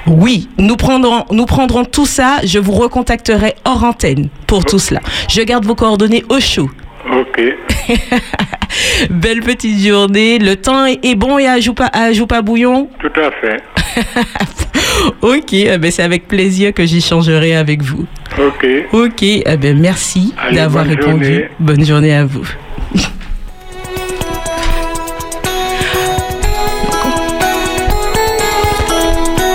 Oui, 0.06 0.48
nous 0.58 0.76
prendrons, 0.76 1.24
nous 1.32 1.46
prendrons 1.46 1.84
tout 1.84 2.06
ça. 2.06 2.38
Je 2.44 2.58
vous 2.58 2.72
recontacterai 2.72 3.54
hors 3.64 3.84
antenne 3.84 4.28
pour 4.46 4.64
tout 4.64 4.78
cela. 4.78 5.00
Je 5.28 5.42
garde 5.42 5.64
vos 5.64 5.74
coordonnées 5.74 6.24
au 6.28 6.40
chaud. 6.40 6.70
Ok. 7.12 7.40
Belle 9.10 9.40
petite 9.40 9.78
journée. 9.86 10.38
Le 10.38 10.56
temps 10.56 10.86
est 10.86 11.14
bon 11.14 11.38
et 11.38 11.46
à 11.46 11.60
joue 11.60 11.74
pas, 11.74 11.90
à 11.92 12.42
bouillon. 12.42 12.88
Tout 13.00 13.20
à 13.20 13.30
fait. 13.30 13.62
Ok, 15.22 15.52
eh 15.52 15.78
ben, 15.78 15.90
c'est 15.90 16.02
avec 16.02 16.26
plaisir 16.26 16.72
que 16.72 16.84
j'échangerai 16.86 17.54
avec 17.54 17.82
vous. 17.82 18.06
Ok. 18.38 18.66
Ok, 18.92 19.22
eh 19.22 19.56
ben, 19.56 19.78
merci 19.78 20.34
d'avoir 20.52 20.86
répondu. 20.86 21.24
journée. 21.24 21.48
Bonne 21.60 21.84
journée 21.84 22.14
à 22.14 22.24
vous. 22.24 22.46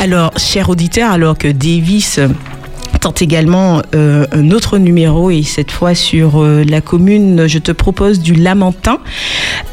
Alors, 0.02 0.32
cher 0.36 0.68
auditeur, 0.70 1.12
alors 1.12 1.38
que 1.38 1.48
Davis 1.48 2.20
tente 3.02 3.22
également 3.22 3.84
euh, 3.94 4.26
un 4.32 4.50
autre 4.50 4.80
numéro 4.80 5.30
et 5.30 5.44
cette 5.44 5.70
fois 5.70 5.94
sur 5.94 6.42
euh, 6.42 6.64
la 6.68 6.82
commune, 6.82 7.46
je 7.46 7.60
te 7.60 7.72
propose 7.72 8.20
du 8.20 8.34
Lamentin, 8.34 8.98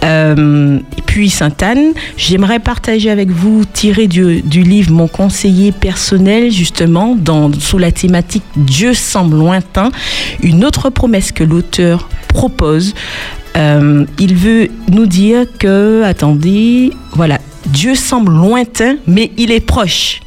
euh, 0.05 0.81
puis 1.07 1.31
Sainte-Anne. 1.31 1.95
J'aimerais 2.19 2.59
partager 2.59 3.11
avec 3.11 3.31
vous, 3.31 3.65
tiré 3.73 4.07
du, 4.07 4.43
du 4.43 4.63
livre 4.63 4.93
Mon 4.93 5.09
conseiller 5.09 5.73
personnel, 5.73 6.51
justement, 6.51 7.17
dans, 7.17 7.51
sous 7.53 7.79
la 7.79 7.91
thématique 7.91 8.45
Dieu 8.55 8.93
semble 8.93 9.39
lointain, 9.39 9.91
une 10.43 10.63
autre 10.63 10.91
promesse 10.91 11.33
que 11.33 11.45
l'auteur 11.45 12.07
propose. 12.29 12.95
Il 13.57 14.37
veut 14.37 14.69
nous 14.89 15.07
dire 15.07 15.45
que, 15.59 16.05
attendez, 16.05 16.93
voilà, 17.15 17.41
Dieu 17.67 17.95
semble 17.95 18.33
lointain, 18.33 18.97
mais 19.07 19.31
il 19.37 19.51
est 19.51 19.61
proche. 19.61 20.21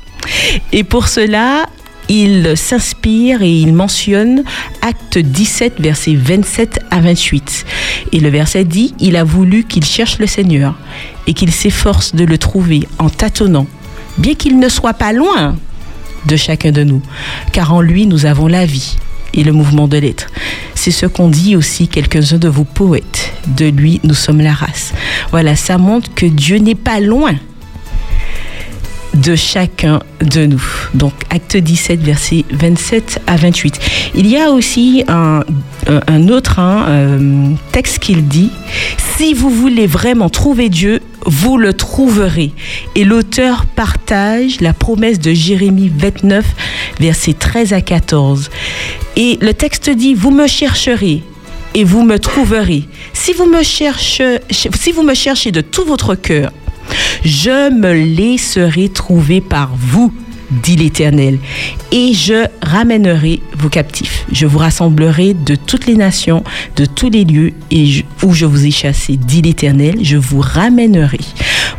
Et 0.71 0.83
pour 0.83 1.07
cela, 1.07 1.65
il 2.09 2.57
s'inspire 2.57 3.41
et 3.41 3.51
il 3.51 3.73
mentionne 3.73 4.43
Acte 4.81 5.17
17, 5.17 5.79
versets 5.79 6.15
27 6.15 6.79
à 6.91 6.99
28. 6.99 7.65
Et 8.11 8.19
le 8.19 8.29
verset 8.29 8.65
dit, 8.65 8.93
il 8.99 9.15
a 9.15 9.23
voulu 9.23 9.63
qu'il 9.63 9.85
cherche 9.85 10.19
le 10.19 10.27
Seigneur 10.27 10.75
et 11.25 11.33
qu'il 11.33 11.51
s'efforce 11.51 12.13
de 12.13 12.25
le 12.25 12.37
trouver 12.37 12.87
en 12.99 13.09
tâtonnant, 13.09 13.67
bien 14.17 14.35
qu'il 14.35 14.59
ne 14.59 14.69
soit 14.69 14.93
pas 14.93 15.13
loin 15.13 15.55
de 16.25 16.35
chacun 16.35 16.71
de 16.71 16.83
nous, 16.83 17.01
car 17.51 17.73
en 17.73 17.81
lui 17.81 18.05
nous 18.05 18.25
avons 18.25 18.47
la 18.47 18.65
vie 18.65 18.97
et 19.33 19.43
le 19.43 19.51
mouvement 19.51 19.87
de 19.87 19.97
l'être. 19.97 20.27
C'est 20.75 20.91
ce 20.91 21.05
qu'ont 21.05 21.29
dit 21.29 21.55
aussi 21.55 21.87
quelques-uns 21.87 22.37
de 22.37 22.47
vos 22.47 22.63
poètes. 22.63 23.33
De 23.47 23.65
lui, 23.65 23.99
nous 24.03 24.13
sommes 24.13 24.41
la 24.41 24.53
race. 24.53 24.93
Voilà, 25.31 25.55
ça 25.55 25.77
montre 25.77 26.13
que 26.13 26.25
Dieu 26.25 26.57
n'est 26.57 26.75
pas 26.75 26.99
loin 26.99 27.35
de 29.13 29.35
chacun 29.35 30.01
de 30.21 30.45
nous. 30.45 30.63
Donc, 30.93 31.13
acte 31.29 31.57
17, 31.57 32.01
versets 32.01 32.45
27 32.51 33.21
à 33.27 33.35
28. 33.35 33.79
Il 34.15 34.27
y 34.27 34.37
a 34.37 34.51
aussi 34.51 35.03
un, 35.07 35.43
un 36.07 36.27
autre 36.29 36.59
hein, 36.59 36.85
euh, 36.87 37.53
texte 37.71 37.99
qu'il 37.99 38.27
dit, 38.27 38.49
si 39.17 39.33
vous 39.33 39.49
voulez 39.49 39.87
vraiment 39.87 40.29
trouver 40.29 40.69
Dieu, 40.69 41.01
vous 41.25 41.57
le 41.57 41.73
trouverez. 41.73 42.51
Et 42.95 43.03
l'auteur 43.03 43.65
partage 43.65 44.61
la 44.61 44.73
promesse 44.73 45.19
de 45.19 45.33
Jérémie 45.33 45.91
29, 45.95 46.45
versets 46.99 47.33
13 47.33 47.73
à 47.73 47.81
14. 47.81 48.49
Et 49.15 49.37
le 49.41 49.53
texte 49.53 49.89
dit, 49.89 50.13
vous 50.13 50.31
me 50.31 50.47
chercherez 50.47 51.23
et 51.73 51.83
vous 51.83 52.03
me 52.03 52.19
trouverez. 52.19 52.83
Si 53.13 53.33
vous 53.33 53.45
me 53.45 53.63
cherchez, 53.63 54.39
si 54.49 54.91
vous 54.91 55.03
me 55.03 55.13
cherchez 55.13 55.51
de 55.51 55.61
tout 55.61 55.85
votre 55.85 56.15
cœur, 56.15 56.51
je 57.23 57.71
me 57.71 57.93
laisserai 57.93 58.89
trouver 58.89 59.41
par 59.41 59.71
vous, 59.75 60.13
dit 60.51 60.75
l'Éternel, 60.75 61.39
et 61.91 62.13
je 62.13 62.45
ramènerai 62.61 63.41
vos 63.57 63.69
captifs. 63.69 64.25
Je 64.31 64.45
vous 64.45 64.59
rassemblerai 64.59 65.33
de 65.33 65.55
toutes 65.55 65.85
les 65.85 65.95
nations, 65.95 66.43
de 66.75 66.85
tous 66.85 67.09
les 67.09 67.23
lieux 67.23 67.53
et 67.69 68.05
où 68.23 68.33
je 68.33 68.45
vous 68.45 68.65
ai 68.65 68.71
chassés, 68.71 69.17
dit 69.17 69.41
l'Éternel, 69.41 69.99
je 70.01 70.17
vous 70.17 70.41
ramènerai. 70.41 71.19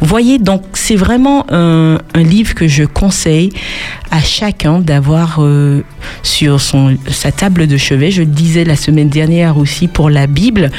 Vous 0.01 0.07
voyez, 0.07 0.39
donc 0.39 0.63
c'est 0.75 0.97
vraiment 0.97 1.47
un, 1.51 1.99
un 2.15 2.23
livre 2.23 2.55
que 2.55 2.67
je 2.67 2.85
conseille 2.85 3.51
à 4.11 4.21
chacun 4.21 4.81
d'avoir 4.81 5.39
euh, 5.39 5.83
sur 6.23 6.61
son, 6.61 6.97
sa 7.09 7.33
table 7.33 7.67
de 7.67 7.79
chevet. 7.79 8.11
Je 8.11 8.21
le 8.21 8.27
disais 8.27 8.65
la 8.65 8.77
semaine 8.77 9.09
dernière 9.09 9.57
aussi 9.57 9.89
pour 9.89 10.11
la 10.11 10.27
Bible. 10.27 10.71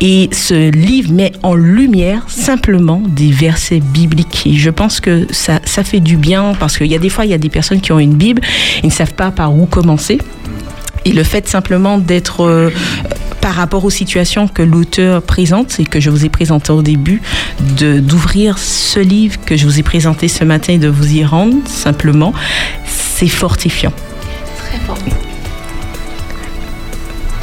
Et 0.00 0.30
ce 0.32 0.70
livre 0.70 1.12
met 1.12 1.32
en 1.42 1.54
lumière 1.54 2.24
simplement 2.28 3.02
des 3.06 3.30
versets 3.30 3.80
bibliques. 3.80 4.46
Et 4.46 4.54
je 4.54 4.70
pense 4.70 5.00
que 5.00 5.26
ça, 5.30 5.60
ça 5.64 5.84
fait 5.84 6.00
du 6.00 6.16
bien 6.16 6.54
parce 6.58 6.78
qu'il 6.78 6.86
y 6.86 6.94
a 6.94 6.98
des 6.98 7.10
fois, 7.10 7.26
il 7.30 7.32
y 7.32 7.34
a 7.34 7.38
des 7.38 7.48
personnes 7.48 7.80
qui 7.80 7.92
ont 7.92 7.98
une 7.98 8.14
Bible, 8.14 8.42
ils 8.82 8.88
ne 8.88 8.92
savent 8.92 9.14
pas 9.14 9.30
par 9.30 9.54
où 9.54 9.66
commencer. 9.66 10.18
Et 11.04 11.12
le 11.12 11.22
fait 11.22 11.48
simplement 11.48 11.96
d'être 11.96 12.44
euh, 12.44 12.70
par 13.40 13.54
rapport 13.54 13.84
aux 13.84 13.90
situations 13.90 14.48
que 14.48 14.62
l'auteur 14.62 15.22
présente 15.22 15.80
et 15.80 15.84
que 15.84 15.98
je 16.00 16.10
vous 16.10 16.24
ai 16.24 16.28
présenté 16.28 16.72
au 16.72 16.82
début, 16.82 17.22
de 17.78 17.98
d'ouvrir 18.00 18.58
ce 18.58 19.00
livre 19.00 19.38
que 19.46 19.56
je 19.56 19.64
vous 19.64 19.78
ai 19.78 19.82
présenté 19.82 20.28
ce 20.28 20.44
matin 20.44 20.74
et 20.74 20.78
de 20.78 20.88
vous 20.88 21.14
y 21.14 21.24
rendre 21.24 21.56
simplement, 21.66 22.34
c'est 22.86 23.28
fortifiant. 23.28 23.92
Très 24.58 24.78
fort. 24.80 24.98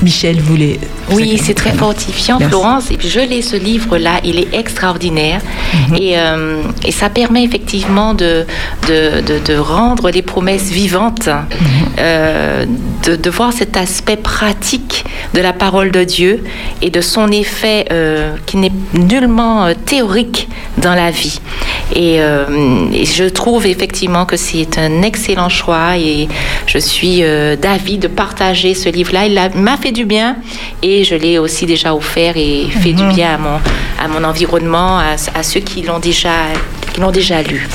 Michel 0.04 0.40
voulait. 0.40 0.80
Oui, 1.12 1.40
c'est 1.44 1.54
très 1.54 1.72
fortifiant, 1.72 2.38
Merci. 2.40 2.52
Florence. 2.52 2.84
Je 3.00 3.20
lis 3.20 3.42
ce 3.42 3.56
livre-là, 3.56 4.20
il 4.24 4.40
est 4.40 4.54
extraordinaire. 4.54 5.42
Mhm. 5.74 5.96
et, 5.96 6.14
euh, 6.18 6.62
et 6.86 6.92
ça 6.92 7.10
permet 7.10 7.44
effectivement 7.44 8.14
de, 8.14 8.46
de, 8.88 9.22
de- 9.22 9.40
de 9.40 9.58
rendre 9.58 10.10
les 10.10 10.22
promesses 10.22 10.70
vivantes, 10.70 11.28
Mhm. 11.28 11.68
euh, 12.00 12.66
de, 13.06 13.16
de 13.16 13.30
voir 13.30 13.54
cet 13.54 13.78
aspect 13.78 14.18
pratique 14.18 15.04
de 15.34 15.42
la 15.42 15.54
parole 15.54 15.92
de 15.92 16.04
Dieu 16.04 16.44
et 16.82 16.90
de 16.90 17.02
son 17.02 17.32
effet 17.32 17.86
euh, 17.92 18.36
qui 18.46 18.58
n'est 18.58 18.72
nullement 18.94 19.66
euh, 19.66 19.74
théorique 19.86 20.48
dans 20.78 20.94
la 20.96 21.12
vie. 21.12 21.40
Et, 21.96 22.16
euh, 22.20 22.46
et 22.94 23.06
je 23.06 23.24
trouve 23.26 23.66
effectivement 23.66 24.26
que 24.26 24.36
c'est 24.38 24.78
un 24.78 25.02
excellent 25.04 25.50
choix 25.50 25.98
et 25.98 26.28
je 26.66 26.78
suis 26.78 27.24
euh, 27.24 27.56
d'avis 27.56 27.98
de 27.98 28.08
partager 28.08 28.74
ce 28.74 28.90
livre-là. 28.90 29.26
Il 29.28 29.62
m'a 29.62 29.78
fait 29.78 29.92
du 29.92 30.06
bien 30.06 30.36
et 30.84 31.04
je 31.04 31.16
l'ai 31.16 31.38
aussi 31.40 31.66
déjà 31.66 31.94
offert 31.96 32.36
et 32.36 32.68
fait 32.82 32.94
du 32.94 33.06
bien 33.08 33.36
à 33.36 33.38
mon, 33.38 33.58
à 34.04 34.08
mon 34.08 34.24
environnement, 34.28 34.98
à, 35.00 35.16
à 35.34 35.44
ceux 35.44 35.62
qui 35.62 35.82
l'ont 35.82 36.00
déjà, 36.00 36.36
qui 36.94 37.00
l'ont 37.02 37.12
déjà 37.12 37.42
lu. 37.42 37.68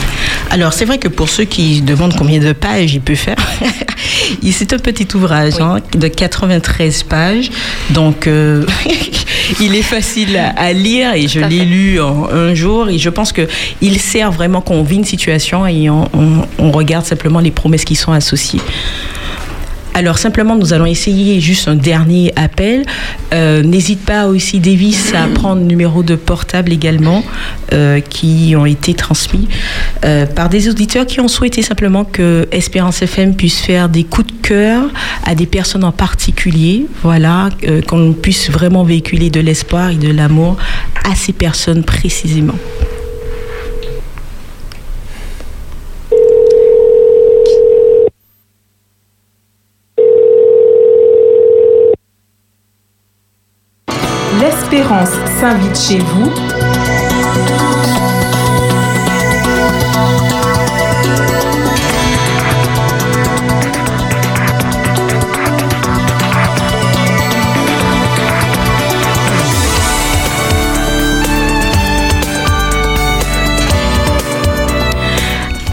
Alors, 0.52 0.72
c'est 0.72 0.84
vrai 0.84 0.98
que 0.98 1.08
pour 1.08 1.28
ceux 1.28 1.44
qui 1.44 1.80
demandent 1.82 2.14
combien 2.16 2.38
de 2.38 2.52
pages 2.52 2.92
il 2.94 3.00
peut 3.00 3.14
faire, 3.14 3.36
c'est 4.52 4.72
un 4.72 4.78
petit 4.78 5.08
ouvrage 5.16 5.54
hein, 5.60 5.78
de 5.96 6.08
93 6.08 7.02
pages. 7.04 7.50
Donc, 7.90 8.26
euh, 8.26 8.64
il 9.60 9.74
est 9.74 9.82
facile 9.82 10.36
à, 10.36 10.50
à 10.50 10.72
lire 10.72 11.14
et 11.14 11.26
je 11.26 11.40
l'ai 11.40 11.64
lu 11.64 12.00
en 12.00 12.28
un 12.30 12.54
jour. 12.54 12.88
Et 12.90 12.98
je 12.98 13.08
pense 13.08 13.32
qu'il 13.32 13.98
sert 13.98 14.30
vraiment 14.30 14.60
qu'on 14.60 14.82
vit 14.82 14.96
une 14.96 15.04
situation 15.04 15.66
et 15.66 15.88
on, 15.88 16.08
on- 16.12 16.46
on 16.58 16.70
regarde 16.70 17.06
simplement 17.06 17.40
les 17.40 17.50
promesses 17.50 17.84
qui 17.84 17.96
sont 17.96 18.12
associées. 18.12 18.60
Alors 19.94 20.18
simplement, 20.18 20.56
nous 20.56 20.72
allons 20.72 20.86
essayer 20.86 21.40
juste 21.40 21.68
un 21.68 21.74
dernier 21.74 22.32
appel. 22.36 22.84
Euh, 23.32 23.62
N'hésite 23.62 24.04
pas 24.04 24.26
aussi, 24.26 24.58
Davis, 24.58 25.12
à 25.14 25.26
prendre 25.26 25.60
numéro 25.62 26.02
de 26.02 26.14
portable 26.14 26.72
également 26.72 27.22
euh, 27.72 28.00
qui 28.00 28.54
ont 28.56 28.64
été 28.66 28.94
transmis 28.94 29.48
euh, 30.04 30.26
par 30.26 30.48
des 30.48 30.68
auditeurs 30.68 31.06
qui 31.06 31.20
ont 31.20 31.28
souhaité 31.28 31.62
simplement 31.62 32.04
que 32.04 32.48
Espérance 32.52 33.02
FM 33.02 33.34
puisse 33.36 33.60
faire 33.60 33.88
des 33.88 34.04
coups 34.04 34.28
de 34.28 34.32
cœur 34.42 34.82
à 35.24 35.34
des 35.34 35.46
personnes 35.46 35.84
en 35.84 35.92
particulier. 35.92 36.86
Voilà, 37.02 37.50
qu'on 37.86 38.12
puisse 38.14 38.50
vraiment 38.50 38.84
véhiculer 38.84 39.30
de 39.30 39.40
l'espoir 39.40 39.90
et 39.90 39.96
de 39.96 40.10
l'amour 40.10 40.56
à 41.04 41.14
ces 41.14 41.32
personnes 41.32 41.84
précisément. 41.84 42.54
L'espérance 54.92 55.30
s'invite 55.40 55.78
chez 55.78 55.98
vous. 55.98 56.30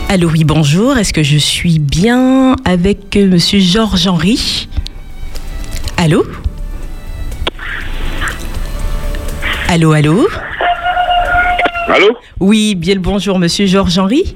Allô, 0.08 0.30
oui, 0.30 0.44
bonjour. 0.46 0.98
Est-ce 0.98 1.12
que 1.12 1.24
je 1.24 1.38
suis 1.38 1.80
bien 1.80 2.56
avec 2.64 3.18
euh, 3.18 3.28
Monsieur 3.28 3.60
Georges 3.60 4.08
Henry 4.08 4.70
Allô? 5.98 6.24
Allô, 9.72 9.92
allô 9.92 10.28
Allô 11.90 12.18
Oui, 12.40 12.74
bien 12.74 12.96
le 12.96 13.00
bonjour, 13.00 13.38
monsieur 13.38 13.68
Georges-Henri. 13.68 14.36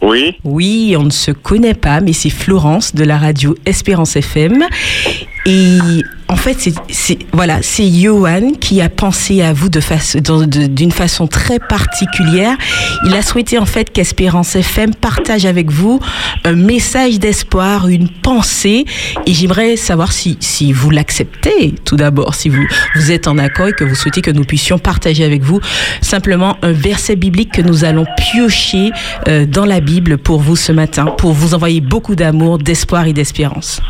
Oui. 0.00 0.36
Oui, 0.44 0.94
on 0.96 1.02
ne 1.02 1.10
se 1.10 1.32
connaît 1.32 1.74
pas, 1.74 2.00
mais 2.00 2.12
c'est 2.12 2.30
Florence 2.30 2.94
de 2.94 3.02
la 3.02 3.18
radio 3.18 3.56
Espérance 3.66 4.14
FM. 4.14 4.64
Et 5.46 5.78
en 6.28 6.34
fait, 6.36 6.56
c'est- 6.88 7.18
voilà, 7.32 7.60
c'est 7.62 7.88
Johan 7.88 8.50
qui 8.60 8.80
a 8.80 8.88
pensé 8.88 9.42
à 9.42 9.52
vous 9.52 9.68
de 9.68 9.78
face- 9.80 10.16
d'une 10.16 10.90
façon 10.90 11.28
très 11.28 11.60
particulière. 11.60 12.56
Il 13.06 13.14
a 13.14 13.22
souhaité 13.22 13.58
en 13.58 13.64
fait 13.66 13.92
qu'Espérance 13.92 14.56
FM 14.56 14.94
partage 14.94 15.46
avec 15.46 15.70
vous 15.70 16.00
un 16.44 16.54
message 16.54 17.20
d'espoir, 17.20 17.86
une 17.88 18.08
pensée. 18.08 18.84
Et 19.26 19.34
j'aimerais 19.34 19.76
savoir 19.76 20.10
si, 20.12 20.36
si 20.40 20.72
vous 20.72 20.90
l'acceptez 20.90 21.74
tout 21.84 21.96
d'abord, 21.96 22.34
si 22.34 22.48
vous, 22.48 22.64
vous 22.96 23.12
êtes 23.12 23.28
en 23.28 23.38
accord 23.38 23.68
et 23.68 23.72
que 23.72 23.84
vous 23.84 23.94
souhaitez 23.94 24.20
que 24.20 24.32
nous 24.32 24.44
puissions 24.44 24.78
partager 24.80 25.22
avec 25.24 25.42
vous 25.42 25.60
simplement 26.00 26.56
un 26.62 26.72
verset 26.72 27.14
biblique 27.14 27.52
que 27.52 27.62
nous 27.62 27.84
allons 27.84 28.06
piocher 28.18 28.90
euh, 29.28 29.46
dans 29.46 29.64
la 29.64 29.78
Bible 29.80 30.18
pour 30.18 30.40
vous 30.40 30.56
ce 30.56 30.72
matin, 30.72 31.04
pour 31.18 31.32
vous 31.32 31.54
envoyer 31.54 31.80
beaucoup 31.80 32.16
d'amour, 32.16 32.58
d'espoir 32.58 33.06
et 33.06 33.12
d'espérance. 33.12 33.80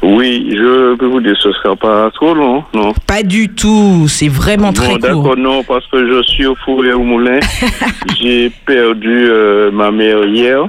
Oui, 0.00 0.48
je 0.52 0.94
peux 0.94 1.06
vous 1.06 1.20
dire, 1.20 1.34
ce 1.42 1.50
sera 1.52 1.74
pas 1.74 2.10
trop 2.14 2.32
long, 2.32 2.62
non 2.72 2.92
Pas 3.06 3.22
du 3.24 3.48
tout, 3.48 4.06
c'est 4.06 4.28
vraiment 4.28 4.72
très 4.72 4.86
Bon, 4.86 4.92
court. 4.94 5.00
d'accord, 5.00 5.36
non, 5.36 5.62
parce 5.64 5.86
que 5.88 6.06
je 6.06 6.22
suis 6.22 6.46
au 6.46 6.54
four 6.64 6.84
et 6.86 6.92
au 6.92 7.02
moulin. 7.02 7.40
J'ai 8.20 8.50
perdu 8.64 9.26
euh, 9.28 9.70
ma 9.72 9.90
mère 9.90 10.24
hier. 10.24 10.64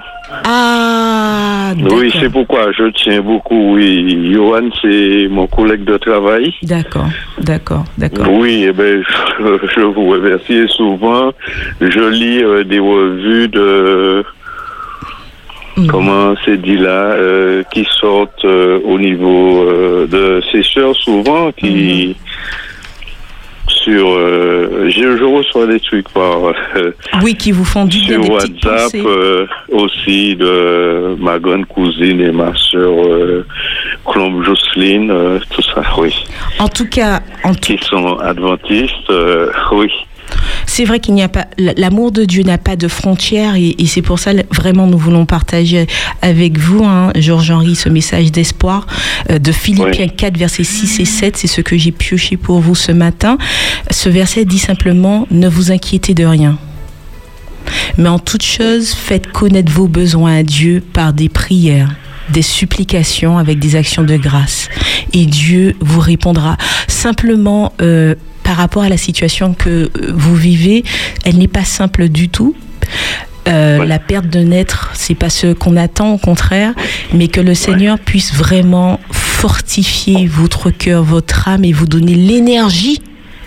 Ah, 0.46 1.74
Oui, 1.92 2.12
c'est 2.20 2.30
pourquoi 2.32 2.72
je 2.72 2.90
tiens 2.92 3.22
beaucoup. 3.22 3.74
Oui, 3.76 4.32
Johan, 4.34 4.70
c'est 4.82 5.28
mon 5.30 5.48
collègue 5.48 5.84
de 5.84 5.98
travail. 5.98 6.54
D'accord, 6.64 7.08
d'accord, 7.42 7.84
d'accord. 7.98 8.32
Oui, 8.32 8.66
eh 8.68 8.72
ben, 8.72 9.04
je, 9.40 9.58
je 9.76 9.82
vous 9.82 10.08
remercie. 10.10 10.66
Souvent, 10.70 11.32
je 11.82 12.10
lis 12.10 12.44
euh, 12.44 12.64
des 12.64 12.80
revues 12.80 13.48
de. 13.48 14.24
Comment 15.88 16.36
c'est 16.46 16.62
dit 16.62 16.78
là, 16.78 17.14
euh, 17.14 17.64
qui 17.72 17.88
sortent 18.00 18.46
euh, 18.46 18.80
au 18.84 19.00
niveau 19.00 19.64
euh, 19.64 20.08
de 20.08 20.42
ces 20.52 20.64
sœurs 20.64 20.96
souvent 20.96 21.52
qui 21.52 22.16
sur 23.68 24.10
euh, 24.10 24.90
je, 24.90 25.18
je 25.18 25.24
reçois 25.24 25.68
des 25.68 25.80
trucs 25.80 26.10
par 26.10 26.54
euh, 26.76 26.92
Oui, 27.22 27.36
qui 27.36 27.52
vous 27.52 27.64
font 27.64 27.86
du 27.86 28.00
sur 28.00 28.20
des 28.22 28.30
WhatsApp 28.30 28.94
euh, 28.96 29.46
aussi 29.72 30.36
de 30.36 31.16
ma 31.20 31.40
grande 31.40 31.66
cousine 31.66 32.20
et 32.20 32.32
ma 32.32 32.52
sœur 32.56 32.92
euh, 33.06 33.46
Colombe 34.06 34.44
Jocelyne, 34.44 35.12
euh, 35.12 35.40
tout 35.52 35.62
ça, 35.62 35.84
oui. 35.98 36.14
En 36.60 36.68
tout 36.68 36.88
cas, 36.90 37.20
en 37.44 37.54
qui 37.54 37.78
sont 37.82 38.18
adventistes, 38.18 39.10
euh, 39.12 39.52
oui. 39.72 39.92
C'est 40.66 40.86
vrai 40.86 41.00
qu'il 41.00 41.14
n'y 41.14 41.24
a 41.24 41.30
pas 41.30 41.48
l'amour 41.58 42.12
de 42.12 42.26
Dieu 42.26 42.44
n'a 42.44 42.58
pas 42.58 42.76
de 42.76 42.88
frontières 42.88 43.56
et, 43.56 43.76
et 43.78 43.86
c'est 43.86 44.02
pour 44.02 44.20
ça 44.20 44.32
vraiment 44.52 44.88
nous 44.88 44.98
voulons 44.98 45.26
partager 45.26 45.88
avec 46.22 46.58
vous, 46.58 46.84
hein, 46.84 47.12
Georges 47.16 47.52
Henri, 47.52 47.76
ce 47.76 47.90
message 47.90 48.32
d'espoir 48.32 48.88
euh, 49.30 49.40
de 49.40 49.52
Philippiens 49.52 50.08
4 50.08 50.38
versets 50.38 50.64
6 50.64 51.00
et 51.00 51.06
7. 51.06 51.38
C'est 51.38 51.48
ce 51.48 51.62
que 51.62 51.78
j'ai 51.78 51.92
pioché 51.92 52.38
pour 52.38 52.60
vous 52.60 52.76
ce 52.76 52.92
matin. 52.92 53.38
Ce 53.92 54.10
verset 54.10 54.46
dit 54.46 54.60
simplement 54.60 55.28
ne 55.32 55.48
vous 55.48 55.72
inquiétez 55.72 56.14
de 56.14 56.26
rien. 56.26 56.58
Mais 57.98 58.10
en 58.10 58.20
toute 58.20 58.44
chose, 58.44 58.94
faites 58.94 59.28
connaître 59.32 59.72
vos 59.72 59.88
besoins 59.88 60.38
à 60.38 60.44
Dieu 60.44 60.82
par 60.94 61.14
des 61.14 61.30
prières, 61.30 61.94
des 62.30 62.42
supplications 62.42 63.38
avec 63.38 63.60
des 63.60 63.76
actions 63.76 64.04
de 64.04 64.16
grâce. 64.16 64.70
Et 65.14 65.26
Dieu 65.26 65.76
vous 65.80 66.00
répondra. 66.00 66.58
Simplement, 66.88 67.74
euh, 67.82 68.16
par 68.50 68.58
rapport 68.58 68.82
à 68.82 68.90
la 68.90 68.98
situation 68.98 69.54
que 69.54 69.70
euh, 69.70 69.90
vous 70.12 70.36
vivez, 70.36 70.84
elle 71.24 71.38
n'est 71.38 71.48
pas 71.48 71.64
simple 71.64 72.10
du 72.10 72.30
tout. 72.30 72.56
Euh, 73.48 73.86
La 73.86 74.00
perte 74.00 74.26
d'un 74.26 74.50
être, 74.50 74.90
c'est 74.96 75.14
pas 75.14 75.30
ce 75.30 75.54
qu'on 75.54 75.78
attend, 75.78 76.14
au 76.14 76.18
contraire, 76.18 76.74
mais 77.14 77.28
que 77.28 77.42
le 77.42 77.54
Seigneur 77.54 78.00
puisse 78.00 78.34
vraiment 78.34 79.00
fortifier 79.12 80.26
votre 80.26 80.72
cœur, 80.72 81.04
votre 81.04 81.48
âme 81.48 81.64
et 81.64 81.72
vous 81.72 81.86
donner 81.86 82.16
l'énergie 82.16 83.04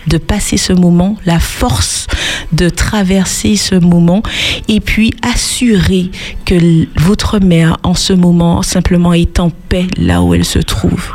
de 0.07 0.19
passer 0.19 0.57
ce 0.57 0.73
moment, 0.73 1.17
la 1.27 1.39
force 1.39 2.07
de 2.53 2.69
traverser 2.69 3.57
ce 3.57 3.75
moment 3.75 4.23
et 4.69 4.81
puis 4.81 5.15
assurer 5.23 6.11
que 6.45 6.87
votre 7.01 7.39
mère 7.39 7.79
en 7.83 7.95
ce 7.95 8.13
moment 8.13 8.63
simplement 8.63 9.13
est 9.15 9.41
en 9.41 9.51
paix 9.51 9.87
là 9.97 10.23
où 10.23 10.35
elle 10.35 10.45
se 10.45 10.59
trouve 10.59 11.11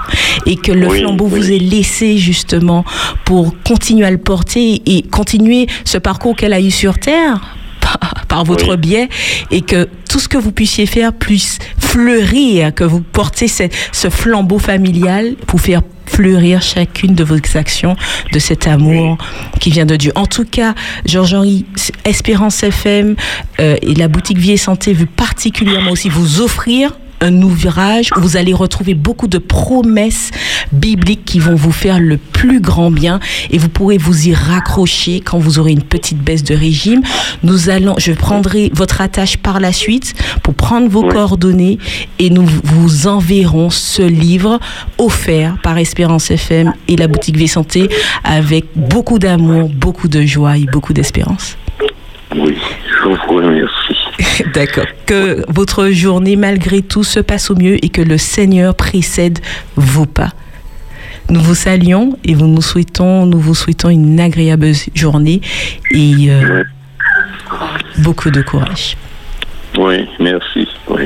et 0.45 0.55
que 0.55 0.71
le 0.71 0.87
Oui, 0.87 0.99
flambeau 0.99 1.25
oui. 1.31 1.39
vous 1.39 1.51
est 1.51 1.59
laissé 1.59 2.17
justement 2.17 2.85
pour 3.25 3.53
continuer 3.63 4.05
à 4.05 4.11
le 4.11 4.17
porter 4.17 4.81
et 4.85 5.03
continuer 5.03 5.67
ce 5.85 5.97
parcours 5.97 6.35
qu'elle 6.35 6.53
a 6.53 6.61
eu 6.61 6.71
sur 6.71 6.97
terre 6.97 7.55
par- 7.99 8.25
par 8.27 8.43
votre 8.43 8.75
biais 8.75 9.09
et 9.51 9.61
que 9.61 9.87
tout 10.09 10.19
ce 10.19 10.27
que 10.27 10.37
vous 10.37 10.51
puissiez 10.51 10.85
faire 10.85 11.13
puisse 11.13 11.59
fleurir, 11.77 12.73
que 12.73 12.83
vous 12.83 13.01
portez 13.01 13.47
ce, 13.47 13.63
ce 13.91 14.09
flambeau 14.09 14.59
familial 14.59 15.35
pour 15.47 15.59
faire 15.61 15.81
fleurir 16.05 16.61
chacune 16.61 17.15
de 17.15 17.23
vos 17.23 17.35
actions 17.55 17.95
de 18.31 18.39
cet 18.39 18.65
amour 18.67 19.17
qui 19.59 19.69
vient 19.71 19.85
de 19.85 19.95
Dieu. 19.95 20.11
En 20.15 20.25
tout 20.25 20.45
cas, 20.45 20.73
Georges-Henri, 21.05 21.65
Espérance 22.05 22.63
FM 22.63 23.15
euh, 23.59 23.75
et 23.81 23.93
la 23.95 24.07
boutique 24.07 24.37
Vie 24.37 24.51
et 24.53 24.57
Santé 24.57 24.93
veut 24.93 25.05
particulièrement 25.05 25.91
aussi 25.91 26.09
vous 26.09 26.41
offrir 26.41 26.97
un 27.21 27.41
ouvrage 27.41 28.09
où 28.15 28.21
vous 28.21 28.37
allez 28.37 28.53
retrouver 28.53 28.93
beaucoup 28.93 29.27
de 29.27 29.37
promesses 29.37 30.31
bibliques 30.71 31.25
qui 31.25 31.39
vont 31.39 31.55
vous 31.55 31.71
faire 31.71 31.99
le 31.99 32.17
plus 32.17 32.59
grand 32.59 32.91
bien 32.91 33.19
et 33.51 33.57
vous 33.57 33.69
pourrez 33.69 33.97
vous 33.97 34.27
y 34.27 34.33
raccrocher 34.33 35.21
quand 35.21 35.37
vous 35.39 35.59
aurez 35.59 35.71
une 35.71 35.83
petite 35.83 36.19
baisse 36.19 36.43
de 36.43 36.55
régime. 36.55 37.01
Nous 37.43 37.69
allons, 37.69 37.95
je 37.97 38.11
prendrai 38.11 38.71
votre 38.73 39.01
attache 39.01 39.37
par 39.37 39.59
la 39.59 39.71
suite 39.71 40.13
pour 40.43 40.53
prendre 40.53 40.87
vos 40.89 41.03
coordonnées 41.03 41.77
et 42.19 42.29
nous 42.29 42.45
vous 42.63 43.07
enverrons 43.07 43.69
ce 43.69 44.01
livre 44.01 44.59
offert 44.97 45.57
par 45.63 45.77
Espérance 45.77 46.31
FM 46.31 46.73
et 46.87 46.95
la 46.95 47.07
boutique 47.07 47.37
Vie 47.37 47.47
Santé 47.47 47.89
avec 48.23 48.65
beaucoup 48.75 49.19
d'amour, 49.19 49.69
beaucoup 49.69 50.07
de 50.07 50.21
joie 50.21 50.57
et 50.57 50.65
beaucoup 50.65 50.93
d'espérance. 50.93 51.57
Oui. 52.35 52.57
D'accord. 54.53 54.85
Que 55.05 55.43
votre 55.47 55.89
journée, 55.89 56.35
malgré 56.35 56.81
tout, 56.81 57.03
se 57.03 57.19
passe 57.19 57.49
au 57.51 57.55
mieux 57.55 57.83
et 57.83 57.89
que 57.89 58.01
le 58.01 58.17
Seigneur 58.17 58.75
précède 58.75 59.39
vos 59.75 60.05
pas. 60.05 60.31
Nous 61.29 61.41
vous 61.41 61.55
saluons 61.55 62.17
et 62.23 62.33
vous 62.33 62.47
nous 62.47 62.61
souhaitons, 62.61 63.25
nous 63.25 63.39
vous 63.39 63.55
souhaitons 63.55 63.89
une 63.89 64.19
agréable 64.19 64.71
journée 64.95 65.41
et 65.91 66.29
euh, 66.29 66.63
beaucoup 67.97 68.31
de 68.31 68.41
courage. 68.41 68.95
Oui, 69.77 70.07
merci. 70.19 70.67
Oui. 70.87 71.03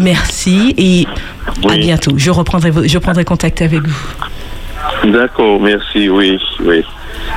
Merci 0.00 0.74
et 0.78 1.06
à 1.68 1.76
bientôt. 1.76 2.12
Je 2.16 2.30
reprendrai, 2.30 2.70
je 2.86 2.98
prendrai 2.98 3.24
contact 3.24 3.60
avec 3.60 3.80
vous. 3.80 5.10
D'accord, 5.10 5.60
merci, 5.60 6.08
oui, 6.08 6.38
oui. 6.60 6.84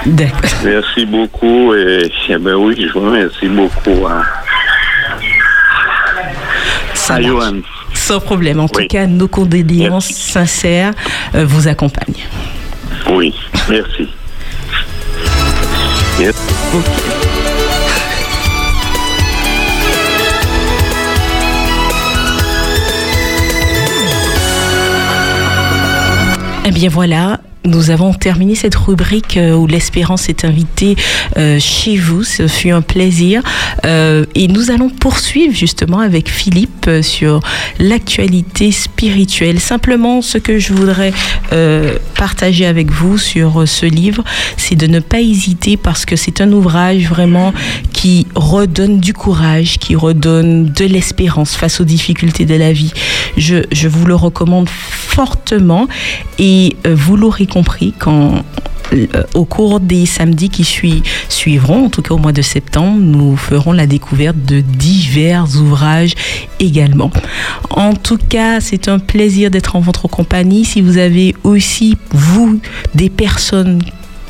D'accord. 0.06 0.50
Merci 0.64 1.06
beaucoup 1.06 1.74
et 1.76 2.12
eh 2.30 2.38
ben 2.38 2.56
oui, 2.56 2.76
je 2.88 2.92
vous 2.94 3.06
remercie 3.06 3.48
beaucoup 3.48 4.08
à, 4.08 4.24
Ça 6.94 7.16
à 7.16 7.20
marche. 7.20 7.28
Johan. 7.32 7.62
Sans 7.94 8.20
problème. 8.20 8.60
En 8.60 8.68
tout 8.68 8.86
cas, 8.90 9.06
nos 9.06 9.28
condoléances 9.28 10.10
sincères 10.12 10.94
euh, 11.36 11.46
vous 11.46 11.68
accompagnent. 11.68 12.26
Oui, 13.12 13.34
merci. 13.70 14.08
Yes. 16.20 16.36
Eh 26.64 26.72
bien 26.72 26.90
voilà, 26.90 27.40
nous 27.64 27.92
avons 27.92 28.14
terminé 28.14 28.56
cette 28.56 28.76
rubrique 28.76 29.38
euh, 29.38 29.54
où 29.54 29.68
l'espérance 29.68 30.30
est 30.30 30.46
invitée 30.46 30.96
euh, 31.38 31.60
chez 31.60 31.96
vous. 31.96 32.24
Ce 32.24 32.48
fut 32.48 32.72
un 32.72 32.82
plaisir. 32.82 33.44
Euh, 33.86 34.26
et 34.34 34.48
nous 34.48 34.72
allons 34.72 34.90
poursuivre 34.90 35.56
justement 35.56 36.00
avec 36.00 36.30
Philippe 36.30 36.90
sur 37.02 37.40
l'actualité 37.80 38.72
spirituelle. 38.72 39.60
Simplement, 39.60 40.22
ce 40.22 40.38
que 40.38 40.60
je 40.60 40.74
voudrais 40.74 41.14
partager 42.16 42.66
avec 42.66 42.92
vous 42.92 43.18
sur 43.18 43.68
ce 43.68 43.86
livre, 43.86 44.24
c'est 44.58 44.76
de 44.76 44.88
ne 44.88 45.00
pas 45.00 45.20
hésiter 45.20 45.78
parce 45.78 46.06
que 46.06 46.16
c'est 46.16 46.42
un 46.42 46.52
ouvrage 46.52 47.04
vraiment 47.10 47.54
qui 47.94 48.26
redonne 48.36 49.00
du 49.00 49.14
courage, 49.14 49.78
qui 49.78 49.96
redonne 49.96 50.72
de 50.72 50.86
l'espérance 50.86 51.56
face 51.56 51.82
aux 51.82 51.84
difficultés 51.84 52.46
de 52.46 52.56
la 52.56 52.72
vie. 52.72 52.94
Je, 53.38 53.88
vous 53.88 54.06
le 54.06 54.16
recommande 54.16 54.70
fortement 54.70 55.88
et 56.40 56.76
vous 56.86 57.18
l'aurez 57.18 57.48
compris 57.52 57.94
quand 57.98 58.44
euh, 58.94 59.08
au 59.36 59.46
cours 59.46 59.80
des 59.80 60.06
samedis 60.06 60.50
qui 60.50 60.64
sui- 60.64 61.04
suivront, 61.30 61.86
en 61.86 61.90
tout 61.90 62.02
cas 62.02 62.14
au 62.14 62.18
mois 62.18 62.32
de 62.34 62.42
septembre, 62.42 62.98
nous 63.00 63.38
ferons 63.38 63.72
la 63.74 63.88
découverte 63.88 64.38
de 64.46 64.62
divers 64.62 65.46
ouvrages 65.62 66.14
également. 66.60 67.12
En 67.70 67.94
tout 67.94 68.18
cas, 68.18 68.60
c'est 68.60 68.88
un 68.88 69.00
plaisir 69.00 69.50
d'être 69.52 69.76
en 69.76 69.80
votre 69.82 70.08
compagnie. 70.08 70.66
Si 70.66 70.82
vous 70.82 70.98
avez 70.98 71.36
aussi, 71.44 71.98
vous, 72.12 72.60
des 72.96 73.10
personnes 73.10 73.82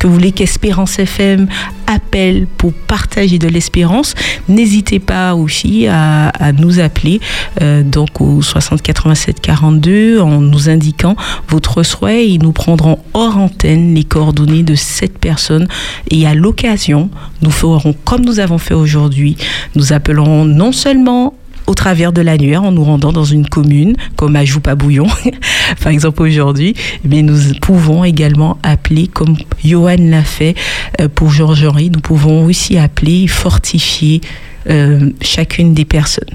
que 0.02 0.08
vous 0.08 0.14
voulez 0.14 0.32
qu'Espérance 0.32 0.98
FM 0.98 1.48
appelle 1.86 2.48
pour 2.58 2.74
partager 2.74 3.38
de 3.38 3.48
l'espérance, 3.48 4.16
n'hésitez 4.50 4.98
pas 4.98 5.36
aussi 5.36 5.86
à, 5.86 6.30
à 6.30 6.54
nous 6.54 6.80
appeler 6.80 7.22
euh, 7.62 7.84
donc 7.84 8.20
au 8.20 8.42
60 8.42 8.82
87 8.82 9.40
42 9.42 10.20
en 10.20 10.42
nous 10.42 10.70
indiquant 10.70 11.16
votre 11.50 11.84
souhait. 11.84 12.30
Et 12.30 12.40
nous 12.40 12.52
prendrons 12.52 12.98
hors 13.14 13.38
antenne 13.38 13.94
les 13.94 14.04
coordonnées 14.04 14.64
de 14.64 14.74
cette 14.74 15.20
personne 15.20 15.68
et 16.10 16.26
à 16.26 16.34
l'occasion, 16.34 17.12
nous 17.44 17.52
ferons 17.52 17.94
comme 18.04 18.26
nous 18.26 18.40
avons 18.40 18.58
fait 18.58 18.74
aujourd'hui, 18.74 19.38
nous 19.76 19.94
appellerons 19.94 20.46
non 20.46 20.72
seulement 20.72 21.36
au 21.68 21.74
travers 21.74 22.12
de 22.12 22.22
l'annuaire 22.22 22.64
en 22.64 22.72
nous 22.72 22.84
rendant 22.84 23.12
dans 23.12 23.24
une 23.24 23.48
commune 23.48 23.96
comme 24.16 24.36
à 24.36 24.46
Joupabouillon 24.46 25.08
par 25.82 25.92
exemple 25.92 26.22
aujourd'hui. 26.22 26.76
Mais 27.04 27.22
nous 27.22 27.38
pouvons 27.62 28.04
également 28.04 28.58
appeler 28.64 29.08
comme 29.08 29.38
Johan 29.64 29.96
l'a 30.00 30.24
fait 30.24 30.56
euh, 31.00 31.08
pour 31.14 31.32
Georges 31.32 31.66
Henri 31.66 31.90
nous 31.90 32.02
pouvons 32.02 32.46
aussi 32.46 32.78
appeler 32.78 33.28
fortifier 33.28 34.22
euh, 34.70 35.10
chacune 35.22 35.74
des 35.74 35.86
personnes. 35.86 36.30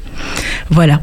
Voilà 0.71 1.01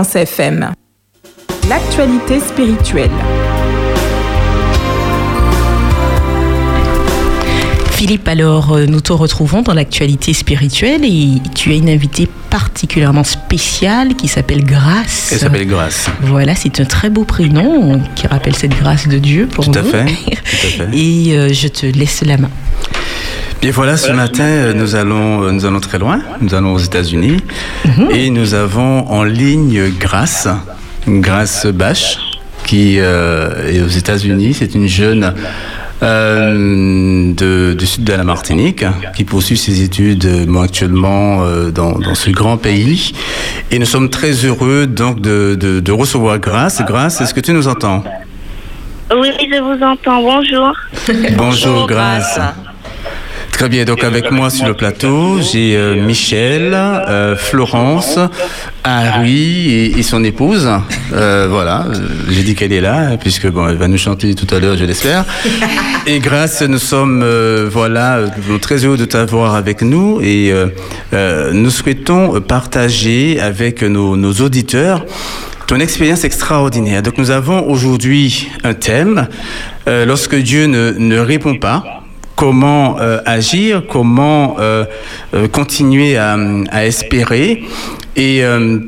Espérance 0.00 0.14
FM. 0.14 0.72
L'actualité 1.68 2.38
spirituelle. 2.38 3.10
Philippe, 7.90 8.28
alors 8.28 8.74
euh, 8.74 8.86
nous 8.86 9.00
te 9.00 9.12
retrouvons 9.12 9.62
dans 9.62 9.74
l'actualité 9.74 10.32
spirituelle 10.34 11.04
et 11.04 11.40
tu 11.56 11.72
as 11.72 11.74
une 11.74 11.88
invitée 11.88 12.28
particulièrement 12.48 13.24
spéciale 13.24 14.14
qui 14.14 14.28
s'appelle 14.28 14.64
Grâce. 14.64 15.30
Elle 15.32 15.40
s'appelle 15.40 15.66
Grâce. 15.66 16.08
Voilà, 16.20 16.54
c'est 16.54 16.78
un 16.78 16.84
très 16.84 17.10
beau 17.10 17.24
prénom 17.24 18.00
qui 18.14 18.28
rappelle 18.28 18.54
cette 18.54 18.78
grâce 18.78 19.08
de 19.08 19.18
Dieu 19.18 19.48
pour 19.48 19.64
Tout 19.64 19.76
à 19.76 19.82
nous. 19.82 19.90
fait. 19.90 20.04
Tout 20.30 20.84
à 20.84 20.86
fait. 20.86 20.96
Et 20.96 21.36
euh, 21.36 21.52
je 21.52 21.66
te 21.66 21.86
laisse 21.86 22.22
la 22.24 22.36
main. 22.36 22.50
Bien 23.60 23.72
voilà, 23.72 23.96
ce 23.96 24.12
matin, 24.12 24.44
euh, 24.44 24.72
nous 24.72 24.94
allons, 24.94 25.42
euh, 25.42 25.50
nous 25.50 25.66
allons 25.66 25.80
très 25.80 25.98
loin. 25.98 26.20
Nous 26.40 26.54
allons 26.54 26.74
aux 26.74 26.78
États-Unis 26.78 27.38
et 28.10 28.30
nous 28.30 28.54
avons 28.54 29.08
en 29.10 29.24
ligne 29.24 29.90
Grace, 29.98 30.46
Grace 31.08 31.66
Bache, 31.66 32.18
qui 32.64 32.96
euh, 33.00 33.72
est 33.72 33.80
aux 33.80 33.88
États-Unis. 33.88 34.54
C'est 34.54 34.76
une 34.76 34.86
jeune 34.86 35.34
euh, 36.04 37.32
de- 37.34 37.74
du 37.76 37.84
sud 37.84 38.04
de 38.04 38.12
la 38.12 38.22
Martinique 38.22 38.84
qui 39.16 39.24
poursuit 39.24 39.56
ses 39.56 39.82
études 39.82 40.46
moi, 40.46 40.64
actuellement 40.64 41.42
euh, 41.42 41.70
dans, 41.72 41.98
dans 41.98 42.14
ce 42.14 42.30
grand 42.30 42.58
pays. 42.58 43.12
Et 43.72 43.80
nous 43.80 43.86
sommes 43.86 44.08
très 44.08 44.30
heureux 44.44 44.86
donc 44.86 45.20
de, 45.20 45.56
de, 45.58 45.80
de 45.80 45.92
recevoir 45.92 46.38
Grace. 46.38 46.80
Grace, 46.86 47.20
est-ce 47.20 47.34
que 47.34 47.40
tu 47.40 47.52
nous 47.52 47.66
entends? 47.66 48.04
Oui, 49.10 49.30
je 49.40 49.60
vous 49.60 49.82
entends. 49.84 50.22
Bonjour. 50.22 50.72
Bonjour, 51.36 51.86
Grâce. 51.88 52.38
Très 53.58 53.68
bien, 53.68 53.84
donc 53.84 54.04
avec 54.04 54.30
moi 54.30 54.50
sur 54.50 54.68
le 54.68 54.74
plateau, 54.74 55.40
j'ai 55.42 55.76
euh, 55.76 56.00
Michel, 56.06 56.70
euh, 56.74 57.34
Florence, 57.34 58.16
Harry 58.84 59.68
et, 59.68 59.98
et 59.98 60.02
son 60.04 60.22
épouse. 60.22 60.70
Euh, 61.12 61.48
voilà, 61.50 61.86
euh, 61.88 61.94
j'ai 62.30 62.44
dit 62.44 62.54
qu'elle 62.54 62.72
est 62.72 62.80
là, 62.80 63.16
puisque 63.16 63.48
bon, 63.48 63.66
elle 63.66 63.74
va 63.74 63.88
nous 63.88 63.98
chanter 63.98 64.36
tout 64.36 64.46
à 64.54 64.60
l'heure, 64.60 64.76
je 64.76 64.84
l'espère. 64.84 65.24
Et 66.06 66.20
grâce, 66.20 66.62
nous 66.62 66.78
sommes 66.78 67.22
euh, 67.24 67.68
voilà 67.68 68.18
euh, 68.18 68.58
très 68.60 68.84
heureux 68.84 68.96
de 68.96 69.04
t'avoir 69.04 69.56
avec 69.56 69.82
nous 69.82 70.20
et 70.22 70.52
euh, 70.52 70.68
euh, 71.12 71.50
nous 71.52 71.70
souhaitons 71.70 72.40
partager 72.40 73.40
avec 73.40 73.82
nos, 73.82 74.16
nos 74.16 74.34
auditeurs 74.34 75.04
ton 75.66 75.80
expérience 75.80 76.24
extraordinaire. 76.24 77.02
Donc 77.02 77.18
nous 77.18 77.30
avons 77.30 77.68
aujourd'hui 77.68 78.48
un 78.64 78.72
thème, 78.72 79.28
euh, 79.86 80.06
lorsque 80.06 80.34
Dieu 80.34 80.64
ne, 80.66 80.92
ne 80.96 81.18
répond 81.18 81.56
pas, 81.56 81.97
comment 82.38 83.00
euh, 83.00 83.20
agir, 83.26 83.82
comment 83.88 84.58
euh, 84.60 84.84
euh, 85.34 85.48
continuer 85.48 86.16
à, 86.16 86.86
espérer. 86.86 87.64
Et 88.14 88.42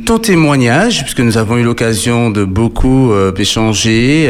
ton 0.07 0.19
témoignage, 0.19 1.03
puisque 1.03 1.21
nous 1.21 1.39
avons 1.39 1.57
eu 1.57 1.63
l'occasion 1.63 2.31
de 2.31 2.45
beaucoup 2.45 3.13
échanger, 3.39 4.29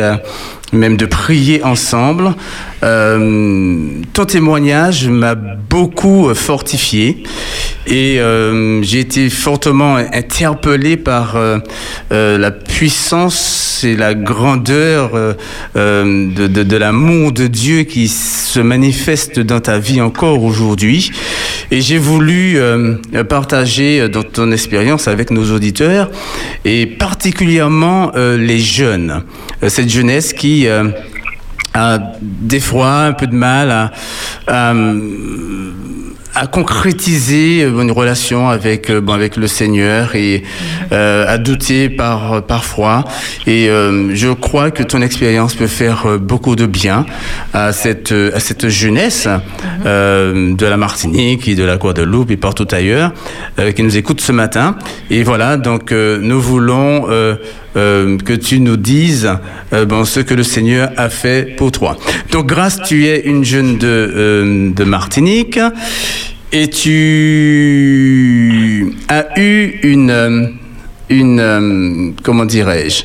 même 0.75 0.99
de 0.99 1.07
prier 1.07 1.63
ensemble, 1.65 2.35
ton 2.83 4.25
témoignage 4.29 5.09
m'a 5.09 5.35
beaucoup 5.35 6.35
fortifié 6.35 7.23
et 7.87 8.21
j'ai 8.83 9.01
été 9.01 9.31
fortement 9.31 9.97
interpellé 9.97 10.99
par 10.99 11.39
la 12.11 12.51
puissance 12.81 13.85
et 13.85 13.95
la 13.95 14.15
grandeur 14.15 15.15
euh, 15.15 15.35
euh, 15.77 16.31
de, 16.49 16.77
l'amour 16.79 17.31
de 17.31 17.47
Dieu 17.47 17.83
qui 17.83 18.09
se 18.09 18.59
manifeste 18.59 19.39
dans 19.39 19.61
ta 19.61 19.79
vie 19.79 20.01
encore 20.01 20.43
aujourd'hui. 20.43 21.13
Et 21.71 21.83
j'ai 21.83 21.99
voulu 21.99 22.57
euh, 22.57 22.97
partager 23.29 24.09
dans 24.09 24.23
ton 24.23 24.51
expérience 24.51 25.09
avec 25.09 25.31
nos 25.31 25.55
auditeurs 25.55 26.11
et 26.65 26.87
particulièrement 26.87 28.13
les 28.17 28.61
jeunes, 28.61 29.25
cette 29.69 29.91
jeunesse 29.91 30.33
qui 30.33 30.67
a 30.67 31.99
des 32.23 32.61
fois 32.61 33.03
un 33.03 33.13
peu 33.13 33.27
de 33.27 33.35
mal 33.35 33.93
à 36.35 36.47
concrétiser 36.47 37.63
euh, 37.63 37.83
une 37.83 37.91
relation 37.91 38.49
avec 38.49 38.91
euh, 38.91 39.01
bon, 39.01 39.13
avec 39.13 39.37
le 39.37 39.47
Seigneur 39.47 40.15
et 40.15 40.43
euh, 40.93 41.25
à 41.27 41.39
douter 41.39 41.89
par 41.89 42.43
parfois. 42.43 43.05
Et 43.47 43.69
euh, 43.69 44.15
je 44.15 44.29
crois 44.29 44.71
que 44.71 44.83
ton 44.83 45.03
expérience 45.03 45.55
peut 45.55 45.67
faire 45.67 46.07
euh, 46.07 46.19
beaucoup 46.19 46.57
de 46.57 46.67
bien 46.67 47.07
à 47.53 47.73
cette 47.73 48.13
à 48.13 48.41
cette 48.41 48.69
jeunesse 48.69 49.29
euh, 49.87 50.55
de 50.55 50.67
la 50.67 50.77
Martinique 50.77 51.49
et 51.49 51.55
de 51.55 51.65
la 51.65 51.77
Guadeloupe 51.77 52.31
et 52.31 52.37
partout 52.37 52.69
ailleurs 52.71 53.13
qui 53.75 53.83
nous 53.83 53.97
écoute 53.97 54.21
ce 54.21 54.33
matin. 54.33 54.77
Et 55.11 55.23
voilà 55.23 55.57
donc 55.57 55.93
nous 55.93 56.41
voulons 56.41 57.07
que 57.75 58.35
tu 58.35 58.61
nous 58.61 58.77
dises 58.77 59.31
bon, 59.73 60.05
ce 60.05 60.21
que 60.21 60.35
le 60.35 60.43
Seigneur 60.43 60.91
a 60.97 61.09
fait 61.09 61.57
pour 61.57 61.73
toi. 61.73 61.97
Donc, 62.31 62.47
Grâce, 62.47 62.81
tu 62.83 63.07
es 63.07 63.21
une 63.21 63.45
jeune 63.45 63.79
de, 63.79 64.73
de 64.75 64.85
Martinique 64.85 65.59
et 66.53 66.69
tu 66.69 68.13
as 69.09 69.39
eu 69.39 69.79
une, 69.83 70.57
une 71.09 72.15
comment 72.23 72.45
dirais-je, 72.45 73.05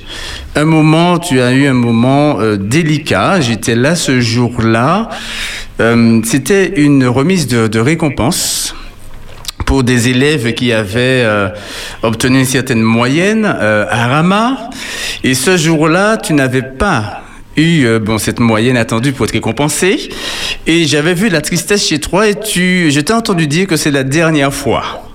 un 0.56 0.66
moment, 0.66 1.20
tu 1.20 1.42
as 1.42 1.52
eu 1.52 1.68
un 1.68 1.74
moment 1.74 2.40
euh, 2.40 2.58
délicat. 2.58 3.42
J'étais 3.42 3.76
là 3.76 3.96
ce 3.96 4.20
jour-là. 4.20 5.10
Euh, 5.80 6.22
C'était 6.24 6.82
une 6.82 7.06
remise 7.06 7.48
de, 7.48 7.80
récompense 7.80 8.74
pour 9.66 9.84
des 9.84 10.10
élèves 10.10 10.54
qui 10.54 10.72
avaient 10.72 11.24
euh, 11.26 11.50
obtenu 12.04 12.40
une 12.40 12.46
certaine 12.46 12.82
moyenne 12.82 13.46
à 13.46 14.08
Rama. 14.08 14.70
Et 15.24 15.34
ce 15.34 15.58
jour-là, 15.58 16.18
tu 16.18 16.34
n'avais 16.34 16.62
pas 16.62 17.25
eu 17.58 17.86
euh, 17.86 18.00
bon, 18.00 18.18
cette 18.18 18.40
moyenne 18.40 18.78
attendue 18.78 19.14
pour 19.14 19.26
être 19.26 19.34
récompensé. 19.34 20.10
Et 20.68 20.86
j'avais 20.86 21.14
vu 21.14 21.30
la 21.30 21.42
tristesse 21.42 21.88
chez 21.88 22.00
toi 22.00 22.28
et 22.28 22.36
tu, 22.36 22.92
je 22.92 23.00
t'ai 23.00 23.14
entendu 23.14 23.48
dire 23.48 23.68
que 23.68 23.76
c'est 23.76 23.92
la 23.92 24.04
dernière 24.04 24.54
fois. 24.54 25.12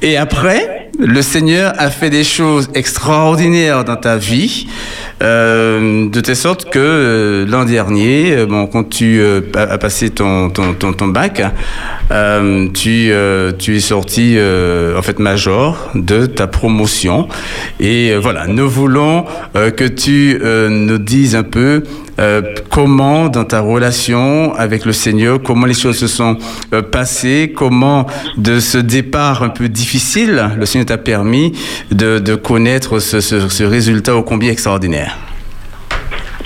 Et 0.00 0.16
après, 0.16 0.90
le 0.98 1.22
Seigneur 1.22 1.74
a 1.78 1.90
fait 1.90 2.10
des 2.10 2.24
choses 2.24 2.68
extraordinaires 2.74 3.84
dans 3.84 3.96
ta 3.96 4.16
vie, 4.16 4.66
euh, 5.22 6.08
de 6.10 6.20
telle 6.20 6.36
sorte 6.36 6.68
que 6.70 6.78
euh, 6.78 7.46
l'an 7.48 7.64
dernier, 7.64 8.32
euh, 8.32 8.46
bon, 8.46 8.66
quand 8.66 8.88
tu 8.88 9.20
euh, 9.20 9.40
as 9.54 9.62
as 9.62 9.78
passé 9.78 10.10
ton, 10.10 10.50
ton, 10.50 10.74
ton, 10.74 10.92
ton 10.92 11.08
bac, 11.08 11.42
euh, 12.10 12.68
tu, 12.74 13.12
tu 13.58 13.76
es 13.76 13.80
sorti 13.80 14.36
en 14.98 15.02
fait 15.02 15.18
major 15.18 15.90
de 15.94 16.26
ta 16.26 16.46
promotion. 16.46 17.28
Et 17.80 18.14
voilà, 18.16 18.46
nous 18.46 18.68
voulons 18.68 19.24
que 19.54 19.86
tu 19.86 20.38
nous 20.42 20.98
dises 20.98 21.34
un 21.34 21.42
peu 21.42 21.84
euh, 22.18 22.42
comment 22.68 23.28
dans 23.28 23.44
ta 23.44 23.60
relation 23.60 24.54
avec 24.54 24.84
le 24.84 24.92
Seigneur, 24.92 25.40
comment 25.42 25.66
les 25.66 25.74
choses 25.74 25.96
se 25.96 26.06
sont 26.06 26.36
passées, 26.90 27.52
comment 27.56 28.06
de 28.36 28.60
ce 28.60 28.78
départ 28.78 29.42
un 29.42 29.48
peu 29.48 29.68
difficile, 29.68 30.50
le 30.58 30.66
Seigneur 30.66 30.86
t'a 30.86 30.98
permis 30.98 31.52
de, 31.90 32.18
de 32.18 32.34
connaître 32.34 32.98
ce, 32.98 33.20
ce, 33.20 33.48
ce 33.48 33.64
résultat 33.64 34.14
ô 34.14 34.22
combien 34.22 34.50
extraordinaire. 34.50 35.11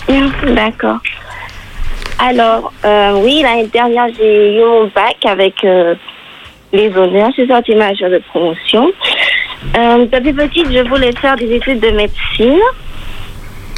D'accord. 0.09 0.99
Alors, 2.19 2.73
euh, 2.85 3.21
oui, 3.23 3.43
l'année 3.43 3.67
dernière, 3.67 4.07
j'ai 4.17 4.57
eu 4.57 4.61
mon 4.61 4.85
bac 4.87 5.17
avec 5.25 5.63
euh, 5.65 5.95
les 6.73 6.89
honneurs. 6.97 7.29
Je 7.37 7.43
suis 7.43 7.49
sortie 7.49 7.75
majeure 7.75 8.11
de 8.11 8.19
promotion. 8.31 8.91
Euh, 9.77 10.07
depuis 10.07 10.33
petite, 10.33 10.73
je 10.73 10.89
voulais 10.89 11.13
faire 11.21 11.37
des 11.37 11.53
études 11.55 11.81
de 11.81 11.91
médecine, 11.91 12.61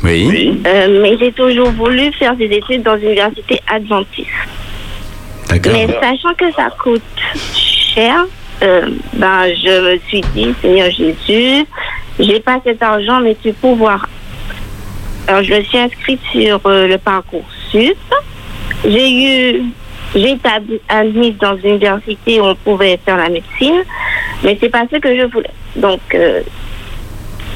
Oui. 0.05 0.61
euh, 0.67 1.01
mais 1.03 1.17
j'ai 1.19 1.33
toujours 1.33 1.71
voulu 1.71 2.13
faire 2.13 2.37
des 2.37 2.47
études 2.47 2.83
dans 2.83 2.97
une 2.97 3.05
université 3.11 3.61
adventiste. 3.67 4.29
D'accord. 5.49 5.73
Mais 5.73 5.87
sachant 6.01 6.35
que 6.35 6.53
ça 6.53 6.69
coûte 6.83 7.03
cher, 7.95 8.27
euh, 8.63 8.89
ben, 9.15 9.47
je 9.47 9.95
me 9.95 9.99
suis 10.09 10.21
dit, 10.35 10.55
Seigneur 10.61 10.91
Jésus, 10.91 11.65
j'ai 12.21 12.41
pas 12.41 12.61
cet 12.65 12.83
argent, 12.83 13.21
mais 13.21 13.37
tu 13.43 13.53
peux 13.53 13.73
voir. 13.73 14.07
Alors, 15.29 15.43
je 15.43 15.53
me 15.55 15.63
suis 15.63 15.77
inscrite 15.79 16.21
sur 16.33 16.59
euh, 16.67 16.87
le 16.89 16.97
parcours 16.99 17.45
SUP. 17.71 17.97
J'ai 18.85 19.11
eu, 19.13 19.63
j'ai 20.15 20.31
été 20.33 20.49
ad- 20.49 20.81
admise 20.89 21.37
dans 21.37 21.55
une 21.59 21.71
université 21.75 22.41
où 22.41 22.45
on 22.47 22.55
pouvait 22.55 22.99
faire 23.05 23.19
la 23.19 23.29
médecine, 23.29 23.83
mais 24.43 24.57
c'est 24.59 24.71
pas 24.71 24.85
ce 24.91 24.97
que 24.97 25.15
je 25.15 25.25
voulais. 25.25 25.51
Donc, 25.77 26.01
euh, 26.15 26.41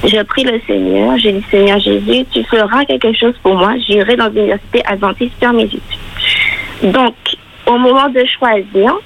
j'ai 0.05 0.19
le 0.45 0.61
Seigneur, 0.67 1.17
j'ai 1.17 1.33
dit, 1.33 1.45
Seigneur 1.51 1.79
Jésus, 1.79 2.27
tu 2.31 2.45
feras 2.45 2.85
quelque 2.85 3.13
chose 3.15 3.35
pour 3.43 3.55
moi, 3.55 3.75
j'irai 3.87 4.17
dans 4.17 4.27
l'université 4.29 4.83
adventiste 4.85 5.33
faire 5.41 5.55
mes 5.55 5.65
études. 5.65 5.81
Donc, 6.83 7.15
au 7.67 7.79
moment 7.79 8.09
de 8.11 8.23
choisir, 8.39 8.97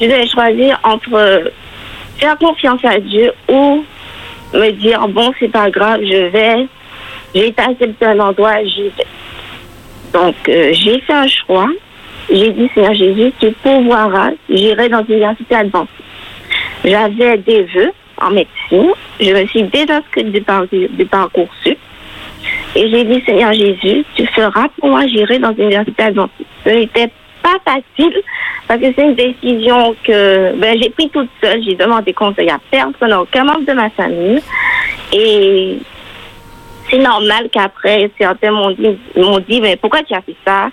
je 0.00 0.06
devais 0.06 0.26
choisir 0.26 0.80
entre 0.84 1.12
euh, 1.14 1.44
faire 2.16 2.38
confiance 2.38 2.82
à 2.84 2.98
Dieu 2.98 3.30
ou 3.48 3.84
me 4.54 4.70
dire, 4.70 5.06
bon, 5.08 5.32
c'est 5.38 5.50
pas 5.50 5.68
grave, 5.70 6.00
je 6.02 6.26
vais, 6.28 6.66
j'ai 7.34 7.48
été 7.48 7.62
accepté 7.62 8.04
à 8.04 8.10
un 8.10 8.20
endroit, 8.20 8.62
j'y 8.64 8.84
vais. 8.84 9.06
Donc, 10.12 10.34
euh, 10.48 10.72
j'ai 10.72 11.00
fait 11.00 11.12
un 11.12 11.26
choix. 11.26 11.68
J'ai 12.30 12.50
dit, 12.50 12.70
Seigneur 12.74 12.94
Jésus, 12.94 13.32
tu 13.40 13.50
pourvoiras, 13.62 14.30
j'irai 14.48 14.88
dans 14.88 15.00
l'université 15.00 15.54
adventiste. 15.54 16.02
J'avais 16.84 17.38
des 17.38 17.62
vœux 17.62 17.92
en 18.20 18.30
médecine. 18.30 18.92
Je 19.20 19.32
me 19.32 19.46
suis 19.46 19.62
désinscrite 19.64 20.30
du, 20.30 20.40
par 20.40 20.66
du 20.68 21.06
parcours 21.06 21.48
sup. 21.64 21.78
Et 22.74 22.90
j'ai 22.90 23.04
dit, 23.04 23.22
Seigneur 23.24 23.52
Jésus, 23.52 24.04
tu 24.14 24.26
feras 24.26 24.68
pour 24.78 24.90
moi, 24.90 25.06
j'irai 25.06 25.38
dans 25.38 25.50
l'université 25.50 26.02
adventiste. 26.04 26.48
Ce 26.64 26.70
n'était 26.70 27.10
pas 27.42 27.58
facile 27.64 28.22
parce 28.68 28.80
que 28.80 28.86
c'est 28.94 29.02
une 29.02 29.14
décision 29.14 29.94
que 30.04 30.54
ben, 30.56 30.80
j'ai 30.80 30.90
pris 30.90 31.08
toute 31.10 31.28
seule. 31.42 31.62
J'ai 31.62 31.74
demandé 31.74 32.12
conseil 32.12 32.48
à 32.50 32.58
personne, 32.70 33.12
aucun 33.14 33.44
membre 33.44 33.66
de 33.66 33.72
ma 33.72 33.90
famille. 33.90 34.40
Et 35.12 35.78
c'est 36.92 36.98
normal 36.98 37.48
qu'après, 37.50 38.10
certains 38.18 38.50
m'ont 38.50 38.70
dit, 38.72 38.98
m'ont 39.16 39.38
dit, 39.38 39.62
mais 39.62 39.76
pourquoi 39.76 40.02
tu 40.02 40.12
as 40.12 40.20
fait 40.20 40.36
ça? 40.46 40.68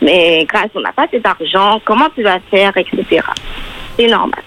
Mais 0.00 0.44
grâce, 0.44 0.68
on 0.74 0.80
n'a 0.80 0.92
pas 0.92 1.08
cet 1.10 1.26
argent, 1.26 1.80
comment 1.84 2.08
tu 2.14 2.22
vas 2.22 2.38
faire, 2.48 2.72
etc. 2.76 3.22
C'est 3.98 4.06
normal. 4.06 4.42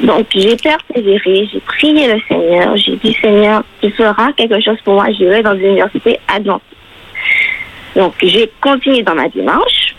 Donc, 0.00 0.26
j'ai 0.32 0.56
persévéré, 0.56 1.48
j'ai 1.52 1.60
prié 1.60 2.12
le 2.12 2.20
Seigneur, 2.28 2.76
j'ai 2.76 2.96
dit, 2.96 3.16
Seigneur, 3.20 3.64
tu 3.80 3.90
feras 3.90 4.32
quelque 4.32 4.60
chose 4.60 4.78
pour 4.84 4.94
moi, 4.94 5.06
j'irai 5.10 5.42
dans 5.42 5.52
l'université 5.52 6.20
adventiste. 6.28 6.76
Donc, 7.96 8.14
j'ai 8.22 8.50
continué 8.60 9.02
dans 9.02 9.14
ma 9.14 9.28
démarche. 9.28 9.96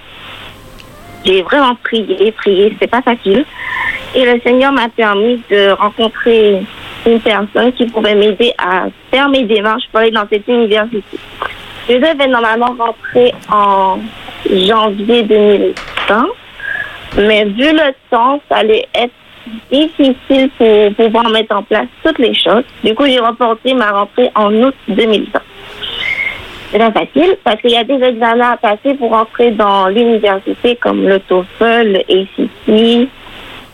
J'ai 1.26 1.42
vraiment 1.42 1.76
prié, 1.76 2.32
prié, 2.32 2.70
c'était 2.72 2.88
pas 2.88 3.02
facile. 3.02 3.46
Et 4.16 4.26
le 4.26 4.40
Seigneur 4.42 4.72
m'a 4.72 4.90
permis 4.90 5.42
de 5.50 5.72
rencontrer 5.72 6.64
une 7.06 7.20
personne 7.20 7.74
qui 7.74 7.86
pouvait 7.86 8.16
m'aider 8.16 8.54
à 8.58 8.86
faire 9.12 9.30
mes 9.30 9.44
démarches 9.44 9.84
pour 9.92 10.00
aller 10.00 10.12
dans 10.12 10.28
cette 10.30 10.48
université. 10.48 11.18
Je 11.90 11.96
devais 11.96 12.28
normalement 12.28 12.76
rentrer 12.78 13.34
en 13.52 14.00
janvier 14.50 15.24
2020, 15.24 16.26
mais 17.18 17.46
vu 17.46 17.72
le 17.72 17.94
temps, 18.10 18.42
ça 18.50 18.58
allait 18.58 18.88
être 18.94 19.14
difficile 19.70 20.50
pour 20.58 20.94
pouvoir 20.96 21.30
mettre 21.30 21.56
en 21.56 21.64
place 21.64 21.88
toutes 22.04 22.20
les 22.20 22.34
choses. 22.34 22.64
Du 22.84 22.96
coup, 22.96 23.06
j'ai 23.06 23.20
reporté 23.20 23.74
ma 23.74 23.92
rentrée 23.92 24.32
en 24.36 24.54
août 24.54 24.76
2020. 24.88 25.42
C'est 26.72 26.80
pas 26.80 26.92
facile 26.92 27.36
parce 27.44 27.62
qu'il 27.62 27.72
y 27.72 27.78
a 27.78 27.84
des 27.84 28.02
examens 28.02 28.52
à 28.52 28.58
passer 28.58 28.96
pour 28.96 29.14
entrer 29.14 29.52
dans 29.52 29.90
l'université 29.90 30.76
comme 30.78 31.08
le 31.08 31.20
TOEFL, 31.20 31.84
le 31.84 32.00
ACT 32.00 33.10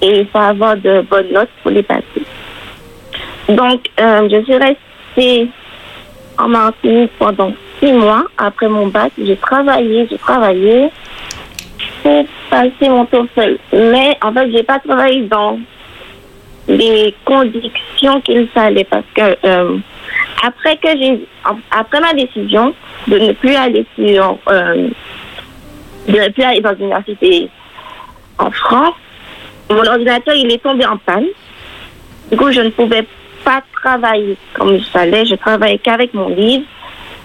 et 0.01 0.25
faut 0.25 0.39
avoir 0.39 0.75
de 0.75 1.01
bonnes 1.01 1.31
notes 1.31 1.49
pour 1.61 1.71
les 1.71 1.83
passer. 1.83 2.25
Donc, 3.49 3.89
euh, 3.99 4.29
je 4.29 4.43
suis 4.43 4.55
restée 4.55 5.49
en 6.37 6.47
Martinique 6.47 7.11
pendant 7.17 7.51
six 7.79 7.91
mois 7.91 8.25
après 8.37 8.69
mon 8.69 8.87
bac. 8.87 9.11
J'ai 9.17 9.35
travaillé, 9.37 10.07
j'ai 10.09 10.17
travaillé 10.17 10.89
pour 12.03 12.25
passer 12.49 12.89
mon 12.89 13.05
TOEFL. 13.05 13.57
Mais 13.73 14.17
en 14.21 14.31
fait, 14.33 14.51
j'ai 14.51 14.63
pas 14.63 14.79
travaillé 14.79 15.23
dans 15.23 15.59
les 16.67 17.15
conditions 17.25 18.21
qu'il 18.23 18.47
fallait 18.49 18.83
parce 18.83 19.05
que 19.15 19.35
euh, 19.43 19.77
après 20.45 20.77
que 20.77 20.89
j'ai 20.89 21.27
après 21.71 21.99
ma 21.99 22.13
décision 22.13 22.75
de 23.07 23.17
ne 23.17 23.31
plus 23.33 23.55
aller 23.55 23.85
sur 23.95 24.37
euh, 24.49 24.89
de 26.07 26.13
ne 26.13 26.29
plus 26.29 26.43
aller 26.43 26.61
dans 26.61 26.73
l'université 26.73 27.49
en 28.37 28.51
France, 28.51 28.93
mon 29.71 29.85
ordinateur 29.85 30.35
il 30.35 30.51
est 30.51 30.61
tombé 30.61 30.85
en 30.85 30.97
panne. 30.97 31.25
Du 32.29 32.37
coup, 32.37 32.51
je 32.51 32.61
ne 32.61 32.69
pouvais 32.69 33.05
pas 33.43 33.61
travailler 33.81 34.37
comme 34.53 34.75
il 34.75 34.83
fallait. 34.83 35.25
Je 35.25 35.35
travaillais 35.35 35.77
qu'avec 35.77 36.13
mon 36.13 36.29
livre. 36.29 36.65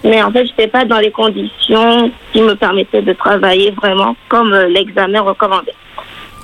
Mais 0.05 0.23
en 0.23 0.31
fait, 0.31 0.45
je 0.45 0.51
n'étais 0.51 0.69
pas 0.69 0.85
dans 0.85 0.99
les 0.99 1.11
conditions 1.11 2.11
qui 2.33 2.43
me 2.43 2.55
permettaient 2.55 3.01
de 3.01 3.15
travailler 3.15 3.71
vraiment 3.71 4.15
comme 4.29 4.53
euh, 4.53 4.69
l'examen 4.69 5.21
recommandait. 5.23 5.75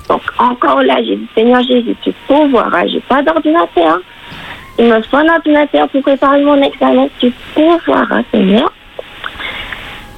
Donc, 0.09 0.21
encore 0.39 0.81
là, 0.81 0.97
j'ai 1.03 1.15
dit, 1.15 1.27
Seigneur 1.35 1.61
Jésus, 1.61 1.95
tu 2.03 2.11
pourvoiras. 2.27 2.87
J'ai 2.87 2.99
pas 3.01 3.21
d'ordinateur. 3.21 3.99
Il 4.79 4.85
me 4.85 5.01
faut 5.03 5.17
un 5.17 5.35
ordinateur 5.35 5.87
pour 5.89 6.01
préparer 6.01 6.43
mon 6.43 6.59
examen. 6.61 7.07
Tu 7.19 7.31
pourvoiras, 7.53 8.23
Seigneur. 8.31 8.73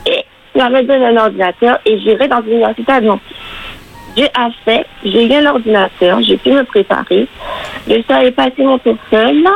Et 0.05 0.23
il 0.55 0.61
m'avait 0.61 0.83
donné 0.83 1.05
un 1.07 1.17
ordinateur 1.17 1.79
et 1.85 1.99
j'irai 1.99 2.27
dans 2.29 2.39
l'université 2.39 2.91
adventiste. 2.91 3.35
Dieu 4.15 4.27
a 4.33 4.49
fait, 4.63 4.85
j'ai 5.03 5.25
eu 5.25 5.33
un 5.33 5.45
ordinateur, 5.47 6.21
j'ai 6.21 6.37
pu 6.37 6.51
me 6.51 6.63
préparer. 6.63 7.27
Je 7.87 8.13
allée 8.13 8.31
passer 8.31 8.63
mon 8.63 8.77
TOEFL 8.77 9.47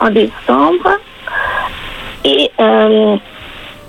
en 0.00 0.10
décembre. 0.10 0.98
Et 2.24 2.50
euh, 2.60 3.16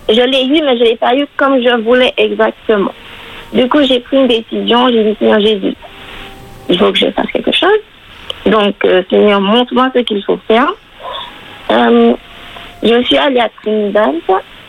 je 0.10 0.22
l'ai 0.22 0.46
eu, 0.46 0.62
mais 0.64 0.78
je 0.78 0.84
ne 0.84 0.90
l'ai 0.90 0.96
pas 0.96 1.16
eu 1.16 1.26
comme 1.36 1.62
je 1.62 1.82
voulais 1.82 2.14
exactement. 2.18 2.94
Du 3.54 3.68
coup, 3.68 3.82
j'ai 3.84 4.00
pris 4.00 4.18
une 4.18 4.28
décision, 4.28 4.90
j'ai 4.90 5.04
dit, 5.04 5.18
Seigneur 5.20 5.40
Jésus, 5.40 5.76
il 6.70 6.78
faut 6.78 6.92
que 6.92 6.98
je 6.98 7.12
fasse 7.12 7.28
quelque 7.32 7.52
chose. 7.52 7.80
Donc, 8.46 8.76
euh, 8.86 9.04
Seigneur, 9.10 9.42
montre-moi 9.42 9.90
ce 9.94 10.00
qu'il 10.00 10.24
faut 10.24 10.40
faire. 10.48 10.72
Euh, 11.72 12.14
je 12.84 13.04
suis 13.04 13.18
allée 13.18 13.40
à 13.40 13.50
Trinidad 13.62 14.16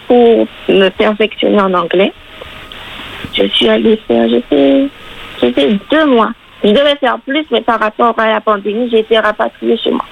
pour 0.06 0.47
me 0.69 0.89
perfectionner 0.89 1.60
en 1.60 1.74
anglais. 1.74 2.12
Je 3.35 3.47
suis 3.48 3.69
allée 3.69 4.01
faire, 4.09 4.28
j'ai 4.28 4.43
fait, 4.48 4.89
fait 5.39 5.78
deux 5.90 6.06
mois. 6.06 6.31
Je 6.62 6.70
devais 6.70 6.97
faire 6.97 7.19
plus, 7.20 7.44
mais 7.51 7.60
par 7.60 7.78
rapport 7.78 8.15
à 8.19 8.28
la 8.28 8.40
pandémie, 8.40 8.89
j'ai 8.90 9.01
été 9.01 9.19
rapatriée 9.19 9.77
chez 9.77 9.90
moi. 9.90 10.05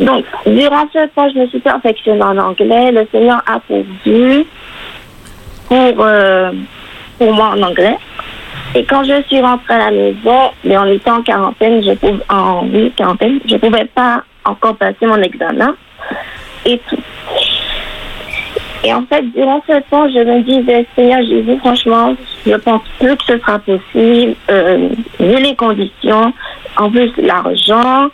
Donc, 0.00 0.24
durant 0.46 0.86
ce 0.92 1.06
temps, 1.08 1.28
je 1.28 1.38
me 1.38 1.46
suis 1.48 1.60
perfectionnée 1.60 2.22
en 2.22 2.38
anglais. 2.38 2.92
Le 2.92 3.06
Seigneur 3.10 3.42
a 3.46 3.60
pourvu 3.60 4.44
pour, 5.66 5.94
euh, 6.00 6.52
pour 7.18 7.32
moi 7.32 7.54
en 7.56 7.62
anglais. 7.62 7.96
Et 8.74 8.84
quand 8.84 9.02
je 9.04 9.22
suis 9.28 9.40
rentrée 9.40 9.74
à 9.74 9.78
la 9.78 9.90
maison, 9.90 10.50
mais 10.64 10.76
en 10.76 10.86
étant 10.86 11.18
en 11.18 11.22
quarantaine, 11.22 11.82
je 11.82 11.92
pouvais, 11.92 12.22
en 12.28 12.64
quarantaine, 12.96 13.40
je 13.48 13.56
pouvais 13.56 13.86
pas 13.86 14.22
encore 14.44 14.76
passer 14.76 15.06
mon 15.06 15.20
examen 15.22 15.74
et 16.64 16.78
tout. 16.88 16.98
Et 18.84 18.94
en 18.94 19.04
fait, 19.06 19.22
durant 19.34 19.60
ce 19.66 19.80
temps, 19.90 20.08
je 20.08 20.18
me 20.20 20.42
disais, 20.42 20.86
Seigneur 20.94 21.20
Jésus, 21.22 21.58
franchement, 21.58 22.14
je 22.46 22.54
pense 22.54 22.82
plus 23.00 23.16
que 23.16 23.24
ce 23.26 23.38
sera 23.38 23.58
possible, 23.58 24.34
euh, 24.50 24.88
vu 25.18 25.42
les 25.42 25.56
conditions, 25.56 26.32
en 26.76 26.90
plus 26.90 27.10
l'argent 27.18 28.08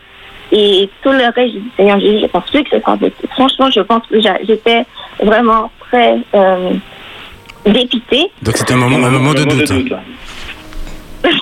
et 0.53 0.89
tout 1.03 1.11
le 1.11 1.25
reste. 1.25 1.55
Je 1.55 1.59
dis, 1.59 1.71
Seigneur 1.77 2.01
Jésus, 2.01 2.21
je 2.23 2.27
pense 2.27 2.51
plus 2.51 2.63
que 2.65 2.71
ce 2.71 2.81
sera 2.81 2.97
possible. 2.97 3.29
Franchement, 3.33 3.71
je 3.71 3.81
pense 3.81 4.07
que 4.07 4.21
j'étais 4.21 4.85
vraiment 5.23 5.71
très 5.81 6.17
euh, 6.35 6.71
dépitée. 7.67 8.31
Donc 8.43 8.57
c'était 8.57 8.73
un 8.73 8.79
moment, 8.79 9.07
un 9.07 9.11
moment 9.11 9.35
de 9.35 9.45
doute. 9.45 9.93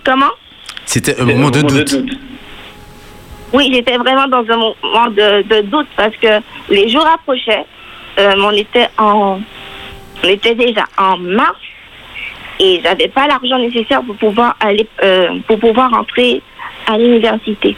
Comment? 0.04 0.26
C'était 0.84 1.20
un 1.20 1.24
moment 1.24 1.50
de 1.50 1.60
doute. 1.60 1.96
Oui, 3.52 3.70
j'étais 3.72 3.96
vraiment 3.98 4.26
dans 4.26 4.44
un 4.48 4.56
moment 4.56 5.10
de, 5.10 5.42
de 5.42 5.60
doute 5.62 5.86
parce 5.96 6.16
que 6.16 6.40
les 6.70 6.88
jours 6.88 7.06
approchaient. 7.06 7.64
Euh, 8.18 8.34
on 8.38 8.52
était 8.52 8.88
en, 8.98 9.40
on 10.22 10.28
était 10.28 10.54
déjà 10.54 10.84
en 10.98 11.16
mars 11.16 11.58
et 12.60 12.80
j'avais 12.82 13.08
pas 13.08 13.26
l'argent 13.26 13.58
nécessaire 13.58 14.02
pour 14.02 14.16
pouvoir 14.16 14.56
aller, 14.60 14.86
euh, 15.02 15.38
pour 15.46 15.58
pouvoir 15.58 15.92
entrer 15.94 16.42
à 16.86 16.98
l'université. 16.98 17.76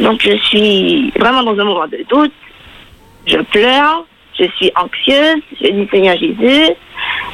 Donc 0.00 0.22
je 0.22 0.36
suis 0.36 1.12
vraiment 1.18 1.42
dans 1.42 1.58
un 1.58 1.64
moment 1.64 1.88
de 1.88 2.04
doute. 2.08 2.32
Je 3.26 3.38
pleure, 3.38 4.04
je 4.38 4.44
suis 4.56 4.72
anxieuse. 4.76 5.42
Je 5.60 5.68
dis 5.68 5.88
Seigneur 5.90 6.16
Jésus, 6.16 6.74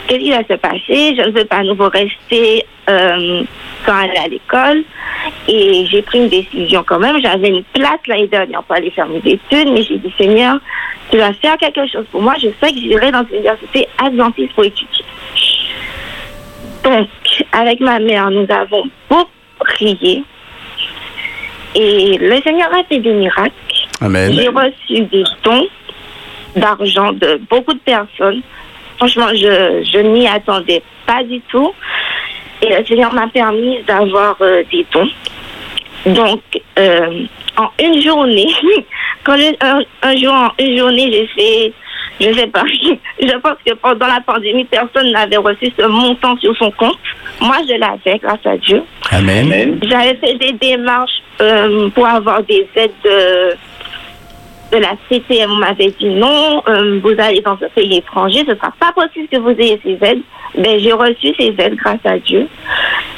qu'est-ce 0.07 0.21
qui 0.21 0.31
va 0.31 0.39
se 0.39 0.55
passer? 0.55 1.15
Je 1.17 1.29
ne 1.29 1.33
veux 1.33 1.45
pas 1.45 1.59
à 1.59 1.63
nouveau 1.63 1.89
rester 1.89 2.65
euh, 2.89 3.43
sans 3.87 3.97
aller 3.97 4.19
à 4.19 4.29
l'école. 4.29 4.85
Et 5.49 5.87
j'ai 5.91 6.03
pris 6.03 6.19
une 6.19 6.29
décision 6.29 6.85
quand 6.87 6.99
même. 6.99 7.21
J'avais 7.21 7.49
une 7.49 7.65
place 7.65 8.01
l'année 8.07 8.27
dernière 8.27 8.63
pour 8.63 8.77
aller 8.77 8.91
faire 8.91 9.07
mes 9.07 9.19
études, 9.19 9.69
mais 9.73 9.83
j'ai 9.83 9.99
dit 9.99 10.13
Seigneur, 10.19 10.59
tu 11.11 11.19
vas 11.19 11.33
faire 11.35 11.57
quelque 11.59 11.87
chose 11.87 12.07
pour 12.11 12.23
moi. 12.23 12.35
Je 12.41 12.49
sais 12.61 12.73
que 12.73 12.79
j'irai 12.79 13.11
dans 13.11 13.23
l'université 13.23 13.89
adventiste 13.99 14.53
pour 14.55 14.65
étudier. 14.65 15.05
Donc, 16.83 17.09
avec 17.53 17.81
ma 17.81 17.99
mère, 17.99 18.31
nous 18.31 18.47
avons 18.51 18.85
beaucoup 19.09 19.31
prié. 19.59 20.23
Et 21.75 22.19
le 22.19 22.41
Seigneur 22.43 22.73
a 22.73 22.85
fait 22.85 23.01
des 23.01 23.13
miracles. 23.13 23.53
J'ai 24.01 24.49
reçu 24.49 25.03
des 25.07 25.25
dons 25.43 25.67
d'argent 26.57 27.13
de 27.13 27.41
beaucoup 27.51 27.75
de 27.75 27.79
personnes. 27.81 28.43
Franchement, 28.99 29.29
je, 29.33 29.83
je 29.93 29.99
n'y 29.99 30.27
attendais 30.29 30.83
pas 31.07 31.23
du 31.25 31.41
tout. 31.51 31.73
Et 32.63 32.69
le 32.69 32.85
Seigneur 32.87 33.13
m'a 33.13 33.27
permis 33.29 33.83
d'avoir 33.83 34.37
euh, 34.41 34.63
des 34.71 34.87
dons. 34.93 35.09
Donc, 36.07 36.41
euh, 36.79 37.25
en 37.57 37.69
une 37.83 38.01
journée, 38.03 38.49
quand 39.25 39.37
je- 39.37 39.57
un, 39.65 39.81
un 40.03 40.17
jour, 40.17 40.33
en 40.33 40.51
une 40.59 40.79
journée, 40.79 41.11
j'ai 41.13 41.27
fait, 41.35 41.73
je 42.21 42.33
sais 42.39 42.47
pas, 42.47 42.63
je 43.21 43.37
pense 43.39 43.57
que 43.67 43.73
pendant 43.75 44.07
la 44.07 44.21
pandémie, 44.25 44.65
personne 44.65 45.11
n'avait 45.13 45.37
reçu 45.39 45.73
ce 45.79 45.87
montant 45.87 46.37
sur 46.39 46.57
son 46.57 46.71
compte. 46.73 46.99
Moi, 47.41 47.57
je 47.69 47.75
l'avais, 47.75 48.19
grâce 48.19 48.45
à 48.47 48.57
Dieu. 48.59 48.83
Amen. 49.11 49.79
J'avais 49.83 50.15
fait 50.17 50.35
des 50.35 50.53
démarches 50.53 51.23
euh, 51.41 51.89
pour 51.91 52.07
avoir 52.07 52.43
des 52.45 52.67
aides 52.77 52.93
de, 54.75 54.81
la 54.81 54.97
CTM. 55.09 55.51
On 55.51 55.57
m'avait 55.57 55.91
dit 55.99 56.11
non, 56.11 56.63
euh, 56.69 57.01
vous 57.03 57.15
allez 57.19 57.41
dans 57.41 57.53
un 57.53 57.69
pays 57.75 57.99
étranger, 57.99 58.41
ce 58.47 58.53
ne 58.53 58.57
sera 58.57 58.73
pas 58.79 58.93
possible 58.93 59.29
que 59.29 59.39
vous 59.39 59.51
ayez 59.51 59.81
ces 59.83 59.99
aides. 60.03 60.23
Ben, 60.57 60.79
j'ai 60.79 60.93
reçu 60.93 61.35
ces 61.39 61.55
aides 61.59 61.77
grâce 61.77 62.05
à 62.05 62.19
Dieu. 62.19 62.47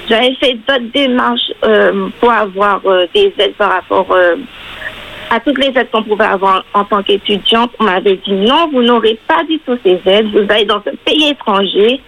J'avais 0.09 0.35
fait 0.35 0.55
d'autres 0.66 0.91
démarches 0.93 1.53
euh, 1.65 2.09
pour 2.20 2.31
avoir 2.31 2.81
euh, 2.87 3.07
des 3.15 3.33
aides 3.39 3.55
par 3.55 3.73
rapport 3.73 4.16
à 5.31 5.41
toutes 5.41 5.59
les 5.59 5.69
aides 5.78 5.91
qu'on 5.91 6.03
pouvait 6.03 6.24
avoir 6.24 6.65
en 6.73 6.85
tant 6.85 7.03
qu'étudiante. 7.03 7.73
On 7.78 7.85
m'avait 7.85 8.16
dit 8.16 8.33
non, 8.33 8.69
vous 8.73 8.83
n'aurez 8.83 9.19
pas 9.27 9.43
du 9.45 9.59
tout 9.61 9.78
ces 9.85 10.01
aides. 10.07 10.28
Vous 10.33 10.47
allez 10.49 10.65
dans 10.65 10.77
un 10.77 10.97
pays 11.05 11.31
étranger. 11.31 12.01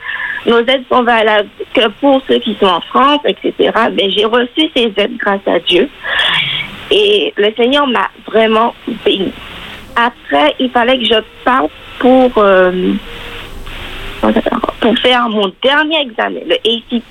Nos 0.47 0.61
aides 0.61 0.85
sont 0.91 1.03
valables 1.03 1.49
que 1.75 1.89
pour 2.01 2.23
ceux 2.29 2.39
qui 2.39 2.57
sont 2.61 2.67
en 2.67 2.81
France, 2.81 3.21
etc. 3.27 3.71
Ben, 3.93 4.11
j'ai 4.11 4.25
reçu 4.25 4.71
ces 4.75 4.93
aides 4.97 5.17
grâce 5.17 5.47
à 5.47 5.59
Dieu. 5.61 5.89
Et 6.91 7.33
le 7.37 7.53
Seigneur 7.55 7.87
m'a 7.87 8.09
vraiment 8.27 8.75
béni. 9.05 9.33
Après, 9.97 10.55
il 10.59 10.71
fallait 10.71 10.99
que 10.99 11.05
je 11.05 11.21
parte 11.45 11.71
pour, 11.99 12.33
euh, 12.39 12.93
pour 14.81 14.99
faire 14.99 15.29
mon 15.29 15.53
dernier 15.63 16.03
examen, 16.03 16.41
le 16.47 16.55
ACT. 16.55 17.03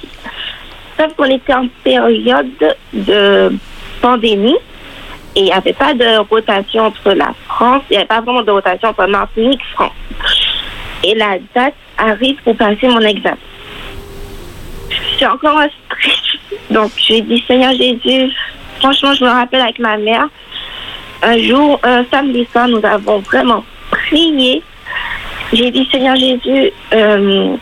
Sauf 0.98 1.14
qu'on 1.16 1.26
était 1.26 1.54
en 1.54 1.68
période 1.84 2.48
de 2.94 3.52
pandémie 4.02 4.58
et 5.36 5.42
il 5.42 5.44
n'y 5.44 5.52
avait 5.52 5.74
pas 5.74 5.94
de 5.94 6.18
rotation 6.28 6.86
entre 6.86 7.12
la 7.12 7.32
France, 7.48 7.84
il 7.90 7.94
n'y 7.94 7.98
avait 7.98 8.08
pas 8.08 8.22
vraiment 8.22 8.42
de 8.42 8.50
rotation 8.50 8.90
entre 8.90 9.06
Martinique 9.06 9.62
et 9.62 9.74
France. 9.76 9.92
Et 11.04 11.16
la 11.16 11.38
date 11.54 11.76
arrive 11.98 12.38
pour 12.44 12.56
passer 12.56 12.88
mon 12.88 13.02
examen. 13.02 13.38
Je 14.90 15.18
suis 15.18 15.26
encore 15.26 15.58
en 15.58 15.68
stress. 15.86 16.38
Donc, 16.70 16.92
j'ai 16.98 17.22
dit, 17.22 17.44
Seigneur 17.48 17.74
Jésus, 17.74 18.32
franchement, 18.80 19.14
je 19.14 19.24
me 19.24 19.30
rappelle 19.30 19.62
avec 19.62 19.80
ma 19.80 19.98
mère, 19.98 20.28
un 21.24 21.38
jour, 21.40 21.80
un 21.84 22.04
samedi 22.12 22.48
soir, 22.52 22.68
nous 22.68 22.84
avons 22.84 23.20
vraiment 23.20 23.64
prié. 23.90 24.62
J'ai 25.54 25.72
dit, 25.72 25.88
Seigneur 25.92 26.16
Jésus, 26.16 26.72
euh, 26.94 27.56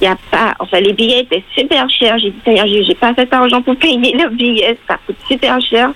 y 0.00 0.06
a 0.06 0.16
pas, 0.30 0.54
enfin, 0.58 0.80
les 0.80 0.92
billets 0.92 1.20
étaient 1.20 1.44
super 1.54 1.88
chers. 1.90 2.18
J'ai 2.18 2.30
dit, 2.30 2.40
Seigneur 2.44 2.66
Jésus, 2.66 2.84
j'ai 2.88 2.94
pas 2.94 3.12
cet 3.16 3.32
argent 3.32 3.62
pour 3.62 3.76
payer 3.76 4.16
le 4.16 4.28
billet, 4.30 4.78
ça 4.88 4.98
coûte 5.06 5.16
super 5.28 5.60
cher. 5.60 5.90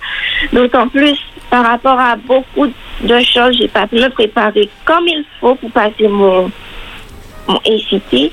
D'autant 0.52 0.88
plus, 0.88 1.18
par 1.50 1.64
rapport 1.64 1.98
à 1.98 2.16
beaucoup 2.16 2.66
de 2.66 3.18
choses, 3.20 3.56
j'ai 3.58 3.68
pas 3.68 3.86
pu 3.86 3.96
me 3.96 4.08
préparer 4.08 4.68
comme 4.84 5.06
il 5.06 5.24
faut 5.40 5.54
pour 5.54 5.70
passer 5.70 6.08
mon, 6.08 6.50
mon 7.48 7.56
ACT. 7.56 8.32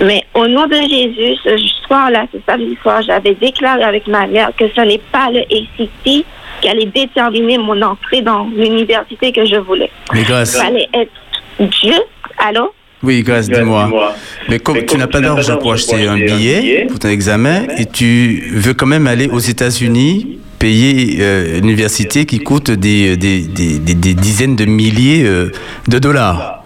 Mais 0.00 0.24
au 0.34 0.46
nom 0.46 0.66
de 0.66 0.74
Jésus, 0.74 1.36
ce 1.44 1.56
soir-là, 1.86 2.26
ce 2.32 2.38
samedi 2.46 2.76
soir, 2.82 3.02
j'avais 3.02 3.34
déclaré 3.34 3.82
avec 3.82 4.06
ma 4.06 4.26
mère 4.26 4.50
que 4.56 4.64
ce 4.74 4.80
n'est 4.80 5.00
pas 5.12 5.30
le 5.30 5.40
ACT 5.40 6.24
qui 6.60 6.68
allait 6.68 6.86
déterminer 6.86 7.58
mon 7.58 7.80
entrée 7.82 8.22
dans 8.22 8.48
l'université 8.54 9.32
que 9.32 9.44
je 9.44 9.56
voulais. 9.56 9.90
Mais 10.12 10.22
grâce. 10.22 10.54
Il 10.54 10.64
fallait 10.64 10.88
être 10.94 11.12
Dieu. 11.58 11.96
Allô? 12.38 12.72
Oui, 13.02 13.22
grâce, 13.22 13.48
dis-moi. 13.48 14.14
Mais 14.48 14.58
comme 14.58 14.84
tu 14.84 14.96
n'as 14.96 15.06
pas 15.06 15.20
d'argent 15.20 15.58
pour 15.58 15.72
acheter 15.72 16.06
un 16.06 16.16
billet 16.16 16.86
pour 16.88 16.98
ton 16.98 17.08
examen 17.08 17.66
et 17.78 17.86
tu 17.86 18.50
veux 18.54 18.74
quand 18.74 18.86
même 18.86 19.06
aller 19.06 19.28
aux 19.28 19.38
États-Unis 19.38 20.38
payer 20.68 21.18
euh, 21.20 21.58
une 21.58 21.64
université 21.68 22.24
qui 22.24 22.38
coûte 22.38 22.70
des, 22.70 23.18
des, 23.24 23.42
des, 23.58 23.78
des- 23.86 23.94
des 24.06 24.14
dizaines 24.14 24.56
de 24.56 24.64
milliers 24.64 25.22
euh, 25.24 25.52
de 25.88 25.98
dollars. 25.98 26.64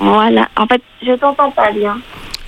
Voilà. 0.00 0.48
En 0.56 0.66
fait, 0.66 0.82
je 1.06 1.12
t'entends 1.12 1.52
pas 1.52 1.70
bien. 1.70 1.94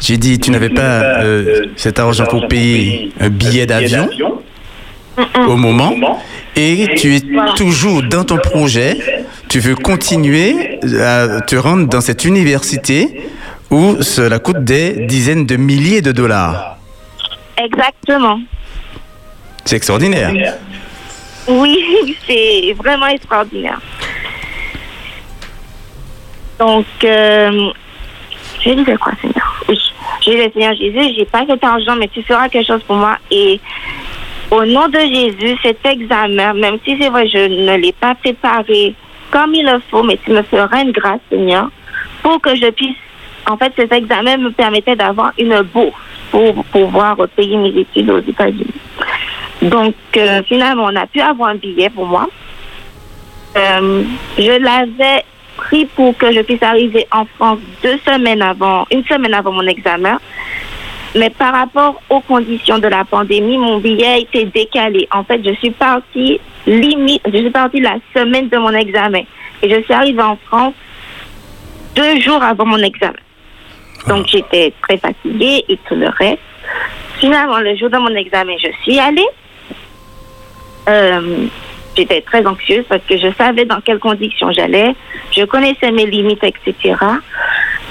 J'ai 0.01 0.17
dit, 0.17 0.41
tu 0.41 0.51
n'avais 0.51 0.71
pas 0.83 0.95
euh, 1.23 1.67
cet 1.77 2.01
argent 2.01 2.27
pour 2.33 2.49
payer 2.49 3.13
un 3.21 3.29
billet 3.29 3.67
d'avion 3.67 4.09
au 5.53 5.57
moment 5.57 5.93
et 6.57 6.89
tu 6.97 7.15
es 7.17 7.21
toujours 7.55 8.03
dans 8.03 8.25
ton 8.25 8.39
projet, 8.39 8.93
tu 9.49 9.59
veux 9.61 9.77
continuer 9.91 10.81
à 11.01 11.41
te 11.51 11.55
rendre 11.67 11.87
dans 11.95 12.01
cette 12.01 12.25
université 12.25 13.01
où 13.71 13.83
cela 14.03 14.39
coûte 14.41 14.65
des 14.65 15.07
dizaines 15.07 15.47
de 15.47 15.57
milliers 15.57 16.03
de 16.03 16.13
dollars. 16.13 16.79
Exactement. 17.67 18.41
C'est 19.65 19.77
extraordinaire. 19.77 20.33
Oui, 21.49 22.17
c'est 22.27 22.75
vraiment 22.77 23.07
extraordinaire. 23.07 23.81
Donc, 26.59 26.87
euh, 27.05 27.71
je 28.61 28.71
disais 28.71 28.97
quoi, 28.97 29.13
Seigneur? 29.21 29.65
Oui, 29.69 29.79
je 29.79 30.31
j'ai 30.31 30.49
dit, 30.49 30.53
Seigneur 30.53 30.75
Jésus, 30.75 31.15
j'ai 31.17 31.25
pas 31.25 31.45
cet 31.49 31.65
argent, 31.65 31.97
mais 31.97 32.09
tu 32.09 32.23
feras 32.23 32.49
quelque 32.49 32.67
chose 32.67 32.83
pour 32.83 32.97
moi. 32.97 33.17
Et 33.31 33.59
au 34.51 34.65
nom 34.65 34.89
de 34.89 34.99
Jésus, 34.99 35.57
cet 35.63 35.85
examen, 35.87 36.53
même 36.55 36.77
si 36.85 36.97
c'est 37.01 37.09
vrai, 37.09 37.27
je 37.29 37.39
ne 37.39 37.77
l'ai 37.77 37.93
pas 37.93 38.15
préparé 38.15 38.95
comme 39.31 39.55
il 39.55 39.65
le 39.65 39.81
faut, 39.91 40.03
mais 40.03 40.19
tu 40.23 40.33
me 40.33 40.43
feras 40.43 40.83
une 40.83 40.93
grâce, 40.93 41.21
Seigneur, 41.31 41.71
pour 42.23 42.41
que 42.41 42.55
je 42.55 42.71
puisse. 42.71 42.97
En 43.49 43.57
fait, 43.57 43.73
cet 43.75 43.93
examen 43.93 44.37
me 44.37 44.51
permettait 44.51 44.97
d'avoir 44.97 45.33
une 45.39 45.63
bourse 45.63 45.95
pour 46.31 46.65
pouvoir 46.67 47.17
payer 47.35 47.57
mes 47.57 47.81
études 47.81 48.11
aux 48.11 48.21
États-Unis. 48.21 48.67
Donc, 49.63 49.95
euh, 50.17 50.43
finalement, 50.45 50.85
on 50.85 50.97
a 50.97 51.07
pu 51.07 51.21
avoir 51.21 51.51
un 51.51 51.57
billet 51.57 51.91
pour 51.91 52.07
moi. 52.07 52.29
Euh, 53.57 54.05
je 54.39 54.63
l'avais 54.63 55.25
pris 55.57 55.85
pour 55.85 56.17
que 56.17 56.33
je 56.33 56.41
puisse 56.41 56.63
arriver 56.63 57.07
en 57.13 57.27
France 57.37 57.59
deux 57.83 57.99
semaines 58.07 58.43
avant, 58.43 58.87
une 58.91 59.05
semaine 59.05 59.35
avant 59.35 59.53
mon 59.53 59.67
examen. 59.67 60.19
Mais 61.15 61.29
par 61.29 61.53
rapport 61.53 62.01
aux 62.09 62.21
conditions 62.21 62.79
de 62.79 62.87
la 62.87 63.05
pandémie, 63.05 63.59
mon 63.59 63.79
billet 63.79 64.07
a 64.07 64.19
été 64.19 64.45
décalé. 64.45 65.09
En 65.13 65.25
fait, 65.25 65.41
je 65.45 65.53
suis 65.55 65.71
partie 65.73 66.41
limite, 66.67 67.23
je 67.31 67.39
suis 67.39 67.51
partie 67.51 67.81
la 67.81 67.97
semaine 68.15 68.49
de 68.49 68.57
mon 68.57 68.73
examen. 68.73 69.23
Et 69.63 69.69
je 69.69 69.83
suis 69.83 69.93
arrivée 69.93 70.23
en 70.23 70.37
France 70.47 70.75
deux 71.97 72.21
jours 72.21 72.43
avant 72.43 72.65
mon 72.65 72.79
examen. 72.79 73.19
Donc, 74.09 74.27
j'étais 74.29 74.73
très 74.83 74.97
fatiguée 74.97 75.65
et 75.69 75.79
tout 75.89 75.97
le 75.97 76.09
reste. 76.09 76.39
Finalement, 77.19 77.59
le 77.59 77.77
jour 77.77 77.91
de 77.91 77.99
mon 77.99 78.15
examen, 78.15 78.55
je 78.59 78.69
suis 78.83 78.99
allée. 78.99 79.27
Euh, 80.89 81.47
j'étais 81.97 82.21
très 82.23 82.47
anxieuse 82.47 82.85
parce 82.89 83.03
que 83.09 83.17
je 83.17 83.29
savais 83.37 83.65
dans 83.65 83.81
quelles 83.81 83.99
conditions 83.99 84.51
j'allais. 84.53 84.95
Je 85.33 85.45
connaissais 85.45 85.91
mes 85.91 86.07
limites, 86.07 86.43
etc. 86.43 86.97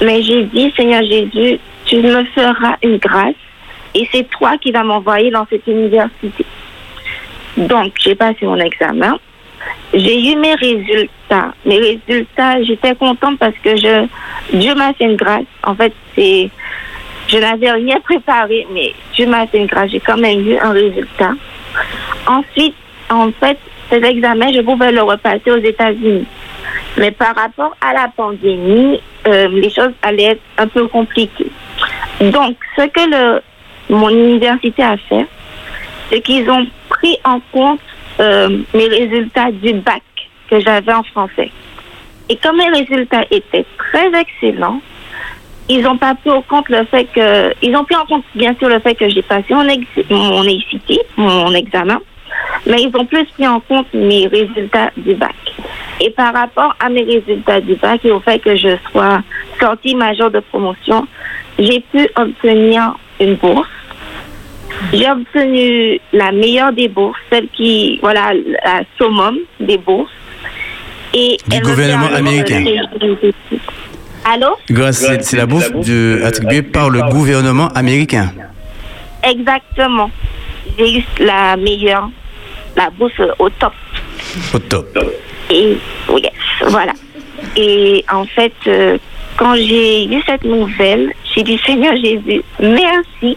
Mais 0.01 0.21
j'ai 0.21 0.43
dit, 0.43 0.73
Seigneur 0.75 1.03
Jésus, 1.03 1.59
tu 1.85 1.97
me 1.97 2.23
feras 2.25 2.75
une 2.83 2.97
grâce 2.97 3.35
et 3.93 4.07
c'est 4.11 4.29
toi 4.29 4.57
qui 4.57 4.71
vas 4.71 4.83
m'envoyer 4.83 5.31
dans 5.31 5.45
cette 5.49 5.65
université. 5.67 6.45
Donc, 7.57 7.93
j'ai 7.99 8.15
passé 8.15 8.45
mon 8.45 8.57
examen. 8.57 9.17
J'ai 9.93 10.31
eu 10.31 10.35
mes 10.35 10.53
résultats. 10.55 11.53
Mes 11.65 11.79
résultats, 11.79 12.61
j'étais 12.63 12.95
contente 12.95 13.39
parce 13.39 13.55
que 13.63 13.75
je, 13.75 14.07
Dieu 14.53 14.75
m'a 14.75 14.93
fait 14.93 15.05
une 15.05 15.15
grâce. 15.15 15.45
En 15.63 15.75
fait, 15.75 15.93
c'est, 16.15 16.49
je 17.29 17.37
n'avais 17.37 17.71
rien 17.71 17.99
préparé, 17.99 18.67
mais 18.73 18.93
Dieu 19.13 19.27
m'a 19.27 19.45
fait. 19.47 19.67
J'ai 19.87 19.99
quand 19.99 20.17
même 20.17 20.47
eu 20.47 20.57
un 20.57 20.71
résultat. 20.71 21.33
Ensuite, 22.27 22.75
en 23.09 23.31
fait, 23.31 23.57
cet 23.89 24.03
examen, 24.03 24.51
je 24.51 24.61
pouvais 24.61 24.91
le 24.91 25.01
repasser 25.01 25.51
aux 25.51 25.57
États-Unis. 25.57 26.25
Mais 26.97 27.11
par 27.11 27.35
rapport 27.35 27.75
à 27.81 27.93
la 27.93 28.07
pandémie, 28.15 28.99
euh, 29.27 29.47
les 29.47 29.69
choses 29.69 29.93
allaient 30.01 30.31
être 30.31 30.41
un 30.57 30.67
peu 30.67 30.87
compliquées. 30.87 31.51
Donc, 32.19 32.57
ce 32.75 32.87
que 32.87 33.41
mon 33.89 34.09
université 34.09 34.83
a 34.83 34.97
fait, 34.97 35.25
c'est 36.09 36.21
qu'ils 36.21 36.49
ont 36.49 36.65
pris 36.89 37.17
en 37.23 37.39
compte 37.51 37.79
euh, 38.19 38.59
mes 38.73 38.87
résultats 38.87 39.51
du 39.51 39.73
bac 39.73 40.01
que 40.49 40.59
j'avais 40.59 40.93
en 40.93 41.03
français. 41.03 41.51
Et 42.27 42.35
comme 42.37 42.57
mes 42.57 42.69
résultats 42.69 43.23
étaient 43.31 43.65
très 43.77 44.11
excellents, 44.19 44.81
ils 45.69 45.87
ont 45.87 45.97
pas 45.97 46.15
pris 46.15 46.31
en 46.31 46.41
compte 46.41 46.67
le 46.69 46.83
fait 46.85 47.05
que, 47.05 47.53
ils 47.61 47.75
ont 47.75 47.83
pris 47.85 47.95
en 47.95 48.05
compte 48.05 48.23
bien 48.35 48.55
sûr 48.57 48.67
le 48.67 48.79
fait 48.79 48.95
que 48.95 49.07
j'ai 49.07 49.21
passé 49.21 49.53
mon, 49.53 49.67
ex, 49.67 49.85
mon 50.09 50.43
mon 51.17 51.53
examen, 51.53 51.99
mais 52.65 52.81
ils 52.81 52.91
ont 52.95 53.05
plus 53.05 53.25
pris 53.25 53.47
en 53.47 53.59
compte 53.59 53.87
mes 53.93 54.27
résultats 54.27 54.91
du 54.97 55.13
bac. 55.13 55.35
Et 56.01 56.09
par 56.09 56.33
rapport 56.33 56.75
à 56.79 56.89
mes 56.89 57.03
résultats 57.03 57.61
du 57.61 57.75
bac 57.75 58.03
et 58.03 58.11
au 58.11 58.19
fait 58.19 58.39
que 58.39 58.55
je 58.55 58.77
sois 58.91 59.21
sortie 59.59 59.95
majeure 59.95 60.31
de 60.31 60.39
promotion, 60.39 61.07
j'ai 61.59 61.81
pu 61.91 62.09
obtenir 62.15 62.95
une 63.19 63.35
bourse. 63.35 63.67
J'ai 64.93 65.09
obtenu 65.09 65.99
la 66.13 66.31
meilleure 66.31 66.71
des 66.71 66.87
bourses, 66.87 67.19
celle 67.29 67.47
qui, 67.49 67.99
voilà, 68.01 68.31
la 68.63 68.81
summum 68.97 69.37
des 69.59 69.77
bourses. 69.77 70.11
Et 71.13 71.37
Du 71.47 71.59
gouvernement 71.59 72.07
américain. 72.15 72.63
Allô? 74.31 74.57
Grâce, 74.69 74.97
c'est 74.97 75.23
c'est 75.23 75.37
la 75.37 75.45
bourse 75.45 75.71
de- 75.71 76.21
attribuée 76.23 76.61
par 76.61 76.89
le 76.89 77.01
gouvernement 77.09 77.69
américain. 77.69 78.31
Exactement. 79.23 80.09
J'ai 80.77 80.99
eu 80.99 81.03
la 81.19 81.57
meilleure, 81.57 82.09
la 82.75 82.89
bourse 82.91 83.19
au 83.39 83.49
top. 83.49 83.73
Au 84.53 84.59
top. 84.59 84.87
Et 85.49 85.77
oui, 86.09 86.21
voilà. 86.67 86.93
Et 87.55 88.05
en 88.11 88.25
fait, 88.25 88.53
euh, 88.67 88.97
quand 89.37 89.55
j'ai 89.55 90.05
eu 90.05 90.21
cette 90.25 90.43
nouvelle, 90.43 91.11
j'ai 91.33 91.43
dit 91.43 91.59
Seigneur 91.65 91.95
Jésus, 91.95 92.43
merci. 92.59 93.35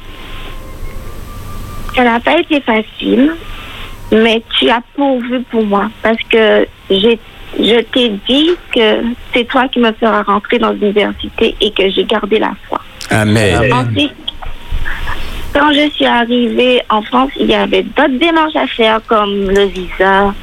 Ça 1.95 2.05
n'a 2.05 2.21
pas 2.21 2.39
été 2.39 2.61
facile, 2.61 3.33
mais 4.11 4.43
tu 4.59 4.69
as 4.69 4.83
pourvu 4.95 5.41
pour 5.51 5.65
moi 5.65 5.91
parce 6.03 6.23
que 6.31 6.67
j'ai 6.91 7.19
je 7.59 7.81
t'ai 7.81 8.09
dit 8.29 8.51
que 8.75 9.03
c'est 9.33 9.45
toi 9.45 9.69
qui 9.69 9.79
me 9.79 9.93
feras 9.93 10.23
rentrer 10.23 10.59
dans 10.59 10.71
l'université 10.71 11.55
et 11.61 11.71
que 11.71 11.91
j'ai 11.91 12.05
gardé 12.05 12.39
la 12.39 12.53
foi. 12.69 12.81
Amen. 13.11 13.73
Ensuite, 13.73 14.15
quand 15.53 15.73
je 15.73 15.91
suis 15.91 16.07
arrivée 16.07 16.83
en 16.89 17.03
France, 17.03 17.31
il 17.39 17.47
y 17.47 17.55
avait 17.55 17.83
d'autres 17.83 18.19
démarches 18.19 18.57
à 18.57 18.67
faire 18.67 19.01
comme 19.07 19.51
le 19.51 19.67
visa 19.67 20.35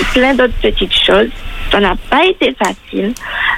et 0.00 0.04
plein 0.14 0.34
d'autres 0.34 0.58
petites 0.62 0.94
choses. 0.94 1.30
Ça 1.70 1.80
n'a 1.80 1.96
pas 2.08 2.24
été 2.24 2.54
facile, 2.54 3.12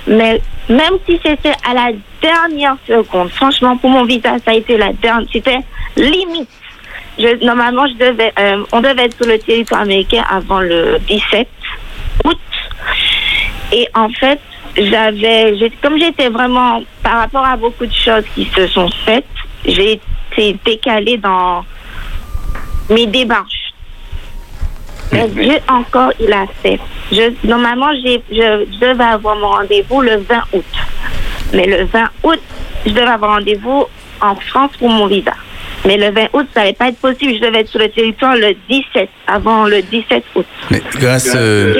mais 0.08 0.40
même 0.68 0.94
si 1.08 1.18
c'était 1.24 1.54
à 1.68 1.74
la 1.74 1.92
dernière 2.20 2.76
seconde, 2.86 3.30
franchement, 3.30 3.76
pour 3.76 3.90
mon 3.90 4.04
visa, 4.04 4.36
ça 4.44 4.50
a 4.50 4.54
été 4.54 4.76
la 4.76 4.92
dernière, 4.94 5.28
c'était 5.32 5.60
limite. 5.96 6.48
Je, 7.18 7.44
normalement, 7.44 7.86
je 7.86 7.94
devais, 7.94 8.32
euh, 8.38 8.64
on 8.72 8.80
devait 8.80 9.04
être 9.04 9.16
sur 9.16 9.26
le 9.26 9.38
territoire 9.38 9.82
américain 9.82 10.24
avant 10.28 10.60
le 10.60 10.98
17 11.06 11.40
août. 11.40 11.46
Et 13.72 13.88
en 13.94 14.08
fait, 14.08 14.40
j'avais, 14.76 15.54
comme 15.82 15.98
j'étais 15.98 16.28
vraiment, 16.28 16.82
par 17.02 17.18
rapport 17.20 17.44
à 17.44 17.56
beaucoup 17.56 17.86
de 17.86 17.92
choses 17.92 18.24
qui 18.34 18.44
se 18.54 18.66
sont 18.68 18.88
faites, 19.04 19.24
j'ai 19.64 19.92
été 20.34 20.56
décalée 20.64 21.16
dans 21.18 21.64
mes 22.88 23.06
démarches. 23.06 23.72
Mais 25.12 25.26
Dieu 25.28 25.54
encore, 25.68 26.12
il 26.20 26.32
a 26.32 26.46
fait. 26.62 26.78
Je, 27.10 27.32
normalement, 27.46 27.90
je, 27.94 28.18
je 28.30 28.78
devais 28.78 29.04
avoir 29.04 29.36
mon 29.36 29.48
rendez-vous 29.48 30.00
le 30.02 30.16
20 30.18 30.42
août. 30.52 30.64
Mais 31.52 31.66
le 31.66 31.84
20 31.84 32.08
août, 32.22 32.40
je 32.86 32.90
devais 32.92 33.02
avoir 33.08 33.34
rendez-vous 33.34 33.86
en 34.20 34.34
France 34.36 34.70
pour 34.78 34.88
mon 34.88 35.06
visa. 35.08 35.32
Mais 35.84 35.96
le 35.96 36.10
20 36.10 36.26
août, 36.34 36.46
ça 36.54 36.60
n'allait 36.60 36.74
pas 36.74 36.88
être 36.88 36.98
possible. 36.98 37.34
Je 37.34 37.40
devais 37.40 37.60
être 37.60 37.68
sur 37.70 37.80
le 37.80 37.88
territoire 37.88 38.36
le 38.36 38.54
17, 38.68 39.08
avant 39.26 39.64
le 39.64 39.82
17 39.82 40.24
août. 40.36 40.46
Mais 40.70 40.80
grâce. 40.94 41.32
euh, 41.34 41.74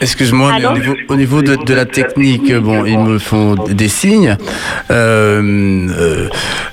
Excuse-moi, 0.00 0.52
mais 0.58 0.66
au 0.66 0.72
niveau, 0.72 0.94
au 1.08 1.16
niveau 1.16 1.42
de, 1.42 1.56
de 1.56 1.74
la 1.74 1.84
technique, 1.84 2.54
bon, 2.54 2.84
ils 2.84 2.98
me 2.98 3.18
font 3.18 3.54
des 3.54 3.88
signes. 3.88 4.36
Euh, 4.90 5.88
euh, 5.90 6.28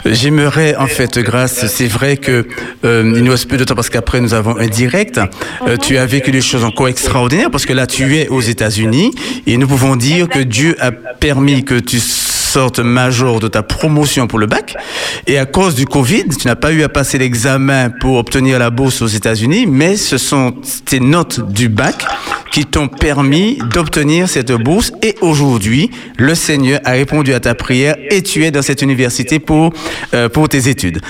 J'aimerais, 0.06 0.76
en 0.76 0.86
fait, 0.86 1.18
grâce, 1.20 1.66
c'est 1.66 1.88
vrai 1.88 2.18
que 2.18 2.46
euh, 2.84 3.14
il 3.16 3.24
nous 3.24 3.32
reste 3.32 3.50
peu 3.50 3.58
de 3.58 3.64
temps 3.64 3.74
parce 3.74 3.90
qu'après 3.90 4.22
nous 4.22 4.36
avons 4.36 4.56
un 4.58 4.68
direct. 4.68 5.20
Euh, 5.68 5.78
tu 5.78 5.98
as 5.98 6.06
vécu 6.06 6.30
des 6.32 6.42
choses 6.42 6.64
encore 6.64 6.88
extraordinaires 6.88 7.50
parce 7.50 7.66
que 7.66 7.74
là, 7.74 7.88
tu 7.88 8.16
es 8.18 8.28
aux 8.28 8.42
États-Unis 8.42 9.12
et 9.48 9.58
nous 9.58 9.68
pouvons 9.68 9.96
dire 9.96 10.30
que 10.30 10.40
Dieu 10.40 10.76
a 10.80 10.92
permis 10.92 11.64
que 11.64 11.80
tu 11.80 12.00
sortes 12.56 12.80
major 12.80 13.42
de 13.42 13.50
ta 13.50 13.64
promotion 13.64 14.28
pour 14.28 14.40
le 14.40 14.46
bac 14.46 14.78
et 15.28 15.38
à 15.38 15.46
cause 15.46 15.76
du 15.76 15.86
Covid, 15.86 16.30
tu 16.40 16.48
n'as 16.48 16.56
pas 16.56 16.72
eu 16.72 16.84
à 16.84 16.90
passer 16.90 17.18
l'examen 17.18 17.90
pour 17.90 18.16
obtenir 18.16 18.60
la 18.60 18.70
bourse 18.70 19.02
aux 19.02 19.08
États-Unis, 19.08 19.66
mais 19.68 19.98
ce 19.98 20.18
sont 20.18 20.54
tes 20.86 21.02
notes 21.02 21.52
du 21.52 21.68
bac 21.68 22.06
qui 22.56 22.64
t'ont 22.64 22.88
permis 22.88 23.58
d'obtenir 23.74 24.30
cette 24.30 24.54
bourse 24.54 24.94
et 25.04 25.16
aujourd'hui, 25.20 25.92
le 26.18 26.34
Seigneur 26.36 26.80
a 26.86 26.92
répondu 26.92 27.34
à 27.34 27.42
ta 27.42 27.54
prière 27.54 27.98
et 28.10 28.22
tu 28.22 28.46
es 28.46 28.52
dans 28.52 28.62
cette 28.62 28.82
université 28.82 29.40
pour, 29.40 29.74
euh, 30.14 30.30
pour 30.30 30.48
tes 30.48 30.70
études. 30.70 31.02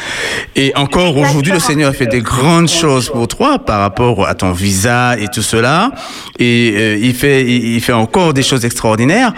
Et 0.56 0.72
encore 0.76 1.16
aujourd'hui, 1.16 1.52
le 1.52 1.60
Seigneur 1.60 1.92
a 1.92 1.94
fait 1.94 2.08
des 2.08 2.22
grandes 2.22 2.70
choses 2.70 3.12
pour 3.12 3.28
toi 3.28 3.60
par 3.60 3.82
rapport 3.82 4.28
à 4.28 4.34
ton 4.34 4.54
visa 4.54 5.20
et 5.20 5.28
tout 5.28 5.44
cela. 5.44 5.92
Et 6.40 6.74
euh, 6.76 6.98
il, 7.00 7.14
fait, 7.14 7.44
il, 7.44 7.76
il 7.76 7.82
fait 7.82 7.94
encore 7.94 8.34
des 8.34 8.42
choses 8.42 8.66
extraordinaires. 8.66 9.32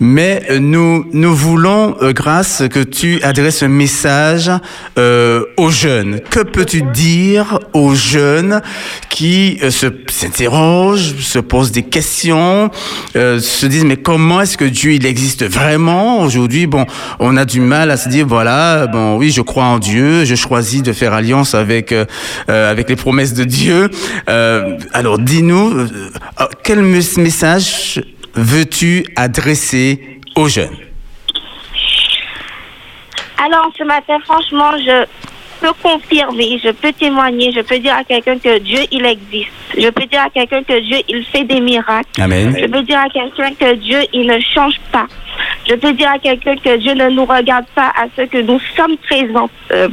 Mais 0.00 0.42
euh, 0.50 0.58
nous, 0.58 1.06
nous 1.12 1.34
voulons, 1.34 1.51
euh, 1.56 2.12
grâce, 2.12 2.62
que 2.70 2.80
tu 2.82 3.20
adresses 3.22 3.62
un 3.62 3.68
message 3.68 4.50
euh, 4.98 5.44
aux 5.56 5.70
jeunes. 5.70 6.20
Que 6.30 6.40
peux-tu 6.40 6.82
dire 6.82 7.58
aux 7.72 7.94
jeunes 7.94 8.60
qui 9.08 9.58
euh, 9.62 9.70
se 9.70 9.86
s'interrogent, 10.08 11.14
se 11.20 11.38
posent 11.38 11.72
des 11.72 11.82
questions, 11.82 12.70
euh, 13.16 13.38
se 13.40 13.66
disent 13.66 13.84
mais 13.84 13.96
comment 13.96 14.40
est-ce 14.40 14.56
que 14.56 14.64
Dieu 14.64 14.92
il 14.94 15.06
existe 15.06 15.44
vraiment 15.44 16.20
aujourd'hui? 16.20 16.66
Bon, 16.66 16.86
on 17.18 17.36
a 17.36 17.44
du 17.44 17.60
mal 17.60 17.90
à 17.90 17.96
se 17.96 18.08
dire 18.08 18.26
voilà, 18.26 18.86
bon 18.86 19.16
oui, 19.16 19.30
je 19.30 19.42
crois 19.42 19.64
en 19.64 19.78
Dieu, 19.78 20.24
je 20.24 20.34
choisis 20.34 20.82
de 20.82 20.92
faire 20.92 21.12
alliance 21.12 21.54
avec 21.54 21.92
euh, 21.92 22.04
avec 22.48 22.88
les 22.88 22.96
promesses 22.96 23.34
de 23.34 23.44
Dieu. 23.44 23.90
Alors 24.26 25.18
dis-nous 25.18 25.86
quel 26.64 26.82
mes- 26.82 27.00
message 27.18 28.02
veux-tu 28.34 29.04
adresser 29.16 30.00
aux 30.36 30.48
jeunes? 30.48 30.70
Alors, 33.44 33.72
ce 33.76 33.82
matin, 33.82 34.18
franchement, 34.24 34.70
je 34.78 35.04
peux 35.60 35.72
confirmer, 35.82 36.60
je 36.62 36.70
peux 36.70 36.92
témoigner, 36.92 37.52
je 37.52 37.60
peux 37.60 37.78
dire 37.78 37.94
à 37.94 38.04
quelqu'un 38.04 38.38
que 38.38 38.58
Dieu, 38.58 38.80
il 38.92 39.04
existe. 39.04 39.50
Je 39.76 39.88
peux 39.90 40.06
dire 40.06 40.20
à 40.22 40.30
quelqu'un 40.30 40.62
que 40.62 40.78
Dieu, 40.78 40.98
il 41.08 41.24
fait 41.24 41.44
des 41.44 41.60
miracles. 41.60 42.20
Amen. 42.20 42.56
Je 42.56 42.66
peux 42.66 42.82
dire 42.82 43.00
à 43.00 43.08
quelqu'un 43.08 43.52
que 43.54 43.74
Dieu, 43.74 43.98
il 44.12 44.26
ne 44.26 44.38
change 44.54 44.80
pas. 44.92 45.06
Je 45.68 45.74
peux 45.74 45.92
dire 45.92 46.10
à 46.10 46.18
quelqu'un 46.18 46.56
que 46.56 46.76
Dieu 46.76 46.94
ne 46.94 47.08
nous 47.10 47.24
regarde 47.24 47.66
pas 47.74 47.92
à 47.96 48.06
ce 48.16 48.22
que 48.22 48.38
nous 48.38 48.60
sommes 48.76 48.96
présents 48.98 49.50
euh, 49.72 49.88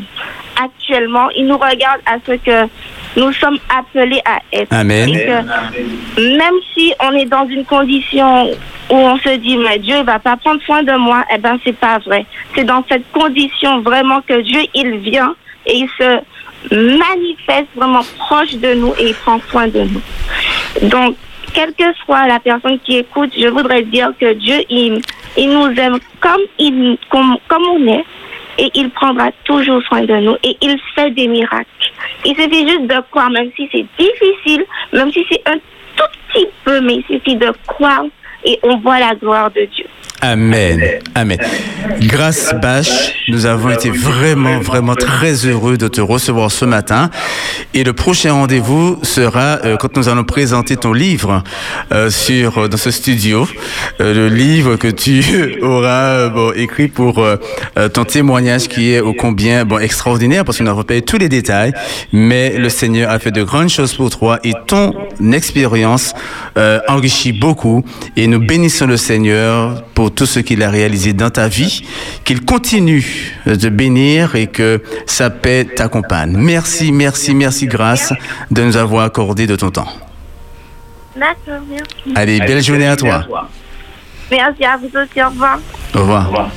actuellement. 0.61 1.29
Il 1.35 1.47
nous 1.47 1.57
regarde 1.57 2.01
à 2.05 2.17
ce 2.25 2.33
que 2.33 2.69
nous 3.15 3.31
sommes 3.33 3.57
appelés 3.75 4.21
à 4.25 4.39
être. 4.53 4.71
Amen. 4.71 5.09
Et 5.09 5.25
que 5.25 6.37
même 6.37 6.53
si 6.73 6.93
on 7.01 7.11
est 7.13 7.25
dans 7.25 7.47
une 7.47 7.65
condition 7.65 8.51
où 8.89 8.95
on 8.95 9.17
se 9.17 9.35
dit 9.37 9.57
mais 9.57 9.79
Dieu 9.79 9.97
ne 9.99 10.03
va 10.03 10.19
pas 10.19 10.37
prendre 10.37 10.61
soin 10.63 10.83
de 10.83 10.93
moi, 10.93 11.23
eh 11.33 11.37
ben 11.37 11.57
c'est 11.63 11.77
pas 11.77 11.99
vrai. 11.99 12.25
C'est 12.55 12.63
dans 12.63 12.83
cette 12.89 13.09
condition 13.11 13.81
vraiment 13.81 14.21
que 14.21 14.41
Dieu 14.41 14.61
il 14.73 14.97
vient 14.97 15.35
et 15.65 15.77
il 15.77 15.89
se 15.97 16.19
manifeste 16.71 17.69
vraiment 17.75 18.01
proche 18.17 18.53
de 18.55 18.73
nous 18.73 18.93
et 18.99 19.09
il 19.09 19.15
prend 19.15 19.39
soin 19.49 19.67
de 19.67 19.81
nous. 19.81 20.89
Donc 20.89 21.15
quelle 21.53 21.73
que 21.73 21.93
soit 22.05 22.27
la 22.27 22.39
personne 22.39 22.79
qui 22.79 22.97
écoute, 22.97 23.31
je 23.37 23.47
voudrais 23.47 23.83
dire 23.83 24.11
que 24.19 24.33
Dieu 24.33 24.57
il, 24.69 25.01
il 25.37 25.49
nous 25.49 25.71
aime 25.79 25.99
comme 26.19 26.41
il 26.59 26.97
comme, 27.09 27.37
comme 27.47 27.63
on 27.63 27.87
est 27.87 28.05
et 28.59 28.69
il 28.75 28.89
prendra 28.89 29.31
toujours 29.45 29.81
soin 29.83 30.01
de 30.01 30.15
nous 30.15 30.35
et 30.43 30.57
il 30.61 30.77
fait 30.93 31.11
des 31.11 31.27
miracles. 31.27 31.91
Il 32.25 32.35
suffit 32.35 32.67
juste 32.67 32.87
de 32.87 33.01
croire, 33.09 33.29
même 33.29 33.49
si 33.55 33.69
c'est 33.71 33.85
difficile, 33.97 34.65
même 34.91 35.11
si 35.11 35.25
c'est 35.31 35.41
un 35.47 35.57
tout 35.95 36.11
petit 36.27 36.47
peu, 36.65 36.81
mais 36.81 36.95
il 36.95 37.05
suffit 37.05 37.37
de 37.37 37.51
croire 37.65 38.03
et 38.43 38.59
on 38.63 38.77
voit 38.77 38.99
la 38.99 39.15
gloire 39.15 39.49
de 39.51 39.63
Dieu. 39.65 39.85
Amen. 40.21 40.99
Amen. 41.15 41.37
Grâce 42.01 42.53
Bach, 42.61 43.13
nous 43.29 43.45
avons 43.45 43.71
été 43.71 43.89
vraiment, 43.89 44.59
vraiment 44.59 44.95
très 44.95 45.45
heureux 45.45 45.77
de 45.77 45.87
te 45.87 46.01
recevoir 46.01 46.51
ce 46.51 46.65
matin. 46.65 47.09
Et 47.73 47.83
le 47.85 47.93
prochain 47.93 48.33
rendez-vous 48.33 48.99
sera 49.03 49.59
euh, 49.63 49.77
quand 49.77 49.95
nous 49.95 50.09
allons 50.09 50.25
présenter 50.25 50.75
ton 50.75 50.91
livre 50.91 51.43
euh, 51.93 52.09
sur 52.09 52.57
euh, 52.57 52.67
dans 52.67 52.77
ce 52.77 52.91
studio, 52.91 53.47
Euh, 54.01 54.13
le 54.13 54.27
livre 54.29 54.75
que 54.75 54.87
tu 54.87 55.23
auras 55.61 56.07
euh, 56.17 56.29
bon, 56.29 56.51
écrit 56.53 56.87
pour 56.87 57.25
ton 57.93 58.03
témoignage 58.03 58.67
qui 58.67 58.93
est 58.93 58.99
ô 58.99 59.13
combien 59.13 59.65
bon 59.65 59.79
extraordinaire 59.79 60.43
parce 60.45 60.57
qu'on 60.57 60.83
pas 60.83 60.95
eu 60.95 61.01
tous 61.01 61.17
les 61.17 61.29
détails, 61.29 61.73
mais 62.11 62.57
le 62.57 62.69
Seigneur 62.69 63.09
a 63.09 63.19
fait 63.19 63.31
de 63.31 63.43
grandes 63.43 63.69
choses 63.69 63.93
pour 63.93 64.09
toi 64.09 64.39
et 64.43 64.53
ton 64.67 64.93
expérience 65.33 66.13
enrichit 66.87 67.33
beaucoup. 67.33 67.83
Et 68.15 68.27
nous 68.27 68.39
bénissons 68.39 68.87
le 68.87 68.97
Seigneur 68.97 69.83
pour 69.93 70.08
tout 70.09 70.25
ce 70.25 70.39
qu'il 70.39 70.63
a 70.63 70.69
réalisé 70.69 71.13
dans 71.13 71.29
ta 71.29 71.47
vie, 71.47 71.83
qu'il 72.23 72.41
continue 72.45 73.35
de 73.45 73.69
bénir 73.69 74.35
et 74.35 74.47
que 74.47 74.81
sa 75.05 75.29
paix 75.29 75.65
t'accompagne. 75.75 76.35
Merci, 76.37 76.91
merci, 76.91 77.33
merci, 77.33 77.67
grâce 77.67 78.13
de 78.51 78.63
nous 78.63 78.77
avoir 78.77 79.05
accordé 79.05 79.47
de 79.47 79.55
ton 79.55 79.71
temps. 79.71 79.87
D'accord, 81.15 81.61
merci. 81.69 82.13
Allez, 82.15 82.39
belle 82.39 82.63
journée 82.63 82.87
à 82.87 82.95
toi. 82.95 83.25
Merci 84.31 84.63
à 84.63 84.77
vous 84.77 84.87
aussi, 84.87 85.21
au 85.23 85.29
revoir. 85.29 85.59
Au 85.95 85.99
revoir. 85.99 86.49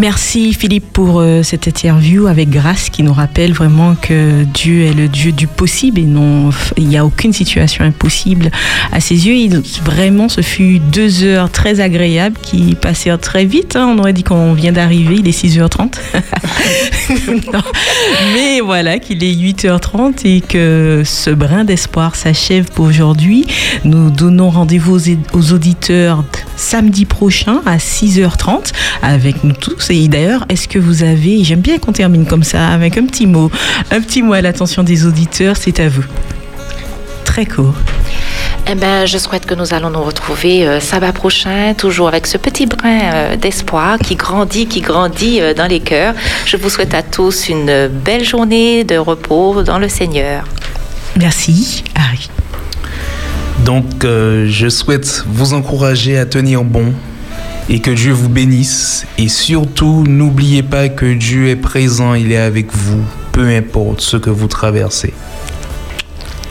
Merci 0.00 0.52
Philippe 0.54 0.92
pour 0.92 1.20
euh, 1.20 1.44
cette 1.44 1.68
interview 1.68 2.26
avec 2.26 2.50
grâce 2.50 2.90
qui 2.90 3.04
nous 3.04 3.12
rappelle 3.12 3.52
vraiment 3.52 3.94
que 3.94 4.42
Dieu 4.42 4.82
est 4.86 4.92
le 4.92 5.06
Dieu 5.06 5.30
du 5.30 5.46
possible 5.46 6.00
et 6.00 6.04
non, 6.04 6.50
il 6.76 6.88
n'y 6.88 6.96
a 6.98 7.04
aucune 7.06 7.32
situation 7.32 7.84
impossible 7.84 8.50
à 8.90 8.98
ses 9.00 9.28
yeux. 9.28 9.62
Vraiment, 9.84 10.28
ce 10.28 10.40
fut 10.40 10.80
deux 10.80 11.22
heures 11.22 11.48
très 11.48 11.78
agréables 11.78 12.36
qui 12.42 12.74
passèrent 12.74 13.20
très 13.20 13.44
vite. 13.44 13.76
hein. 13.76 13.86
On 13.94 13.98
aurait 14.00 14.12
dit 14.12 14.24
qu'on 14.24 14.52
vient 14.52 14.72
d'arriver, 14.72 15.16
il 15.20 15.28
est 15.28 15.44
6h30. 15.44 15.92
Non. 17.52 17.60
Mais 18.34 18.60
voilà, 18.60 18.98
qu'il 18.98 19.22
est 19.22 19.34
8h30 19.34 20.26
et 20.26 20.40
que 20.40 21.02
ce 21.04 21.30
brin 21.30 21.64
d'espoir 21.64 22.16
s'achève 22.16 22.70
pour 22.70 22.86
aujourd'hui. 22.86 23.44
Nous 23.84 24.10
donnons 24.10 24.48
rendez-vous 24.48 24.96
aux, 24.96 25.36
aux 25.38 25.52
auditeurs 25.52 26.24
samedi 26.56 27.04
prochain 27.04 27.60
à 27.66 27.76
6h30 27.76 28.72
avec 29.02 29.44
nous 29.44 29.52
tous. 29.52 29.90
Et 29.94 30.08
d'ailleurs, 30.08 30.44
est-ce 30.48 30.66
que 30.66 30.80
vous 30.80 31.04
avez, 31.04 31.44
j'aime 31.44 31.60
bien 31.60 31.78
qu'on 31.78 31.92
termine 31.92 32.26
comme 32.26 32.42
ça, 32.42 32.68
avec 32.68 32.98
un 32.98 33.06
petit 33.06 33.28
mot, 33.28 33.48
un 33.92 34.00
petit 34.00 34.22
mot 34.22 34.32
à 34.32 34.40
l'attention 34.40 34.82
des 34.82 35.06
auditeurs, 35.06 35.56
c'est 35.56 35.78
à 35.78 35.88
vous. 35.88 36.04
Très 37.24 37.46
court. 37.46 37.76
Eh 38.68 38.74
ben, 38.74 39.06
je 39.06 39.18
souhaite 39.18 39.46
que 39.46 39.54
nous 39.54 39.72
allons 39.72 39.90
nous 39.90 40.02
retrouver 40.02 40.66
euh, 40.66 40.80
sabbat 40.80 41.12
prochain, 41.12 41.74
toujours 41.74 42.08
avec 42.08 42.26
ce 42.26 42.38
petit 42.38 42.66
brin 42.66 43.00
euh, 43.02 43.36
d'espoir 43.36 43.98
qui 43.98 44.16
grandit, 44.16 44.66
qui 44.66 44.80
grandit 44.80 45.40
euh, 45.40 45.54
dans 45.54 45.66
les 45.66 45.80
cœurs. 45.80 46.14
Je 46.44 46.56
vous 46.56 46.70
souhaite 46.70 46.94
à 46.94 47.02
tous 47.02 47.48
une 47.48 47.88
belle 47.88 48.24
journée 48.24 48.82
de 48.82 48.96
repos 48.96 49.62
dans 49.62 49.78
le 49.78 49.88
Seigneur. 49.88 50.44
Merci, 51.16 51.84
Harry. 51.94 52.28
Donc, 53.64 54.04
euh, 54.04 54.46
je 54.48 54.68
souhaite 54.68 55.24
vous 55.28 55.54
encourager 55.54 56.18
à 56.18 56.26
tenir 56.26 56.64
bon 56.64 56.92
et 57.68 57.80
que 57.80 57.90
Dieu 57.90 58.12
vous 58.12 58.28
bénisse. 58.28 59.06
Et 59.18 59.28
surtout, 59.28 60.04
n'oubliez 60.06 60.62
pas 60.62 60.88
que 60.88 61.12
Dieu 61.14 61.48
est 61.48 61.56
présent, 61.56 62.14
il 62.14 62.32
est 62.32 62.36
avec 62.38 62.72
vous, 62.72 63.02
peu 63.32 63.48
importe 63.48 64.00
ce 64.00 64.16
que 64.16 64.30
vous 64.30 64.48
traversez. 64.48 65.12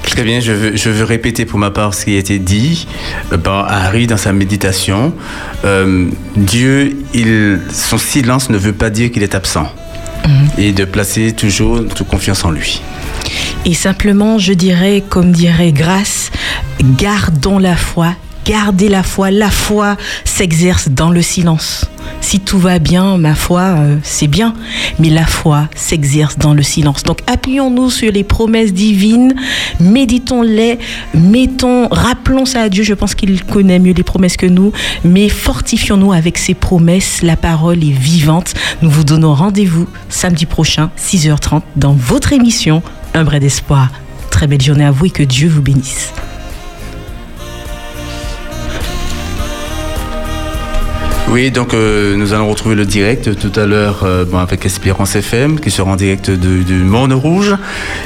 Très 0.03 0.23
bien, 0.23 0.40
je 0.40 0.52
veux, 0.52 0.76
je 0.76 0.90
veux 0.90 1.06
répéter 1.06 1.45
pour 1.45 1.57
ma 1.57 1.72
part 1.72 1.95
ce 1.95 2.06
qui 2.06 2.15
a 2.15 2.19
été 2.19 2.38
dit 2.38 2.88
euh, 3.31 3.38
par 3.40 3.72
Harry 3.72 4.06
dans 4.06 4.18
sa 4.18 4.31
méditation. 4.31 5.11
Euh, 5.65 6.07
Dieu, 6.35 6.98
il, 7.15 7.60
son 7.72 7.98
silence 7.98 8.52
ne 8.52 8.57
veut 8.60 8.73
pas 8.73 8.91
dire 8.91 9.11
qu'il 9.11 9.23
est 9.23 9.34
absent. 9.34 9.68
Et 10.57 10.72
de 10.72 10.85
placer 10.85 11.34
toujours 11.34 11.85
toute 11.88 12.07
confiance 12.07 12.45
en 12.45 12.52
lui. 12.52 12.81
Et 13.65 13.73
simplement, 13.73 14.38
je 14.38 14.53
dirais, 14.53 15.03
comme 15.10 15.31
dirait 15.31 15.72
Grâce, 15.72 16.31
gardons 16.98 17.60
la 17.60 17.76
foi, 17.76 18.14
gardez 18.45 18.89
la 18.89 19.03
foi. 19.03 19.31
La 19.31 19.49
foi 19.49 19.97
s'exerce 20.25 20.89
dans 20.89 21.11
le 21.11 21.21
silence. 21.21 21.85
Si 22.21 22.39
tout 22.39 22.57
va 22.57 22.79
bien, 22.79 23.17
ma 23.17 23.35
foi, 23.35 23.61
euh, 23.61 23.97
c'est 24.03 24.27
bien. 24.27 24.53
Mais 24.99 25.09
la 25.09 25.25
foi 25.25 25.67
s'exerce 25.75 26.37
dans 26.37 26.53
le 26.53 26.63
silence. 26.63 27.03
Donc 27.03 27.19
appuyons-nous 27.27 27.89
sur 27.89 28.11
les 28.11 28.23
promesses 28.23 28.73
divines, 28.73 29.35
méditons-les, 29.79 30.79
mettons, 31.13 31.87
rappelons 31.89 32.45
ça 32.45 32.61
à 32.61 32.69
Dieu. 32.69 32.83
Je 32.83 32.93
pense 32.93 33.15
qu'il 33.15 33.43
connaît 33.43 33.79
mieux 33.79 33.93
les 33.93 34.03
promesses 34.03 34.37
que 34.37 34.45
nous. 34.45 34.71
Mais 35.03 35.29
fortifions-nous 35.29 36.13
avec 36.13 36.37
ces 36.37 36.53
promesses. 36.53 37.21
La 37.21 37.35
parole 37.35 37.83
est 37.83 37.97
vivante. 37.97 38.53
Nous 38.81 38.89
vous 38.89 39.03
donnons 39.03 39.33
rendez-vous 39.33 39.87
samedi 40.09 40.45
prochain, 40.45 40.91
6h30, 40.97 41.61
dans 41.75 41.93
votre 41.93 42.33
émission 42.33 42.81
Un 43.13 43.23
brin 43.23 43.39
d'espoir. 43.39 43.89
Très 44.29 44.47
belle 44.47 44.61
journée 44.61 44.85
à 44.85 44.91
vous 44.91 45.05
et 45.05 45.11
que 45.11 45.23
Dieu 45.23 45.47
vous 45.47 45.61
bénisse. 45.61 46.11
Oui, 51.29 51.51
donc 51.51 51.73
euh, 51.73 52.15
nous 52.15 52.33
allons 52.33 52.49
retrouver 52.49 52.75
le 52.75 52.85
direct 52.85 53.39
tout 53.39 53.59
à 53.59 53.65
l'heure 53.65 54.03
euh, 54.03 54.25
avec 54.33 54.65
Espérance 54.65 55.15
FM 55.15 55.59
qui 55.59 55.71
sera 55.71 55.91
en 55.91 55.95
direct 55.95 56.29
du 56.29 56.75
Morne 56.75 57.13
Rouge. 57.13 57.55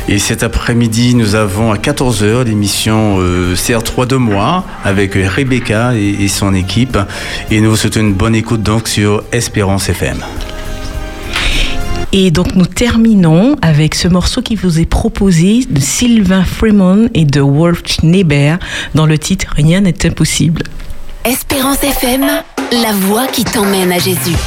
Et 0.07 0.19
cet 0.19 0.43
après-midi, 0.43 1.15
nous 1.15 1.35
avons 1.35 1.71
à 1.71 1.77
14h 1.77 2.43
l'émission 2.45 3.17
euh, 3.19 3.55
CR3 3.55 4.07
de 4.07 4.15
moi 4.15 4.63
avec 4.83 5.15
Rebecca 5.15 5.93
et, 5.95 6.27
son 6.27 6.53
équipe. 6.53 6.97
Et 7.51 7.59
nous 7.59 7.71
vous 7.71 7.75
souhaitons 7.75 8.01
une 8.01 8.13
bonne 8.13 8.35
écoute 8.35 8.61
donc 8.61 8.87
sur 8.87 9.23
Espérance 9.31 9.89
FM. 9.89 10.19
Et 12.13 12.31
donc 12.31 12.55
nous 12.55 12.65
terminons 12.65 13.57
avec 13.61 13.95
ce 13.95 14.07
morceau 14.07 14.41
qui 14.41 14.55
vous 14.55 14.79
est 14.79 14.85
proposé 14.85 15.65
de 15.69 15.81
Sylvain 15.81 16.43
Fremont 16.43 17.09
et 17.13 17.25
de 17.25 17.41
Wolf 17.41 17.81
Schneeber 17.85 18.55
dans 18.95 19.05
le 19.05 19.17
titre 19.17 19.47
Rien 19.55 19.81
n'est 19.81 20.05
impossible. 20.05 20.63
Espérance 21.27 21.83
FM, 21.83 22.25
la 22.71 22.93
voix 22.93 23.27
qui 23.27 23.43
t'emmène 23.43 23.91
à 23.91 23.99
Jésus. 23.99 24.37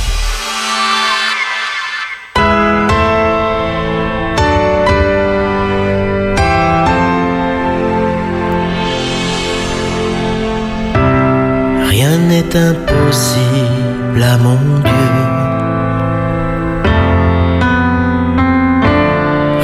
Rien 11.87 12.17
n'est 12.31 12.57
impossible 12.57 14.23
à 14.23 14.39
mon 14.39 14.57
Dieu. 14.81 15.11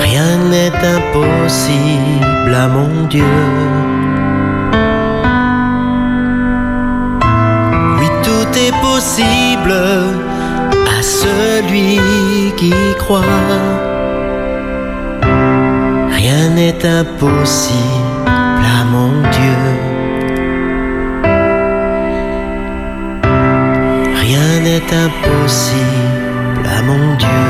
Rien 0.02 0.36
n'est 0.50 0.76
impossible 0.96 2.54
à 2.54 2.68
mon 2.68 3.06
Dieu. 3.06 3.24
possible 8.72 9.72
à 10.98 11.02
celui 11.02 12.00
qui 12.56 12.72
croit. 12.98 13.22
Rien 16.10 16.48
n'est 16.54 16.86
impossible 16.86 18.26
à 18.80 18.84
mon 18.84 19.10
Dieu. 19.36 19.62
Rien 24.22 24.60
n'est 24.66 24.88
impossible 25.06 26.66
à 26.78 26.82
mon 26.82 27.14
Dieu. 27.16 27.44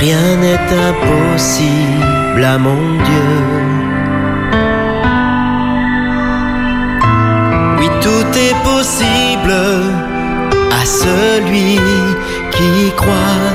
Rien 0.00 0.36
n'est 0.42 0.68
impossible 0.88 2.44
à 2.44 2.58
mon 2.58 2.82
Dieu. 3.08 3.65
Tout 8.06 8.38
est 8.48 8.58
possible 8.62 9.54
à 10.80 10.82
celui 10.84 11.80
qui 12.54 12.72
croit. 13.00 13.52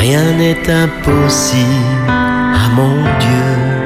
Rien 0.00 0.26
n'est 0.40 0.66
impossible 0.84 2.08
à 2.08 2.66
mon 2.76 2.96
Dieu. 3.24 3.77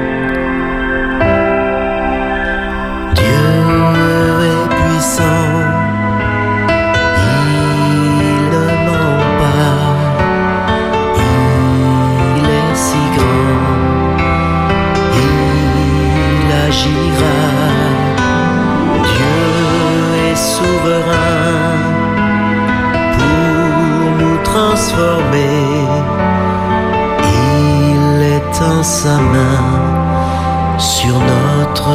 Sa 28.81 29.17
main 29.17 30.77
sur 30.77 31.15
notre 31.31 31.89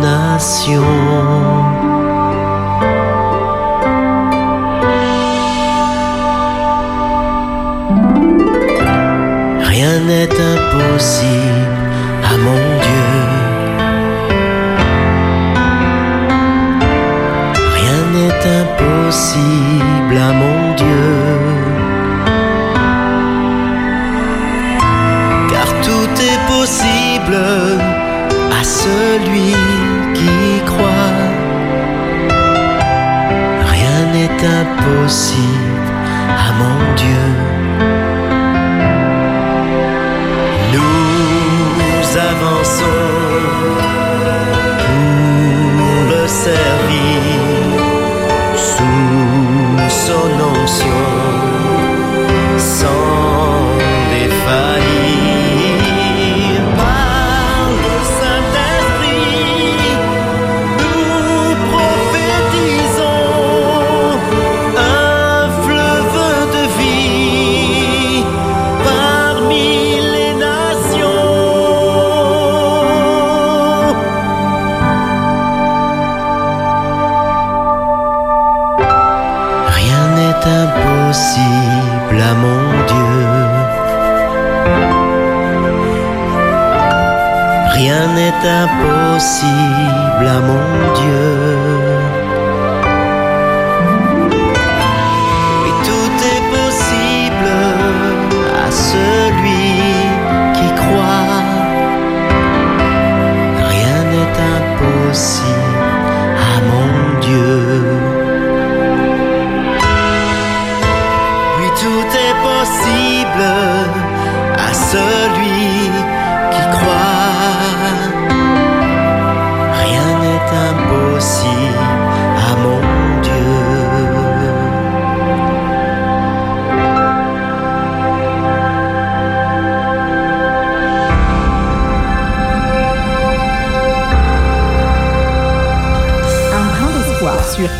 nation. 0.00 0.84
Rien 9.62 10.00
n'est 10.08 10.34
impossible 10.54 11.80
à 12.32 12.36
mon 12.46 12.62
Dieu. 12.84 13.08
Rien 17.78 18.00
n'est 18.14 18.44
impossible 18.62 20.16
à 20.18 20.32
mon 20.40 20.53
à 27.32 28.62
celui 28.62 29.54
qui 30.14 30.64
croit. 30.66 31.22
Rien 33.72 34.00
n'est 34.12 34.46
impossible 34.60 35.88
à 36.28 36.52
mon 36.60 36.94
Dieu. 36.94 37.26
Nous 40.72 42.18
avançons 42.30 43.00
pour 44.84 45.96
le 46.10 46.28
servir 46.28 46.83
impossible 88.44 90.26
à 90.26 90.40
mon 90.40 90.94
Dieu. 90.94 91.53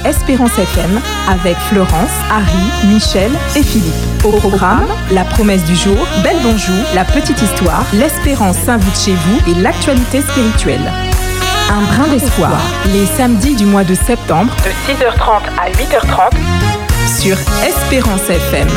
Espérance 0.04 0.58
FM 0.58 1.00
avec 1.28 1.56
Florence, 1.70 2.10
Harry, 2.30 2.88
Michel 2.92 3.30
et 3.56 3.62
Philippe. 3.62 3.94
Au 4.24 4.32
programme, 4.32 4.86
la 5.10 5.24
promesse 5.24 5.64
du 5.64 5.74
jour, 5.74 5.96
Belle 6.22 6.36
Bonjour, 6.42 6.74
la 6.94 7.04
petite 7.04 7.40
histoire, 7.40 7.84
l'espérance 7.94 8.56
s'invite 8.58 8.98
chez 8.98 9.14
vous 9.14 9.50
et 9.50 9.54
l'actualité 9.62 10.20
spirituelle. 10.20 10.92
Un 11.70 11.80
brin 11.82 12.08
d'espoir, 12.08 12.60
les 12.92 13.06
samedis 13.06 13.54
du 13.54 13.64
mois 13.64 13.84
de 13.84 13.94
septembre, 13.94 14.54
de 14.58 14.92
6h30 14.92 15.42
à 15.58 15.70
8h30 15.70 17.20
sur 17.20 17.36
Espérance 17.66 18.28
FM. 18.28 18.68